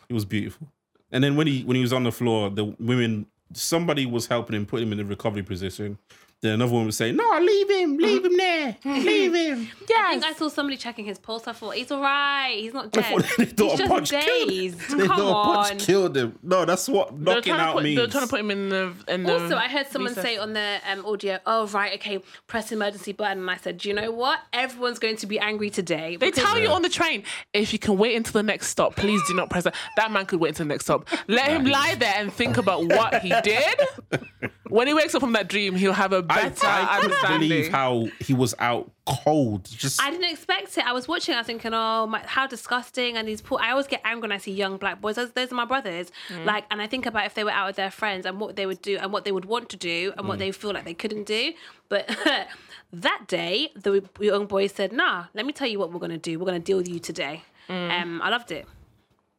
It 0.08 0.12
was 0.12 0.24
beautiful. 0.26 0.68
And 1.12 1.22
then 1.22 1.36
when 1.36 1.46
he 1.46 1.62
when 1.62 1.76
he 1.76 1.82
was 1.82 1.92
on 1.92 2.04
the 2.04 2.12
floor, 2.12 2.50
the 2.50 2.64
women 2.78 3.26
somebody 3.52 4.06
was 4.06 4.26
helping 4.26 4.56
him 4.56 4.66
put 4.66 4.82
him 4.82 4.92
in 4.92 4.98
the 4.98 5.04
recovery 5.04 5.42
position. 5.42 5.98
Then 6.46 6.54
another 6.54 6.70
woman 6.72 6.86
was 6.86 6.96
saying, 6.96 7.16
"No, 7.16 7.38
leave 7.40 7.68
him, 7.70 7.96
leave 7.98 8.24
him 8.24 8.36
there, 8.36 8.76
leave 8.84 9.34
him." 9.34 9.68
yeah, 9.90 9.96
I 10.04 10.10
think 10.12 10.24
I 10.24 10.32
saw 10.34 10.48
somebody 10.48 10.76
checking 10.76 11.04
his 11.04 11.18
pulse. 11.18 11.48
I 11.48 11.52
thought 11.52 11.74
he's 11.74 11.90
all 11.90 12.00
right. 12.00 12.54
He's 12.56 12.72
not 12.72 12.92
dead. 12.92 13.04
thought 13.04 13.24
they 13.38 13.44
thought 13.46 13.70
He's 13.72 13.80
a 13.80 13.82
just 13.82 13.90
punch 13.90 14.10
killed 14.10 14.24
him. 14.42 14.48
dazed. 14.48 14.78
They 14.90 15.06
Come 15.06 15.16
thought 15.16 15.18
a 15.18 15.34
on. 15.34 15.56
punch 15.68 15.86
killed 15.86 16.16
him. 16.16 16.38
No, 16.42 16.64
that's 16.64 16.88
what 16.88 17.18
knocking 17.18 17.52
out 17.52 17.74
put, 17.74 17.82
means. 17.84 17.96
They 17.96 18.02
were 18.02 18.08
trying 18.10 18.24
to 18.24 18.30
put 18.30 18.40
him 18.40 18.50
in 18.52 18.68
the. 18.68 18.92
In 19.08 19.24
the 19.24 19.32
Also, 19.32 19.56
I 19.56 19.68
heard 19.68 19.88
someone 19.88 20.10
recess. 20.12 20.24
say 20.24 20.36
on 20.38 20.52
the 20.52 20.78
um, 20.88 21.04
audio, 21.04 21.38
"Oh 21.46 21.66
right, 21.68 21.94
okay, 21.94 22.20
press 22.46 22.70
emergency 22.70 23.12
button." 23.12 23.38
And 23.40 23.50
I 23.50 23.56
said, 23.56 23.78
"Do 23.78 23.88
you 23.88 23.94
know 23.94 24.12
what? 24.12 24.38
Everyone's 24.52 24.98
going 25.00 25.16
to 25.16 25.26
be 25.26 25.38
angry 25.40 25.70
today." 25.70 26.16
They 26.16 26.26
because- 26.30 26.44
tell 26.44 26.58
you 26.58 26.68
on 26.68 26.82
the 26.82 26.88
train 26.88 27.24
if 27.52 27.72
you 27.72 27.78
can 27.78 27.98
wait 27.98 28.16
until 28.16 28.34
the 28.34 28.42
next 28.44 28.68
stop, 28.68 28.94
please 28.94 29.20
do 29.26 29.34
not 29.34 29.50
press 29.50 29.64
that. 29.64 29.74
That 29.96 30.12
man 30.12 30.26
could 30.26 30.38
wait 30.40 30.50
until 30.50 30.66
the 30.66 30.68
next 30.74 30.84
stop. 30.84 31.08
Let 31.26 31.48
him 31.48 31.64
lie 31.64 31.96
there 31.96 32.14
and 32.16 32.32
think 32.32 32.56
about 32.56 32.86
what 32.86 33.20
he 33.22 33.32
did. 33.42 33.80
When 34.68 34.86
he 34.86 34.94
wakes 34.94 35.14
up 35.14 35.20
from 35.20 35.32
that 35.32 35.48
dream, 35.48 35.74
he'll 35.74 35.92
have 35.92 36.12
a 36.12 36.22
better 36.22 36.66
I 36.66 36.98
couldn't 37.00 37.16
understanding. 37.16 37.48
believe 37.48 37.68
how 37.68 38.08
he 38.20 38.34
was 38.34 38.54
out 38.58 38.90
cold. 39.06 39.64
Just 39.64 40.02
I 40.02 40.10
didn't 40.10 40.30
expect 40.30 40.76
it. 40.76 40.86
I 40.86 40.92
was 40.92 41.06
watching. 41.06 41.34
I 41.34 41.38
was 41.38 41.46
thinking, 41.46 41.72
"Oh, 41.72 42.06
my, 42.06 42.20
how 42.26 42.46
disgusting!" 42.46 43.16
And 43.16 43.28
these 43.28 43.40
poor. 43.40 43.58
I 43.60 43.70
always 43.70 43.86
get 43.86 44.00
angry 44.04 44.22
when 44.22 44.32
I 44.32 44.38
see 44.38 44.52
young 44.52 44.76
black 44.76 45.00
boys. 45.00 45.16
Those, 45.16 45.32
those 45.32 45.52
are 45.52 45.54
my 45.54 45.64
brothers. 45.64 46.10
Mm. 46.28 46.44
Like, 46.44 46.64
and 46.70 46.82
I 46.82 46.86
think 46.86 47.06
about 47.06 47.26
if 47.26 47.34
they 47.34 47.44
were 47.44 47.50
out 47.50 47.68
with 47.68 47.76
their 47.76 47.90
friends 47.90 48.26
and 48.26 48.40
what 48.40 48.56
they 48.56 48.66
would 48.66 48.82
do 48.82 48.98
and 48.98 49.12
what 49.12 49.24
they 49.24 49.32
would 49.32 49.44
want 49.44 49.68
to 49.70 49.76
do 49.76 50.12
and 50.16 50.28
what 50.28 50.36
mm. 50.36 50.40
they 50.40 50.52
feel 50.52 50.72
like 50.72 50.84
they 50.84 50.94
couldn't 50.94 51.24
do. 51.24 51.52
But 51.88 52.08
that 52.92 53.24
day, 53.28 53.70
the 53.76 54.02
young 54.20 54.46
boy 54.46 54.66
said, 54.66 54.92
"Nah, 54.92 55.26
let 55.34 55.46
me 55.46 55.52
tell 55.52 55.68
you 55.68 55.78
what 55.78 55.92
we're 55.92 56.00
gonna 56.00 56.18
do. 56.18 56.38
We're 56.38 56.46
gonna 56.46 56.58
deal 56.58 56.78
with 56.78 56.88
you 56.88 56.98
today." 56.98 57.44
Mm. 57.68 58.02
Um, 58.02 58.22
I 58.22 58.30
loved 58.30 58.52
it. 58.52 58.66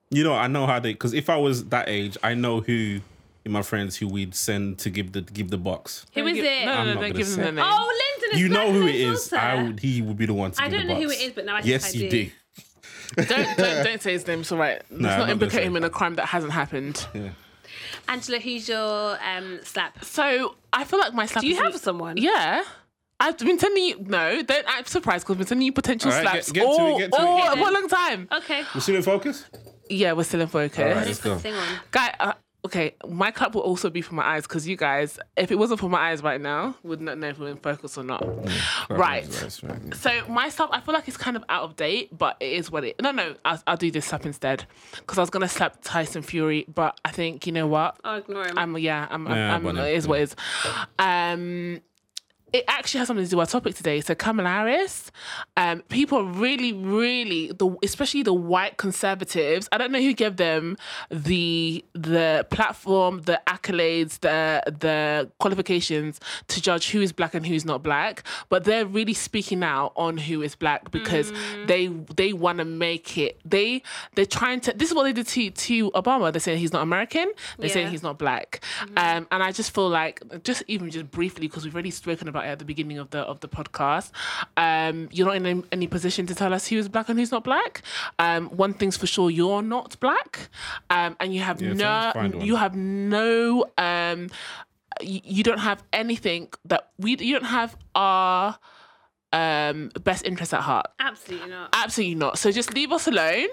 you 0.09 0.23
know, 0.23 0.33
I 0.33 0.47
know 0.47 0.65
how 0.65 0.79
they. 0.79 0.93
Because 0.93 1.13
if 1.13 1.29
I 1.29 1.37
was 1.37 1.65
that 1.65 1.89
age, 1.89 2.17
I 2.23 2.33
know 2.33 2.61
who 2.61 2.73
in 2.73 3.01
my 3.49 3.61
friends 3.61 3.95
who 3.97 4.07
we'd 4.07 4.35
send 4.35 4.79
to 4.79 4.89
give 4.89 5.11
the 5.13 5.21
give 5.21 5.49
the 5.49 5.57
box. 5.57 6.05
Who 6.13 6.25
is 6.27 6.35
Give- 6.35 6.45
it? 6.45 6.65
No, 6.65 6.71
I'm 6.73 6.77
no, 6.77 6.83
not 6.83 6.85
no, 6.87 6.93
gonna 6.95 7.07
don't 7.09 7.17
give 7.17 7.27
them 7.27 7.35
say. 7.35 7.43
the 7.43 7.51
name. 7.53 7.65
Oh, 7.67 7.85
Lyndon. 7.87 8.29
It's 8.31 8.39
You 8.39 8.49
know 8.49 8.71
who 8.71 8.81
it 8.81 8.93
Lyndon 8.95 9.13
is. 9.13 9.27
Filter. 9.29 9.45
I 9.45 9.63
would. 9.63 9.79
He 9.79 10.01
would 10.01 10.17
be 10.17 10.25
the 10.25 10.33
one 10.33 10.51
to 10.51 10.61
I 10.61 10.65
give 10.69 10.79
don't 10.79 10.87
the 10.87 10.93
know 10.93 10.99
who 11.01 11.09
it 11.09 11.21
is, 11.21 11.31
but 11.33 11.45
now 11.45 11.55
I 11.55 11.61
think 11.61 11.69
yes, 11.69 11.95
I 11.95 11.97
you 11.99 12.09
do. 12.09 12.25
do. 12.25 12.31
don't, 13.23 13.57
don't, 13.57 13.83
don't 13.85 14.01
say 14.01 14.11
his 14.13 14.27
name. 14.27 14.41
It's 14.41 14.51
all 14.51 14.57
right. 14.57 14.81
Let's 14.89 14.91
I'm 14.91 15.01
not 15.01 15.19
not 15.19 15.29
implicate 15.29 15.63
him 15.63 15.75
in 15.77 15.83
a 15.83 15.89
crime 15.89 16.15
that 16.15 16.25
hasn't 16.27 16.51
happened. 16.53 17.05
Yeah. 17.13 17.29
Angela, 18.09 18.39
who's 18.39 18.67
your 18.69 19.17
um, 19.25 19.59
slap? 19.63 20.03
So 20.03 20.55
I 20.73 20.83
feel 20.83 20.99
like 20.99 21.13
my 21.13 21.25
slap. 21.25 21.41
Do 21.41 21.47
you 21.47 21.53
is- 21.55 21.59
have 21.59 21.75
someone? 21.77 22.17
Yeah. 22.17 22.63
I've 23.19 23.35
been 23.39 23.57
sending 23.57 23.83
you 23.83 23.95
no, 24.05 24.43
don't 24.43 24.63
I'm 24.67 24.85
surprised 24.85 25.25
because 25.25 25.33
I've 25.33 25.37
been 25.39 25.47
sending 25.47 25.65
you 25.65 25.71
potential 25.71 26.11
All 26.11 26.17
right, 26.17 26.23
slaps 26.43 26.51
get- 26.51 26.61
get 26.61 26.65
to 26.65 26.69
it, 26.69 26.79
all, 26.91 26.97
get 26.99 27.11
to 27.13 27.17
all 27.19 27.37
get 27.39 27.57
for 27.57 27.67
a 27.67 27.71
long 27.71 27.87
time. 27.89 28.27
Okay. 28.31 28.63
We're 28.75 28.81
still 28.81 28.95
in 28.95 29.01
focus. 29.01 29.45
Yeah, 29.89 30.13
we're 30.13 30.23
still 30.23 30.41
in 30.41 30.47
focus. 30.47 30.77
All 30.77 30.85
right, 30.85 31.07
let's 31.07 31.19
go. 31.19 31.39
Guy, 31.89 32.13
uh, 32.19 32.33
okay, 32.67 32.95
my 33.07 33.31
clap 33.31 33.55
will 33.55 33.61
also 33.61 33.89
be 33.89 34.01
for 34.01 34.13
my 34.13 34.25
eyes 34.25 34.43
because 34.43 34.67
you 34.67 34.75
guys, 34.75 35.19
if 35.37 35.51
it 35.51 35.55
wasn't 35.57 35.79
for 35.79 35.89
my 35.89 36.11
eyes 36.11 36.21
right 36.21 36.39
now, 36.39 36.75
would 36.83 36.99
not 37.01 37.17
know 37.17 37.29
if 37.29 37.39
we're 37.39 37.47
in 37.49 37.57
focus 37.57 37.97
or 37.97 38.03
not. 38.03 38.21
Right. 38.89 39.25
Right, 39.25 39.59
right. 39.63 39.95
So 39.95 40.11
my 40.27 40.49
stuff, 40.49 40.69
I 40.73 40.81
feel 40.81 40.93
like 40.93 41.07
it's 41.07 41.17
kind 41.17 41.37
of 41.37 41.43
out 41.47 41.63
of 41.63 41.75
date, 41.77 42.15
but 42.15 42.35
it 42.41 42.51
is 42.51 42.69
what 42.69 42.83
it. 42.83 43.01
No, 43.01 43.11
no, 43.11 43.35
I'll, 43.45 43.63
I'll 43.65 43.77
do 43.77 43.89
this 43.89 44.05
slap 44.05 44.25
instead 44.25 44.65
because 44.95 45.17
I 45.17 45.21
was 45.21 45.29
gonna 45.29 45.47
slap 45.47 45.77
Tyson 45.81 46.21
Fury, 46.21 46.65
but 46.73 46.99
I 47.05 47.11
think 47.11 47.47
you 47.47 47.53
know 47.53 47.67
what? 47.67 47.97
I'll 48.03 48.17
ignore 48.17 48.45
him. 48.45 48.57
I'm 48.57 48.77
yeah, 48.77 49.07
I'm, 49.09 49.25
Yeah, 49.27 49.55
I'm, 49.55 49.65
I'm 49.65 49.75
no, 49.75 49.83
it 49.85 49.95
is 49.95 50.07
what 50.07 50.19
it 50.19 50.23
is. 50.23 50.35
Um, 50.99 51.81
it 52.53 52.63
actually 52.67 52.99
has 52.99 53.07
something 53.07 53.25
to 53.25 53.29
do 53.29 53.37
with 53.37 53.47
our 53.53 53.59
topic 53.59 53.75
today. 53.75 53.99
So 53.99 54.15
Kamala 54.15 54.49
Harris, 54.49 55.11
um, 55.57 55.81
people 55.89 56.19
are 56.19 56.23
really, 56.23 56.71
really 56.71 57.51
the 57.51 57.75
especially 57.83 58.23
the 58.23 58.33
white 58.33 58.77
conservatives. 58.77 59.67
I 59.71 59.77
don't 59.77 59.91
know 59.91 60.01
who 60.01 60.13
gave 60.13 60.37
them 60.37 60.77
the 61.09 61.83
the 61.93 62.47
platform, 62.49 63.21
the 63.23 63.41
accolades, 63.47 64.19
the 64.19 64.63
the 64.65 65.29
qualifications 65.39 66.19
to 66.47 66.61
judge 66.61 66.91
who 66.91 67.01
is 67.01 67.11
black 67.11 67.33
and 67.33 67.45
who's 67.45 67.65
not 67.65 67.83
black, 67.83 68.23
but 68.47 68.63
they're 68.63 68.85
really 68.85 69.13
speaking 69.13 69.63
out 69.63 69.91
on 69.95 70.17
who 70.17 70.41
is 70.41 70.55
black 70.55 70.89
because 70.91 71.33
they 71.65 71.87
they 72.15 72.31
want 72.31 72.59
to 72.59 72.65
make 72.65 73.17
it. 73.17 73.39
They 73.43 73.83
they're 74.15 74.25
trying 74.25 74.61
to. 74.61 74.73
This 74.73 74.89
is 74.89 74.95
what 74.95 75.03
they 75.03 75.13
did 75.13 75.27
to 75.27 75.49
to 75.49 75.91
Obama. 75.91 76.31
They're 76.31 76.39
saying 76.39 76.59
he's 76.59 76.73
not 76.73 76.81
American. 76.81 77.31
They're 77.57 77.69
saying 77.69 77.89
he's 77.89 78.03
not 78.03 78.17
black. 78.17 78.61
Um, 78.95 79.27
and 79.31 79.43
I 79.43 79.51
just 79.51 79.73
feel 79.73 79.89
like 79.89 80.21
just 80.43 80.63
even 80.67 80.89
just 80.89 81.11
briefly 81.11 81.47
because 81.47 81.65
we've 81.65 81.75
already 81.75 81.91
spoken 81.91 82.27
about 82.27 82.36
it 82.45 82.49
at 82.49 82.59
the 82.59 82.65
beginning 82.65 82.97
of 82.99 83.09
the 83.09 83.19
of 83.19 83.39
the 83.39 83.47
podcast. 83.49 84.11
Um, 84.55 85.09
you're 85.11 85.27
not 85.27 85.35
in 85.37 85.45
any, 85.45 85.63
any 85.71 85.87
position 85.87 86.25
to 86.27 86.35
tell 86.35 86.53
us 86.53 86.67
who's 86.67 86.87
black 86.87 87.09
and 87.09 87.17
who's 87.19 87.31
not 87.31 87.43
black. 87.43 87.81
Um, 88.19 88.47
one 88.49 88.73
thing's 88.73 88.97
for 88.97 89.07
sure, 89.07 89.29
you're 89.29 89.61
not 89.61 89.99
black, 89.99 90.49
um, 90.89 91.15
and 91.19 91.33
you 91.33 91.41
have 91.41 91.61
Yeah, 91.61 91.73
so 91.73 91.83
let's 91.83 92.13
find 92.13 92.33
no 92.35 92.41
you 92.41 92.55
have 92.55 92.75
no 92.75 93.65
um, 93.77 94.29
you, 95.01 95.21
you 95.23 95.43
don't 95.43 95.59
have 95.59 95.83
anything 95.93 96.49
that 96.65 96.89
we 96.97 97.17
you 97.17 97.33
don't 97.33 97.45
have 97.45 97.77
our 97.95 98.57
um 99.33 99.91
best 100.03 100.25
interests 100.25 100.53
at 100.53 100.61
heart 100.61 100.87
Absolutely 100.99 101.49
not. 101.49 101.69
absolutely 101.73 102.15
not 102.15 102.39
so 102.39 102.49
just 102.49 102.73
leave 102.73 102.93
us 102.93 103.07
alone 103.07 103.49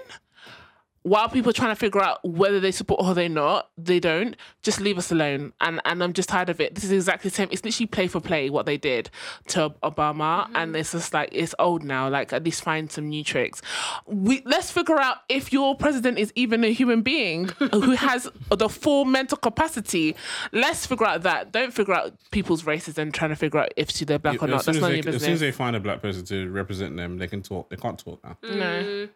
while 1.05 1.29
people 1.29 1.51
are 1.51 1.53
trying 1.53 1.69
to 1.69 1.75
figure 1.75 2.01
out 2.01 2.17
whether 2.27 2.59
they 2.59 2.71
support 2.71 2.99
or 2.99 3.13
they 3.13 3.27
not, 3.27 3.69
they 3.77 3.99
don't. 3.99 4.35
Just 4.63 4.81
leave 4.81 4.97
us 4.97 5.11
alone. 5.11 5.53
And 5.61 5.79
and 5.85 6.03
I'm 6.03 6.13
just 6.13 6.29
tired 6.29 6.49
of 6.49 6.59
it. 6.59 6.73
This 6.73 6.83
is 6.85 6.91
exactly 6.91 7.29
the 7.29 7.35
same. 7.35 7.47
It's 7.51 7.63
literally 7.63 7.85
play 7.85 8.07
for 8.07 8.19
play 8.19 8.49
what 8.49 8.65
they 8.65 8.77
did 8.77 9.11
to 9.49 9.69
Obama, 9.83 10.45
mm-hmm. 10.45 10.55
and 10.55 10.75
it's 10.75 10.93
just 10.93 11.13
like 11.13 11.29
it's 11.31 11.53
old 11.59 11.83
now. 11.83 12.09
Like 12.09 12.33
at 12.33 12.43
least 12.43 12.63
find 12.63 12.91
some 12.91 13.07
new 13.07 13.23
tricks. 13.23 13.61
We 14.07 14.41
let's 14.45 14.71
figure 14.71 14.97
out 14.97 15.17
if 15.29 15.53
your 15.53 15.75
president 15.75 16.17
is 16.17 16.33
even 16.33 16.63
a 16.63 16.73
human 16.73 17.03
being 17.03 17.49
who 17.71 17.91
has 17.95 18.27
the 18.49 18.67
full 18.67 19.05
mental 19.05 19.37
capacity. 19.37 20.15
Let's 20.53 20.87
figure 20.87 21.05
out 21.05 21.21
that. 21.21 21.51
Don't 21.51 21.71
figure 21.71 21.93
out 21.93 22.15
people's 22.31 22.65
races 22.65 22.97
and 22.97 23.13
trying 23.13 23.29
to 23.29 23.35
figure 23.35 23.59
out 23.59 23.71
if 23.77 23.93
they're 23.93 24.17
black 24.17 24.41
or 24.41 24.47
not. 24.47 24.65
That's 24.65 24.69
as, 24.69 24.81
not 24.81 24.87
they, 24.87 25.01
your 25.01 25.09
as 25.09 25.21
soon 25.21 25.33
as 25.33 25.39
they 25.39 25.51
find 25.51 25.75
a 25.75 25.79
black 25.79 26.01
person 26.01 26.25
to 26.25 26.49
represent 26.49 26.97
them, 26.97 27.19
they 27.19 27.27
can 27.27 27.43
talk. 27.43 27.69
They 27.69 27.77
can't 27.77 27.99
talk 27.99 28.23
now. 28.23 28.37
No. 28.41 28.83
Mm. 28.83 29.09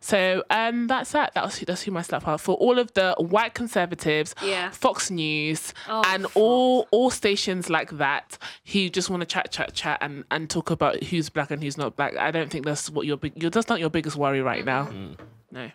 So 0.00 0.44
um, 0.50 0.86
that's 0.86 1.12
that. 1.12 1.32
That's 1.34 1.58
who, 1.58 1.66
that's 1.66 1.82
who 1.82 1.90
my 1.90 2.02
slap 2.02 2.26
are 2.26 2.38
for 2.38 2.54
all 2.56 2.78
of 2.78 2.92
the 2.94 3.14
white 3.18 3.54
conservatives, 3.54 4.34
Yeah. 4.42 4.70
Fox 4.70 5.10
News, 5.10 5.74
Oh, 5.88 6.02
and 6.06 6.26
all 6.34 6.86
all 6.90 7.10
stations 7.10 7.68
like 7.70 7.90
that 7.98 8.38
who 8.72 8.88
just 8.88 9.10
want 9.10 9.20
to 9.20 9.26
chat, 9.26 9.50
chat, 9.50 9.74
chat, 9.74 9.98
and, 10.00 10.24
and 10.30 10.48
talk 10.50 10.70
about 10.70 11.02
who's 11.04 11.28
black 11.30 11.50
and 11.50 11.62
who's 11.62 11.76
not 11.78 11.96
black. 11.96 12.16
I 12.16 12.30
don't 12.30 12.50
think 12.50 12.64
that's 12.64 12.90
what 12.90 13.06
your 13.06 13.16
big. 13.16 13.32
You're, 13.40 13.50
that's 13.50 13.68
not 13.68 13.80
your 13.80 13.90
biggest 13.90 14.16
worry 14.16 14.40
right 14.42 14.64
now. 14.64 14.86
Mm. 14.86 15.18
No. 15.50 15.70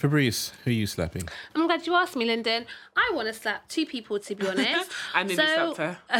Fabrice, 0.00 0.52
who 0.64 0.70
are 0.70 0.72
you 0.72 0.86
slapping? 0.86 1.28
I'm 1.54 1.66
glad 1.66 1.86
you 1.86 1.94
asked 1.94 2.16
me, 2.16 2.24
Lyndon. 2.24 2.64
I 2.96 3.10
want 3.14 3.28
to 3.28 3.34
slap 3.34 3.68
two 3.68 3.84
people, 3.84 4.18
to 4.18 4.34
be 4.34 4.46
honest. 4.48 4.90
I 5.14 5.24
nearly 5.24 5.36
So- 5.36 5.74
slapped 5.74 5.76
her. 5.76 5.98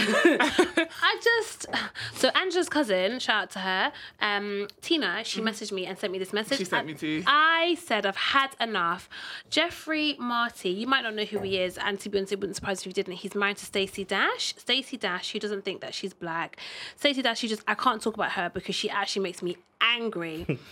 I 1.03 1.21
just 1.25 1.67
so 2.15 2.29
Angela's 2.35 2.69
cousin, 2.69 3.19
shout 3.21 3.45
out 3.45 3.51
to 3.53 3.59
her, 3.61 3.93
um, 4.21 4.69
Tina. 4.83 5.23
She 5.25 5.41
messaged 5.41 5.73
me 5.73 5.87
and 5.87 5.99
sent 5.99 6.13
me 6.13 6.19
this 6.19 6.35
message. 6.35 6.59
She 6.59 6.65
sent 6.67 6.81
and 6.81 6.89
me 6.89 6.95
too. 6.95 7.23
I 7.27 7.79
said 7.83 8.05
I've 8.05 8.17
had 8.17 8.49
enough. 8.61 9.09
Jeffrey 9.49 10.15
Marty, 10.19 10.69
you 10.69 10.87
might 10.87 11.01
not 11.01 11.15
know 11.15 11.25
who 11.25 11.39
he 11.39 11.57
is, 11.57 11.79
and 11.79 11.99
to 12.01 12.11
be 12.11 12.19
honest, 12.19 12.35
it 12.35 12.41
wouldn't 12.41 12.57
surprise 12.57 12.81
if 12.81 12.87
you 12.87 12.93
didn't. 12.93 13.15
He's 13.15 13.35
married 13.35 13.57
to 13.57 13.65
Stacey 13.65 14.05
Dash. 14.05 14.55
Stacey 14.59 14.99
Dash, 14.99 15.33
who 15.33 15.39
doesn't 15.39 15.65
think 15.65 15.81
that 15.81 15.95
she's 15.95 16.13
black. 16.13 16.59
Stacey 16.97 17.23
Dash, 17.23 17.39
she 17.39 17.49
just 17.49 17.63
I 17.67 17.75
can't 17.75 18.03
talk 18.03 18.13
about 18.15 18.33
her 18.33 18.51
because 18.53 18.75
she 18.75 18.91
actually 18.91 19.23
makes 19.23 19.43
me 19.43 19.57
angry. 19.81 20.59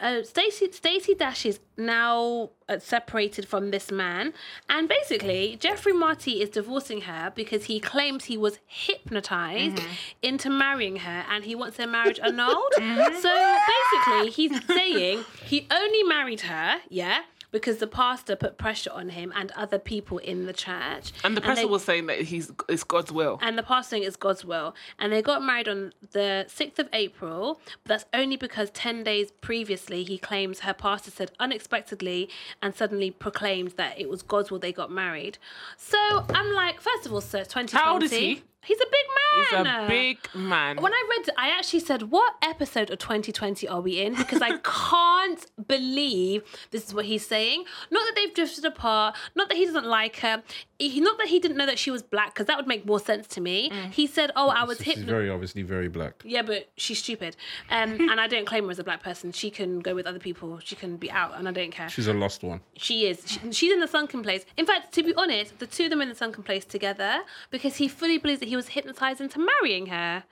Uh, 0.00 0.22
Stacey 0.22 0.70
Stacey 0.72 1.14
Dash 1.14 1.44
is 1.46 1.60
now 1.76 2.50
uh, 2.68 2.78
separated 2.78 3.46
from 3.46 3.70
this 3.70 3.90
man, 3.90 4.32
and 4.68 4.88
basically 4.88 5.56
Jeffrey 5.60 5.92
Marty 5.92 6.40
is 6.40 6.50
divorcing 6.50 7.02
her 7.02 7.32
because 7.34 7.64
he 7.64 7.78
claims 7.78 8.24
he 8.24 8.36
was 8.36 8.58
hypnotized 8.66 9.80
into 10.22 10.50
marrying 10.50 10.96
her, 10.96 11.24
and 11.30 11.44
he 11.44 11.54
wants 11.54 11.76
their 11.76 11.86
marriage 11.86 12.18
annulled. 12.20 12.72
So 13.22 13.58
basically, 13.68 14.30
he's 14.30 14.64
saying 14.66 15.24
he 15.44 15.66
only 15.70 16.02
married 16.04 16.40
her, 16.42 16.80
yeah. 16.88 17.20
Because 17.52 17.76
the 17.78 17.86
pastor 17.86 18.34
put 18.34 18.58
pressure 18.58 18.90
on 18.90 19.10
him 19.10 19.32
and 19.36 19.52
other 19.52 19.78
people 19.78 20.18
in 20.18 20.46
the 20.46 20.52
church. 20.52 21.12
And 21.22 21.36
the 21.36 21.40
they- 21.40 21.46
pastor 21.46 21.68
was 21.68 21.84
saying 21.84 22.06
that 22.06 22.22
he's 22.22 22.50
it's 22.68 22.82
God's 22.82 23.12
will. 23.12 23.38
and 23.40 23.56
the 23.56 23.62
pastor 23.62 23.90
saying 23.90 24.02
it's 24.04 24.16
God's 24.16 24.44
will. 24.44 24.74
And 24.98 25.12
they 25.12 25.22
got 25.22 25.42
married 25.42 25.68
on 25.68 25.92
the 26.12 26.46
6th 26.48 26.78
of 26.80 26.88
April, 26.92 27.60
but 27.84 27.88
that's 27.88 28.06
only 28.12 28.36
because 28.36 28.70
10 28.70 29.04
days 29.04 29.30
previously 29.40 30.02
he 30.02 30.18
claims 30.18 30.60
her 30.60 30.74
pastor 30.74 31.10
said 31.10 31.30
unexpectedly 31.38 32.28
and 32.60 32.74
suddenly 32.74 33.10
proclaimed 33.10 33.72
that 33.72 34.00
it 34.00 34.08
was 34.08 34.22
God's 34.22 34.50
will 34.50 34.58
they 34.58 34.72
got 34.72 34.90
married. 34.90 35.38
So 35.76 35.98
I'm 36.30 36.52
like, 36.52 36.80
first 36.80 37.06
of 37.06 37.12
all, 37.12 37.20
sir, 37.20 37.40
2020. 37.44 37.76
How 37.76 37.92
old 37.94 38.02
is 38.02 38.10
he? 38.12 38.42
He's 38.64 38.78
a 38.80 38.84
big 38.84 39.06
man. 39.08 39.64
He's 39.64 39.84
a 39.84 39.88
big 39.88 40.18
man. 40.34 40.76
When 40.80 40.92
I 40.92 41.06
read 41.10 41.34
I 41.36 41.48
actually 41.50 41.80
said, 41.80 42.02
What 42.10 42.34
episode 42.42 42.90
of 42.90 42.98
2020 42.98 43.66
are 43.68 43.80
we 43.80 44.00
in? 44.00 44.14
Because 44.14 44.40
I 44.42 44.58
can't 44.62 45.44
believe 45.66 46.42
this 46.70 46.86
is 46.86 46.94
what 46.94 47.04
he's 47.06 47.26
saying. 47.26 47.64
Not 47.90 48.04
that 48.04 48.14
they've 48.14 48.34
drifted 48.34 48.64
apart, 48.64 49.16
not 49.34 49.48
that 49.48 49.56
he 49.56 49.64
doesn't 49.64 49.86
like 49.86 50.16
her, 50.20 50.42
he, 50.78 51.00
not 51.00 51.18
that 51.18 51.28
he 51.28 51.38
didn't 51.38 51.56
know 51.56 51.66
that 51.66 51.78
she 51.78 51.90
was 51.90 52.02
black, 52.02 52.34
because 52.34 52.46
that 52.46 52.56
would 52.56 52.66
make 52.66 52.86
more 52.86 53.00
sense 53.00 53.26
to 53.28 53.40
me. 53.40 53.70
He 53.90 54.06
said, 54.06 54.30
Oh, 54.36 54.48
I 54.48 54.64
was 54.64 54.78
She's 54.78 54.86
hypnotized. 54.86 55.10
very 55.10 55.30
obviously 55.30 55.62
very 55.62 55.88
black. 55.88 56.22
Yeah, 56.24 56.42
but 56.42 56.70
she's 56.76 56.98
stupid. 56.98 57.36
Um, 57.70 57.92
and 58.10 58.20
I 58.20 58.26
don't 58.26 58.46
claim 58.46 58.64
her 58.64 58.70
as 58.70 58.78
a 58.78 58.84
black 58.84 59.02
person. 59.02 59.32
She 59.32 59.50
can 59.50 59.80
go 59.80 59.94
with 59.94 60.06
other 60.06 60.18
people. 60.18 60.58
She 60.62 60.76
can 60.76 60.96
be 60.96 61.10
out, 61.10 61.32
and 61.36 61.48
I 61.48 61.52
don't 61.52 61.70
care. 61.70 61.88
She's 61.88 62.06
a 62.08 62.12
lost 62.14 62.42
one. 62.42 62.60
She 62.76 63.06
is. 63.06 63.22
She, 63.26 63.52
she's 63.52 63.72
in 63.72 63.80
the 63.80 63.88
sunken 63.88 64.22
place. 64.22 64.44
In 64.56 64.66
fact, 64.66 64.92
to 64.94 65.02
be 65.02 65.14
honest, 65.14 65.58
the 65.58 65.66
two 65.66 65.84
of 65.84 65.90
them 65.90 66.00
in 66.02 66.08
the 66.08 66.14
sunken 66.14 66.42
place 66.42 66.64
together 66.64 67.20
because 67.50 67.76
he 67.76 67.88
fully 67.88 68.18
believes 68.18 68.40
that 68.40 68.48
he 68.52 68.56
was 68.56 68.68
hypnotized 68.68 69.18
into 69.18 69.38
marrying 69.38 69.86
her. 69.86 70.24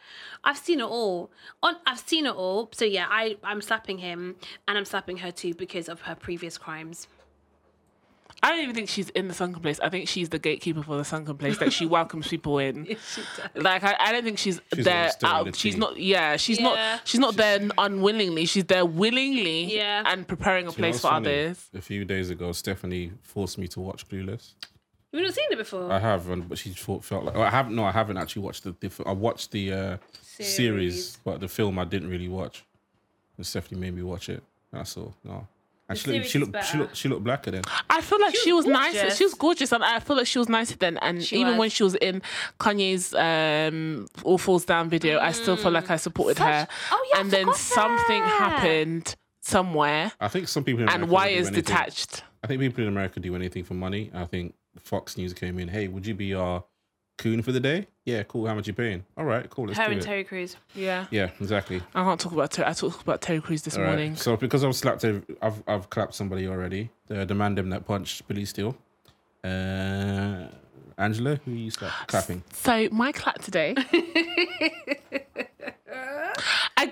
I've 0.44 0.58
seen 0.58 0.80
it 0.80 0.84
all. 0.98 1.30
On, 1.62 1.76
I've 1.86 1.98
seen 2.00 2.26
it 2.26 2.34
all. 2.34 2.68
So 2.72 2.84
yeah, 2.84 3.06
I 3.08 3.38
I'm 3.42 3.62
slapping 3.62 3.96
him 3.98 4.36
and 4.68 4.76
I'm 4.76 4.84
slapping 4.84 5.16
her 5.24 5.30
too 5.32 5.54
because 5.54 5.88
of 5.88 6.02
her 6.02 6.14
previous 6.14 6.58
crimes. 6.58 7.08
I 8.42 8.50
don't 8.50 8.60
even 8.62 8.74
think 8.74 8.88
she's 8.90 9.08
in 9.10 9.28
the 9.28 9.34
sunken 9.34 9.60
place. 9.62 9.80
I 9.80 9.88
think 9.88 10.06
she's 10.08 10.28
the 10.28 10.38
gatekeeper 10.38 10.82
for 10.82 10.96
the 10.98 11.04
sunken 11.04 11.36
place. 11.38 11.56
That 11.58 11.72
she 11.72 11.86
welcomes 11.96 12.28
people 12.28 12.58
in. 12.58 12.94
Like 13.54 13.82
I, 13.84 13.96
I 13.98 14.12
don't 14.12 14.24
think 14.24 14.38
she's, 14.38 14.60
She's 14.74 14.84
there. 14.84 15.06
like 15.06 15.18
the 15.18 15.26
Out, 15.26 15.56
she's 15.56 15.76
not. 15.78 15.96
Yeah, 15.98 16.36
she's 16.36 16.58
Yeah. 16.58 16.64
not. 16.68 17.00
She's 17.08 17.20
not 17.20 17.36
there 17.36 17.60
unwillingly. 17.78 18.44
She's 18.44 18.64
there 18.64 18.84
willingly. 18.84 19.74
Yeah. 19.76 20.02
And 20.06 20.28
preparing 20.28 20.66
a 20.66 20.70
You 20.70 20.76
place 20.76 20.96
for 21.00 21.08
funny? 21.08 21.28
others. 21.28 21.68
A 21.74 21.80
few 21.80 22.04
days 22.04 22.28
ago, 22.28 22.52
Stephanie 22.52 23.12
forced 23.22 23.56
me 23.56 23.66
to 23.68 23.80
watch 23.80 24.06
Clueless. 24.08 24.54
You've 25.12 25.24
not 25.24 25.34
seen 25.34 25.46
it 25.50 25.58
before. 25.58 25.90
I 25.90 25.98
have, 25.98 26.28
and 26.28 26.48
but 26.48 26.58
she 26.58 26.70
thought, 26.70 27.04
felt 27.04 27.24
like 27.24 27.34
well, 27.34 27.42
I 27.44 27.50
haven't. 27.50 27.74
No, 27.74 27.84
I 27.84 27.90
haven't 27.90 28.16
actually 28.16 28.42
watched 28.42 28.62
the. 28.64 28.74
the 28.80 28.90
I 29.06 29.12
watched 29.12 29.50
the 29.50 29.72
uh, 29.72 29.96
series. 30.22 30.54
Series. 30.54 31.18
but 31.24 31.40
the 31.40 31.48
film 31.48 31.78
I 31.78 31.84
didn't 31.84 32.08
really 32.10 32.28
watch. 32.28 32.64
And 33.36 33.44
Stephanie 33.46 33.80
made 33.80 33.94
me 33.94 34.02
watch 34.02 34.28
it. 34.28 34.42
That's 34.72 34.96
all. 34.96 35.14
No, 35.24 35.48
and 35.88 35.98
she 35.98 36.12
looked, 36.12 36.28
series 36.28 36.30
she 36.30 36.38
looked, 36.38 36.64
she 36.64 36.78
looked, 36.78 36.96
she 36.96 37.08
looked 37.08 37.24
blacker 37.24 37.50
then. 37.50 37.62
I 37.88 38.00
feel 38.02 38.20
like 38.20 38.36
she 38.36 38.52
was, 38.52 38.66
was 38.66 38.72
nicer. 38.72 39.10
She 39.10 39.24
was 39.24 39.34
gorgeous, 39.34 39.72
and 39.72 39.82
I 39.82 39.98
feel 39.98 40.16
like 40.16 40.28
she 40.28 40.38
was 40.38 40.48
nicer 40.48 40.76
then. 40.76 40.96
And 40.98 41.24
She 41.24 41.36
even 41.40 41.54
was. 41.54 41.58
when 41.58 41.70
she 41.70 41.82
was 41.82 41.94
in 41.96 42.22
Kanye's 42.60 43.12
um, 43.14 44.06
"All 44.22 44.38
Falls 44.38 44.64
Down" 44.64 44.88
video, 44.88 45.18
I 45.18 45.32
still 45.32 45.56
feel 45.56 45.72
like 45.72 45.90
I 45.90 45.96
supported 45.96 46.36
Such- 46.36 46.46
her. 46.46 46.68
Oh, 46.92 47.06
yeah, 47.10 47.16
I 47.18 47.20
and 47.22 47.30
then 47.32 47.52
something 47.54 48.20
that. 48.22 48.38
happened 48.38 49.16
somewhere, 49.40 50.12
I 50.20 50.28
think 50.28 50.46
some 50.46 50.62
people 50.62 50.82
in 50.84 50.88
and 50.88 51.08
why 51.08 51.28
is 51.28 51.48
anything. 51.48 51.64
detached. 51.64 52.22
I 52.44 52.46
think 52.46 52.60
people 52.60 52.82
in 52.84 52.88
America 52.88 53.18
do 53.20 53.34
anything 53.34 53.64
for 53.64 53.74
money. 53.74 54.10
I 54.14 54.24
think 54.24 54.54
Fox 54.82 55.16
News 55.16 55.32
came 55.34 55.58
in. 55.58 55.68
Hey, 55.68 55.88
would 55.88 56.06
you 56.06 56.14
be 56.14 56.34
our 56.34 56.64
coon 57.18 57.42
for 57.42 57.52
the 57.52 57.60
day? 57.60 57.86
Yeah, 58.04 58.22
cool. 58.24 58.46
How 58.46 58.54
much 58.54 58.66
you 58.66 58.72
paying? 58.72 59.04
All 59.16 59.24
right, 59.24 59.48
cool. 59.50 59.66
Let's 59.66 59.78
her 59.78 59.86
do 59.86 59.92
and 59.92 60.00
it. 60.00 60.04
Terry 60.04 60.24
Crews. 60.24 60.56
Yeah. 60.74 61.06
Yeah, 61.10 61.30
exactly. 61.40 61.82
I 61.94 62.02
can't 62.02 62.18
talk 62.20 62.32
about 62.32 62.50
Terry. 62.50 62.68
I 62.68 62.72
talked 62.72 63.02
about 63.02 63.20
Terry 63.20 63.40
Crews 63.40 63.62
this 63.62 63.76
All 63.76 63.82
right. 63.82 63.88
morning. 63.90 64.16
So 64.16 64.36
because 64.36 64.64
I've 64.64 64.74
slapped, 64.74 65.04
a, 65.04 65.22
I've 65.42 65.62
I've 65.68 65.90
clapped 65.90 66.14
somebody 66.14 66.48
already. 66.48 66.90
The 67.06 67.24
the 67.26 67.34
man 67.34 67.54
them 67.54 67.70
that 67.70 67.86
punched 67.86 68.26
Billy 68.26 68.44
Steele. 68.44 68.76
Uh, 69.44 70.46
Angela, 70.98 71.40
who 71.44 71.52
are 71.52 71.54
you 71.54 71.70
slap, 71.70 71.92
clapping? 72.08 72.42
So 72.52 72.88
my 72.92 73.12
clap 73.12 73.40
today. 73.42 73.74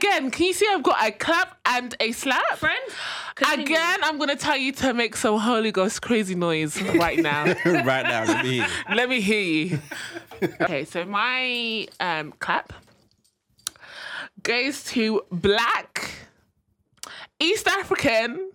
Again, 0.08 0.30
can 0.30 0.46
you 0.46 0.52
see 0.54 0.66
I've 0.70 0.82
got 0.82 1.02
a 1.06 1.10
clap 1.12 1.58
and 1.66 1.94
a 2.00 2.12
slap? 2.12 2.56
Friends? 2.56 2.92
Continue. 3.34 3.64
Again, 3.66 3.98
I'm 4.02 4.18
gonna 4.18 4.36
tell 4.36 4.56
you 4.56 4.72
to 4.72 4.94
make 4.94 5.14
some 5.16 5.38
Holy 5.38 5.70
Ghost 5.70 6.00
crazy 6.02 6.34
noise 6.34 6.80
right 6.82 7.18
now. 7.18 7.44
right 7.66 8.02
now, 8.04 8.24
let 8.24 8.44
me. 8.44 8.50
hear 8.52 8.62
you. 8.62 8.94
Let 8.96 9.08
me 9.08 9.20
hear 9.20 9.40
you. 9.40 9.78
Okay, 10.62 10.84
so 10.84 11.04
my 11.04 11.86
um, 12.00 12.32
clap 12.38 12.72
goes 14.42 14.84
to 14.84 15.22
Black 15.30 16.10
East 17.38 17.66
African 17.68 18.50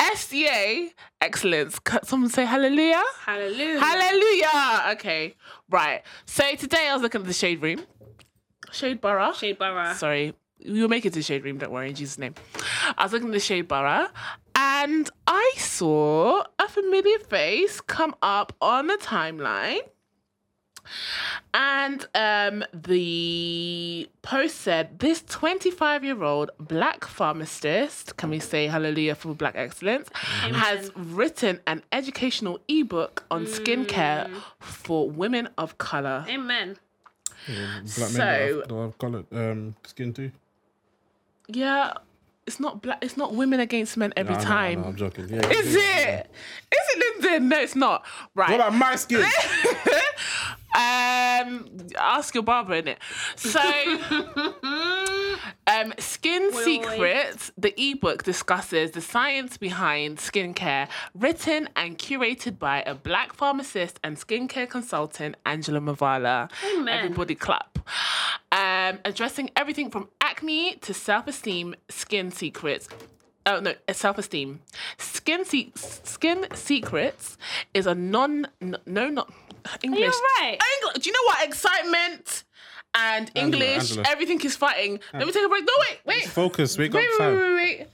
SDA 0.00 0.90
excellence. 1.20 1.78
C- 1.88 1.98
Someone 2.02 2.30
say 2.30 2.44
hallelujah. 2.44 3.02
Hallelujah. 3.24 3.80
Hallelujah. 3.80 4.92
Okay, 4.94 5.34
right. 5.70 6.02
So 6.26 6.54
today 6.56 6.88
I 6.88 6.92
was 6.94 7.02
looking 7.02 7.20
at 7.20 7.26
the 7.26 7.32
shade 7.32 7.62
room, 7.62 7.84
shade 8.72 9.00
borough. 9.00 9.32
Shade 9.32 9.58
Borough. 9.58 9.94
Sorry, 9.94 10.34
we 10.64 10.80
will 10.80 10.88
make 10.88 11.04
it 11.06 11.12
to 11.14 11.22
shade 11.22 11.44
room. 11.44 11.58
Don't 11.58 11.72
worry, 11.72 11.88
in 11.90 11.94
Jesus' 11.94 12.18
name. 12.18 12.34
I 12.96 13.04
was 13.04 13.12
looking 13.12 13.28
at 13.28 13.32
the 13.34 13.40
shade 13.40 13.68
borough, 13.68 14.08
and 14.54 15.08
I 15.26 15.52
saw 15.56 16.42
a 16.58 16.68
familiar 16.68 17.18
face 17.20 17.80
come 17.80 18.14
up 18.22 18.52
on 18.60 18.86
the 18.86 18.96
timeline. 19.00 19.80
And 21.52 22.06
um, 22.14 22.64
the 22.72 24.08
post 24.22 24.56
said, 24.56 24.98
This 24.98 25.22
25 25.22 26.04
year 26.04 26.22
old 26.22 26.50
black 26.58 27.04
pharmacist, 27.04 28.16
can 28.16 28.30
we 28.30 28.38
say 28.38 28.66
hallelujah 28.68 29.14
for 29.14 29.34
black 29.34 29.54
excellence, 29.56 30.08
has 30.14 30.90
written 30.96 31.60
an 31.66 31.82
educational 31.92 32.58
ebook 32.68 33.24
on 33.30 33.44
skincare 33.46 34.30
for 34.60 35.10
women 35.10 35.48
of 35.58 35.76
color. 35.78 36.24
Amen. 36.28 36.76
Black 37.46 37.86
So- 37.86 38.00
men 38.00 38.12
that 38.18 38.40
have, 38.56 38.68
that 38.68 38.74
have 38.74 38.98
colored 38.98 39.26
um, 39.32 39.74
skin 39.84 40.12
too. 40.12 40.30
Yeah, 41.48 41.94
it's 42.46 42.60
not 42.60 42.82
black, 42.82 42.98
it's 43.02 43.16
not 43.16 43.34
women 43.34 43.60
against 43.60 43.96
men 43.96 44.12
every 44.16 44.34
No, 44.34 44.38
no, 44.40 44.44
time. 44.44 44.82
no, 44.82 44.88
I'm 44.88 44.96
joking. 44.96 45.28
Yeah, 45.28 45.48
Is 45.48 45.74
it? 45.74 46.30
Is 46.72 46.78
it 46.94 47.22
Lyndon? 47.22 47.48
No, 47.48 47.60
it's 47.60 47.74
not. 47.76 48.04
Right. 48.34 48.50
What 48.50 48.60
about 48.60 48.74
my 48.74 48.96
skin? 48.96 49.24
um, 50.78 51.68
ask 51.98 52.34
your 52.34 52.44
barber 52.44 52.74
in 52.74 52.88
it. 52.88 52.98
So, 53.34 53.60
um, 55.66 55.92
skin 55.98 56.50
What 56.52 56.64
Secrets, 56.64 57.50
the 57.58 57.74
ebook 57.76 58.22
discusses 58.22 58.92
the 58.92 59.00
science 59.00 59.56
behind 59.56 60.18
skincare, 60.18 60.88
written 61.14 61.68
and 61.74 61.98
curated 61.98 62.58
by 62.60 62.82
a 62.82 62.94
black 62.94 63.32
pharmacist 63.32 63.98
and 64.04 64.16
skincare 64.16 64.68
consultant, 64.68 65.36
Angela 65.44 65.80
Mavala. 65.80 66.48
Amen. 66.76 67.04
Everybody 67.04 67.34
clap. 67.34 67.78
Um, 68.52 69.00
addressing 69.04 69.50
everything 69.56 69.90
from 69.90 70.08
acne 70.20 70.76
to 70.76 70.94
self-esteem, 70.94 71.74
skin 71.88 72.30
secrets. 72.30 72.88
Oh 73.46 73.60
no, 73.60 73.74
self-esteem. 73.90 74.60
Skin 74.98 75.44
se- 75.44 75.72
skin 75.74 76.46
secrets 76.54 77.38
is 77.72 77.86
a 77.86 77.94
non 77.94 78.46
no, 78.60 78.76
no 78.84 79.08
not 79.08 79.32
English. 79.82 80.14
right? 80.40 80.58
Engl- 80.58 80.94
Do 81.02 81.08
you 81.08 81.12
know 81.12 81.26
what 81.26 81.46
excitement 81.46 82.44
and 82.94 83.30
English? 83.34 83.90
Angela. 83.90 84.04
Everything 84.08 84.40
is 84.42 84.56
fighting. 84.56 85.00
Let 85.12 85.26
me 85.26 85.32
take 85.32 85.44
a 85.44 85.48
break. 85.48 85.64
No 85.64 85.72
wait, 85.88 85.98
wait. 86.06 86.24
Focus. 86.28 86.76
We 86.78 86.88
got 86.88 86.98
Wait, 86.98 87.08
wait, 87.10 87.18
time. 87.18 87.34
wait, 87.36 87.42
wait, 87.42 87.54
wait. 87.80 87.86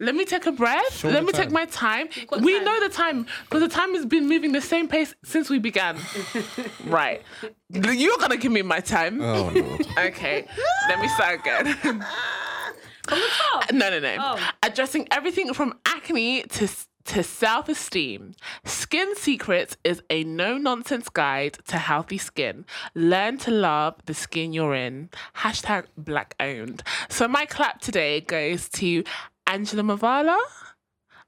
Let 0.00 0.16
me 0.16 0.24
take 0.24 0.46
a 0.46 0.52
breath. 0.52 0.96
Show 0.98 1.08
Let 1.10 1.20
the 1.20 1.26
me 1.26 1.32
take 1.32 1.52
my 1.52 1.64
time. 1.66 2.08
We 2.40 2.54
time. 2.56 2.64
know 2.64 2.80
the 2.80 2.88
time 2.88 3.24
because 3.44 3.60
the 3.60 3.68
time 3.68 3.94
has 3.94 4.04
been 4.04 4.28
moving 4.28 4.50
the 4.50 4.60
same 4.60 4.88
pace 4.88 5.14
since 5.22 5.48
we 5.48 5.60
began. 5.60 5.96
right. 6.86 7.22
You're 7.68 8.16
gonna 8.18 8.36
give 8.36 8.50
me 8.50 8.62
my 8.62 8.80
time. 8.80 9.20
Oh 9.22 9.52
Lord. 9.54 9.86
Okay. 9.98 10.44
Let 10.88 10.98
me 11.00 11.06
start 11.08 11.38
again. 11.40 11.74
From 11.74 13.18
the 13.18 13.28
top. 13.30 13.72
no, 13.72 13.90
no, 13.90 13.98
no. 14.00 14.16
Oh. 14.18 14.48
Addressing 14.62 15.06
everything 15.12 15.54
from 15.54 15.78
acne 15.86 16.42
to 16.42 16.68
to 17.06 17.22
self-esteem. 17.22 18.34
Skin 18.64 19.14
Secrets 19.16 19.76
is 19.84 20.02
a 20.10 20.24
no-nonsense 20.24 21.08
guide 21.08 21.58
to 21.68 21.78
healthy 21.78 22.18
skin. 22.18 22.64
Learn 22.94 23.38
to 23.38 23.50
love 23.50 23.94
the 24.06 24.14
skin 24.14 24.52
you're 24.52 24.74
in. 24.74 25.10
Hashtag 25.36 25.86
black 25.96 26.34
owned. 26.40 26.82
So 27.08 27.26
my 27.28 27.46
clap 27.46 27.80
today 27.80 28.20
goes 28.20 28.68
to 28.70 29.04
Angela 29.46 29.82
Mavala. 29.82 30.38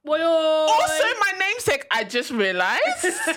Boy, 0.04 0.20
Also, 0.22 1.04
my 1.20 1.32
namesake, 1.38 1.86
I 1.90 2.04
just 2.04 2.30
realized. 2.30 2.82
Just 3.02 3.30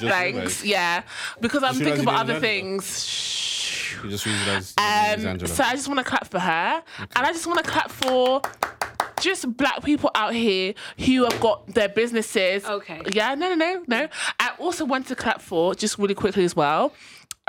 Thanks. 0.00 0.02
realised. 0.02 0.64
Yeah. 0.64 1.02
Because 1.40 1.62
I'm 1.62 1.74
Just 1.74 1.84
thinking 1.84 2.02
about 2.02 2.20
other 2.22 2.40
things. 2.40 3.06
Shh. 3.08 3.96
You 4.02 4.10
just 4.10 4.26
realised 4.26 4.74
your 4.78 4.88
name 5.26 5.36
is 5.36 5.42
Um, 5.42 5.48
so 5.48 5.62
I 5.62 5.72
just 5.72 5.86
want 5.88 5.98
to 5.98 6.04
clap 6.04 6.26
for 6.28 6.38
her, 6.40 6.82
and 6.98 7.26
I 7.26 7.32
just 7.32 7.46
want 7.46 7.62
to 7.64 7.70
clap 7.70 7.90
for 7.90 8.40
just 9.20 9.56
black 9.56 9.82
people 9.84 10.10
out 10.14 10.34
here 10.34 10.74
who 10.98 11.24
have 11.24 11.40
got 11.40 11.66
their 11.68 11.88
businesses. 11.88 12.64
Okay. 12.64 13.02
Yeah, 13.12 13.34
no, 13.34 13.54
no, 13.54 13.54
no, 13.54 13.84
no. 13.86 14.08
I 14.38 14.52
also 14.58 14.84
want 14.84 15.06
to 15.08 15.16
clap 15.16 15.40
for 15.40 15.74
just 15.74 15.98
really 15.98 16.14
quickly 16.14 16.44
as 16.44 16.56
well. 16.56 16.92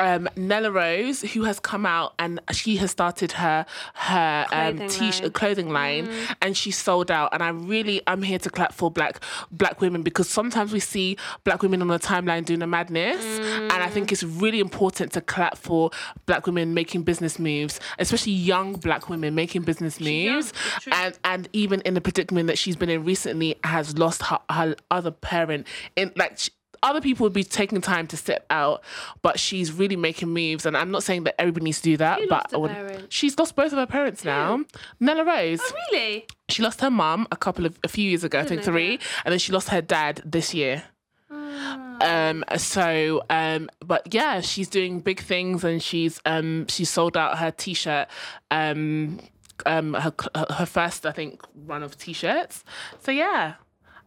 Um, 0.02 0.28
Nella 0.36 0.72
Rose, 0.72 1.22
who 1.22 1.44
has 1.44 1.60
come 1.60 1.86
out 1.86 2.14
and 2.18 2.40
she 2.52 2.78
has 2.78 2.92
started 2.92 3.34
her 3.34 3.66
her 3.94 4.46
um, 4.52 4.78
Clothing 4.78 4.90
t-shirt 4.90 5.22
line. 5.24 5.32
clothing 5.32 5.70
line, 5.70 6.10
and 6.42 6.58
she 6.58 6.72
sold 6.72 7.12
out. 7.12 7.34
And 7.34 7.44
I 7.44 7.50
really, 7.50 8.02
I'm 8.08 8.24
here 8.24 8.40
to 8.40 8.50
clap 8.50 8.74
for 8.74 8.90
black 8.90 9.24
black 9.52 9.80
women 9.80 10.02
because 10.02 10.28
sometimes 10.28 10.74
we 10.74 10.80
see 10.80 11.18
black 11.44 11.62
women 11.62 11.82
on 11.82 11.88
the 11.88 12.00
timeline 12.00 12.46
doing 12.46 12.62
a 12.62 12.68
madness, 12.68 13.24
and 13.24 13.72
I 13.72 13.90
think 13.90 14.12
it's 14.12 14.24
really 14.24 14.60
important 14.60 15.12
to 15.14 15.22
clap 15.22 15.58
for 15.58 15.92
black 16.26 16.48
women 16.48 16.74
making 16.74 17.04
business 17.04 17.38
moves, 17.38 17.80
especially 18.00 18.34
young 18.34 18.74
black 18.74 19.08
women 19.10 19.36
making 19.36 19.62
business 19.62 20.00
moves, 20.00 20.52
and 20.92 21.18
and 21.24 21.48
even 21.54 21.82
in 21.82 21.94
the 21.94 22.02
predicament 22.02 22.48
that 22.48 22.58
she's 22.58 22.76
been 22.76 22.90
in 22.90 23.04
recently, 23.04 23.56
has 23.64 23.98
lost 23.98 24.24
her, 24.24 24.40
her 24.50 24.76
other 24.90 25.12
parent 25.12 25.68
in 25.96 26.12
like. 26.16 26.40
Other 26.84 27.02
people 27.02 27.24
would 27.26 27.34
be 27.34 27.44
taking 27.44 27.80
time 27.82 28.08
to 28.08 28.18
step 28.18 28.46
out, 28.50 28.84
but 29.22 29.40
she's 29.40 29.72
really 29.72 29.96
making 29.96 30.30
moves. 30.30 30.66
And 30.66 30.76
I'm 30.76 30.90
not 30.92 31.04
saying 31.04 31.26
that 31.26 31.40
everybody 31.40 31.66
needs 31.66 31.78
to 31.82 31.84
do 31.84 31.98
that, 31.98 32.20
Who 32.22 32.28
but 32.28 32.54
I 32.54 32.58
would- 32.58 33.06
she's 33.10 33.38
lost 33.38 33.56
both 33.56 33.72
of 33.72 33.78
her 33.78 33.86
parents 33.86 34.26
now. 34.26 34.64
Nella 35.00 35.24
Rose. 35.24 35.60
Oh, 35.64 35.74
Really? 35.92 36.26
She 36.50 36.62
lost 36.64 36.82
her 36.82 36.90
mum 36.90 37.28
a 37.32 37.38
couple 37.38 37.66
of 37.66 37.78
a 37.84 37.88
few 37.88 38.10
years 38.10 38.24
ago, 38.24 38.40
I 38.40 38.44
think 38.44 38.62
know 38.62 38.66
three, 38.72 39.00
and 39.26 39.32
then 39.32 39.40
she 39.40 39.52
lost 39.52 39.70
her 39.70 39.82
dad 39.82 40.22
this 40.26 40.54
year. 40.54 40.84
Ah. 41.30 41.98
Um. 42.30 42.44
So. 42.58 43.22
Um. 43.30 43.70
But 43.86 44.14
yeah, 44.14 44.42
she's 44.42 44.68
doing 44.68 45.00
big 45.00 45.22
things, 45.22 45.64
and 45.64 45.82
she's 45.82 46.20
um. 46.26 46.66
She 46.68 46.84
sold 46.84 47.16
out 47.16 47.38
her 47.38 47.52
t-shirt. 47.52 48.08
Um. 48.50 49.20
Um. 49.66 49.94
Her 49.94 50.14
her 50.50 50.66
first, 50.66 51.06
I 51.06 51.12
think, 51.12 51.42
run 51.56 51.84
of 51.84 51.98
t-shirts. 51.98 52.64
So 53.00 53.12
yeah, 53.12 53.54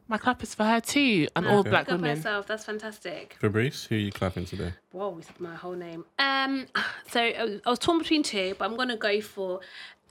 my 0.08 0.18
clap 0.18 0.42
is 0.42 0.54
for 0.54 0.64
her 0.64 0.80
too, 0.80 1.28
and 1.34 1.46
all 1.46 1.62
black 1.62 1.86
Look 1.88 1.94
up 1.94 2.00
women. 2.02 2.16
myself. 2.18 2.46
That's 2.46 2.64
fantastic. 2.64 3.36
Fabrice, 3.40 3.84
who 3.84 3.94
are 3.94 3.98
you 3.98 4.12
clapping 4.12 4.44
today? 4.44 4.72
Whoa, 4.92 5.08
we 5.10 5.22
said 5.22 5.40
my 5.40 5.54
whole 5.54 5.72
name. 5.74 6.04
Um, 6.18 6.66
so 7.10 7.20
I 7.20 7.44
was- 7.44 7.60
I 7.66 7.70
was 7.70 7.78
torn 7.78 7.98
between 7.98 8.22
two, 8.22 8.54
but 8.58 8.66
I'm 8.66 8.76
gonna 8.76 8.96
go 8.96 9.20
for 9.20 9.60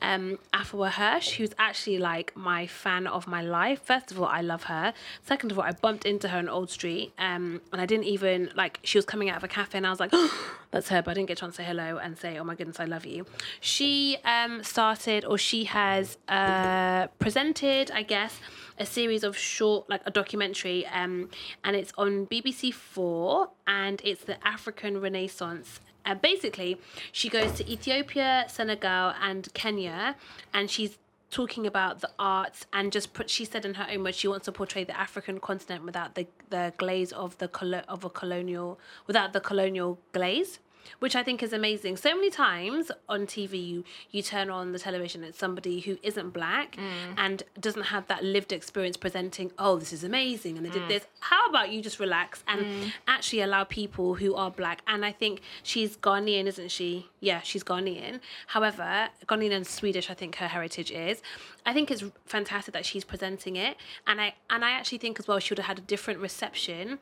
um 0.02 0.38
Afua 0.54 0.90
Hirsch, 0.90 1.38
who's 1.38 1.52
actually 1.58 1.98
like 1.98 2.36
my 2.36 2.68
fan 2.68 3.08
of 3.08 3.28
my 3.28 3.42
life. 3.42 3.82
First 3.82 4.12
of 4.12 4.20
all, 4.20 4.28
I 4.28 4.42
love 4.42 4.64
her. 4.64 4.94
Second 5.22 5.52
of 5.52 5.60
all, 5.60 5.66
I 5.66 5.72
bumped 5.72 6.06
into 6.06 6.28
her 6.28 6.38
on 6.38 6.50
Old 6.50 6.70
Street, 6.70 7.14
um, 7.18 7.62
and 7.72 7.82
I 7.82 7.86
didn't 7.86 8.06
even 8.06 8.52
like 8.56 8.80
she 8.84 8.98
was 8.98 9.06
coming 9.06 9.30
out 9.30 9.38
of 9.38 9.44
a 9.44 9.48
cafe, 9.48 9.78
and 9.78 9.88
I 9.88 9.90
was 9.90 10.00
like, 10.00 10.14
that's 10.72 10.90
her, 10.90 11.02
but 11.02 11.12
I 11.12 11.14
didn't 11.16 11.28
get 11.30 11.38
a 11.38 11.42
chance 11.42 11.56
to 11.56 11.62
say 11.62 11.68
hello 11.68 11.98
and 11.98 12.18
say, 12.18 12.38
oh 12.38 12.44
my 12.44 12.56
goodness, 12.56 12.80
I 12.80 12.86
love 12.86 13.06
you. 13.06 13.26
She 13.62 14.18
um 14.26 14.64
started, 14.64 15.26
or 15.26 15.38
she 15.38 15.66
has 15.66 16.18
uh 16.28 17.08
presented, 17.20 17.92
I 17.92 18.04
guess 18.04 18.40
a 18.80 18.86
series 18.86 19.24
of 19.24 19.38
short 19.38 19.88
like 19.88 20.02
a 20.06 20.12
documentary 20.12 20.86
um 20.88 21.30
and 21.64 21.76
it's 21.76 21.94
on 21.96 22.26
BBC 22.26 22.74
4 22.74 23.50
and 23.68 24.02
it's 24.04 24.24
the 24.24 24.36
African 24.48 25.00
Renaissance 25.00 25.80
basically 26.22 26.78
she 27.12 27.30
goes 27.30 27.52
to 27.54 27.64
Ethiopia 27.72 28.46
Senegal 28.48 29.14
and 29.22 29.54
Kenya 29.54 30.16
and 30.54 30.70
she's 30.70 30.98
talking 31.32 31.66
about 31.66 32.02
the 32.02 32.10
arts 32.20 32.66
and 32.72 32.92
just 32.92 33.14
put 33.14 33.30
she 33.30 33.44
said 33.46 33.66
in 33.66 33.74
her 33.76 33.88
own 33.92 34.04
words 34.04 34.18
she 34.18 34.28
wants 34.28 34.46
to 34.46 34.52
portray 34.52 34.84
the 34.84 34.98
African 35.00 35.40
continent 35.40 35.84
without 35.84 36.16
the 36.16 36.28
the 36.50 36.74
glaze 36.78 37.12
of 37.12 37.38
the 37.40 37.48
colo- 37.48 37.88
of 37.88 38.04
a 38.04 38.10
colonial 38.10 38.80
without 39.08 39.34
the 39.34 39.40
colonial 39.40 39.98
glaze 40.12 40.60
which 41.00 41.16
I 41.16 41.24
think 41.24 41.44
is 41.44 41.54
amazing. 41.54 41.98
So 41.98 42.16
many 42.16 42.30
times 42.30 42.92
on 43.10 43.26
TV, 43.26 43.68
you 43.68 43.84
you 44.12 44.22
turn 44.22 44.50
on 44.50 44.72
the 44.72 44.80
television, 44.80 45.24
it's 45.24 45.38
somebody 45.38 45.80
who 45.80 45.98
isn't 46.04 46.32
black 46.32 46.76
mm. 46.76 47.14
and 47.18 47.44
doesn't 47.60 47.84
have 47.84 48.08
that 48.08 48.24
lived 48.24 48.52
experience 48.52 48.98
presenting. 48.98 49.52
Oh, 49.58 49.78
this 49.78 49.94
is 49.94 50.04
amazing, 50.04 50.58
and 50.58 50.66
they 50.66 50.70
did 50.70 50.84
mm. 50.84 50.88
this. 50.88 51.06
How 51.20 51.48
about 51.48 51.72
you 51.72 51.82
just 51.82 52.00
relax 52.00 52.44
and 52.48 52.62
mm. 52.62 52.92
actually 53.08 53.42
allow 53.42 53.64
people 53.64 54.16
who 54.16 54.36
are 54.36 54.52
black? 54.52 54.82
And 54.88 55.06
I 55.06 55.12
think 55.12 55.42
she's 55.64 55.98
Ghanaian, 55.98 56.46
isn't 56.46 56.72
she? 56.72 57.10
Yeah, 57.20 57.42
she's 57.42 57.64
Ghanaian. 57.64 58.20
However, 58.48 59.10
Ghanaian 59.28 59.52
and 59.52 59.68
Swedish, 59.68 60.10
I 60.10 60.14
think 60.14 60.36
her 60.36 60.48
heritage 60.48 60.92
is. 60.92 61.22
I 61.66 61.74
think 61.74 61.90
it's 61.92 62.04
fantastic 62.26 62.74
that 62.74 62.86
she's 62.86 63.04
presenting 63.04 63.56
it, 63.56 63.78
and 64.06 64.20
I 64.20 64.36
and 64.50 64.64
I 64.64 64.72
actually 64.72 64.98
think 64.98 65.20
as 65.20 65.28
well 65.28 65.40
she 65.40 65.52
would 65.52 65.60
have 65.60 65.68
had 65.68 65.80
a 65.80 65.82
different 65.82 66.20
reception 66.20 67.00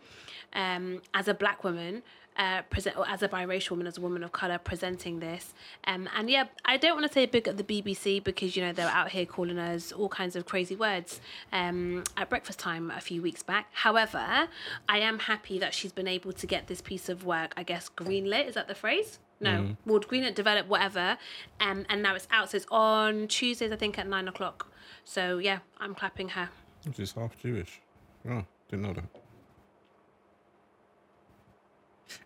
um, 0.53 1.01
as 1.13 1.27
a 1.27 1.33
black 1.33 1.63
woman 1.63 2.03
uh, 2.37 2.61
present 2.63 2.97
or 2.97 3.07
as 3.07 3.21
a 3.21 3.27
biracial 3.29 3.71
woman, 3.71 3.87
as 3.87 3.97
a 3.97 4.01
woman 4.01 4.23
of 4.23 4.31
color, 4.31 4.57
presenting 4.57 5.19
this. 5.19 5.53
Um, 5.85 6.09
and 6.15 6.29
yeah, 6.29 6.45
I 6.65 6.77
don't 6.77 6.95
want 6.95 7.07
to 7.07 7.13
say 7.13 7.25
big 7.25 7.47
at 7.47 7.57
the 7.57 7.63
BBC 7.63 8.23
because 8.23 8.55
you 8.55 8.63
know 8.63 8.73
they're 8.73 8.87
out 8.87 9.09
here 9.09 9.25
calling 9.25 9.57
us 9.57 9.91
all 9.91 10.09
kinds 10.09 10.35
of 10.35 10.45
crazy 10.45 10.75
words 10.75 11.21
um, 11.51 12.03
at 12.17 12.29
breakfast 12.29 12.59
time 12.59 12.91
a 12.91 13.01
few 13.01 13.21
weeks 13.21 13.43
back. 13.43 13.67
However, 13.71 14.47
I 14.89 14.99
am 14.99 15.19
happy 15.19 15.59
that 15.59 15.73
she's 15.73 15.91
been 15.91 16.07
able 16.07 16.33
to 16.33 16.47
get 16.47 16.67
this 16.67 16.81
piece 16.81 17.09
of 17.09 17.25
work. 17.25 17.53
I 17.57 17.63
guess 17.63 17.89
greenlit 17.89 18.47
is 18.47 18.55
that 18.55 18.67
the 18.67 18.75
phrase? 18.75 19.19
No, 19.43 19.75
well, 19.87 19.99
greenlit, 19.99 20.35
develop, 20.35 20.67
whatever, 20.67 21.17
um, 21.59 21.83
and 21.89 22.03
now 22.03 22.13
it's 22.13 22.27
out. 22.29 22.51
So 22.51 22.57
it's 22.57 22.67
on 22.69 23.27
Tuesdays, 23.27 23.71
I 23.71 23.75
think, 23.75 23.97
at 23.97 24.07
nine 24.07 24.27
o'clock. 24.27 24.71
So 25.03 25.39
yeah, 25.39 25.59
I'm 25.79 25.95
clapping 25.95 26.29
her. 26.29 26.49
She's 26.95 27.13
half 27.13 27.35
Jewish. 27.39 27.81
Oh, 28.29 28.43
didn't 28.69 28.83
know 28.83 28.93
that. 28.93 29.20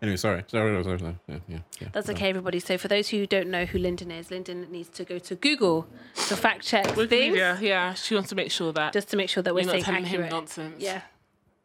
Anyway, 0.02 0.18
sorry. 0.18 0.44
Sorry, 0.48 0.84
sorry, 0.84 1.00
sorry. 1.00 1.16
Yeah, 1.28 1.38
yeah, 1.48 1.58
yeah. 1.80 1.88
That's 1.92 2.10
okay, 2.10 2.30
everybody. 2.30 2.60
So 2.60 2.78
for 2.78 2.88
those 2.88 3.10
who 3.10 3.26
don't 3.28 3.50
know 3.50 3.66
who 3.66 3.80
Lyndon 3.80 4.12
is, 4.12 4.32
Lyndon 4.32 4.68
needs 4.72 4.90
to 4.90 5.06
go 5.06 5.20
to 5.20 5.36
Google 5.36 5.88
to 6.28 6.36
fact 6.36 6.66
check 6.66 6.86
things, 6.88 7.38
Yeah, 7.38 7.60
yeah. 7.60 7.94
She 7.94 8.14
wants 8.16 8.30
to 8.30 8.36
make 8.36 8.52
sure 8.52 8.72
that 8.74 8.94
just 8.94 9.10
to 9.10 9.18
make 9.18 9.30
sure 9.30 9.44
that 9.44 9.54
we're 9.54 9.62
you're 9.62 9.68
not 9.68 9.72
saying 9.74 9.84
telling 9.84 10.06
him 10.06 10.30
nonsense. 10.30 10.76
Yeah. 10.82 11.02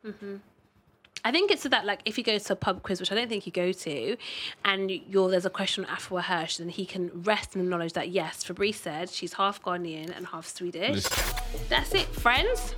hmm 0.04 0.36
I 1.22 1.32
think 1.32 1.50
it's 1.50 1.62
so 1.62 1.68
that 1.68 1.84
like 1.84 2.00
if 2.06 2.16
he 2.16 2.22
goes 2.22 2.44
to 2.44 2.54
a 2.54 2.56
pub 2.56 2.82
quiz, 2.82 2.98
which 2.98 3.12
I 3.12 3.14
don't 3.14 3.28
think 3.28 3.44
you 3.44 3.52
go 3.52 3.72
to, 3.72 4.16
and 4.64 4.90
you're 4.90 5.30
there's 5.30 5.44
a 5.44 5.50
question 5.50 5.84
on 5.84 5.94
Afua 5.94 6.22
Hirsch, 6.22 6.56
then 6.56 6.70
he 6.70 6.86
can 6.86 7.10
rest 7.24 7.54
in 7.54 7.62
the 7.62 7.68
knowledge 7.68 7.92
that 7.92 8.08
yes, 8.08 8.42
Fabrice 8.42 8.80
said 8.80 9.10
she's 9.10 9.34
half 9.34 9.62
Ghanaian 9.62 10.16
and 10.16 10.26
half 10.28 10.46
Swedish. 10.46 11.04
That's 11.68 11.94
it, 11.94 12.06
friends. 12.06 12.74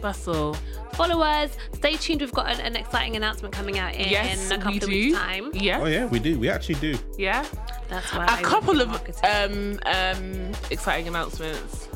That's 0.00 0.28
all. 0.28 0.54
Follow 0.94 1.22
us. 1.22 1.56
Stay 1.74 1.96
tuned. 1.96 2.20
We've 2.20 2.32
got 2.32 2.48
an, 2.50 2.60
an 2.60 2.76
exciting 2.76 3.16
announcement 3.16 3.52
coming 3.54 3.78
out 3.78 3.94
in, 3.94 4.08
Yes, 4.08 4.50
a 4.50 4.56
couple 4.56 4.72
we 4.72 4.76
of 4.78 4.82
do. 4.82 4.88
weeks' 4.88 5.18
time. 5.18 5.50
Yeah, 5.52 5.80
Oh 5.80 5.86
yeah, 5.86 6.06
we 6.06 6.18
do. 6.18 6.38
We 6.38 6.48
actually 6.48 6.76
do. 6.76 6.96
yeah. 7.18 7.44
That's 7.88 8.12
why 8.12 8.24
A 8.24 8.42
couple 8.42 8.80
of 8.80 8.88
um 9.24 9.78
um 9.86 10.52
exciting 10.70 11.08
announcements. 11.08 11.88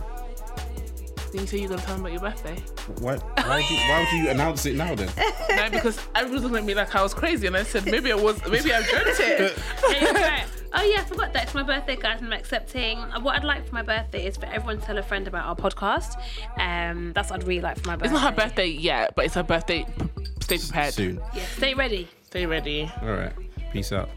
Did 1.33 1.43
you 1.43 1.47
say 1.47 1.59
you're 1.59 1.69
gonna 1.69 1.81
tell 1.83 1.95
them 1.95 2.01
about 2.07 2.13
your 2.13 2.21
birthday? 2.21 2.57
Why? 2.99 3.17
Why 3.17 3.57
would 3.57 3.71
you, 3.71 3.77
why 3.77 4.01
would 4.01 4.21
you 4.25 4.31
announce 4.31 4.67
it 4.67 4.75
now 4.75 4.95
then? 4.97 5.09
no, 5.57 5.71
because 5.71 5.99
everyone's 6.17 6.43
looking 6.43 6.59
at 6.59 6.65
me 6.65 6.75
like 6.75 6.93
I 6.95 7.03
was 7.03 7.15
crazy, 7.15 7.47
and 7.47 7.57
I 7.57 7.63
said 7.63 7.85
maybe 7.87 8.11
I 8.11 8.17
was, 8.17 8.41
maybe 8.49 8.73
I 8.75 8.83
dreamt 8.83 9.21
it. 9.21 9.59
Yeah, 10.73 10.83
you're 10.83 10.91
right. 10.91 10.91
Oh 10.91 10.95
yeah, 10.95 11.01
I 11.01 11.05
forgot 11.05 11.33
that. 11.33 11.45
it's 11.45 11.55
my 11.55 11.63
birthday, 11.63 11.97
guys, 11.97 12.21
and 12.21 12.33
I'm 12.33 12.39
accepting. 12.39 12.99
What 13.23 13.37
I'd 13.37 13.45
like 13.45 13.67
for 13.67 13.75
my 13.75 13.83
birthday 13.83 14.27
is 14.27 14.37
for 14.37 14.47
everyone 14.47 14.81
to 14.81 14.87
tell 14.87 14.99
a 14.99 15.03
friend 15.03 15.27
about 15.27 15.47
our 15.47 15.57
podcast. 15.57 16.17
Um, 16.59 17.13
that's 17.13 17.31
what 17.31 17.41
I'd 17.41 17.47
really 17.47 17.61
like 17.61 17.79
for 17.79 17.89
my 17.89 17.97
birthday. 17.97 18.15
It's 18.15 18.23
not 18.23 18.35
her 18.35 18.37
birthday 18.49 18.67
yet, 18.67 19.15
but 19.15 19.25
it's 19.25 19.35
her 19.35 19.43
birthday. 19.43 19.87
Stay 20.41 20.59
prepared. 20.59 20.95
Soon. 20.95 21.21
Yeah, 21.35 21.45
stay 21.57 21.75
ready. 21.75 22.09
Stay 22.25 22.47
ready. 22.47 22.91
All 23.03 23.09
right. 23.09 23.33
Peace 23.73 23.93
out. 23.93 24.09